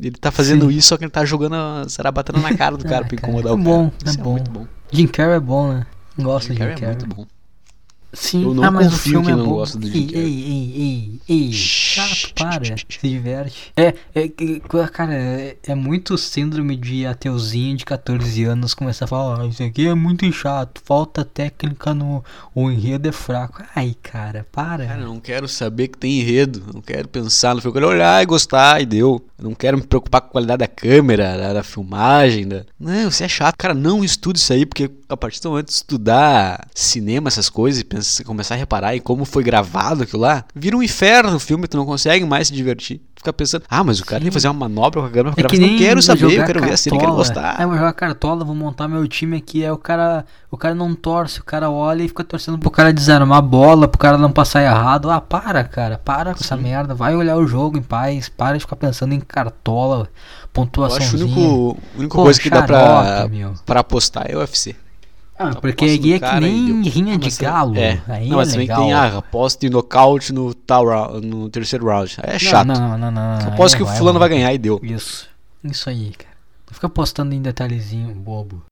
Ele 0.00 0.10
tá 0.10 0.32
fazendo 0.32 0.68
Sim. 0.70 0.76
isso, 0.76 0.88
só 0.88 0.96
que 0.96 1.04
ele 1.04 1.10
tá 1.10 1.24
jogando 1.24 1.54
a 1.54 1.84
zarabatana 1.88 2.40
na 2.40 2.56
cara 2.56 2.76
do 2.76 2.84
cara 2.88 3.04
Ah, 3.04 3.08
pra 3.08 3.16
cara, 3.16 3.30
incomodar 3.30 3.52
é 3.52 3.54
o 3.54 3.58
bom, 3.58 3.90
cara. 3.90 4.02
é 4.04 4.08
Isso 4.10 4.18
bom. 4.18 4.32
muito 4.32 4.50
bom. 4.50 4.66
Jim 4.90 5.06
Carrey 5.06 5.36
é 5.36 5.40
bom, 5.40 5.72
né? 5.72 5.86
Gosto 6.18 6.48
Jim 6.48 6.54
de 6.54 6.58
Jim 6.60 6.74
Carrey 6.74 6.84
é 6.84 6.86
muito 6.88 7.06
bom. 7.06 7.26
Sim, 8.14 8.44
Eu 8.44 8.54
não 8.54 8.64
ah, 8.64 8.70
mas 8.70 8.86
o 8.86 8.90
confio 8.90 9.12
filme 9.12 9.26
que 9.26 9.32
é 9.32 9.36
não 9.36 9.44
bom. 9.44 9.64
ei, 9.82 10.10
ei, 10.12 10.14
ei, 10.14 10.74
ei, 10.76 11.20
ei, 11.28 11.52
chato, 11.52 12.34
para, 12.34 12.76
se 12.76 12.86
diverte. 13.02 13.72
É, 13.76 13.94
é, 14.14 14.28
cara, 14.92 15.14
é, 15.14 15.56
é 15.62 15.74
muito 15.74 16.16
síndrome 16.16 16.76
de 16.76 17.06
ateuzinho 17.06 17.76
de 17.76 17.84
14 17.84 18.44
anos 18.44 18.74
começar 18.74 19.04
a 19.04 19.08
falar, 19.08 19.40
ah, 19.40 19.46
isso 19.46 19.62
aqui 19.62 19.86
é 19.86 19.94
muito 19.94 20.30
chato, 20.32 20.80
falta 20.84 21.24
técnica 21.24 21.94
no, 21.94 22.24
o 22.54 22.70
enredo 22.70 23.08
é 23.08 23.12
fraco. 23.12 23.62
Ai, 23.74 23.96
cara, 24.02 24.46
para. 24.52 24.86
Cara, 24.86 25.00
eu 25.00 25.08
não 25.08 25.20
quero 25.20 25.48
saber 25.48 25.88
que 25.88 25.98
tem 25.98 26.20
enredo. 26.20 26.62
Não 26.72 26.80
quero 26.80 27.08
pensar 27.08 27.54
no 27.54 27.60
filme. 27.60 27.76
Eu 27.76 27.80
quero 27.80 27.92
olhar 27.92 28.22
e 28.22 28.26
gostar 28.26 28.80
e 28.80 28.86
deu. 28.86 29.24
Eu 29.38 29.44
não 29.44 29.54
quero 29.54 29.78
me 29.78 29.82
preocupar 29.82 30.20
com 30.20 30.28
a 30.28 30.30
qualidade 30.30 30.60
da 30.60 30.68
câmera, 30.68 31.36
da, 31.36 31.52
da 31.54 31.62
filmagem. 31.62 32.46
Da... 32.46 32.64
Não, 32.78 33.10
você 33.10 33.24
é 33.24 33.28
chato. 33.28 33.56
Cara, 33.56 33.74
não 33.74 34.04
estude 34.04 34.38
isso 34.38 34.52
aí, 34.52 34.64
porque 34.64 34.90
a 35.08 35.16
partir 35.16 35.40
do 35.40 35.50
momento 35.50 35.66
de 35.66 35.72
estudar 35.72 36.66
cinema, 36.74 37.28
essas 37.28 37.48
coisas, 37.48 37.80
e 37.80 37.84
pensar, 37.84 38.03
começar 38.24 38.54
a 38.54 38.58
reparar 38.58 38.94
em 38.96 39.00
como 39.00 39.24
foi 39.24 39.42
gravado 39.42 40.02
aquilo 40.02 40.22
lá, 40.22 40.44
vira 40.54 40.76
um 40.76 40.82
inferno 40.82 41.36
o 41.36 41.40
filme, 41.40 41.66
tu 41.66 41.76
não 41.76 41.86
consegue 41.86 42.24
mais 42.24 42.48
se 42.48 42.54
divertir. 42.54 43.00
Fica 43.16 43.32
pensando, 43.32 43.64
ah, 43.70 43.82
mas 43.82 44.00
o 44.00 44.04
cara 44.04 44.20
tem 44.20 44.28
que 44.28 44.34
fazer 44.34 44.48
uma 44.48 44.68
manobra 44.68 45.00
com 45.00 45.06
a 45.06 45.10
câmera. 45.10 45.30
É 45.30 45.40
pra 45.40 45.48
que 45.48 45.56
gravar. 45.56 45.70
nem 45.70 45.80
não 45.80 45.86
quero 45.86 46.02
saber, 46.02 46.38
eu 46.38 46.44
quero 46.44 46.60
ver 46.60 46.72
a 46.72 46.76
cena, 46.76 46.94
eu 46.96 47.00
quero 47.00 47.12
cartola. 47.14 47.16
gostar. 47.16 47.56
Ah, 47.58 47.62
eu 47.62 47.68
vou 47.68 47.78
jogar 47.78 47.92
cartola, 47.94 48.44
vou 48.44 48.54
montar 48.54 48.86
meu 48.86 49.08
time 49.08 49.38
aqui. 49.38 49.64
Aí 49.64 49.70
o 49.70 49.78
cara, 49.78 50.26
o 50.50 50.58
cara 50.58 50.74
não 50.74 50.94
torce, 50.94 51.40
o 51.40 51.44
cara 51.44 51.70
olha 51.70 52.02
e 52.02 52.08
fica 52.08 52.22
torcendo 52.22 52.58
pro 52.58 52.70
cara 52.70 52.92
desarmar 52.92 53.38
a 53.38 53.40
bola, 53.40 53.88
pro 53.88 53.98
cara 53.98 54.18
não 54.18 54.30
passar 54.30 54.62
errado. 54.62 55.10
Ah, 55.10 55.22
para, 55.22 55.64
cara, 55.64 55.96
para 56.04 56.34
com 56.34 56.40
essa 56.40 56.54
merda. 56.56 56.94
Vai 56.94 57.16
olhar 57.16 57.36
o 57.38 57.46
jogo 57.46 57.78
em 57.78 57.82
paz, 57.82 58.28
para 58.28 58.58
de 58.58 58.60
ficar 58.60 58.76
pensando 58.76 59.14
em 59.14 59.20
cartola, 59.20 59.96
Eu 59.96 60.02
acho 60.02 60.10
que 60.42 60.48
pontuaçãozinha. 60.52 61.36
a 61.36 61.98
única 61.98 62.14
coisa 62.14 62.38
que 62.40 62.50
dá 62.50 62.62
pra, 62.62 63.26
meu. 63.30 63.54
pra 63.64 63.80
apostar 63.80 64.26
é 64.28 64.36
o 64.36 64.40
UFC. 64.40 64.76
Ah, 65.36 65.44
Aposta 65.48 65.60
porque 65.60 65.84
aí 65.84 66.12
é 66.12 66.18
que 66.20 66.40
nem 66.40 66.82
deu. 66.82 66.92
rinha 66.92 67.14
Ah, 67.14 67.18
de 67.18 67.28
é- 67.28 67.42
galo. 67.42 67.76
É. 67.76 68.02
Aí 68.06 68.28
não, 68.28 68.36
é 68.36 68.44
mas 68.44 68.52
também 68.52 68.68
legal. 68.68 68.82
tem 68.82 68.92
a 68.92 69.18
aposta 69.18 69.60
de 69.60 69.68
nocaute 69.70 70.32
no, 70.32 70.54
tal 70.54 70.84
no 71.20 71.48
terceiro 71.50 71.86
round. 71.86 72.16
Aí 72.22 72.36
é 72.36 72.38
chato. 72.38 72.66
Não, 72.68 72.74
não, 72.74 72.98
não, 72.98 73.10
não. 73.10 73.38
não. 73.40 73.48
Aposto 73.48 73.74
aí 73.74 73.78
que 73.78 73.82
o 73.82 73.96
fulano 73.96 74.18
vai 74.18 74.28
vai. 74.28 74.38
ganhar 74.38 74.54
e 74.54 74.58
deu. 74.58 74.78
Isso. 74.82 75.28
Isso 75.64 75.90
aí, 75.90 76.12
cara. 76.12 76.34
Não 76.68 76.74
fica 76.74 76.88
postando 76.88 77.34
em 77.34 77.42
detalhezinho 77.42 78.14
bobo. 78.14 78.62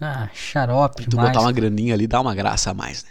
Ah, 0.00 0.28
xarope 0.32 1.06
Tu 1.08 1.16
botar 1.16 1.40
uma 1.40 1.52
graninha 1.52 1.94
ali 1.94 2.06
dá 2.06 2.20
uma 2.20 2.34
graça 2.34 2.70
a 2.70 2.74
mais, 2.74 3.02
né? 3.04 3.10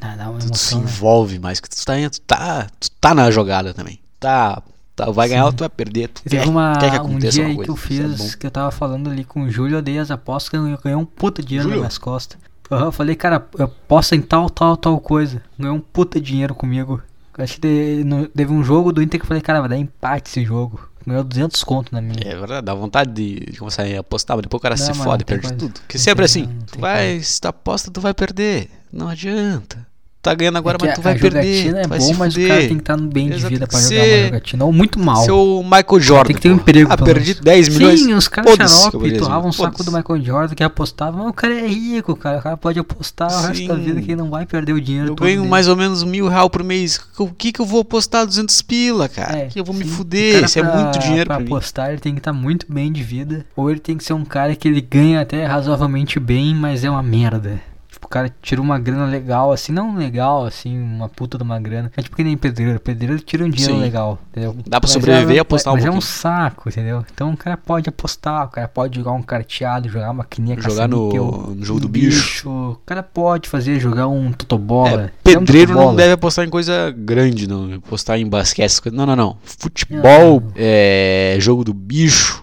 Ah, 0.00 0.14
dá 0.14 0.28
uma 0.30 0.38
Tu, 0.38 0.50
tu 0.50 0.58
se 0.58 0.74
emoção, 0.74 0.78
né? 0.80 0.84
envolve 0.84 1.38
mais, 1.38 1.58
que 1.60 1.68
tu 1.70 1.84
tá, 1.84 1.94
tu 2.10 2.20
tá, 2.20 2.66
tu 2.78 2.90
tá 3.00 3.14
na 3.14 3.30
jogada 3.30 3.72
também. 3.72 3.98
Tá, 4.20 4.62
tá 4.96 5.10
vai 5.10 5.28
ganhar 5.28 5.42
Sim. 5.42 5.46
ou 5.46 5.52
tu 5.52 5.60
vai 5.60 5.68
perder. 5.68 6.08
Tu 6.08 6.22
Teve 6.24 6.42
quer, 6.42 6.48
uma, 6.50 6.72
quer 6.78 6.90
que 6.90 7.06
um 7.06 7.18
dia 7.18 7.46
aí 7.46 7.56
que 7.58 7.68
eu 7.70 7.74
é 7.74 7.76
fiz, 7.76 8.16
bom. 8.18 8.38
que 8.40 8.46
eu 8.46 8.50
tava 8.50 8.70
falando 8.70 9.08
ali 9.10 9.22
com 9.24 9.42
o 9.42 9.50
Júlio, 9.50 9.76
eu 9.76 9.82
dei 9.82 9.98
as 9.98 10.10
apostas 10.10 10.48
que 10.48 10.56
eu 10.56 10.78
ganhei 10.82 10.96
um 10.96 11.04
puta 11.04 11.42
dinheiro 11.42 11.64
Júlio? 11.64 11.76
nas 11.82 11.92
minhas 11.92 11.98
costas. 11.98 12.38
Aham, 12.72 12.86
Eu 12.86 12.92
falei, 12.92 13.14
cara, 13.14 13.46
eu 13.58 13.66
aposta 13.66 14.16
em 14.16 14.20
tal, 14.22 14.50
tal, 14.50 14.76
tal 14.76 14.98
coisa. 14.98 15.40
Ganhei 15.58 15.76
um 15.76 15.80
puta 15.80 16.20
dinheiro 16.20 16.54
comigo. 16.54 17.00
Acho 17.38 17.60
que 17.60 18.02
no- 18.04 18.26
teve 18.28 18.50
um 18.52 18.64
jogo 18.64 18.92
do 18.92 19.02
Inter 19.02 19.20
que 19.20 19.24
eu 19.24 19.28
falei, 19.28 19.42
cara, 19.42 19.60
vai 19.60 19.68
dar 19.68 19.76
empate 19.76 20.30
esse 20.30 20.42
jogo. 20.44 20.80
Ganhou 21.06 21.22
200 21.22 21.62
conto 21.62 21.92
na 21.94 22.00
minha. 22.00 22.18
É 22.24 22.34
verdade, 22.34 22.64
dá 22.64 22.74
vontade 22.74 23.12
de, 23.12 23.52
de 23.52 23.58
começar 23.58 23.84
a 23.84 24.00
apostar, 24.00 24.36
mas 24.36 24.42
depois 24.42 24.58
o 24.58 24.62
cara 24.62 24.74
Não, 24.76 24.84
se 24.84 24.94
fode, 24.94 25.24
perde 25.24 25.42
coisa. 25.42 25.56
tudo. 25.56 25.78
Porque 25.80 25.98
sempre 25.98 26.24
assim, 26.24 26.48
tu 26.72 26.80
vai, 26.80 27.20
se 27.20 27.40
tu 27.40 27.46
aposta, 27.46 27.90
tu 27.92 28.00
vai 28.00 28.12
perder. 28.12 28.68
Não 28.92 29.06
adianta. 29.08 29.86
Tá 30.26 30.34
ganhando 30.34 30.58
agora, 30.58 30.76
É 30.82 30.86
mas 30.86 30.94
tu 30.96 31.00
vai 31.02 31.14
perder. 31.18 31.68
é 31.76 31.82
tu 31.82 31.88
vai 31.88 31.98
bom, 32.00 32.04
se 32.04 32.14
mas 32.14 32.32
o 32.32 32.34
fuder. 32.34 32.48
cara 32.48 32.60
tem 32.62 32.68
que 32.76 32.82
estar 32.82 32.96
bem 32.96 33.28
de 33.28 33.34
Exato, 33.36 33.48
vida 33.48 33.66
tem 33.66 33.78
pra 33.80 33.88
jogar 33.88 34.02
ser- 34.04 34.18
uma 34.18 34.24
jogatina. 34.26 34.64
Ou 34.64 34.72
muito 34.72 34.98
mal. 34.98 35.24
Seu 35.24 35.62
Michael 35.62 36.00
Jordan. 36.00 36.24
Tem 36.26 36.34
que 36.36 36.42
ter 36.42 36.50
um 36.50 36.54
emprego, 36.56 36.90
Ah, 36.92 36.96
perdi 36.96 37.28
menos. 37.30 37.40
10 37.42 37.68
milhões. 37.68 38.00
Sim, 38.00 38.14
os 38.14 38.26
caras 38.28 38.50
xarope, 38.56 38.90
perdi 38.98 39.10
10 39.10 39.22
torravam 39.22 39.48
um 39.50 39.52
milhões. 39.52 39.56
saco 39.56 39.84
do. 39.84 39.92
Michael 39.92 40.24
Jordan 40.24 40.54
que 40.56 40.64
apostava, 40.64 41.16
mas 41.16 41.28
o 41.28 41.32
cara 41.32 41.54
é 41.54 41.66
rico, 41.66 42.16
cara. 42.16 42.38
O 42.38 42.42
cara 42.42 42.56
pode 42.56 42.78
apostar 42.78 43.28
o 43.30 43.46
resto 43.46 43.68
da 43.68 43.74
Sim. 43.76 43.80
vida 43.82 44.00
que 44.02 44.08
ele 44.12 44.16
não 44.16 44.28
vai 44.30 44.44
perder 44.44 44.72
o 44.72 44.80
dinheiro 44.80 45.08
Eu 45.10 45.14
ganho 45.14 45.36
dele. 45.38 45.48
mais 45.48 45.68
ou 45.68 45.76
menos 45.76 46.02
mil 46.02 46.28
real 46.28 46.50
por 46.50 46.64
mês. 46.64 47.00
O 47.18 47.28
que 47.28 47.52
que 47.52 47.60
eu 47.60 47.66
vou 47.66 47.80
apostar 47.82 48.26
200 48.26 48.60
pila, 48.62 49.08
cara? 49.08 49.38
É, 49.38 49.46
que 49.46 49.60
eu 49.60 49.64
vou 49.64 49.74
me 49.74 49.84
sim. 49.84 49.90
O 49.90 49.92
fuder. 49.94 50.44
Isso 50.44 50.58
é 50.58 50.62
muito 50.62 50.98
dinheiro 50.98 51.26
pra 51.26 51.36
pra 51.36 51.44
apostar, 51.44 51.90
ele 51.90 52.00
tem 52.00 52.12
que 52.14 52.20
estar 52.20 52.32
muito 52.32 52.66
bem 52.68 52.90
de 52.90 53.02
vida. 53.02 53.46
Ou 53.54 53.70
ele 53.70 53.78
tem 53.80 53.96
que 53.96 54.02
ser 54.04 54.12
um 54.14 54.24
cara 54.24 54.54
que 54.56 54.66
ele 54.66 54.80
ganha 54.80 55.20
até 55.20 55.44
razoavelmente 55.46 56.18
bem, 56.18 56.54
mas 56.54 56.82
é 56.82 56.90
uma 56.90 57.02
merda. 57.02 57.60
O 58.06 58.08
cara 58.08 58.32
tira 58.40 58.60
uma 58.62 58.78
grana 58.78 59.04
legal, 59.04 59.50
assim, 59.50 59.72
não 59.72 59.96
legal, 59.96 60.46
assim, 60.46 60.78
uma 60.80 61.08
puta 61.08 61.36
de 61.36 61.42
uma 61.42 61.58
grana. 61.58 61.90
É 61.96 62.00
tipo 62.02 62.14
que 62.14 62.22
nem 62.22 62.36
pedreiro. 62.36 62.78
Pedreiro 62.78 63.18
tira 63.20 63.44
um 63.44 63.50
dinheiro 63.50 63.74
Sim. 63.74 63.80
legal, 63.80 64.16
entendeu? 64.30 64.54
Dá 64.64 64.80
pra 64.80 64.86
Mas 64.86 64.92
sobreviver 64.92 65.32
é, 65.32 65.36
e 65.36 65.38
apostar 65.40 65.72
um 65.72 65.76
mas 65.76 65.84
é 65.84 65.88
um 65.88 65.94
pouquinho. 65.94 66.08
saco, 66.12 66.68
entendeu? 66.68 67.04
Então 67.12 67.32
o 67.32 67.36
cara 67.36 67.56
pode 67.56 67.88
apostar, 67.88 68.46
o 68.46 68.48
cara 68.48 68.68
pode 68.68 68.96
jogar 68.96 69.10
um 69.10 69.22
carteado, 69.22 69.88
jogar 69.88 70.06
uma 70.06 70.14
maquininha 70.14 70.56
Jogar 70.60 70.86
no- 70.86 71.10
no 71.56 71.64
jogo 71.64 71.80
do 71.80 71.88
um 71.88 71.90
bicho. 71.90 72.48
O 72.48 72.76
cara 72.86 73.02
pode 73.02 73.48
fazer, 73.48 73.80
jogar 73.80 74.06
um 74.06 74.30
totobola. 74.32 75.06
É, 75.06 75.10
pedreiro 75.24 75.72
não 75.72 75.78
totobola. 75.78 75.96
deve 75.96 76.12
apostar 76.12 76.44
em 76.44 76.48
coisa 76.48 76.94
grande, 76.96 77.48
não. 77.48 77.74
Apostar 77.74 78.18
em 78.20 78.28
basquete. 78.28 78.88
Não, 78.92 79.04
não, 79.04 79.16
não. 79.16 79.36
Futebol, 79.42 80.40
Não. 80.40 80.52
é 80.54 81.36
jogo 81.40 81.64
do 81.64 81.74
bicho, 81.74 82.42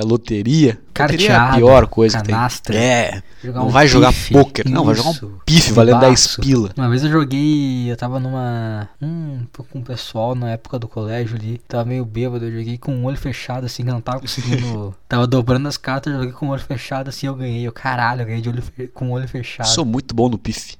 é 0.00 0.02
loteria. 0.02 0.78
Loteria 0.98 1.30
é 1.30 1.34
a 1.36 1.52
pior 1.54 1.86
coisa 1.86 2.20
canastra. 2.20 2.72
que 2.74 2.78
tem. 2.80 2.88
É. 2.88 3.22
Jogar 3.42 3.60
não 3.60 3.66
um 3.68 3.70
vai 3.70 3.86
jogar 3.86 4.08
pife, 4.12 4.32
poker, 4.32 4.68
não, 4.68 4.84
vai 4.84 4.94
jogar 4.96 5.10
um 5.10 5.12
isso, 5.12 5.40
pife 5.46 5.72
valendo 5.72 6.00
10 6.00 6.10
baço. 6.10 6.40
pila. 6.40 6.70
Uma 6.76 6.88
vez 6.88 7.04
eu 7.04 7.10
joguei, 7.10 7.90
eu 7.90 7.96
tava 7.96 8.18
numa. 8.18 8.88
Hum, 9.00 9.46
com 9.70 9.78
o 9.78 9.82
pessoal 9.82 10.34
na 10.34 10.50
época 10.50 10.78
do 10.78 10.88
colégio 10.88 11.36
ali. 11.36 11.60
Tava 11.68 11.84
meio 11.84 12.04
bêbado, 12.04 12.44
eu 12.46 12.50
joguei 12.58 12.76
com 12.78 12.96
o 13.00 13.04
olho 13.04 13.16
fechado, 13.16 13.64
assim, 13.66 13.84
que 13.84 13.88
eu 13.90 13.94
não 13.94 14.00
tava 14.00 14.20
conseguindo. 14.20 14.94
tava 15.08 15.26
dobrando 15.26 15.68
as 15.68 15.76
cartas, 15.76 16.12
eu 16.12 16.18
joguei 16.18 16.32
com 16.34 16.46
o 16.48 16.50
olho 16.50 16.62
fechado, 16.62 17.08
assim, 17.08 17.26
eu 17.28 17.34
ganhei. 17.34 17.66
Eu, 17.66 17.72
caralho, 17.72 18.22
eu 18.22 18.26
ganhei 18.26 18.40
de 18.40 18.48
olho 18.48 18.62
fe- 18.62 18.88
com 18.88 19.10
o 19.10 19.12
olho 19.12 19.28
fechado. 19.28 19.66
Sou 19.68 19.84
muito 19.84 20.14
bom 20.14 20.28
no 20.28 20.36
pife. 20.38 20.76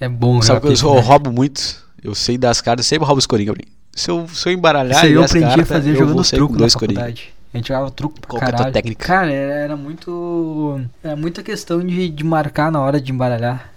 É 0.00 0.08
bom, 0.08 0.40
Sabe 0.40 0.60
que 0.60 0.66
eu, 0.68 0.76
jogar 0.76 0.80
sou- 0.80 0.90
eu 0.90 0.96
pife, 0.96 1.08
né? 1.08 1.12
roubo 1.14 1.32
muito. 1.32 1.88
Eu 2.02 2.14
sei 2.14 2.38
das 2.38 2.60
cartas, 2.60 2.86
sempre 2.86 3.04
roubo 3.04 3.18
os 3.18 3.26
coringa 3.26 3.52
pra 3.52 3.62
mim. 3.66 3.72
Se 3.92 4.10
eu, 4.10 4.28
se 4.28 4.48
eu 4.48 4.52
embaralhar 4.52 4.96
Isso 4.98 5.06
aí 5.06 5.12
eu 5.12 5.24
aprendi 5.24 5.46
cartas, 5.46 5.70
a 5.70 5.74
fazer 5.74 5.90
eu 5.90 5.96
jogando 5.96 6.22
truco 6.24 6.46
com 6.46 6.52
na 6.52 6.58
dois 6.60 6.74
coringa. 6.76 7.12
A 7.52 7.56
gente 7.56 7.68
jogava 7.68 7.90
truco 7.90 8.20
pra 8.20 8.28
Qual 8.28 8.38
que 8.40 8.44
é 8.44 8.48
a 8.48 8.50
tua 8.50 8.56
caralho. 8.58 8.72
técnica? 8.74 9.06
Cara, 9.06 9.32
era, 9.32 9.52
era 9.54 9.76
muito. 9.76 10.80
Era 11.02 11.16
muita 11.16 11.42
questão 11.42 11.84
de, 11.84 12.08
de 12.10 12.24
marcar 12.24 12.70
na 12.70 12.80
hora 12.80 13.00
de 13.00 13.10
embaralhar. 13.10 13.72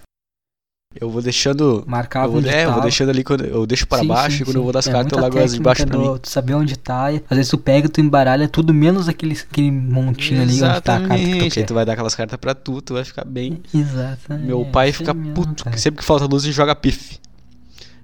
Eu 0.94 1.08
vou 1.08 1.22
deixando. 1.22 1.82
Marcava 1.86 2.26
Eu 2.26 2.30
vou, 2.32 2.40
onde 2.40 2.50
é, 2.50 2.66
eu 2.66 2.72
vou 2.74 2.82
deixando 2.82 3.08
ali 3.08 3.24
quando 3.24 3.46
eu 3.46 3.64
deixo 3.64 3.86
pra 3.88 4.00
Sim, 4.00 4.06
baixo 4.08 4.36
sim, 4.36 4.42
e 4.42 4.44
quando 4.44 4.56
eu 4.56 4.60
sim. 4.60 4.64
vou 4.64 4.72
das 4.74 4.86
É 4.86 4.92
cartas 4.92 5.12
eu 5.12 5.20
largo 5.22 5.38
as 5.38 5.54
de 5.54 5.60
baixo 5.60 5.86
pra 5.86 5.90
técnica 5.90 6.10
mim. 6.10 6.14
do- 6.16 6.20
Tu 6.20 6.28
saber 6.28 6.52
onde 6.54 6.76
tá. 6.76 7.06
Às 7.06 7.36
vezes 7.36 7.48
tu 7.48 7.56
pega 7.56 7.86
e 7.86 7.88
tu 7.90 7.98
embaralha 8.02 8.46
tudo 8.46 8.74
menos 8.74 9.08
aquele, 9.08 9.32
aquele 9.32 9.70
montinho 9.70 10.42
ali 10.42 10.52
onde 10.62 10.80
tá 10.82 10.96
a 10.96 11.00
carta 11.00 11.00
que 11.00 11.08
tu 11.08 11.28
Exatamente. 11.30 11.42
Aí 11.44 11.50
quer. 11.50 11.64
tu 11.64 11.72
vai 11.72 11.86
dar 11.86 11.94
aquelas 11.94 12.14
cartas 12.14 12.38
pra 12.38 12.54
tu, 12.54 12.82
tu 12.82 12.92
vai 12.92 13.04
ficar 13.06 13.24
bem. 13.24 13.62
Exatamente. 13.74 14.46
Meu 14.46 14.66
pai 14.66 14.92
fica 14.92 15.14
puto, 15.14 15.64
sempre 15.78 16.00
que 16.00 16.04
falta 16.04 16.26
luz 16.26 16.42
gente 16.42 16.52
joga 16.54 16.74
pife. 16.76 17.18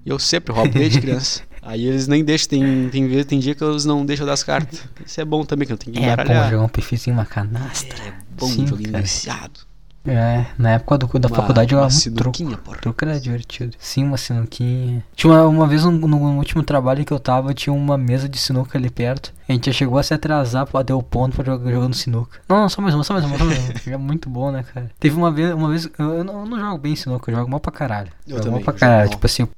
E 0.03 0.09
eu 0.09 0.17
sempre 0.17 0.51
roubo 0.51 0.73
desde 0.73 0.97
criança. 0.99 1.43
Aí 1.61 1.85
eles 1.85 2.07
nem 2.07 2.23
deixam, 2.23 2.49
tem, 2.49 2.89
tem, 2.89 3.23
tem 3.23 3.39
dia 3.39 3.53
que 3.55 3.63
eles 3.63 3.85
não 3.85 4.05
deixam 4.05 4.25
das 4.25 4.43
cartas. 4.43 4.81
Isso 5.05 5.19
é 5.19 5.25
bom 5.25 5.43
também, 5.43 5.67
que 5.67 5.73
eu 5.73 5.77
tenho 5.77 5.95
que 5.95 6.01
É 6.03 6.07
bom 6.15 6.21
embaralhar. 6.23 6.49
jogar 6.51 6.63
um 6.63 6.69
perfilzinho, 6.69 7.15
uma 7.15 7.25
canastra. 7.25 7.97
É 8.03 8.13
bom, 8.37 8.47
Sim, 8.47 8.65
joguinho 8.67 8.91
cara. 8.91 9.03
viciado. 9.03 9.69
É, 10.07 10.45
na 10.57 10.71
época 10.71 10.97
do, 10.97 11.19
da 11.19 11.27
Uma- 11.27 11.35
faculdade 11.35 11.73
eu 11.73 11.79
uma 11.79 11.89
truco. 12.15 12.57
porra. 12.63 12.77
Truco 12.77 13.05
era 13.05 13.19
divertido. 13.19 13.75
Sim, 13.77 14.05
uma 14.05 14.15
sinuquinha. 14.17 15.03
Tinha 15.13 15.31
uma, 15.33 15.43
uma 15.45 15.67
vez 15.67 15.83
no, 15.83 15.91
no 15.91 16.37
último 16.37 16.63
trabalho 16.63 17.03
que 17.03 17.11
eu 17.11 17.19
tava, 17.19 17.53
tinha 17.53 17.73
uma 17.73 17.97
mesa 17.97 18.27
de 18.27 18.37
sinuca 18.39 18.77
ali 18.77 18.89
perto. 18.89 19.33
A 19.47 19.51
gente 19.51 19.65
já 19.65 19.73
chegou 19.73 19.99
a 19.99 20.03
se 20.03 20.13
atrasar 20.13 20.65
pra 20.65 20.79
bater 20.79 20.93
o 20.93 21.03
ponto 21.03 21.35
pra 21.35 21.43
jogar 21.43 21.69
jogando 21.69 21.93
sinuca. 21.93 22.39
Não, 22.47 22.61
não, 22.61 22.69
só 22.69 22.81
mais 22.81 22.95
uma, 22.95 23.03
só 23.03 23.13
mais 23.13 23.25
uma, 23.25 23.37
só 23.37 23.43
mais 23.45 23.59
uma. 23.59 23.69
É 23.93 23.97
muito 23.97 24.29
bom, 24.29 24.51
né, 24.51 24.63
cara? 24.73 24.89
Teve 24.99 25.15
uma 25.17 25.31
vez, 25.31 25.53
uma 25.53 25.69
vez, 25.69 25.87
eu, 25.99 26.13
eu 26.13 26.23
não, 26.23 26.39
eu 26.39 26.45
não 26.45 26.59
jogo 26.59 26.77
bem 26.77 26.95
sinuca, 26.95 27.29
eu 27.29 27.35
jogo 27.35 27.51
mal 27.51 27.59
pra 27.59 27.71
caralho. 27.71 28.09
Eu 28.25 28.37
jogo 28.37 28.43
também, 28.45 28.51
mal 28.53 28.61
pra 28.63 28.71
jogo 28.71 28.79
caralho. 28.79 29.09
Tipo 29.09 29.25
assim, 29.25 29.43
eu 29.43 29.49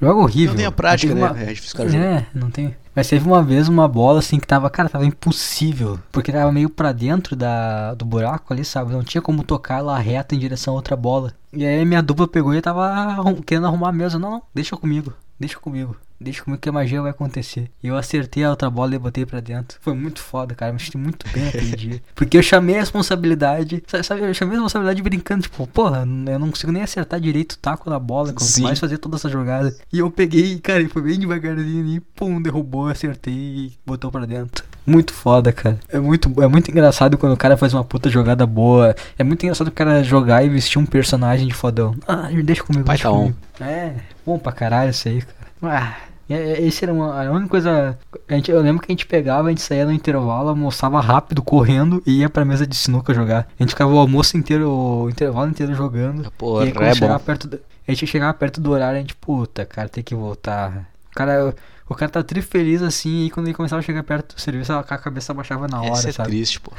jogo 0.00 0.22
horrível. 0.22 0.48
Não 0.52 0.56
tem 0.56 0.66
a 0.66 0.72
prática, 0.72 1.14
né? 1.14 1.20
uma- 1.30 1.40
É 1.40 1.52
difícil 1.52 1.76
jogando. 1.78 1.94
é, 2.02 2.26
não 2.34 2.50
tem. 2.50 2.74
Mas 2.94 3.08
teve 3.08 3.26
uma 3.26 3.42
vez 3.42 3.68
uma 3.68 3.86
bola 3.86 4.18
assim 4.18 4.38
que 4.40 4.46
tava, 4.46 4.68
cara, 4.68 4.88
tava 4.88 5.04
impossível. 5.06 5.98
Porque 6.10 6.32
tava 6.32 6.50
meio 6.50 6.68
pra 6.68 6.90
dentro 6.92 7.36
da, 7.36 7.94
do 7.94 8.04
buraco 8.04 8.52
ali, 8.52 8.64
sabe? 8.64 8.92
Não 8.92 9.04
tinha 9.04 9.22
como 9.22 9.44
tocar 9.44 9.80
lá 9.80 9.96
reta 9.98 10.34
em 10.34 10.38
direção 10.38 10.74
a 10.74 10.76
outra 10.76 10.96
bola. 10.96 11.32
E 11.52 11.64
aí 11.64 11.84
minha 11.84 12.02
dupla 12.02 12.26
pegou 12.26 12.52
e 12.54 12.60
tava 12.60 12.86
arrum- 12.86 13.36
querendo 13.42 13.66
arrumar 13.68 13.90
a 13.90 13.92
mesa. 13.92 14.18
Não, 14.18 14.30
não, 14.32 14.42
deixa 14.54 14.76
comigo, 14.76 15.12
deixa 15.38 15.58
comigo. 15.58 15.96
Deixa 16.20 16.42
comigo 16.42 16.60
que 16.60 16.68
a 16.68 16.72
magia 16.72 17.00
vai 17.00 17.12
acontecer. 17.12 17.70
E 17.82 17.86
eu 17.88 17.96
acertei 17.96 18.42
a 18.44 18.50
outra 18.50 18.68
bola 18.68 18.94
e 18.94 18.98
botei 18.98 19.24
pra 19.24 19.38
dentro. 19.40 19.78
Foi 19.80 19.94
muito 19.94 20.20
foda, 20.20 20.54
cara. 20.54 20.72
Me 20.72 20.80
senti 20.80 20.98
muito 20.98 21.24
bem 21.32 21.46
aquele 21.48 21.70
dia. 21.76 22.02
Porque 22.14 22.36
eu 22.36 22.42
chamei 22.42 22.76
a 22.76 22.80
responsabilidade. 22.80 23.82
Sabe, 24.02 24.22
eu 24.22 24.34
chamei 24.34 24.54
a 24.56 24.60
responsabilidade 24.60 25.02
brincando. 25.02 25.42
Tipo, 25.42 25.66
porra, 25.66 25.98
eu 26.00 26.38
não 26.38 26.50
consigo 26.50 26.72
nem 26.72 26.82
acertar 26.82 27.20
direito 27.20 27.52
o 27.52 27.58
taco 27.58 27.88
da 27.88 27.98
bola. 27.98 28.28
Quanto 28.32 28.42
Sim. 28.42 28.62
mais 28.64 28.78
fazer 28.80 28.98
toda 28.98 29.16
essa 29.16 29.28
jogada. 29.28 29.74
E 29.92 30.00
eu 30.00 30.10
peguei, 30.10 30.58
cara, 30.58 30.82
e 30.82 30.88
foi 30.88 31.02
bem 31.02 31.18
devagarzinho 31.20 31.82
ali. 31.84 32.00
Pum, 32.00 32.42
derrubou, 32.42 32.88
acertei 32.88 33.32
e 33.34 33.72
botou 33.86 34.10
pra 34.10 34.26
dentro. 34.26 34.64
Muito 34.84 35.12
foda, 35.12 35.52
cara. 35.52 35.78
É 35.88 35.98
muito, 36.00 36.32
é 36.42 36.48
muito 36.48 36.70
engraçado 36.70 37.16
quando 37.18 37.32
o 37.34 37.36
cara 37.36 37.56
faz 37.56 37.72
uma 37.74 37.84
puta 37.84 38.08
jogada 38.10 38.44
boa. 38.46 38.96
É 39.18 39.22
muito 39.22 39.42
engraçado 39.44 39.68
o 39.68 39.72
cara 39.72 40.02
jogar 40.02 40.42
e 40.44 40.48
vestir 40.48 40.78
um 40.78 40.86
personagem 40.86 41.46
de 41.46 41.54
fodão. 41.54 41.94
Ah, 42.08 42.28
deixa 42.42 42.62
comigo, 42.64 42.84
Pai 42.84 42.96
deixa 42.96 43.08
tá 43.08 43.12
on. 43.12 43.18
comigo. 43.20 43.36
É, 43.60 43.92
bom 44.26 44.38
pra 44.38 44.50
caralho 44.50 44.90
isso 44.90 45.06
aí, 45.08 45.20
cara. 45.22 45.38
Ah, 45.60 45.96
e- 45.98 46.00
e- 46.00 46.07
esse 46.34 46.84
era 46.84 46.92
uma, 46.92 47.26
a 47.26 47.30
única 47.30 47.48
coisa. 47.48 47.98
A 48.28 48.34
gente, 48.34 48.50
eu 48.50 48.60
lembro 48.60 48.82
que 48.82 48.90
a 48.90 48.94
gente 48.94 49.06
pegava, 49.06 49.48
a 49.48 49.50
gente 49.50 49.62
saía 49.62 49.86
no 49.86 49.92
intervalo, 49.92 50.48
almoçava 50.50 51.00
rápido, 51.00 51.42
correndo 51.42 52.02
e 52.06 52.20
ia 52.20 52.28
pra 52.28 52.44
mesa 52.44 52.66
de 52.66 52.76
sinuca 52.76 53.14
jogar. 53.14 53.48
A 53.58 53.62
gente 53.62 53.70
ficava 53.70 53.92
o 53.92 53.98
almoço 53.98 54.36
inteiro, 54.36 54.70
o 54.70 55.08
intervalo 55.10 55.48
inteiro 55.50 55.74
jogando. 55.74 56.30
Porra, 56.32 56.66
e 56.66 56.66
aí, 56.66 56.72
quando 56.72 56.88
é 56.88 56.94
chegava 56.94 57.18
bom. 57.18 57.24
perto 57.24 57.48
do, 57.48 57.60
a 57.86 57.90
gente 57.92 58.06
chegava 58.06 58.34
perto 58.34 58.60
do 58.60 58.70
horário, 58.70 58.98
a 58.98 59.00
gente, 59.00 59.14
puta, 59.16 59.64
cara, 59.64 59.88
tem 59.88 60.04
que 60.04 60.14
voltar. 60.14 60.86
O 61.10 61.14
cara, 61.14 61.54
o 61.88 61.94
cara 61.94 62.10
tá 62.10 62.22
tri 62.22 62.42
feliz 62.42 62.82
assim, 62.82 63.24
e 63.26 63.30
quando 63.30 63.46
ele 63.46 63.54
começava 63.54 63.80
a 63.80 63.82
chegar 63.82 64.02
perto 64.02 64.34
do 64.34 64.40
serviço, 64.40 64.72
a 64.72 64.82
cabeça 64.84 65.32
baixava 65.32 65.66
na 65.66 65.80
hora, 65.80 65.92
Essa 65.92 66.10
é 66.10 66.12
sabe? 66.12 66.28
triste, 66.28 66.60
pô. 66.60 66.72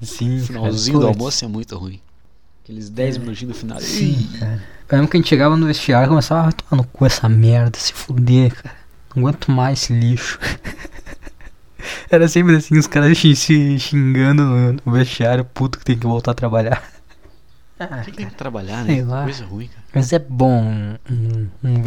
Sim, 0.00 0.36
O 0.36 0.46
cara, 0.46 0.46
finalzinho 0.46 1.00
do 1.00 1.06
almoço 1.08 1.44
é 1.44 1.48
muito 1.48 1.76
ruim. 1.76 2.00
Aqueles 2.72 2.88
10 2.88 3.18
minutinhos 3.18 3.54
do 3.54 3.58
final. 3.60 3.78
Sim, 3.80 4.28
cara. 4.38 4.62
Eu 4.88 4.96
lembro 4.96 5.10
que 5.10 5.16
a 5.16 5.20
gente 5.20 5.28
chegava 5.28 5.56
no 5.56 5.66
vestiário 5.66 6.06
e 6.06 6.08
começava 6.08 6.48
a 6.48 6.52
tomar 6.52 6.82
no 6.82 6.88
cu 6.88 7.04
essa 7.04 7.28
merda, 7.28 7.78
se 7.78 7.92
fuder, 7.92 8.54
cara. 8.54 8.74
Não 9.14 9.22
aguento 9.26 9.50
mais 9.50 9.82
esse 9.82 9.92
lixo. 9.92 10.38
Era 12.10 12.26
sempre 12.28 12.56
assim, 12.56 12.78
os 12.78 12.86
caras 12.86 13.18
se 13.18 13.78
xingando 13.78 14.42
no, 14.42 14.72
no 14.86 14.92
vestiário, 14.92 15.44
puto 15.44 15.78
que 15.78 15.84
tem 15.84 15.98
que 15.98 16.06
voltar 16.06 16.30
a 16.30 16.34
trabalhar. 16.34 16.82
Ah, 17.78 18.02
Quem 18.04 18.14
tem 18.14 18.26
que 18.26 18.34
trabalhar, 18.34 18.84
né? 18.84 19.02
Coisa 19.24 19.44
ruim, 19.44 19.66
cara. 19.66 19.82
mas 19.92 20.12
é 20.12 20.18
bom 20.18 20.62
um, 20.62 20.96
um, 21.10 21.48
um. 21.64 21.82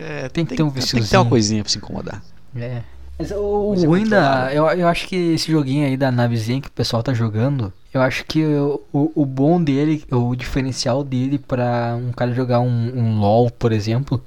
É, 0.00 0.28
Tem 0.28 0.46
que 0.46 0.54
ter 0.54 0.62
um 0.62 0.70
Tem 0.70 0.80
que 0.82 0.86
ter 0.86 0.96
uma 0.96 1.02
viciozinho. 1.02 1.24
coisinha 1.26 1.62
pra 1.64 1.70
se 1.72 1.78
incomodar. 1.78 2.22
É. 2.54 2.82
Mas 3.18 3.30
o, 3.32 3.70
Mas 3.70 3.82
o 3.82 3.86
ruim 3.86 4.06
da. 4.06 4.20
controlado. 4.20 4.54
Eu, 4.54 4.66
eu 4.80 4.88
acho 4.88 5.08
que 5.08 5.16
esse 5.34 5.50
joguinho 5.50 5.86
aí 5.86 5.96
da 5.96 6.10
navezinha 6.10 6.60
que 6.60 6.68
o 6.68 6.72
pessoal 6.72 7.02
tá 7.02 7.12
jogando, 7.12 7.72
eu 7.92 8.00
acho 8.00 8.24
que 8.24 8.44
o, 8.44 8.80
o, 8.92 9.26
bom 9.26 9.62
dele, 9.62 10.04
o 10.10 10.36
diferencial 10.36 11.02
dele 11.02 11.38
pra 11.38 11.96
um 12.00 12.12
cara 12.12 12.32
jogar 12.32 12.60
um, 12.60 12.92
um 12.94 13.18
LOL, 13.18 13.50
por 13.50 13.72
exemplo, 13.72 14.22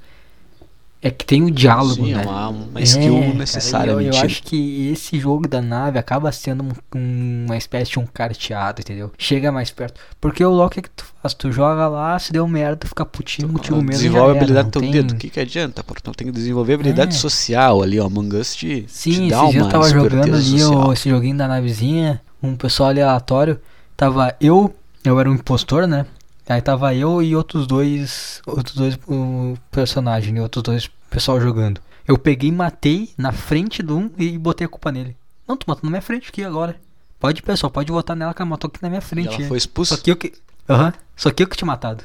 é 1.04 1.10
que 1.10 1.24
tem 1.26 1.42
o 1.42 1.50
diálogo, 1.50 2.06
Sim, 2.06 2.14
né? 2.14 2.22
é 2.22 2.28
uma, 2.28 2.48
uma 2.48 2.80
skill 2.80 3.16
É, 3.18 3.32
necessária. 3.34 3.92
cara, 3.92 4.04
eu, 4.04 4.12
eu 4.12 4.20
acho 4.20 4.42
que 4.44 4.88
esse 4.92 5.18
jogo 5.18 5.48
da 5.48 5.60
nave 5.60 5.98
acaba 5.98 6.30
sendo 6.30 6.62
um- 6.62 6.98
um- 6.98 7.44
uma 7.46 7.56
espécie 7.56 7.90
de 7.90 7.98
um 7.98 8.06
carteado, 8.06 8.80
entendeu? 8.80 9.10
Chega 9.18 9.50
mais 9.50 9.70
perto. 9.72 10.00
Porque 10.20 10.44
o 10.44 10.50
LoL, 10.50 10.66
o 10.66 10.70
que, 10.70 10.82
tu 10.82 11.04
faz? 11.20 11.34
Tu 11.34 11.50
joga 11.50 11.88
lá, 11.88 12.16
se 12.20 12.32
deu 12.32 12.46
merda, 12.46 12.86
fica 12.86 13.04
putinho 13.04 13.48
contigo 13.48 13.76
mesmo. 13.78 13.90
Desenvolve 13.90 14.32
a 14.34 14.36
habilidade 14.36 14.68
do 14.68 14.72
teu 14.72 14.80
tem- 14.82 14.90
dedo. 14.92 15.10
O 15.14 15.16
que, 15.16 15.28
que 15.28 15.40
adianta? 15.40 15.82
Porque 15.82 16.00
tu 16.02 16.12
tem 16.12 16.28
que 16.28 16.32
desenvolver 16.32 16.72
a 16.72 16.74
habilidade 16.76 17.16
É. 17.16 17.18
social 17.18 17.82
ali, 17.82 17.98
ó. 17.98 18.06
Among 18.06 18.36
Us 18.36 18.54
te, 18.54 18.84
Sim, 18.86 19.10
te 19.10 19.28
dá 19.30 19.40
esses 19.40 19.50
dias 19.52 19.64
eu 19.66 19.70
tava 19.70 19.88
jogando 19.88 20.34
ali 20.36 20.62
o, 20.64 20.92
esse 20.92 21.10
joguinho 21.10 21.36
da 21.36 21.48
navezinha, 21.48 22.20
um 22.40 22.54
pessoal 22.54 22.90
aleatório. 22.90 23.60
Tava 23.96 24.34
eu, 24.40 24.72
eu 25.04 25.18
era 25.18 25.28
um 25.28 25.34
impostor, 25.34 25.86
né? 25.88 26.06
Aí 26.52 26.60
tava 26.60 26.94
eu 26.94 27.22
e 27.22 27.34
outros 27.34 27.66
dois, 27.66 28.42
outros 28.46 28.74
dois 28.74 28.94
uh, 29.08 29.56
personagens, 29.70 30.34
né? 30.34 30.42
outros 30.42 30.62
dois 30.62 30.90
pessoal 31.08 31.40
jogando. 31.40 31.80
Eu 32.06 32.18
peguei 32.18 32.50
e 32.50 32.52
matei 32.52 33.10
na 33.16 33.32
frente 33.32 33.82
de 33.82 33.92
um 33.92 34.10
e 34.18 34.36
botei 34.36 34.66
a 34.66 34.68
culpa 34.68 34.92
nele. 34.92 35.16
Não, 35.48 35.56
tu 35.56 35.64
matou 35.66 35.84
na 35.84 35.90
minha 35.90 36.02
frente 36.02 36.28
aqui 36.28 36.44
agora. 36.44 36.76
Pode, 37.18 37.42
pessoal, 37.42 37.70
pode 37.70 37.90
votar 37.90 38.16
nela 38.16 38.34
que 38.34 38.42
ela 38.42 38.50
matou 38.50 38.68
aqui 38.68 38.82
na 38.82 38.88
minha 38.88 38.98
E 38.98 39.02
frente. 39.02 39.34
ela 39.34 39.44
é. 39.44 39.48
foi 39.48 39.56
expulsa. 39.56 39.96
Só 39.96 40.02
que 40.02 40.10
eu 40.10 40.16
que. 40.16 40.32
Aham. 40.68 40.92
Só 41.16 41.30
que 41.30 41.42
eu 41.42 41.46
que 41.46 41.56
tinha 41.56 41.66
matado. 41.66 42.04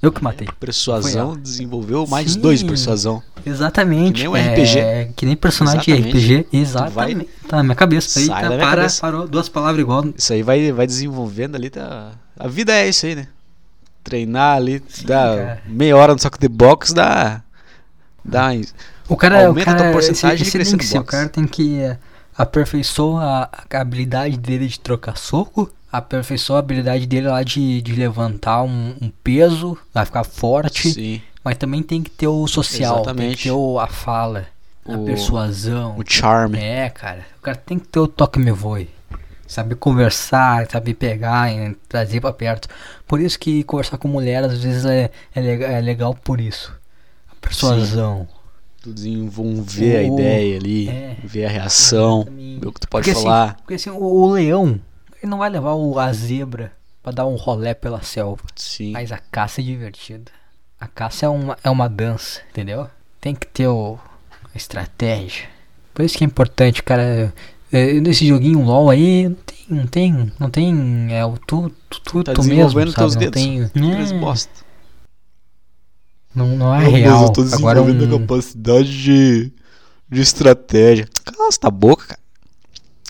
Eu 0.00 0.12
que 0.12 0.22
matei. 0.22 0.48
Persuasão 0.58 1.36
desenvolveu 1.36 2.06
mais 2.06 2.32
Sim. 2.32 2.40
dois 2.40 2.62
persuasão. 2.62 3.22
Exatamente. 3.44 4.22
Que 4.22 4.28
nem 4.28 4.28
um 4.28 4.36
é, 4.36 4.52
RPG. 4.52 5.12
Que 5.16 5.26
nem 5.26 5.36
personagem 5.36 5.80
de. 5.80 6.08
RPG. 6.08 6.46
Exatamente. 6.52 7.28
Tá 7.48 7.58
na 7.58 7.62
minha 7.62 7.74
cabeça. 7.74 8.18
Aí, 8.18 8.26
Sai 8.26 8.42
tá, 8.42 8.48
minha 8.48 8.60
para, 8.60 8.76
cabeça. 8.76 9.00
parou. 9.00 9.28
Duas 9.28 9.48
palavras 9.48 9.80
igual. 9.80 10.04
Isso 10.16 10.32
aí 10.32 10.42
vai, 10.42 10.72
vai 10.72 10.86
desenvolvendo 10.86 11.56
ali. 11.56 11.70
Tá... 11.70 12.12
A 12.38 12.48
vida 12.48 12.72
é 12.72 12.88
isso 12.88 13.06
aí, 13.06 13.14
né? 13.14 13.28
Treinar 14.04 14.56
ali, 14.56 14.82
dá 15.04 15.36
cara. 15.36 15.62
meia 15.66 15.96
hora 15.96 16.12
no 16.12 16.18
saco 16.18 16.38
de 16.38 16.48
box, 16.48 16.92
dá. 16.94 17.42
dá 18.24 18.50
O 19.08 19.16
cara, 19.16 19.46
Aumenta 19.46 19.70
o 19.70 19.74
a 19.74 19.76
cara 19.76 19.92
porcentagem 19.92 20.42
esse, 20.46 20.56
de 20.56 20.62
esse 20.62 20.76
no 20.76 20.82
ser, 20.82 20.98
O 20.98 21.04
cara 21.04 21.28
tem 21.28 21.46
que 21.46 21.78
eh, 21.80 21.98
aperfeiçoar 22.36 23.50
a, 23.52 23.76
a 23.76 23.80
habilidade 23.80 24.38
dele 24.38 24.66
de 24.66 24.78
trocar 24.78 25.16
soco. 25.16 25.70
Aperfeiçoar 25.90 26.58
a 26.58 26.60
habilidade 26.60 27.06
dele 27.06 27.28
lá 27.28 27.42
de, 27.42 27.82
de 27.82 27.94
levantar 27.94 28.62
um, 28.62 28.94
um 29.00 29.10
peso, 29.22 29.76
vai 29.92 30.04
ficar 30.04 30.24
forte. 30.24 30.92
sim, 30.92 31.22
Mas 31.44 31.56
também 31.56 31.82
tem 31.82 32.02
que 32.02 32.10
ter 32.10 32.26
o 32.26 32.46
social, 32.46 32.96
tem 32.96 33.02
que 33.04 33.08
Exatamente. 33.10 33.42
ter 33.44 33.50
o, 33.52 33.78
a 33.78 33.86
fala, 33.86 34.46
a 34.86 34.92
O- 34.96 35.04
persuasão. 35.04 35.96
o 35.96 36.02
charme. 36.06 36.58
É, 36.58 36.90
cara. 36.90 37.24
O 37.38 37.42
cara 37.42 37.56
tem 37.56 37.78
que 37.78 37.86
ter 37.88 38.00
o 38.00 38.08
toque 38.08 38.38
me 38.38 38.50
voe. 38.50 38.88
Saber 39.46 39.76
conversar, 39.76 40.66
saber 40.70 40.92
pegar 40.94 41.48
trazer 41.88 42.20
pra 42.20 42.32
perto. 42.34 42.68
Por 43.06 43.18
isso 43.18 43.38
que 43.38 43.64
conversar 43.64 43.96
com 43.96 44.06
mulher 44.06 44.44
às 44.44 44.62
vezes 44.62 44.84
é, 44.84 45.10
é, 45.34 45.76
é 45.78 45.80
legal 45.80 46.14
por 46.14 46.38
isso. 46.38 46.70
A 47.30 47.34
persuasão. 47.40 48.28
Tu 48.82 48.92
desenvolver 48.92 49.96
a 50.04 50.10
O- 50.10 50.14
ideia 50.18 50.56
ali, 50.58 50.88
é, 50.88 51.16
ver 51.24 51.46
a 51.46 51.48
reação, 51.48 52.20
exatamente. 52.20 52.60
ver 52.60 52.66
o 52.68 52.72
que 52.72 52.80
tu 52.80 52.88
pode 52.88 53.04
Porque, 53.04 53.10
assim, 53.10 53.22
falar. 53.26 53.56
Porque 53.56 53.74
assim, 53.74 53.90
o, 53.90 53.96
o 54.02 54.30
leão, 54.32 54.80
ele 55.22 55.30
não 55.30 55.38
vai 55.38 55.48
levar 55.50 55.72
o, 55.74 55.98
a 55.98 56.12
zebra 56.12 56.70
pra 57.02 57.10
dar 57.10 57.26
um 57.26 57.34
rolé 57.36 57.72
pela 57.74 58.02
selva. 58.02 58.42
Sim. 58.54 58.92
Mas 58.92 59.10
a 59.10 59.18
caça 59.18 59.60
é 59.62 59.64
divertida. 59.64 60.30
A 60.80 60.86
caça 60.86 61.26
é 61.26 61.28
uma, 61.28 61.56
é 61.62 61.70
uma 61.70 61.88
dança, 61.88 62.40
entendeu? 62.50 62.88
Tem 63.20 63.34
que 63.34 63.46
ter 63.46 63.66
o, 63.66 63.98
a 64.54 64.56
estratégia. 64.56 65.48
Por 65.92 66.04
isso 66.04 66.16
que 66.16 66.24
é 66.24 66.26
importante, 66.26 66.82
cara. 66.82 67.32
é, 67.72 68.00
nesse 68.00 68.26
joguinho 68.26 68.62
LOL 68.62 68.88
aí, 68.90 69.28
não 69.28 69.36
tem, 69.36 69.66
não 69.68 69.86
tem, 69.86 70.32
não 70.38 70.50
tem, 70.50 71.08
é 71.16 71.24
o 71.24 71.36
tu, 71.38 71.70
tu, 71.90 72.00
tu, 72.00 72.24
Tá 72.24 72.32
tu 72.32 72.44
mesmo, 72.44 72.54
desenvolvendo 72.54 72.92
sabe? 72.92 72.96
teus 72.96 73.14
Não 73.14 73.20
dedos. 73.20 73.42
tem, 73.42 73.62
é, 73.64 74.12
bosta. 74.20 74.52
não, 76.34 76.46
não 76.56 76.74
é 76.74 76.84
Não, 76.84 76.92
mas 76.92 77.00
real. 77.02 77.22
eu 77.24 77.32
tô 77.32 77.40
Agora 77.52 77.80
desenvolvendo 77.82 78.14
a 78.14 78.16
um, 78.16 78.20
capacidade 78.20 79.02
de, 79.02 79.52
de 80.08 80.20
estratégia. 80.20 81.08
Cala 81.24 81.48
essa 81.48 81.70
boca, 81.70 82.06
cara. 82.06 82.20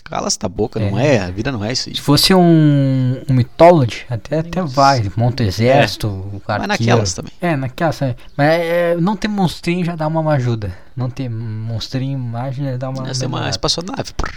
Cala 0.09 0.27
essa 0.27 0.49
boca, 0.49 0.79
não 0.79 0.97
É. 0.99 1.15
é? 1.15 1.19
A 1.19 1.29
vida 1.29 1.51
não 1.51 1.63
é 1.63 1.71
isso 1.71 1.87
aí. 1.89 1.95
se 1.95 2.01
fosse 2.01 2.33
um, 2.33 3.21
um 3.29 3.33
Mythology, 3.33 4.05
até, 4.09 4.39
até 4.39 4.61
vai, 4.63 5.09
monta 5.15 5.43
exército, 5.43 6.07
o 6.07 6.41
Mas 6.47 6.67
naquelas 6.67 7.13
também. 7.13 7.31
É, 7.39 7.55
naquela, 7.55 7.91
sabe? 7.91 8.15
Mas 8.35 8.47
é, 8.61 8.95
não 8.99 9.15
ter 9.15 9.27
monstrinho 9.27 9.85
já 9.85 9.95
dá 9.95 10.07
uma 10.07 10.33
ajuda. 10.33 10.75
Não 10.95 11.09
ter 11.09 11.29
monstrinho 11.29 12.17
mais 12.17 12.55
já 12.55 12.75
dá 12.77 12.89
uma. 12.89 13.03
Nós 13.03 13.19
temos 13.19 13.21
uma 13.21 13.29
melhorada. 13.29 13.49
espaçonave, 13.51 14.13
porra. 14.13 14.33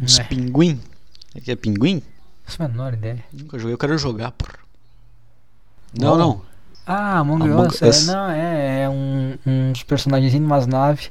Uns 0.00 0.18
É. 0.20 0.24
pinguim. 0.24 0.80
É 1.34 1.40
que 1.40 1.50
é 1.50 1.56
pinguim? 1.56 2.00
Faço 2.44 2.62
a 2.62 2.68
menor 2.68 2.94
ideia. 2.94 3.18
Nunca 3.32 3.58
joguei, 3.58 3.74
eu 3.74 3.78
quero 3.78 3.98
jogar, 3.98 4.30
porra. 4.30 4.54
Não, 5.98 6.10
Bom, 6.12 6.16
não. 6.18 6.42
Ah, 6.86 7.18
Among, 7.18 7.42
Among 7.50 7.68
Us, 7.68 7.82
é, 8.08 8.12
não, 8.12 8.30
é, 8.30 8.82
é 8.82 8.88
um, 8.90 9.34
uns 9.46 9.82
personagens 9.82 10.34
em 10.34 10.44
umas 10.44 10.66
naves. 10.66 11.10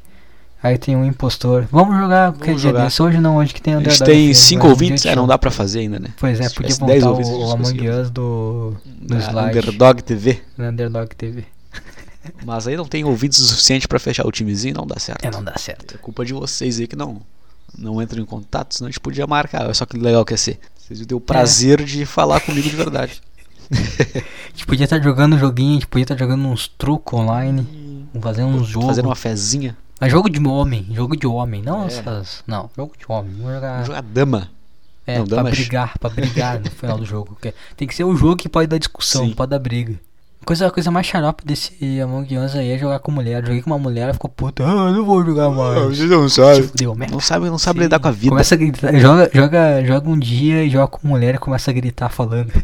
Aí 0.64 0.78
tem 0.78 0.96
um 0.96 1.04
impostor. 1.04 1.68
Vamos 1.70 1.98
jogar 1.98 2.32
qualquer 2.32 2.46
Vamos 2.46 2.62
dia 2.62 2.72
jogar. 2.72 2.86
desse. 2.86 3.04
Hoje 3.04 3.20
não, 3.20 3.36
hoje 3.36 3.54
que 3.54 3.62
tem 3.62 3.76
A 3.76 3.80
gente 3.82 4.02
tem 4.02 4.34
cinco 4.34 4.70
ouvintes, 4.70 5.04
dia 5.04 5.12
é, 5.12 5.16
não 5.16 5.28
dá 5.28 5.38
pra 5.38 5.52
fazer 5.52 5.80
ainda, 5.80 6.00
né? 6.00 6.08
Pois 6.18 6.40
é, 6.40 6.48
podia 6.50 6.70
tivesse 6.70 6.86
10 6.86 7.04
montar 7.04 7.12
ouvintes, 7.12 7.32
a 7.32 7.36
o, 7.36 7.48
o 7.48 7.52
Among. 7.52 7.90
Us 7.90 8.10
do, 8.10 8.76
do 8.86 9.14
Da 9.14 9.20
slide. 9.20 9.60
Underdog 9.60 10.02
TV. 10.02 10.42
Na 10.58 10.70
Underdog 10.70 11.14
TV. 11.18 11.44
Mas 12.46 12.66
aí 12.66 12.78
não 12.78 12.86
tem 12.86 13.04
ouvintes 13.04 13.40
o 13.40 13.46
suficiente 13.46 13.90
pra 13.90 14.00
fechar 14.00 14.26
o 14.26 14.32
timezinho, 14.32 14.76
não 14.76 14.88
dá 14.88 14.98
certo. 14.98 15.26
É, 15.26 15.30
não 15.30 15.44
dá 15.44 15.54
certo. 15.58 15.96
É 15.96 15.98
culpa 15.98 16.24
de 16.24 16.32
vocês 16.32 16.80
aí 16.80 16.88
que 16.88 16.96
não, 16.96 17.22
não 17.78 18.02
entram 18.02 18.24
em 18.24 18.26
contato, 18.26 18.74
senão 18.74 18.88
a 18.88 18.90
gente 18.92 19.02
podia 19.02 19.28
marcar. 19.28 19.66
Olha 19.66 19.74
só 19.74 19.86
que 19.86 19.98
legal 19.98 20.24
que 20.24 20.34
ia 20.34 20.38
ser. 20.38 20.60
Vocês 20.78 20.98
iam 21.02 21.08
ter 21.08 21.16
o 21.16 21.20
prazer 21.20 21.84
de 21.84 22.06
falar 22.06 22.40
comigo 22.40 22.70
de 22.70 22.76
verdade. 22.76 23.22
A 23.74 24.56
gente 24.56 24.68
podia 24.68 24.84
estar 24.84 25.02
jogando 25.02 25.36
um 25.36 25.40
joguinho, 25.40 25.72
a 25.72 25.74
gente 25.76 25.88
podia 25.88 26.04
estar 26.04 26.18
jogando 26.18 26.46
uns 26.46 26.68
trucos 26.68 27.20
online. 27.20 28.08
Fazendo 28.22 28.50
uns 28.50 28.68
jogos. 28.68 28.90
Fazendo 28.90 29.06
uma 29.08 29.16
fezinha. 29.16 29.76
Mas 30.04 30.12
jogo 30.12 30.30
de 30.30 30.46
homem, 30.46 30.86
jogo 30.92 31.16
de 31.16 31.26
homem, 31.26 31.62
não 31.62 31.84
É. 31.84 31.88
essas. 31.88 32.44
Não, 32.46 32.70
jogo 32.76 32.94
de 32.98 33.06
homem. 33.08 33.34
Vamos 33.38 33.54
jogar. 33.54 33.72
Vamos 33.74 33.88
jogar 33.88 34.02
dama. 34.02 34.50
É, 35.08 35.18
Não, 35.18 35.26
pra 35.28 35.38
damas. 35.38 35.52
brigar, 35.58 35.98
pra 35.98 36.10
brigar 36.10 36.60
no 36.60 36.70
final 36.72 36.98
do 36.98 37.06
jogo. 37.06 37.38
Tem 37.76 37.88
que 37.88 37.96
ser 37.96 38.04
um 38.04 38.16
jogo 38.16 38.36
que 38.38 38.48
pode 38.50 38.68
dar 38.68 38.78
discussão, 38.78 39.26
Sim. 39.28 39.34
pode 39.34 39.50
dar 39.52 39.60
briga. 39.60 39.96
A 40.42 40.46
coisa, 40.46 40.68
a 40.68 40.72
coisa 40.72 40.92
mais 40.92 41.08
xarope 41.08 41.46
desse 41.46 42.02
Among 42.02 42.38
Us 42.38 42.54
aí 42.56 42.72
é 42.72 42.78
jogar 42.78 43.00
com 43.00 43.12
mulher. 43.12 43.42
Eu 43.42 43.46
Joguei 43.48 43.62
com 43.62 43.70
uma 43.70 43.80
mulher, 43.80 44.02
ela 44.04 44.14
ficou 44.14 44.30
puta, 44.30 44.62
ah, 44.66 44.92
não 44.92 45.06
vou 45.06 45.24
jogar 45.26 45.50
mais. 45.50 46.00
não 46.00 46.28
Se 46.28 46.36
sabem. 46.36 46.64
fudeu, 46.64 46.94
merda. 46.96 47.14
Não 47.14 47.22
sabe, 47.22 47.46
não 47.50 47.58
sabe 47.58 47.80
Sim. 47.80 47.84
lidar 47.84 48.00
com 48.00 48.08
a 48.10 48.12
vida. 48.12 48.30
Começa 48.30 48.56
a 48.56 48.58
gritar, 48.58 48.94
joga, 49.00 49.30
joga, 49.34 49.86
joga 49.86 50.10
um 50.10 50.20
dia 50.20 50.66
e 50.66 50.70
joga 50.70 50.88
com 50.90 51.08
mulher 51.08 51.36
e 51.36 51.38
começa 51.38 51.72
a 51.72 51.74
gritar 51.74 52.10
falando. 52.10 52.52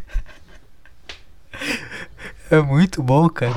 É 2.52 2.60
muito 2.61 3.03
bom, 3.03 3.30
cara. 3.30 3.53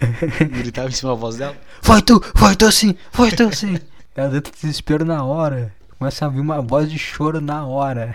Gritava 0.50 0.88
em 0.88 0.92
cima 0.92 1.12
da 1.12 1.18
voz 1.18 1.36
dela. 1.36 1.56
Foi 1.82 2.00
tu, 2.02 2.20
foi 2.34 2.56
tu 2.56 2.70
sim, 2.72 2.94
foi 3.12 3.30
tu 3.30 3.54
sim. 3.54 3.78
Ela 4.16 4.36
entra 4.36 4.52
em 4.52 4.60
desespero 4.60 5.04
na 5.04 5.24
hora. 5.24 5.72
Começa 5.98 6.24
a 6.26 6.28
vir 6.28 6.40
uma 6.40 6.60
voz 6.62 6.90
de 6.90 6.98
choro 6.98 7.40
na 7.40 7.64
hora. 7.66 8.14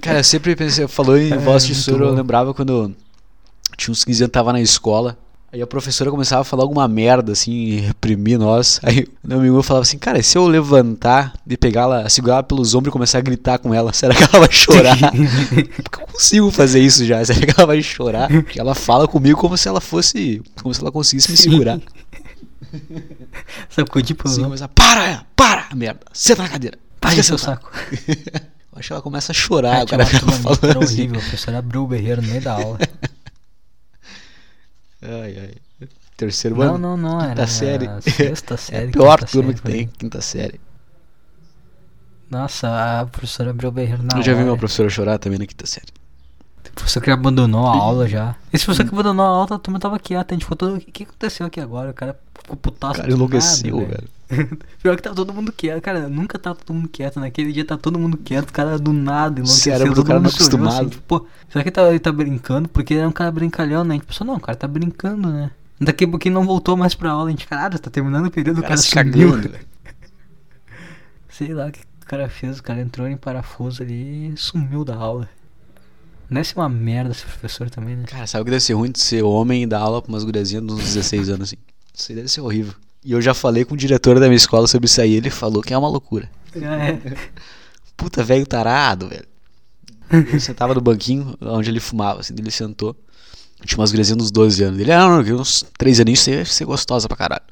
Cara, 0.00 0.18
eu 0.20 0.24
sempre 0.24 0.54
pensei, 0.54 0.86
falou 0.86 1.18
em 1.18 1.32
É, 1.32 1.36
voz 1.36 1.66
de 1.66 1.74
choro, 1.74 2.04
eu 2.04 2.10
bom. 2.10 2.16
lembrava 2.16 2.54
quando 2.54 2.94
tinha 3.76 3.92
uns 3.92 4.04
15 4.04 4.24
anos, 4.24 4.32
tava 4.32 4.52
na 4.52 4.60
escola. 4.60 5.18
Aí 5.56 5.62
a 5.62 5.66
professora 5.66 6.10
começava 6.10 6.42
a 6.42 6.44
falar 6.44 6.64
alguma 6.64 6.86
merda, 6.86 7.32
assim, 7.32 7.50
e 7.52 7.80
reprimir 7.80 8.38
nós. 8.38 8.78
Aí 8.82 9.06
meu 9.24 9.38
amigo 9.38 9.62
falava 9.62 9.84
assim, 9.84 9.96
cara, 9.96 10.18
e 10.18 10.22
se 10.22 10.36
eu 10.36 10.46
levantar 10.46 11.32
e 11.48 11.56
pegar 11.56 11.82
ela, 11.82 12.08
segurar 12.10 12.34
ela 12.34 12.42
pelos 12.42 12.74
ombros 12.74 12.90
e 12.90 12.92
começar 12.92 13.16
a 13.16 13.20
gritar 13.22 13.58
com 13.58 13.72
ela, 13.72 13.90
será 13.94 14.14
que 14.14 14.22
ela 14.22 14.38
vai 14.46 14.52
chorar? 14.52 14.98
Porque 15.82 16.02
eu 16.02 16.06
consigo 16.08 16.50
fazer 16.50 16.80
isso 16.80 17.06
já, 17.06 17.24
será 17.24 17.40
que 17.46 17.54
ela 17.58 17.66
vai 17.66 17.82
chorar? 17.82 18.28
Porque 18.28 18.60
ela 18.60 18.74
fala 18.74 19.08
comigo 19.08 19.40
como 19.40 19.56
se 19.56 19.66
ela 19.66 19.80
fosse, 19.80 20.42
como 20.62 20.74
se 20.74 20.80
ela 20.82 20.92
conseguisse 20.92 21.30
me 21.30 21.38
segurar. 21.38 21.80
Sacudir 23.70 24.14
pelos 24.14 24.32
Assim, 24.32 24.44
ombros. 24.44 24.60
começa, 24.60 24.68
para, 24.68 25.24
para, 25.34 25.74
merda, 25.74 26.00
senta 26.12 26.42
na 26.42 26.48
cadeira. 26.50 26.78
Fica 27.08 27.22
seu 27.22 27.38
sentado." 27.38 27.60
saco. 27.62 27.70
Eu 28.76 28.80
acho 28.80 28.88
que 28.88 28.92
ela 28.92 29.00
começa 29.02 29.32
a 29.32 29.34
chorar, 29.34 29.80
Ah, 29.80 29.84
o 29.84 29.86
cara 29.86 30.04
fica 30.04 30.26
falando 30.32 30.82
assim. 30.84 31.00
horrível. 31.00 31.16
A 31.18 31.22
professora 31.22 31.58
abriu 31.60 31.82
o 31.84 31.86
berreiro 31.86 32.20
no 32.20 32.28
meio 32.28 32.42
da 32.42 32.52
aula. 32.52 32.78
Ai, 35.06 35.38
ai. 35.38 35.88
Terceiro 36.16 36.56
não, 36.56 36.74
ano. 36.74 36.78
não, 36.78 36.96
não. 36.96 37.20
Era 37.20 37.28
Quinta 37.30 37.46
série. 37.46 37.88
Sexta 38.02 38.56
série. 38.58 38.86
É 38.86 38.88
a 38.88 38.92
pior 38.92 39.18
quinta 39.18 39.30
turma 39.32 39.50
série, 39.50 39.60
que 39.62 39.70
tem, 39.70 39.86
quinta 39.88 40.20
série. 40.20 40.60
Nossa, 42.30 43.00
a 43.00 43.06
professora 43.06 43.50
abriu 43.50 43.68
o 43.68 43.72
berreiro 43.72 44.02
na 44.02 44.18
eu 44.18 44.22
já 44.22 44.32
vi 44.32 44.40
hora. 44.40 44.50
uma 44.50 44.56
professora 44.58 44.88
chorar 44.88 45.18
também 45.18 45.38
na 45.38 45.46
quinta 45.46 45.66
série. 45.66 45.86
O 46.68 46.72
professor 46.76 47.00
que 47.00 47.10
abandonou 47.10 47.66
a 47.66 47.74
aula 47.76 48.08
já. 48.08 48.34
Esse 48.52 48.64
professor 48.64 48.88
que 48.88 48.94
abandonou 48.94 49.24
a 49.24 49.28
aula, 49.28 49.56
a 49.56 49.58
turma 49.58 49.78
tava 49.78 49.98
quieta. 49.98 50.32
A 50.32 50.34
gente 50.34 50.42
ficou 50.44 50.56
todo. 50.56 50.76
O 50.76 50.80
que 50.80 51.04
aconteceu 51.04 51.46
aqui 51.46 51.60
agora? 51.60 51.90
O 51.90 51.94
cara 51.94 52.18
ficou 52.34 52.54
O 52.54 52.56
putaço. 52.56 52.94
cara 52.96 53.08
do 53.08 53.14
enlouqueceu, 53.14 53.76
nada, 53.80 53.88
velho. 53.94 54.08
Pior 54.82 54.96
que 54.96 55.02
tá 55.02 55.14
todo 55.14 55.32
mundo 55.32 55.52
quieto. 55.52 55.80
Cara, 55.82 56.08
nunca 56.08 56.38
tá 56.38 56.54
todo 56.54 56.74
mundo 56.74 56.88
quieto. 56.88 57.20
Naquele 57.20 57.52
dia 57.52 57.64
tá 57.64 57.76
todo 57.76 57.98
mundo 57.98 58.16
quieto. 58.16 58.50
O 58.50 58.52
cara 58.52 58.78
do 58.78 58.92
nada 58.92 59.40
enlouqueceu. 59.40 59.72
cérebro 59.72 59.94
do 59.94 59.96
todo 60.02 60.06
cara 60.06 60.18
mundo 60.20 60.24
não 60.24 60.30
se 60.30 60.42
olhou 60.42 60.66
acostumado. 60.68 60.90
tipo, 60.90 61.02
Pô, 61.20 61.26
será 61.48 61.62
que 61.62 61.68
ele 61.68 61.74
tá, 61.74 61.88
ele 61.90 61.98
tá 62.00 62.12
brincando? 62.12 62.68
Porque 62.68 62.94
ele 62.94 63.00
é 63.02 63.08
um 63.08 63.12
cara 63.12 63.30
brincalhão, 63.30 63.84
né? 63.84 63.94
A 63.94 63.98
gente 63.98 64.06
pensou, 64.06 64.26
não, 64.26 64.34
o 64.36 64.40
cara 64.40 64.56
tá 64.56 64.66
brincando, 64.66 65.28
né? 65.30 65.50
Daqui 65.80 66.04
a 66.04 66.08
pouquinho 66.08 66.34
não 66.34 66.44
voltou 66.44 66.76
mais 66.76 66.94
pra 66.94 67.10
aula. 67.10 67.28
A 67.28 67.30
gente, 67.30 67.46
caralho, 67.46 67.78
tá 67.78 67.90
terminando 67.90 68.26
o 68.26 68.30
período, 68.30 68.56
O 68.56 68.60
o 68.60 68.62
cara 68.62 68.74
cara 68.74 68.80
se 68.80 68.88
sumiu. 68.88 69.30
cagando, 69.30 69.48
velho. 69.52 69.66
Sei 71.28 71.52
lá 71.52 71.66
o 71.66 71.72
que 71.72 71.80
o 71.80 72.06
cara 72.06 72.28
fez. 72.28 72.58
O 72.58 72.62
cara 72.62 72.80
entrou 72.80 73.06
em 73.06 73.16
parafuso 73.16 73.82
ali 73.82 74.32
e 74.32 74.36
sumiu 74.36 74.84
da 74.84 74.96
aula. 74.96 75.28
Deve 76.28 76.44
ser 76.44 76.58
uma 76.58 76.68
merda 76.68 77.12
esse 77.12 77.22
professor 77.24 77.70
também, 77.70 77.94
né? 77.94 78.04
Cara, 78.06 78.26
sabe 78.26 78.42
o 78.42 78.44
que 78.44 78.50
deve 78.50 78.62
ser 78.62 78.72
ruim 78.72 78.90
de 78.90 78.98
ser 79.00 79.22
homem 79.22 79.62
e 79.62 79.66
dar 79.66 79.78
aula 79.78 80.02
pra 80.02 80.08
umas 80.10 80.24
guriazinhas 80.24 80.66
de 80.66 80.72
uns 80.72 80.82
16 80.82 81.28
anos 81.28 81.48
assim? 81.48 81.56
Isso 81.94 82.10
aí 82.10 82.16
deve 82.16 82.28
ser 82.28 82.40
horrível. 82.40 82.74
E 83.06 83.12
eu 83.12 83.22
já 83.22 83.32
falei 83.32 83.64
com 83.64 83.74
o 83.74 83.76
diretor 83.76 84.18
da 84.18 84.26
minha 84.26 84.36
escola 84.36 84.66
sobre 84.66 84.86
isso 84.86 85.00
aí. 85.00 85.14
Ele 85.14 85.30
falou 85.30 85.62
que 85.62 85.72
é 85.72 85.78
uma 85.78 85.88
loucura. 85.88 86.28
É. 86.56 86.98
Puta 87.96 88.24
velho 88.24 88.44
tarado, 88.44 89.08
velho. 89.08 89.24
Eu 90.32 90.40
sentava 90.40 90.74
no 90.74 90.80
banquinho 90.80 91.36
onde 91.40 91.70
ele 91.70 91.78
fumava, 91.78 92.18
assim, 92.18 92.34
ele 92.36 92.50
sentou. 92.50 92.96
Tinha 93.64 93.78
umas 93.78 93.92
guriazinhas 93.92 94.24
uns 94.24 94.32
12 94.32 94.64
anos. 94.64 94.80
Ele, 94.80 94.90
ah, 94.90 95.06
não, 95.06 95.22
não, 95.22 95.40
uns 95.40 95.64
3 95.78 96.00
aninhos 96.00 96.18
você 96.18 96.32
ia 96.32 96.44
ser 96.44 96.64
gostosa 96.64 97.06
pra 97.06 97.16
caralho. 97.16 97.44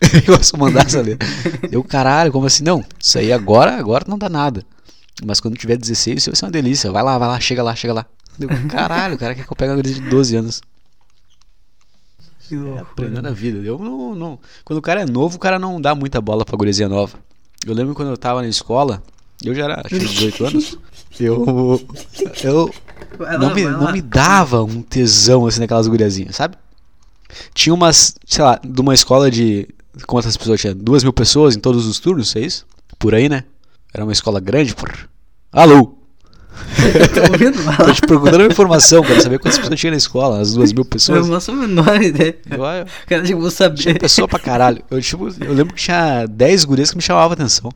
Começou 0.24 0.56
a 0.56 0.60
mandar 0.60 0.86
essa 0.86 1.00
letra. 1.00 1.28
Eu, 1.72 1.82
caralho, 1.82 2.30
como 2.30 2.46
assim? 2.46 2.62
Não, 2.62 2.84
isso 2.96 3.18
aí 3.18 3.32
agora, 3.32 3.76
agora 3.76 4.04
não 4.06 4.16
dá 4.16 4.28
nada. 4.28 4.64
Mas 5.24 5.40
quando 5.40 5.56
tiver 5.56 5.76
16, 5.76 6.18
isso 6.18 6.30
vai 6.30 6.36
ser 6.36 6.44
uma 6.44 6.52
delícia. 6.52 6.92
Vai 6.92 7.02
lá, 7.02 7.18
vai 7.18 7.26
lá, 7.26 7.40
chega 7.40 7.64
lá, 7.64 7.74
chega 7.74 7.94
lá. 7.94 8.06
Eu, 8.38 8.48
caralho, 8.68 9.16
o 9.16 9.18
cara 9.18 9.34
quer 9.34 9.44
que 9.44 9.52
eu 9.52 9.56
pegue 9.56 9.70
uma 9.72 9.76
guriazinha 9.76 10.04
de 10.04 10.08
12 10.08 10.36
anos. 10.36 10.62
Que 12.50 12.56
loucura. 12.56 12.82
Aprendendo 12.82 13.28
a 13.28 13.30
vida. 13.30 13.64
Eu 13.64 13.78
não, 13.78 14.12
não. 14.12 14.38
Quando 14.64 14.80
o 14.80 14.82
cara 14.82 15.02
é 15.02 15.06
novo, 15.06 15.36
o 15.36 15.38
cara 15.38 15.56
não 15.56 15.80
dá 15.80 15.94
muita 15.94 16.20
bola 16.20 16.44
pra 16.44 16.56
guriazinha 16.56 16.88
nova. 16.88 17.16
Eu 17.64 17.72
lembro 17.72 17.94
quando 17.94 18.08
eu 18.08 18.16
tava 18.16 18.42
na 18.42 18.48
escola, 18.48 19.00
eu 19.44 19.54
já 19.54 19.66
era, 19.66 19.82
tinha 19.84 20.00
18 20.00 20.44
anos. 20.46 20.78
Eu. 21.20 21.44
Eu. 22.42 22.74
Vai 23.18 23.36
Não 23.36 23.48
lá, 23.48 23.54
me, 23.54 23.64
não 23.64 23.82
lá. 23.84 23.92
me 23.92 24.00
dava 24.00 24.62
um 24.62 24.80
tesão 24.80 25.44
assim 25.46 25.60
naquelas 25.60 25.86
guriazinhas, 25.86 26.34
sabe? 26.36 26.56
Tinha 27.52 27.74
umas, 27.74 28.14
sei 28.24 28.42
lá, 28.42 28.58
de 28.64 28.80
uma 28.80 28.94
escola 28.94 29.30
de. 29.30 29.68
Quantas 30.06 30.36
pessoas 30.36 30.60
tinha? 30.60 30.74
Duas 30.74 31.02
mil 31.02 31.12
pessoas 31.12 31.54
em 31.56 31.60
todos 31.60 31.84
os 31.86 31.98
turnos, 31.98 32.34
é 32.36 32.40
isso? 32.40 32.64
Por 32.98 33.14
aí, 33.14 33.28
né? 33.28 33.44
Era 33.92 34.04
uma 34.04 34.12
escola 34.12 34.40
grande, 34.40 34.74
por. 34.74 35.10
Alô! 35.52 35.98
Tô 37.14 37.32
ouvindo? 37.32 37.60
Vai 37.64 37.76
Tô 37.76 37.92
te 37.92 38.00
perguntando 38.02 38.38
uma 38.38 38.46
informação, 38.46 39.02
quero 39.02 39.20
saber 39.20 39.38
quantas 39.38 39.58
pessoas 39.58 39.78
tinha 39.80 39.90
na 39.90 39.96
escola, 39.96 40.40
as 40.40 40.54
duas 40.54 40.72
mil 40.72 40.82
Eu 40.82 40.84
pessoas. 40.88 41.26
não 41.26 41.34
faço 41.34 41.50
a 41.50 41.54
menor 41.54 42.02
ideia. 42.02 42.36
Eu, 42.50 42.64
eu, 42.64 42.86
Cara, 43.06 43.22
tipo, 43.22 43.40
vou 43.40 43.50
tinha 43.50 43.50
saber. 43.50 43.98
pessoa 43.98 44.28
pra 44.28 44.38
caralho. 44.38 44.82
Eu, 44.90 45.00
tipo, 45.00 45.28
eu 45.42 45.52
lembro 45.52 45.74
que 45.74 45.82
tinha 45.82 46.26
10 46.26 46.64
gurias 46.64 46.90
que 46.90 46.96
me 46.96 47.02
chamavam 47.02 47.30
a 47.30 47.34
atenção. 47.34 47.70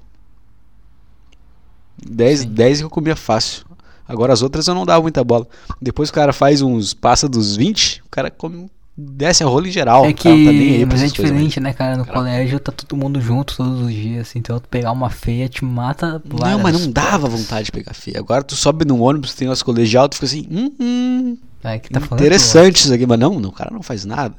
10, 2.07 2.41
Sim. 2.41 2.49
10 2.49 2.79
que 2.79 2.85
eu 2.85 2.91
comia 2.91 3.17
fácil. 3.17 3.65
Agora 4.07 4.33
as 4.33 4.43
outras 4.43 4.67
eu 4.69 4.75
não 4.75 4.85
dava 4.85 5.01
muita 5.01 5.25
bola. 5.25 5.47
Depois 5.81 6.11
o 6.11 6.13
cara 6.13 6.33
faz 6.33 6.61
uns. 6.61 6.93
passa 6.93 7.29
dos 7.29 7.57
20, 7.57 8.03
o 8.05 8.11
cara 8.11 8.31
come, 8.31 8.69
desce 8.97 9.43
a 9.43 9.47
rola 9.47 9.67
em 9.69 9.71
geral. 9.71 10.05
É 10.05 10.11
O 10.11 10.15
cara 10.15 10.37
não 10.37 10.45
tá 10.45 10.53
nem 10.53 10.71
aí 10.73 10.79
que, 10.79 10.87
mas 10.87 11.03
é 11.03 11.07
diferente, 11.07 11.61
né, 11.61 11.73
cara? 11.73 11.97
No 11.97 12.05
Cara- 12.05 12.19
colégio 12.19 12.61
tá 12.61 12.71
todo 12.73 12.97
mundo 12.97 13.21
junto 13.21 13.57
todos 13.57 13.81
os 13.81 13.93
dias, 13.93 14.29
assim, 14.29 14.39
então 14.39 14.59
tu 14.61 14.69
pegar 14.69 14.93
uma 14.93 15.11
feia 15.11 15.49
te 15.49 15.65
mata 15.65 16.23
Não, 16.25 16.59
mas 16.61 16.79
não 16.81 16.91
dava 16.91 17.21
portas. 17.29 17.41
vontade 17.41 17.65
de 17.67 17.73
pegar 17.73 17.95
feia. 17.95 18.19
Agora 18.19 18.43
tu 18.43 18.55
sobe 18.55 18.85
num 18.85 19.01
ônibus, 19.03 19.35
tem 19.35 19.49
umas 19.49 19.63
colegial, 19.63 20.09
tu 20.09 20.15
fica 20.15 20.27
assim, 20.27 20.47
hum, 20.51 20.71
hum, 20.81 21.39
É 21.65 21.79
que 21.79 21.91
tá 21.91 22.01
interessante 22.01 22.77
isso 22.77 22.93
aqui, 22.95 23.07
mas 23.07 23.19
não, 23.19 23.41
não, 23.41 23.49
o 23.51 23.53
cara 23.53 23.71
não 23.73 23.83
faz 23.83 24.05
nada. 24.05 24.35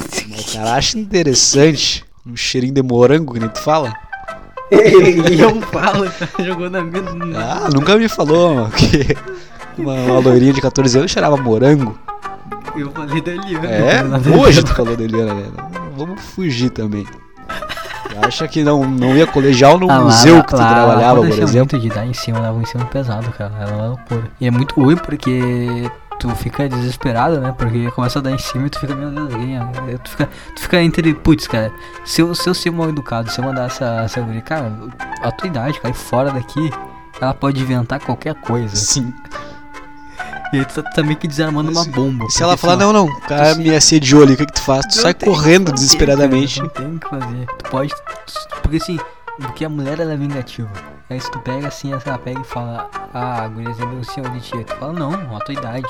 O 0.00 0.52
cara 0.52 0.74
acha 0.74 0.98
interessante 0.98 2.04
um 2.26 2.36
cheirinho 2.36 2.74
de 2.74 2.82
morango, 2.82 3.32
que 3.32 3.40
nem 3.40 3.48
tu 3.48 3.60
fala. 3.60 3.92
Eu 4.68 5.62
falo, 5.62 6.10
cara, 6.10 6.30
jogou 6.44 6.68
na 6.68 6.82
minha. 6.82 7.38
Ah, 7.38 7.68
nunca 7.72 7.96
me 7.96 8.08
falou 8.08 8.52
mano, 8.54 8.70
que 8.74 9.80
uma, 9.80 9.94
uma 9.94 10.18
loirinha 10.18 10.52
de 10.52 10.60
14 10.60 10.98
anos 10.98 11.10
cheirava 11.12 11.36
morango. 11.36 11.96
Eu 12.76 12.90
falei 12.90 13.20
da 13.20 13.32
Eliana. 13.32 13.68
É, 13.68 14.36
hoje 14.36 14.62
tu 14.62 14.74
falou 14.74 14.96
da 14.96 15.02
Eliana, 15.04 15.34
né? 15.34 15.46
Vamos 15.96 16.20
fugir 16.22 16.70
também. 16.70 17.04
Tu 17.04 18.26
Acha 18.26 18.48
que 18.48 18.62
não, 18.62 18.84
não 18.88 19.16
ia 19.16 19.26
colegial 19.26 19.78
no 19.78 19.90
Ah, 19.90 20.00
museu 20.00 20.36
lá, 20.36 20.42
que 20.42 20.48
tu 20.50 20.56
lá, 20.56 20.68
trabalhava, 20.68 21.20
lá, 21.20 21.26
por 21.26 21.38
exemplo? 21.38 21.78
muito 21.78 21.78
de 21.78 21.88
dar 21.88 22.06
em 22.06 22.14
cima, 22.14 22.40
dava 22.40 22.56
um 22.56 22.62
ensino 22.62 22.86
pesado, 22.86 23.30
cara. 23.32 23.52
Era 23.60 23.74
uma 23.74 23.86
loucura. 23.88 24.30
E 24.40 24.46
é 24.46 24.50
muito 24.50 24.74
ruim 24.80 24.96
porque 24.96 25.90
tu 26.18 26.30
fica 26.30 26.68
desesperado, 26.68 27.40
né? 27.40 27.54
Porque 27.56 27.90
começa 27.90 28.18
a 28.18 28.22
dar 28.22 28.30
em 28.30 28.38
cima 28.38 28.66
e 28.66 28.70
tu 28.70 28.80
fica, 28.80 28.94
meu 28.94 29.10
Deus, 29.10 29.28
ganha. 29.34 29.70
Tu 30.02 30.10
fica, 30.10 30.28
tu 30.54 30.60
fica 30.62 30.82
entre, 30.82 31.14
putz, 31.14 31.46
cara, 31.46 31.70
se 32.04 32.22
eu, 32.22 32.34
se 32.34 32.48
eu 32.48 32.54
ser 32.54 32.70
mal 32.70 32.88
educado, 32.88 33.30
se 33.30 33.38
eu 33.38 33.44
mandar 33.44 33.66
essa, 33.66 34.02
essa 34.04 34.20
guria, 34.20 34.40
cara, 34.40 34.72
a 35.22 35.30
tua 35.30 35.46
idade, 35.46 35.78
cara, 35.80 35.92
fora 35.94 36.30
daqui, 36.30 36.70
ela 37.20 37.34
pode 37.34 37.60
inventar 37.60 38.00
qualquer 38.00 38.34
coisa. 38.34 38.74
Sim. 38.74 39.12
E 40.52 40.58
aí 40.58 40.64
tu 40.64 40.82
tá, 40.82 40.90
tá 40.90 41.02
meio 41.02 41.16
que 41.16 41.26
desarmando 41.26 41.70
uma 41.70 41.84
bomba. 41.84 42.28
Se 42.28 42.42
ela 42.42 42.56
falar, 42.56 42.76
não, 42.76 42.92
não, 42.92 43.06
o 43.06 43.20
cara 43.22 43.54
me 43.54 43.74
assediou 43.74 44.22
ali, 44.22 44.34
o 44.34 44.36
que, 44.36 44.46
que 44.46 44.52
tu 44.52 44.62
faz? 44.62 44.86
Tu 44.86 44.94
sai 44.94 45.14
correndo 45.14 45.72
desesperadamente. 45.72 46.60
Não 46.60 46.68
tem 46.68 46.96
o 46.96 46.98
que 46.98 47.08
fazer. 47.08 47.46
Tu 47.58 47.70
pode. 47.70 47.92
Porque 48.62 48.76
assim, 48.76 48.98
porque 49.40 49.64
a 49.64 49.68
mulher 49.68 50.00
ela 50.00 50.12
é 50.12 50.16
vingativa. 50.16 50.70
Aí 51.08 51.20
se 51.20 51.30
tu 51.30 51.38
pega 51.40 51.68
assim, 51.68 51.92
ela 51.92 52.18
pega 52.18 52.40
e 52.40 52.44
fala, 52.44 52.90
ah, 53.12 53.44
a 53.44 53.48
guriazinha 53.48 53.88
denunciou 53.88 54.28
de 54.30 54.40
ti. 54.40 54.64
Tu 54.64 54.74
fala, 54.76 54.92
não, 54.92 55.36
a 55.36 55.40
tua 55.40 55.54
idade. 55.54 55.88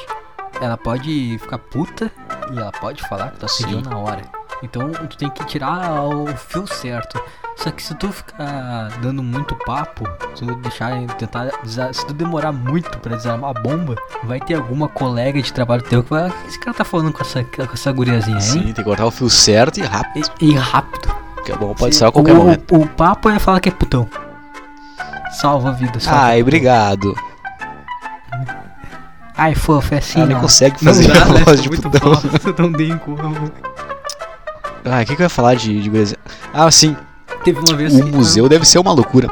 Ela 0.61 0.77
pode 0.77 1.39
ficar 1.39 1.59
puta 1.59 2.11
e 2.53 2.59
ela 2.59 2.73
pode 2.73 3.03
falar 3.09 3.31
que 3.31 3.41
tu 3.41 3.47
assediou 3.47 3.83
Sim. 3.83 3.91
na 3.91 3.99
hora. 3.99 4.23
Então 4.63 4.91
tu 4.91 5.17
tem 5.17 5.29
que 5.31 5.45
tirar 5.45 6.03
o 6.05 6.27
fio 6.37 6.67
certo. 6.67 7.21
Só 7.57 7.71
que 7.71 7.83
se 7.83 7.95
tu 7.95 8.13
ficar 8.13 8.89
dando 9.01 9.23
muito 9.23 9.55
papo, 9.65 10.07
se 10.35 10.45
tu 10.45 10.55
deixar 10.57 10.93
tentar. 11.17 11.49
Se 11.93 12.07
tu 12.07 12.13
demorar 12.13 12.53
muito 12.53 12.99
pra 12.99 13.17
desarmar 13.17 13.51
a 13.51 13.55
bomba, 13.61 13.97
vai 14.25 14.39
ter 14.41 14.55
alguma 14.55 14.89
colega 14.89 15.41
de 15.41 15.53
trabalho 15.53 15.83
teu 15.83 16.03
que 16.03 16.11
vai. 16.11 16.29
O 16.29 16.33
que 16.33 16.49
esse 16.49 16.61
cara 16.61 16.75
tá 16.77 16.85
falando 16.85 17.13
com 17.13 17.23
essa, 17.23 17.43
com 17.45 17.63
essa 17.73 17.93
guriazinha, 17.93 18.37
hein? 18.37 18.41
Sim, 18.43 18.63
tem 18.65 18.75
que 18.75 18.85
cortar 18.85 19.07
o 19.07 19.11
fio 19.11 19.31
certo 19.31 19.79
e 19.79 19.83
rápido. 19.83 20.31
E, 20.41 20.51
e 20.51 20.55
rápido. 20.55 21.15
Que 21.45 21.53
é 21.53 21.57
bom, 21.57 21.75
pode 21.75 21.95
Se- 21.95 22.01
sair 22.01 22.09
a 22.09 22.13
qualquer 22.13 22.33
o, 22.33 22.37
momento. 22.37 22.75
O, 22.77 22.87
papo 22.87 23.31
é 23.31 23.39
falar 23.39 23.61
que 23.61 23.69
é 23.69 23.73
putão. 23.73 24.07
Salva 25.33 25.71
a 25.71 25.73
vida. 25.73 25.99
Salva 26.01 26.21
Ai, 26.25 26.43
obrigado. 26.43 27.15
Ai, 29.37 29.55
fofo, 29.55 29.95
é 29.95 29.99
assim. 29.99 30.21
Ela 30.21 30.39
ó. 30.39 30.41
consegue 30.41 30.77
Não 30.85 30.93
fazer 30.93 31.09
dá, 31.13 31.23
a 31.23 31.29
né? 31.29 31.41
voz 31.45 31.63
de 31.63 31.69
Muito 31.69 31.91
putão. 31.91 32.11
bosta, 32.11 32.63
não 32.63 32.73
tem 32.73 32.97
como. 32.99 33.19
Ah, 34.87 35.03
o 35.03 35.05
que, 35.05 35.17
que 35.17 35.23
eu 35.23 35.25
ia 35.27 35.29
falar 35.31 35.55
de, 35.57 35.83
de? 35.89 36.17
Ah, 36.55 36.71
sim, 36.71 36.97
Teve 37.45 37.59
uma 37.61 37.77
vez 37.77 37.95
o 37.95 38.03
que- 38.05 38.11
museu 38.11 38.49
deve 38.49 38.65
ser 38.67 38.79
uma 38.79 38.93
loucura. 38.93 39.29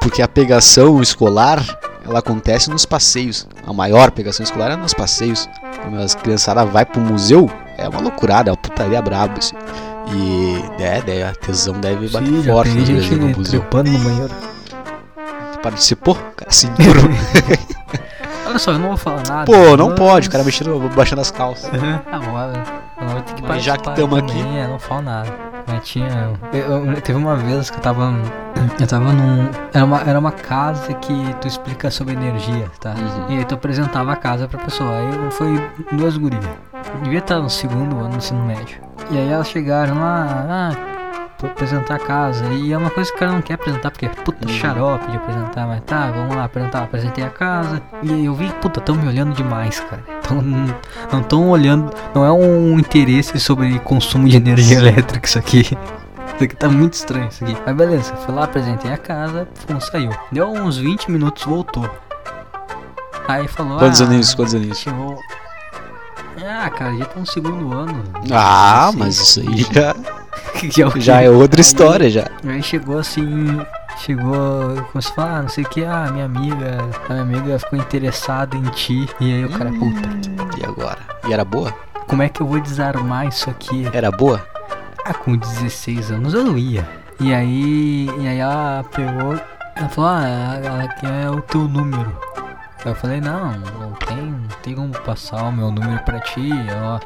Porque 0.00 0.22
a 0.22 0.28
pegação 0.28 1.02
escolar, 1.02 1.62
ela 2.06 2.20
acontece 2.20 2.70
nos 2.70 2.86
passeios. 2.86 3.46
A 3.66 3.72
maior 3.72 4.10
pegação 4.10 4.44
escolar 4.44 4.70
é 4.70 4.76
nos 4.76 4.94
passeios. 4.94 5.48
Quando 5.82 5.98
as 5.98 6.14
criançadas 6.14 6.68
vai 6.70 6.84
pro 6.86 7.00
museu, 7.00 7.50
é 7.76 7.88
uma 7.88 8.00
loucurada, 8.00 8.48
é 8.50 8.52
uma 8.52 8.56
putaria 8.56 9.02
braba, 9.02 9.34
assim. 9.38 9.54
E 10.14 10.82
é, 10.82 11.00
deve, 11.02 11.22
a 11.22 11.32
tesão 11.34 11.74
deve 11.74 12.08
bater 12.08 12.26
Sim, 12.26 12.42
forte 12.44 12.72
tem 12.72 12.86
gente 12.86 13.14
no 13.16 13.28
museu. 13.28 13.62
no 13.62 13.68
banheiro. 13.82 14.30
Participou? 15.62 16.14
Cara, 16.36 16.50
se 16.50 16.66
enturou. 16.68 17.04
Olha 18.46 18.58
só, 18.58 18.72
eu 18.72 18.78
não 18.78 18.88
vou 18.88 18.96
falar 18.96 19.22
nada. 19.28 19.44
Pô, 19.44 19.76
não 19.76 19.90
mas- 19.90 19.98
pode, 19.98 20.28
o 20.28 20.30
cara 20.30 20.44
mexendo, 20.44 20.78
baixando 20.94 21.20
as 21.20 21.30
calças. 21.30 21.70
Tá 21.70 22.18
bom. 22.18 22.87
Que 23.36 23.42
Mas 23.46 23.62
já 23.62 23.76
que 23.76 23.94
tamo 23.94 24.16
aqui- 24.16 24.40
É, 24.56 24.66
não 24.66 24.78
falo 24.78 25.02
nada. 25.02 25.32
Mas 25.66 25.84
tinha. 25.88 26.32
eu- 26.52 26.86
eu- 26.86 27.00
teve 27.00 27.18
uma 27.18 27.36
vez 27.36 27.70
que 27.70 27.76
eu 27.76 27.80
tava. 27.82 28.12
Eu 28.80 28.86
tava 28.86 29.12
num. 29.12 29.48
Era 29.72 29.84
uma, 29.84 30.00
era 30.02 30.18
uma 30.18 30.32
casa 30.32 30.92
que 30.94 31.34
tu 31.40 31.46
explica 31.46 31.90
sobre 31.90 32.14
energia, 32.14 32.68
tá? 32.80 32.90
Uhum. 32.90 33.26
E 33.34 33.38
aí 33.38 33.44
tu 33.44 33.54
apresentava 33.54 34.12
a 34.12 34.16
casa 34.16 34.48
pra 34.48 34.58
pessoa. 34.58 34.90
Aí 34.90 35.30
foi 35.30 35.70
duas 35.92 36.16
gurias. 36.16 36.44
Devia 37.02 37.18
estar 37.20 37.38
no 37.38 37.50
segundo 37.50 37.98
ano 37.98 38.10
do 38.10 38.16
ensino 38.16 38.42
médio. 38.44 38.80
E 39.10 39.16
aí 39.18 39.30
elas 39.30 39.48
chegaram 39.48 39.98
lá, 40.00 40.72
ah, 40.72 40.97
pra 41.38 41.48
apresentar 41.50 41.94
a 41.94 41.98
casa. 41.98 42.44
E 42.46 42.72
é 42.72 42.76
uma 42.76 42.90
coisa 42.90 43.10
que 43.10 43.16
o 43.16 43.20
cara 43.20 43.32
não 43.32 43.40
quer 43.40 43.54
apresentar, 43.54 43.90
porque 43.90 44.06
é 44.06 44.08
puta 44.08 44.46
Uhum. 44.46 44.52
xarope 44.52 45.10
de 45.10 45.16
apresentar, 45.16 45.66
mas 45.66 45.80
tá, 45.84 46.10
vamos 46.10 46.36
lá 46.36 46.44
apresentar. 46.44 46.82
Apresentei 46.82 47.24
a 47.24 47.30
casa. 47.30 47.80
E 48.02 48.12
aí 48.12 48.26
eu 48.26 48.34
vi, 48.34 48.50
puta, 48.60 48.80
tão 48.80 48.94
me 48.96 49.08
olhando 49.08 49.34
demais, 49.34 49.80
cara. 49.80 50.02
Tão, 50.26 50.42
não 50.42 51.20
estão 51.20 51.48
olhando, 51.48 51.92
não 52.14 52.24
é 52.24 52.32
um 52.32 52.78
interesse 52.78 53.38
sobre 53.40 53.78
consumo 53.80 54.28
de 54.28 54.36
energia 54.36 54.78
elétrica 54.78 55.26
isso 55.26 55.38
aqui. 55.38 55.60
Isso 55.60 56.44
aqui 56.44 56.56
tá 56.56 56.68
muito 56.68 56.92
estranho 56.94 57.28
isso 57.28 57.42
aqui. 57.44 57.56
Mas 57.64 57.74
beleza, 57.76 58.14
fui 58.16 58.34
lá, 58.34 58.44
apresentei 58.44 58.92
a 58.92 58.98
casa, 58.98 59.48
pum, 59.66 59.80
saiu. 59.80 60.10
Deu 60.30 60.48
uns 60.52 60.76
20 60.76 61.10
minutos, 61.10 61.44
voltou. 61.44 61.88
Aí 63.26 63.46
falou, 63.48 63.78
Quantos 63.78 64.00
ah, 64.00 64.04
aninhos? 64.04 64.34
Quantos 64.34 64.54
aninhos? 64.54 64.78
Chegou. 64.78 65.18
Ah, 66.46 66.70
cara, 66.70 66.96
já 66.96 67.04
tá 67.06 67.20
no 67.20 67.26
segundo 67.26 67.72
ano. 67.72 68.04
Ah, 68.32 68.88
Sim. 68.92 68.98
mas 68.98 69.16
isso 69.18 69.40
aí 69.40 69.62
já, 69.72 69.94
já, 70.70 70.90
quê? 70.92 71.00
já 71.00 71.22
é 71.22 71.30
outra 71.30 71.60
Aí- 71.60 71.62
história 71.62 72.10
já. 72.10 72.26
Aí 72.46 72.62
chegou 72.62 72.98
assim, 72.98 73.58
chegou, 73.98 74.82
começou 74.92 75.12
a 75.12 75.14
falar, 75.14 75.36
ah, 75.38 75.42
não 75.42 75.48
sei 75.48 75.64
o 75.64 75.68
que, 75.68 75.84
ah, 75.84 76.08
minha 76.12 76.24
amiga, 76.26 76.78
a 77.08 77.12
minha 77.12 77.22
amiga 77.22 77.58
ficou 77.58 77.78
interessada 77.78 78.56
em 78.56 78.62
ti. 78.70 79.08
E 79.20 79.32
aí 79.32 79.44
o 79.44 79.50
cara, 79.50 79.70
puta, 79.70 80.58
E 80.60 80.64
agora? 80.64 80.98
E 81.26 81.32
era 81.32 81.44
boa? 81.44 81.72
como 82.06 82.22
é 82.22 82.28
que 82.28 82.40
eu 82.40 82.46
vou 82.46 82.58
desarmar 82.58 83.26
isso 83.26 83.50
aqui? 83.50 83.86
Era 83.92 84.10
boa? 84.10 84.42
Ah, 85.04 85.12
com 85.12 85.36
16 85.36 86.10
anos 86.10 86.32
eu 86.34 86.42
não 86.44 86.56
ia. 86.56 86.88
E 87.20 87.34
aí, 87.34 88.08
e 88.18 88.28
aí 88.28 88.38
ela 88.38 88.84
pegou, 88.94 89.38
ela 89.76 89.88
falou, 89.90 90.10
ah, 90.10 90.60
ela 90.62 90.88
quer 90.88 91.30
o 91.30 91.42
teu 91.42 91.62
número. 91.62 92.10
Aí 92.84 92.92
eu 92.92 92.94
falei, 92.94 93.20
não, 93.20 93.50
não 93.80 93.92
tem, 94.06 94.16
não 94.16 94.48
tem 94.62 94.74
como 94.74 94.90
passar 95.00 95.42
o 95.42 95.52
meu 95.52 95.70
número 95.70 95.98
pra 96.04 96.20
ti. 96.20 96.48
ó. 96.80 96.98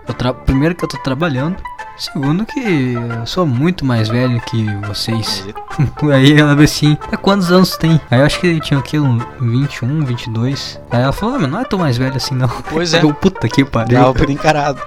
Primeiro 0.45 0.75
que 0.75 0.85
eu 0.85 0.89
tô 0.89 0.99
trabalhando. 0.99 1.57
Segundo 1.97 2.45
que 2.47 2.95
eu 2.95 3.27
sou 3.27 3.47
muito 3.47 3.85
mais 3.85 4.09
velho 4.09 4.41
que 4.43 4.67
vocês. 4.87 5.47
Aí 6.13 6.39
ela 6.39 6.55
veio 6.55 6.65
assim, 6.65 6.97
"Ah, 7.13 7.17
quantos 7.17 7.51
anos 7.53 7.77
tem? 7.77 8.01
Aí 8.11 8.21
eu 8.21 8.27
acho 8.27 8.41
que 8.41 8.61
tinha 8.61 8.79
o 8.81 8.83
quê? 8.83 8.99
Um 8.99 9.19
21, 9.41 10.05
22. 10.05 10.81
Aí 10.91 11.03
ela 11.03 11.13
falou, 11.13 11.37
ah, 11.37 11.39
mas 11.41 11.51
não 11.51 11.61
é 11.61 11.65
tão 11.65 11.79
mais 11.79 11.97
velho 11.97 12.17
assim 12.17 12.35
não. 12.35 12.49
Pois 12.49 12.93
é. 12.95 13.01
Eu, 13.05 13.13
puta 13.15 13.49
que 13.49 13.65
pariu. 13.65 13.99
Dava 13.99 14.15
por 14.15 14.29
encarado. 14.31 14.81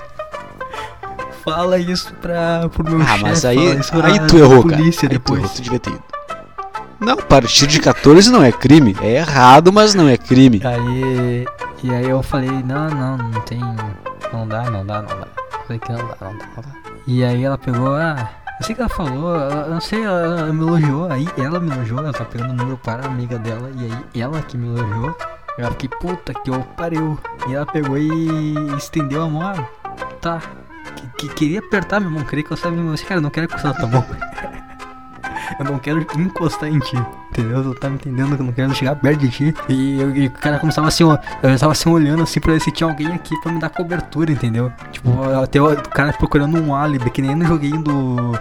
Fala 1.44 1.78
isso 1.78 2.12
pra, 2.16 2.68
pro 2.70 2.84
meu 2.84 3.02
Ah, 3.02 3.06
chefe. 3.06 3.24
mas 3.24 3.42
fala 3.42 3.52
aí, 3.54 3.84
pra- 3.84 4.08
aí 4.24 4.28
tu 4.28 4.38
errou, 4.38 4.64
cara. 4.64 4.78
polícia 4.78 5.06
Aí 5.06 5.10
tu 5.10 5.14
depois. 5.14 5.40
errou, 5.42 5.54
tu 5.56 5.62
devia 5.62 5.80
ter 5.80 5.90
ido. 5.92 6.04
Não, 7.00 7.18
partir 7.18 7.68
de 7.68 7.80
14 7.80 8.32
não 8.32 8.44
é 8.44 8.52
crime. 8.52 8.96
É 9.02 9.18
errado, 9.18 9.72
mas 9.72 9.94
não 9.94 10.08
é 10.08 10.18
crime. 10.18 10.62
Aí, 10.64 11.46
e 11.84 11.92
aí 11.92 12.10
eu 12.10 12.24
falei, 12.24 12.50
não, 12.50 12.90
não, 12.90 13.18
não 13.18 13.42
tem, 13.42 13.60
não 14.32 14.48
dá, 14.48 14.70
não 14.70 14.86
dá, 14.86 15.02
não 15.02 15.20
dá. 15.20 15.28
Falei 15.66 15.80
que 15.80 15.92
não 15.92 15.98
dá, 15.98 16.18
não 16.22 16.38
dá, 16.38 16.46
não 16.56 16.64
dá. 16.64 16.70
E 17.08 17.24
aí 17.24 17.44
ela 17.44 17.58
pegou, 17.58 17.96
ah, 17.96 18.30
eu 18.60 18.66
sei 18.66 18.76
que 18.76 18.82
ela 18.82 18.90
falou, 18.90 19.36
eu 19.36 19.70
não 19.70 19.82
sei, 19.82 20.04
ela, 20.04 20.22
ela 20.22 20.54
me 20.54 20.62
elogiou, 20.62 21.12
aí 21.12 21.28
ela 21.38 21.60
me 21.60 21.70
elogiou, 21.72 22.00
ela 22.00 22.14
tá 22.14 22.26
pegando 22.26 22.52
o 22.52 22.54
número 22.54 22.78
para 22.78 23.04
a 23.04 23.08
amiga 23.08 23.38
dela, 23.38 23.70
e 23.76 23.86
aí 23.86 24.22
ela 24.22 24.42
que 24.42 24.58
me 24.58 24.68
elogiou. 24.68 25.16
Eu 25.58 25.72
fiquei, 25.72 25.90
puta 25.90 26.34
que 26.34 26.50
eu 26.50 26.62
pariu. 26.76 27.18
E 27.48 27.54
ela 27.54 27.66
pegou 27.66 27.98
e 27.98 28.76
estendeu 28.78 29.24
a 29.24 29.30
mão, 29.30 29.42
ah, 29.42 29.68
tá. 30.20 30.42
Que, 31.18 31.28
que 31.28 31.36
queria 31.36 31.60
apertar 31.60 32.00
minha 32.00 32.12
mão, 32.12 32.26
queria 32.26 32.44
encostar 32.44 32.72
minha 32.72 32.84
mão. 32.84 32.92
Eu 32.92 32.96
disse, 32.96 33.06
cara, 33.06 33.20
eu 33.20 33.24
não 33.24 33.30
quero 33.30 33.46
encostar 33.46 33.74
na 33.74 33.80
tua 33.80 33.88
mão. 33.88 34.06
Eu 35.60 35.66
não 35.66 35.80
quero 35.80 36.06
encostar 36.18 36.70
em 36.70 36.80
ti, 36.80 36.98
entendeu? 37.32 37.64
Tu 37.64 37.80
tá 37.80 37.90
me 37.90 37.96
entendendo 37.96 38.36
que 38.36 38.42
eu 38.42 38.46
não 38.46 38.54
quero 38.54 38.74
chegar 38.76 38.96
perto 38.96 39.20
de 39.20 39.30
ti. 39.30 39.54
E, 39.70 40.02
eu- 40.02 40.16
e 40.16 40.28
o 40.28 40.32
cara 40.32 40.60
começava 40.60 40.88
assim, 40.88 41.04
ó, 41.04 41.18
eu 41.42 41.58
tava 41.58 41.72
assim 41.72 41.90
olhando 41.90 42.24
assim 42.24 42.40
pra 42.40 42.54
ver 42.54 42.60
se 42.62 42.72
tinha 42.72 42.90
alguém 42.90 43.08
aqui 43.14 43.34
pra 43.42 43.52
me 43.52 43.60
dar 43.60 43.70
cobertura, 43.70 44.32
entendeu? 44.32 44.72
Tipo, 44.92 45.10
até 45.42 45.62
o 45.62 45.76
cara 45.90 46.12
procurando 46.14 46.62
um 46.62 46.76
álibi, 46.76 47.10
que 47.10 47.22
nem 47.22 47.36
no 47.36 47.46
joguinho 47.46 47.82
do, 47.82 48.32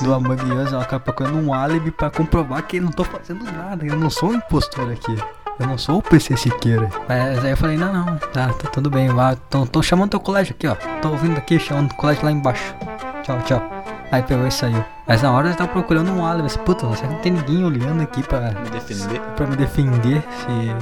do 0.00 0.14
Among 0.14 0.42
Us, 0.52 0.72
ela 0.72 0.82
acaba 0.82 1.00
procurando 1.00 1.36
um 1.38 1.52
álibi 1.52 1.90
pra 1.90 2.10
comprovar 2.10 2.62
que 2.62 2.78
eu 2.78 2.82
não 2.82 2.90
tô 2.90 3.04
fazendo 3.04 3.44
nada, 3.44 3.84
eu 3.84 3.96
não 3.96 4.08
sou 4.10 4.30
um 4.30 4.34
impostor 4.34 4.90
aqui. 4.90 5.16
Eu 5.60 5.66
não 5.66 5.76
sou 5.76 5.98
o 5.98 6.02
PC 6.02 6.34
Siqueira. 6.38 6.88
Mas 7.06 7.44
aí 7.44 7.50
eu 7.50 7.56
falei, 7.56 7.76
não, 7.76 7.92
não, 7.92 8.16
tá, 8.16 8.48
tá 8.48 8.70
tudo 8.70 8.88
bem, 8.90 9.08
vá. 9.10 9.36
Tô, 9.50 9.66
tô 9.66 9.82
chamando 9.82 10.10
teu 10.10 10.18
colégio 10.20 10.54
aqui, 10.58 10.66
ó. 10.66 10.74
Tô 11.02 11.10
ouvindo 11.10 11.36
aqui, 11.36 11.58
chamando 11.60 11.90
o 11.92 11.94
colégio 11.94 12.24
lá 12.24 12.32
embaixo. 12.32 12.74
Tchau, 13.22 13.38
tchau. 13.44 13.81
Aí 14.12 14.22
pegou 14.22 14.46
e 14.46 14.50
saiu. 14.52 14.84
Mas 15.06 15.22
na 15.22 15.32
hora 15.32 15.48
eu 15.48 15.54
tava 15.56 15.70
procurando 15.70 16.12
um 16.12 16.24
álibi, 16.24 16.46
assim, 16.46 16.58
puta, 16.58 16.86
será 16.94 17.08
que 17.08 17.14
não 17.14 17.20
tem 17.20 17.32
ninguém 17.32 17.64
olhando 17.64 18.02
aqui 18.02 18.22
pra, 18.22 18.50
Me 18.50 18.68
defender. 18.70 19.20
pra 19.34 19.46
me 19.46 19.56
defender 19.56 20.22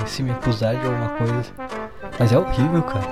se, 0.04 0.14
se 0.16 0.22
me 0.24 0.32
acusar 0.32 0.74
de 0.74 0.84
alguma 0.84 1.10
coisa. 1.10 1.44
Mas 2.18 2.32
é 2.32 2.38
horrível, 2.38 2.82
cara. 2.82 3.08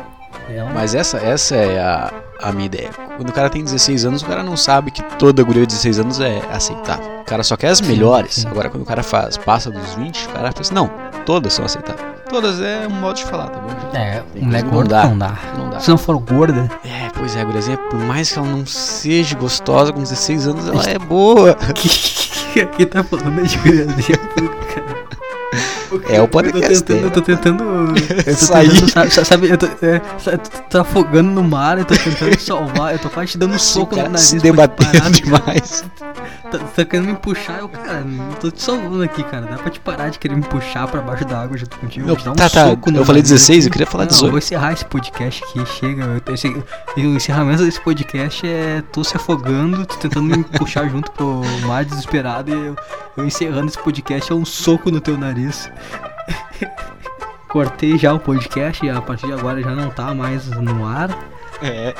É 0.51 0.61
uma... 0.63 0.73
Mas 0.75 0.95
essa, 0.97 1.19
essa 1.19 1.55
é 1.55 1.79
a, 1.79 2.13
a 2.43 2.51
minha 2.51 2.67
ideia. 2.67 2.91
Quando 3.17 3.29
o 3.29 3.33
cara 3.33 3.49
tem 3.49 3.63
16 3.63 4.07
anos, 4.07 4.23
o 4.23 4.27
cara 4.27 4.43
não 4.43 4.57
sabe 4.57 4.91
que 4.91 5.03
toda 5.19 5.43
guria 5.45 5.63
de 5.63 5.69
16 5.69 6.01
anos 6.01 6.21
é 6.21 6.43
aceitável. 6.51 7.21
O 7.21 7.25
cara 7.25 7.45
só 7.45 7.57
quer 7.57 7.69
as 7.69 7.81
melhores. 7.81 8.35
sim. 8.35 8.49
Agora, 8.49 8.69
quando 8.69 8.83
o 8.83 8.87
cara 8.87 9.05
faz, 9.05 9.37
passa 9.37 9.71
dos 9.71 9.95
20, 9.95 10.27
o 10.27 10.29
cara 10.31 10.53
pensa, 10.53 10.75
não, 10.75 10.91
todas 11.25 11.53
são 11.53 11.65
aceitáveis. 11.65 12.18
Todas 12.29 12.61
é 12.61 12.87
um 12.87 12.91
modo 12.91 13.17
de 13.17 13.25
falar, 13.25 13.49
tá 13.49 13.59
bom? 13.59 13.97
É, 13.97 14.23
mulher 14.41 14.59
que 14.63 14.67
não 14.69 14.75
gorda 14.75 15.03
dá. 15.03 15.09
não 15.09 15.19
dá. 15.19 15.39
Não 15.57 15.71
dá. 15.71 15.81
Se 15.81 15.89
não 15.91 15.97
for 15.99 16.19
gorda, 16.19 16.69
É, 16.85 17.09
pois 17.17 17.35
é, 17.35 17.41
a 17.41 17.45
guriazinha, 17.45 17.79
por 17.79 17.99
mais 18.01 18.31
que 18.31 18.39
ela 18.39 18.49
não 18.49 18.67
seja 18.67 19.35
gostosa, 19.37 19.93
com 19.93 20.01
16 20.03 20.47
anos 20.49 20.69
ela 20.69 20.83
é 20.85 20.99
boa. 20.99 21.57
Aqui 22.63 22.87
tá 22.87 23.03
falando 23.05 23.47
de 23.47 23.57
guriazinha. 23.59 24.19
É 26.09 26.21
o 26.21 26.29
podcast, 26.29 26.85
Eu 26.93 27.11
tô 27.11 27.21
tentando. 27.23 27.65
Eu 27.65 27.95
tô 27.95 27.97
tentando. 27.97 27.99
Eu 28.19 28.25
tô 28.25 28.33
Sair. 28.35 28.69
tentando, 28.71 28.91
sabe, 28.91 29.11
sa- 29.11 29.25
sabe, 29.25 29.49
eu 29.51 29.57
tô, 29.59 29.67
é, 29.67 30.01
tá 30.71 30.81
afogando 30.83 31.31
no 31.31 31.43
mar, 31.43 31.79
eu 31.79 31.85
tô 31.85 31.95
tentando 31.97 32.39
salvar, 32.41 32.93
eu 32.93 32.99
tô 32.99 33.09
quase 33.11 33.33
te 33.33 33.39
dando 33.39 33.55
um 33.55 33.59
soco 33.59 33.95
cara 33.97 34.09
no 34.09 34.13
nariz. 34.13 34.27
se 34.29 34.37
debatendo 34.39 35.11
demais. 35.11 35.85
Tá, 36.51 36.59
tá 36.59 36.85
querendo 36.85 37.09
me 37.09 37.17
puxar, 37.17 37.59
eu, 37.59 37.69
cara, 37.69 38.05
eu 38.31 38.37
tô 38.37 38.51
te 38.51 38.63
salvando 38.63 39.03
aqui, 39.03 39.23
cara. 39.23 39.47
Dá 39.47 39.57
pra 39.57 39.71
te 39.71 39.81
parar 39.81 40.09
de 40.09 40.19
querer 40.19 40.35
me 40.37 40.43
puxar 40.43 40.87
pra 40.89 41.01
baixo 41.01 41.25
da 41.27 41.43
água 41.43 41.57
junto 41.59 41.77
contigo. 41.79 42.11
Um 42.11 42.15
tá, 42.35 42.49
tá, 42.49 42.69
eu 42.71 42.77
falei 43.05 43.23
nariz 43.23 43.31
16, 43.31 43.59
aqui. 43.59 43.69
eu 43.69 43.73
queria 43.73 43.87
falar 43.87 44.05
Não, 44.05 44.09
18. 44.11 44.25
Eu 44.27 44.31
vou 44.31 44.39
encerrar 44.39 44.73
esse 44.73 44.85
podcast 44.85 45.45
aqui, 45.45 45.67
chega. 45.79 46.05
Eu 46.05 46.21
tô- 46.21 46.33
esse- 46.33 46.49
o 46.97 47.01
encerramento 47.01 47.65
desse 47.65 47.81
podcast 47.81 48.47
é 48.47 48.83
tu 48.93 49.05
se 49.05 49.17
afogando, 49.17 49.85
tu 49.87 49.99
tentando 49.99 50.37
me 50.37 50.43
puxar 50.45 50.89
junto 50.89 51.11
pro 51.13 51.43
mar 51.67 51.85
desesperado 51.85 52.51
e 52.51 52.55
eu, 52.55 52.77
eu 53.19 53.25
encerrando 53.27 53.67
esse 53.69 53.79
podcast 53.79 54.33
é 54.33 54.35
um 54.35 54.45
soco 54.45 54.91
no 54.91 55.01
teu 55.01 55.19
nariz. 55.19 55.71
Cortei 57.49 57.97
já 57.97 58.13
o 58.13 58.21
podcast 58.21 58.85
e 58.85 58.91
a 58.91 59.01
partir 59.01 59.27
de 59.27 59.33
agora 59.33 59.61
já 59.63 59.75
não 59.75 59.91
tá 59.91 60.15
mais 60.15 60.47
no 60.49 60.87
ar. 60.87 61.11
É. 61.63 61.95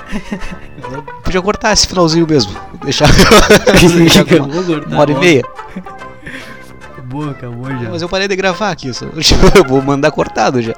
Podia 1.25 1.43
cortar 1.43 1.73
esse 1.73 1.87
finalzinho 1.87 2.27
mesmo. 2.29 2.55
Deixar, 2.85 3.09
deixar 3.97 4.25
uma, 4.25 4.49
cortar 4.49 4.87
uma 4.87 5.01
hora 5.01 5.13
e 5.13 5.15
meia. 5.19 5.45
Acabou, 6.93 7.31
acabou 7.31 7.71
já. 7.71 7.91
Mas 7.91 8.03
eu 8.03 8.09
parei 8.09 8.29
de 8.29 8.37
gravar 8.37 8.71
aqui, 8.71 8.93
só. 8.93 9.07
eu 9.57 9.65
vou 9.67 9.83
mandar 9.83 10.11
cortado 10.11 10.61
já. 10.61 10.75